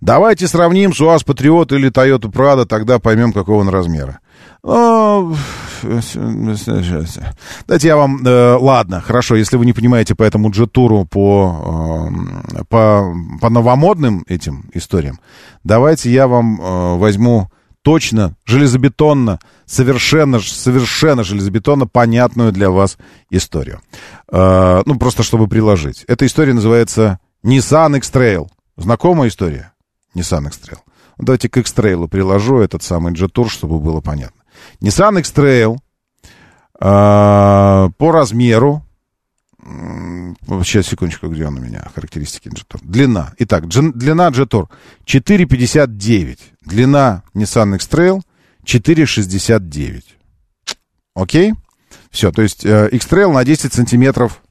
Давайте 0.00 0.46
сравним 0.46 0.94
с 0.94 1.00
УАЗ 1.00 1.24
Патриот 1.24 1.72
или 1.72 1.90
Toyota 1.90 2.30
Prado, 2.30 2.66
тогда 2.66 3.00
поймем, 3.00 3.32
какого 3.32 3.60
он 3.60 3.68
размера. 3.68 4.20
О, 4.62 5.34
дайте 7.66 7.88
я 7.88 7.96
вам... 7.96 8.24
Э, 8.24 8.56
ладно, 8.56 9.00
хорошо, 9.00 9.36
если 9.36 9.56
вы 9.56 9.66
не 9.66 9.72
понимаете 9.72 10.14
по 10.14 10.22
этому 10.22 10.50
джетуру, 10.50 11.04
по, 11.04 12.10
э, 12.52 12.64
по, 12.68 13.14
по 13.40 13.50
новомодным 13.50 14.24
этим 14.28 14.70
историям, 14.72 15.18
давайте 15.64 16.10
я 16.10 16.28
вам 16.28 16.60
э, 16.60 16.96
возьму 16.96 17.50
точно, 17.88 18.34
железобетонно, 18.44 19.38
совершенно, 19.64 20.40
совершенно 20.40 21.24
железобетонно 21.24 21.86
понятную 21.86 22.52
для 22.52 22.68
вас 22.68 22.98
историю. 23.30 23.80
Э, 24.30 24.82
ну, 24.84 24.98
просто 24.98 25.22
чтобы 25.22 25.48
приложить. 25.48 26.04
Эта 26.06 26.26
история 26.26 26.52
называется 26.52 27.18
Nissan 27.42 27.96
X-Trail. 27.96 28.46
Знакомая 28.76 29.30
история? 29.30 29.72
Nissan 30.14 30.48
X-Trail. 30.48 30.80
Ну, 31.16 31.24
давайте 31.24 31.48
к 31.48 31.56
X-Trail 31.56 32.08
приложу 32.08 32.58
этот 32.58 32.82
самый 32.82 33.14
G-Tour, 33.14 33.48
чтобы 33.48 33.80
было 33.80 34.02
понятно. 34.02 34.42
Nissan 34.82 35.18
X-Trail 35.20 35.78
э, 36.78 37.88
по 37.96 38.12
размеру 38.12 38.84
Сейчас, 40.64 40.86
секундочку, 40.86 41.28
где 41.28 41.46
он 41.46 41.58
у 41.58 41.60
меня? 41.60 41.86
Характеристики 41.94 42.48
Jetor. 42.48 42.80
Длина. 42.82 43.32
Итак, 43.38 43.66
дж, 43.66 43.92
длина 43.92 44.28
Jetor 44.28 44.68
4,59. 45.04 46.38
Длина 46.68 47.22
Nissan 47.34 47.74
X-Trail 47.76 48.20
4,69. 48.64 50.02
Окей? 51.14 51.54
Все, 52.10 52.30
то 52.30 52.42
есть 52.42 52.64
э, 52.64 52.88
X-Trail 52.92 53.32
на 53.32 53.44
10 53.44 53.72
сантиметров 53.72 54.42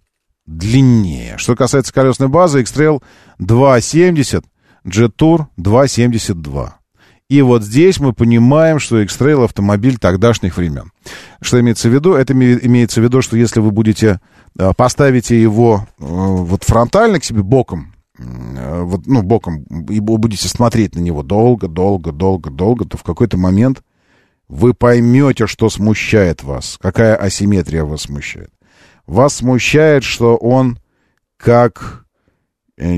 длиннее. 0.45 1.37
Что 1.37 1.55
касается 1.55 1.93
колесной 1.93 2.27
базы, 2.27 2.61
X-Trail 2.61 3.01
2,70, 3.39 4.43
Jet-Tour 4.85 5.47
2,72. 5.57 6.71
И 7.29 7.41
вот 7.41 7.63
здесь 7.63 7.99
мы 7.99 8.13
понимаем, 8.13 8.79
что 8.79 8.99
X-Trail 9.01 9.43
автомобиль 9.43 9.97
тогдашних 9.97 10.57
времен. 10.57 10.91
Что 11.41 11.59
имеется 11.59 11.89
в 11.89 11.93
виду? 11.93 12.13
Это 12.13 12.33
имеется 12.33 13.01
в 13.01 13.03
виду, 13.03 13.21
что 13.21 13.37
если 13.37 13.59
вы 13.59 13.71
будете 13.71 14.19
Э, 14.57 14.71
поставите 14.75 15.39
его 15.39 15.87
э, 15.87 16.03
вот 16.03 16.63
фронтально 16.63 17.19
к 17.19 17.23
себе 17.23 17.43
боком, 17.43 17.93
вот, 18.17 19.05
ну, 19.05 19.21
боком, 19.21 19.63
и 19.89 19.99
будете 19.99 20.47
смотреть 20.47 20.95
на 20.95 20.99
него 20.99 21.23
долго, 21.23 21.67
долго, 21.67 22.11
долго, 22.11 22.49
долго, 22.49 22.85
то 22.85 22.97
в 22.97 23.03
какой-то 23.03 23.37
момент 23.37 23.83
вы 24.47 24.73
поймете, 24.73 25.47
что 25.47 25.69
смущает 25.69 26.43
вас, 26.43 26.77
какая 26.81 27.15
асимметрия 27.15 27.83
вас 27.83 28.03
смущает. 28.03 28.51
Вас 29.05 29.35
смущает, 29.35 30.03
что 30.03 30.35
он 30.35 30.79
как 31.37 32.05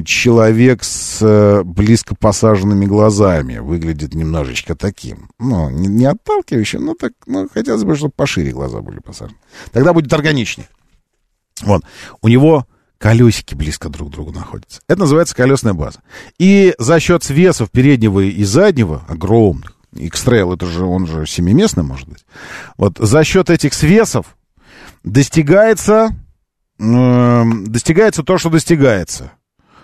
человек 0.05 0.83
с 0.83 1.61
близко 1.63 2.13
посаженными 2.13 2.85
глазами 2.85 3.59
выглядит 3.59 4.13
немножечко 4.13 4.75
таким. 4.75 5.29
Ну, 5.39 5.69
не, 5.69 5.87
не 5.87 6.05
отталкивающим, 6.05 6.83
но 6.83 6.95
так, 6.95 7.13
ну, 7.25 7.47
хотелось 7.53 7.83
бы, 7.85 7.95
чтобы 7.95 8.11
пошире 8.13 8.51
глаза 8.51 8.81
были 8.81 8.99
посажены. 8.99 9.37
Тогда 9.71 9.93
будет 9.93 10.11
органичнее. 10.11 10.67
Вот. 11.61 11.83
У 12.21 12.27
него 12.27 12.65
колесики 12.99 13.55
близко 13.55 13.89
друг 13.89 14.09
к 14.09 14.11
другу 14.11 14.31
находятся. 14.31 14.81
Это 14.87 14.99
называется 14.99 15.35
колесная 15.35 15.73
база. 15.73 15.99
И 16.37 16.75
за 16.77 16.99
счет 16.99 17.23
свесов 17.23 17.71
переднего 17.71 18.19
и 18.19 18.43
заднего, 18.43 19.03
огромных, 19.07 19.73
X-Trail, 19.95 20.53
это 20.53 20.67
же, 20.67 20.83
он 20.83 21.07
же 21.07 21.25
семиместный, 21.25 21.83
может 21.83 22.07
быть. 22.07 22.25
Вот 22.77 22.97
за 22.99 23.23
счет 23.23 23.49
этих 23.49 23.73
свесов 23.73 24.37
достигается, 25.03 26.09
э, 26.77 27.43
достигается 27.65 28.23
то, 28.23 28.37
что 28.37 28.49
достигается. 28.49 29.31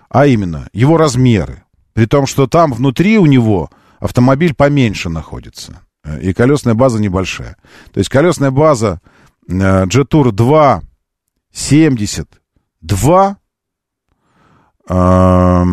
А 0.10 0.28
именно, 0.28 0.68
его 0.74 0.98
размеры. 0.98 1.64
При 1.94 2.06
том, 2.06 2.28
что 2.28 2.46
там 2.46 2.74
внутри 2.74 3.18
у 3.18 3.26
него 3.26 3.72
автомобиль 4.00 4.54
поменьше 4.54 5.10
находится. 5.10 5.82
И 6.22 6.34
колесная 6.34 6.76
база 6.76 7.00
небольшая. 7.00 7.56
То 7.94 8.00
есть 8.00 8.10
колесная 8.10 8.52
база 8.52 9.00
э, 9.48 9.86
G-Tour 9.86 10.32
2 10.32 10.84
72. 12.86 13.38
Э, 14.88 15.64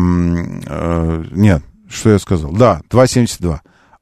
э, 0.65 1.23
нет, 1.31 1.63
что 1.89 2.09
я 2.09 2.19
сказал? 2.19 2.51
Да, 2.51 2.81
2,72. 2.89 3.59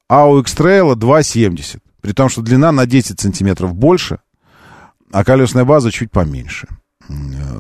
А 0.08 0.28
у 0.28 0.40
X-Trail 0.40 0.96
2,70. 0.96 1.80
При 2.02 2.14
том, 2.14 2.30
что 2.30 2.42
длина 2.42 2.72
на 2.72 2.86
10 2.86 3.20
сантиметров 3.20 3.76
больше, 3.76 4.20
а 5.12 5.24
колесная 5.24 5.66
база 5.66 5.92
чуть 5.92 6.12
поменьше. 6.12 6.68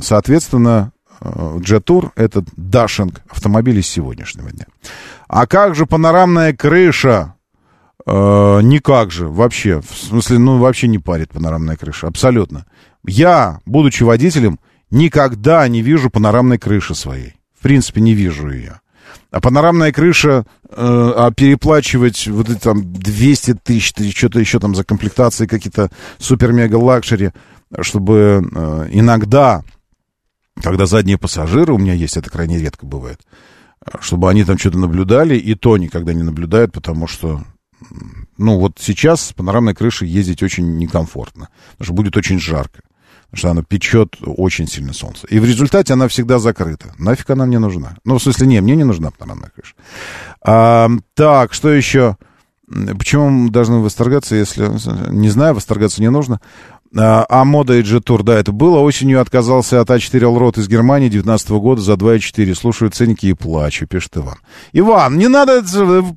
Соответственно, 0.01 0.93
Jet-Tour, 1.19 2.11
это 2.15 2.43
дашинг 2.55 3.21
автомобиль 3.29 3.79
из 3.79 3.87
сегодняшнего 3.87 4.49
дня. 4.49 4.65
А 5.27 5.45
как 5.45 5.75
же 5.75 5.85
панорамная 5.85 6.53
крыша? 6.53 7.35
Э, 8.05 8.61
никак 8.63 9.11
же, 9.11 9.27
вообще. 9.27 9.81
В 9.81 9.95
смысле, 9.95 10.39
ну, 10.39 10.57
вообще 10.57 10.87
не 10.87 10.97
парит 10.97 11.29
панорамная 11.31 11.75
крыша, 11.75 12.07
абсолютно. 12.07 12.65
Я, 13.05 13.59
будучи 13.65 14.03
водителем, 14.03 14.59
никогда 14.91 15.68
не 15.68 15.81
вижу 15.81 16.09
панорамной 16.09 16.57
крыши 16.59 16.93
своей. 16.93 17.35
В 17.57 17.63
принципе, 17.63 18.01
не 18.01 18.13
вижу 18.13 18.49
ее. 18.49 18.81
А 19.31 19.39
панорамная 19.39 19.91
крыша, 19.91 20.45
э, 20.69 20.73
а 20.76 21.31
переплачивать 21.31 22.27
вот 22.27 22.49
эти 22.49 22.59
там 22.59 22.91
200 22.93 23.55
тысяч, 23.63 24.18
что-то 24.18 24.39
еще 24.39 24.59
там 24.59 24.76
за 24.76 24.84
комплектации 24.84 25.47
какие-то 25.47 25.89
супер-мега-лакшери, 26.18 27.31
чтобы 27.80 28.43
э, 28.43 28.88
иногда, 28.91 29.63
когда 30.61 30.85
задние 30.85 31.18
пассажиры, 31.18 31.73
у 31.73 31.77
меня 31.77 31.93
есть, 31.93 32.18
это 32.18 32.30
крайне 32.30 32.59
редко 32.59 32.85
бывает, 32.85 33.22
чтобы 33.99 34.30
они 34.30 34.43
там 34.43 34.57
что-то 34.57 34.77
наблюдали, 34.77 35.38
и 35.38 35.55
то 35.55 35.77
никогда 35.77 36.13
не 36.13 36.23
наблюдают, 36.23 36.73
потому 36.73 37.07
что, 37.07 37.41
ну, 38.38 38.59
вот 38.59 38.80
сейчас 38.80 39.27
с 39.27 39.34
панорамной 39.34 39.73
крышей 39.73 40.09
ездить 40.09 40.43
очень 40.43 40.77
некомфортно, 40.77 41.49
потому 41.72 41.85
что 41.85 41.93
будет 41.93 42.18
очень 42.18 42.39
жарко, 42.39 42.81
что 43.33 43.49
она 43.49 43.63
печет 43.63 44.17
очень 44.21 44.67
сильно 44.67 44.93
солнце. 44.93 45.27
И 45.27 45.39
в 45.39 45.45
результате 45.45 45.93
она 45.93 46.07
всегда 46.07 46.39
закрыта. 46.39 46.93
Нафиг 46.97 47.29
она 47.29 47.45
мне 47.45 47.59
нужна? 47.59 47.97
Ну, 48.03 48.17
в 48.17 48.23
смысле, 48.23 48.47
не, 48.47 48.61
мне 48.61 48.75
не 48.75 48.83
нужна 48.83 49.11
панорамная 49.11 49.51
крыша. 49.55 49.73
А, 50.41 50.89
так, 51.13 51.53
что 51.53 51.69
еще? 51.69 52.17
Почему 52.67 53.29
мы 53.29 53.49
должны 53.49 53.79
восторгаться, 53.79 54.35
если... 54.35 54.69
Не 55.11 55.29
знаю, 55.29 55.55
восторгаться 55.55 56.01
не 56.01 56.09
нужно. 56.09 56.39
А, 56.97 57.26
а 57.30 57.45
мода 57.45 57.76
и 57.76 57.84
G-Tour, 57.84 58.22
да, 58.23 58.38
это 58.38 58.51
было. 58.51 58.80
Осенью 58.80 59.22
отказался 59.22 59.80
от 59.80 59.89
А4 59.89 60.19
Allroad 60.19 60.59
из 60.59 60.68
Германии 60.68 61.07
19 61.07 61.49
года 61.51 61.81
за 61.81 61.93
2,4. 61.93 62.53
Слушаю 62.53 62.91
ценники 62.91 63.27
и 63.27 63.34
плачу, 63.34 63.88
пишет 63.88 64.18
Иван. 64.18 64.35
Иван, 64.73 65.18
не 65.18 65.30
надо, 65.30 65.63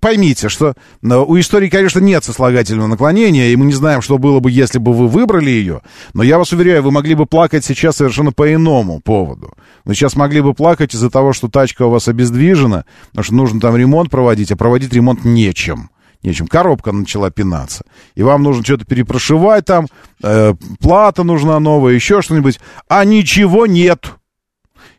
поймите, 0.01 0.49
что 0.49 0.75
у 1.03 1.39
истории, 1.39 1.69
конечно, 1.69 2.01
нет 2.01 2.25
сослагательного 2.25 2.89
наклонения, 2.89 3.53
и 3.53 3.57
мы 3.57 3.67
не 3.67 3.73
знаем, 3.73 4.03
что 4.03 4.19
было 4.19 4.41
бы, 4.41 4.51
если 4.51 4.79
бы 4.79 4.93
вы 4.93 5.07
выбрали 5.07 5.51
ее. 5.51 5.83
Но 6.13 6.25
я 6.25 6.39
вас 6.39 6.53
уверяю, 6.53 6.83
вы 6.83 6.91
могли 6.91 7.15
бы 7.15 7.27
плакать 7.27 7.65
сейчас 7.65 7.97
совершенно 7.97 8.33
по 8.33 8.53
иному 8.53 9.01
поводу. 9.01 9.55
Вы 9.85 9.95
сейчас 9.95 10.17
могли 10.17 10.41
бы 10.41 10.55
плакать 10.55 10.93
из-за 10.93 11.09
того, 11.09 11.33
что 11.33 11.49
тачка 11.49 11.87
у 11.87 11.91
вас 11.91 12.09
обездвижена, 12.09 12.85
потому 13.11 13.25
что 13.25 13.35
нужно 13.35 13.61
там 13.61 13.77
ремонт 13.77 14.11
проводить, 14.11 14.51
а 14.51 14.57
проводить 14.57 14.93
ремонт 14.93 15.25
нечем 15.25 15.91
нечем. 16.25 16.47
Коробка 16.47 16.93
начала 16.93 17.31
пинаться. 17.31 17.85
И 18.15 18.23
вам 18.23 18.43
нужно 18.43 18.65
что-то 18.65 18.85
перепрошивать 18.85 19.65
там, 19.65 19.87
э, 20.23 20.55
плата 20.81 21.23
нужна 21.23 21.61
новая, 21.61 21.95
еще 21.95 22.23
что-нибудь. 22.23 22.61
А 22.89 23.05
ничего 23.05 23.67
нет. 23.67 24.15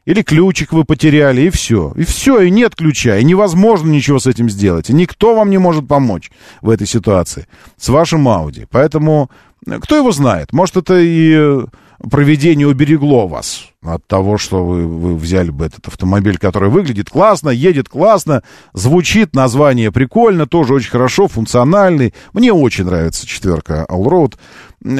Или 0.06 0.22
ключик 0.22 0.72
вы 0.72 0.86
потеряли, 0.86 1.42
и 1.42 1.50
все. 1.50 1.92
И 1.96 2.04
все, 2.04 2.42
и 2.42 2.52
нет 2.52 2.76
ключа, 2.76 3.18
и 3.18 3.24
невозможно 3.24 3.90
ничего 3.90 4.20
с 4.20 4.28
этим 4.28 4.50
сделать. 4.50 4.90
И 4.90 4.94
никто 4.94 5.36
вам 5.36 5.50
не 5.50 5.58
может 5.58 5.88
помочь 5.88 6.32
в 6.62 6.70
этой 6.70 6.86
ситуации 6.86 7.48
с 7.78 7.90
вашим 7.90 8.28
Ауди. 8.28 8.68
Поэтому, 8.70 9.32
э, 9.66 9.80
кто 9.80 9.98
его 9.98 10.12
знает, 10.12 10.54
может, 10.54 10.78
это 10.78 11.00
и 11.00 11.66
проведение 12.10 12.68
уберегло 12.68 13.28
вас 13.28 13.66
от 13.82 14.06
того, 14.08 14.38
что 14.38 14.66
вы, 14.66 14.88
вы 14.88 15.16
взяли 15.16 15.50
бы 15.50 15.66
этот 15.66 15.88
автомобиль, 15.88 16.38
который 16.38 16.70
выглядит 16.70 17.10
классно, 17.10 17.50
едет 17.50 17.90
классно, 17.90 18.44
звучит, 18.74 19.34
название 19.34 19.92
прикольно, 19.92 20.48
тоже 20.48 20.74
очень 20.74 20.92
хорошо, 20.92 21.28
функциональный. 21.28 22.14
Мне 22.34 22.52
очень 22.52 22.86
нравится 22.86 23.28
четверка 23.28 23.86
Allroad. 23.90 24.36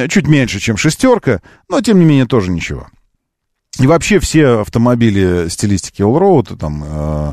Чуть 0.08 0.28
меньше, 0.28 0.60
чем 0.60 0.76
шестерка, 0.76 1.40
но 1.68 1.80
тем 1.80 1.98
не 1.98 2.04
менее 2.04 2.26
тоже 2.26 2.50
ничего. 2.50 2.88
И 3.78 3.86
вообще 3.86 4.18
все 4.20 4.60
автомобили 4.60 5.48
стилистики 5.48 6.02
Allroad, 6.02 6.56
там, 6.56 6.84
э, 6.84 7.32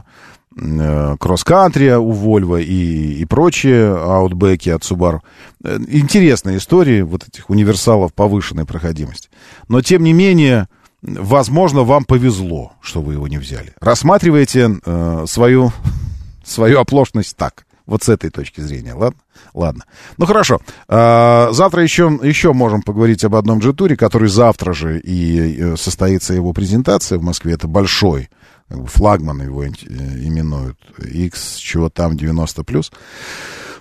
Э, 0.56 1.16
кросс-кантри 1.20 1.96
у 1.96 2.12
Volvo 2.12 2.62
и, 2.62 3.22
и 3.22 3.26
прочие 3.26 3.96
аутбеки 3.96 4.70
от 4.70 4.84
Subaru. 4.84 5.22
Э, 5.64 5.80
интересные 5.88 6.58
истории 6.58 7.02
вот 7.02 7.28
этих 7.28 7.50
универсалов 7.50 8.14
повышенной 8.14 8.66
проходимости. 8.66 9.30
Но, 9.68 9.82
тем 9.82 10.04
не 10.04 10.14
менее, 10.14 10.68
возможно, 11.02 11.84
вам 11.84 12.06
повезло, 12.06 12.74
что 12.82 13.02
вы 13.02 13.14
его 13.14 13.28
не 13.28 13.38
взяли. 13.38 13.74
Рассматривайте 13.80 14.80
э, 14.86 15.26
свою, 15.28 15.72
свою 16.44 16.80
оплошность 16.80 17.36
так. 17.36 17.66
Вот 17.86 18.04
с 18.04 18.10
этой 18.10 18.30
точки 18.30 18.62
зрения, 18.62 18.94
ладно? 18.94 19.20
Ладно. 19.54 19.84
Ну 20.18 20.26
хорошо. 20.26 20.62
А, 20.88 21.50
завтра 21.52 21.84
еще, 21.84 22.18
еще 22.24 22.54
можем 22.54 22.82
поговорить 22.82 23.26
об 23.26 23.36
одном 23.36 23.60
джетуре, 23.60 23.98
который 23.98 24.30
завтра 24.30 24.74
же 24.74 25.00
и 25.00 25.76
состоится 25.76 26.34
его 26.34 26.54
презентация 26.54 27.20
в 27.20 27.24
Москве. 27.24 27.54
Это 27.54 27.68
большой 27.68 28.30
флагман 28.70 29.42
его 29.42 29.64
э, 29.64 29.70
именуют, 29.70 30.80
X, 31.00 31.58
чего 31.58 31.90
там, 31.90 32.16
90 32.16 32.64
плюс. 32.64 32.92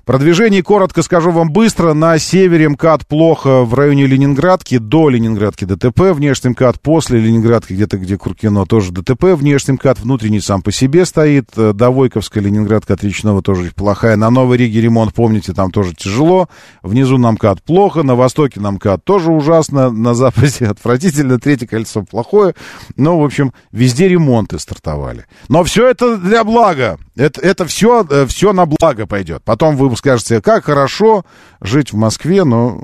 Продвижение, 0.04 0.64
коротко 0.64 1.00
скажу 1.02 1.30
вам 1.30 1.52
быстро. 1.52 1.92
На 1.94 2.18
севере 2.18 2.68
МКАД 2.70 3.06
плохо 3.06 3.62
в 3.62 3.72
районе 3.74 4.06
Ленинградки, 4.06 4.78
до 4.78 5.08
Ленинградки 5.08 5.64
ДТП, 5.64 6.10
внешний 6.12 6.50
МКАД 6.50 6.80
после 6.80 7.20
Ленинградки, 7.20 7.72
где-то 7.72 7.98
где 7.98 8.18
Куркино, 8.18 8.66
тоже 8.66 8.90
ДТП, 8.90 9.26
внешний 9.36 9.74
МКАД 9.74 10.00
внутренний 10.00 10.40
сам 10.40 10.60
по 10.60 10.72
себе 10.72 11.06
стоит, 11.06 11.50
э, 11.56 11.72
до 11.72 11.90
Войковской, 11.90 12.42
Ленинградка 12.42 12.94
от 12.94 13.44
тоже 13.44 13.70
плохая. 13.76 14.16
На 14.16 14.30
Новой 14.30 14.56
Риге 14.56 14.80
ремонт, 14.80 15.14
помните, 15.14 15.52
там 15.52 15.70
тоже 15.70 15.94
тяжело. 15.94 16.48
Внизу 16.82 17.16
на 17.16 17.30
МКАД 17.30 17.62
плохо, 17.62 18.02
на 18.02 18.16
востоке 18.16 18.58
на 18.58 18.72
МКАД 18.72 19.04
тоже 19.04 19.30
ужасно, 19.30 19.92
на 19.92 20.14
западе 20.14 20.66
отвратительно, 20.68 21.38
третье 21.38 21.68
кольцо 21.68 22.02
плохое. 22.02 22.56
Ну, 22.96 23.20
в 23.20 23.24
общем, 23.24 23.52
везде 23.70 24.08
ремонты 24.08 24.58
стартовали. 24.58 25.26
Но 25.48 25.62
все 25.62 25.88
это 25.88 26.16
для 26.16 26.42
блага. 26.42 26.98
Это, 27.14 27.40
это 27.40 27.66
все, 27.66 28.04
все 28.26 28.52
на 28.52 28.66
благо 28.66 29.06
пойдет. 29.06 29.42
Потом 29.44 29.76
вы 29.92 29.98
скажете, 29.98 30.40
как 30.40 30.64
хорошо 30.64 31.24
жить 31.60 31.92
в 31.92 31.96
Москве, 31.96 32.44
но 32.44 32.82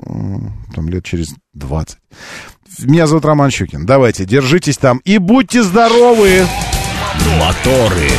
там 0.73 0.89
лет 0.89 1.03
через 1.03 1.33
20. 1.53 1.97
Меня 2.79 3.07
зовут 3.07 3.25
Роман 3.25 3.51
Щукин. 3.51 3.85
Давайте, 3.85 4.25
держитесь 4.25 4.77
там 4.77 4.99
и 4.99 5.17
будьте 5.17 5.63
здоровы! 5.63 6.45
Моторы. 7.39 8.09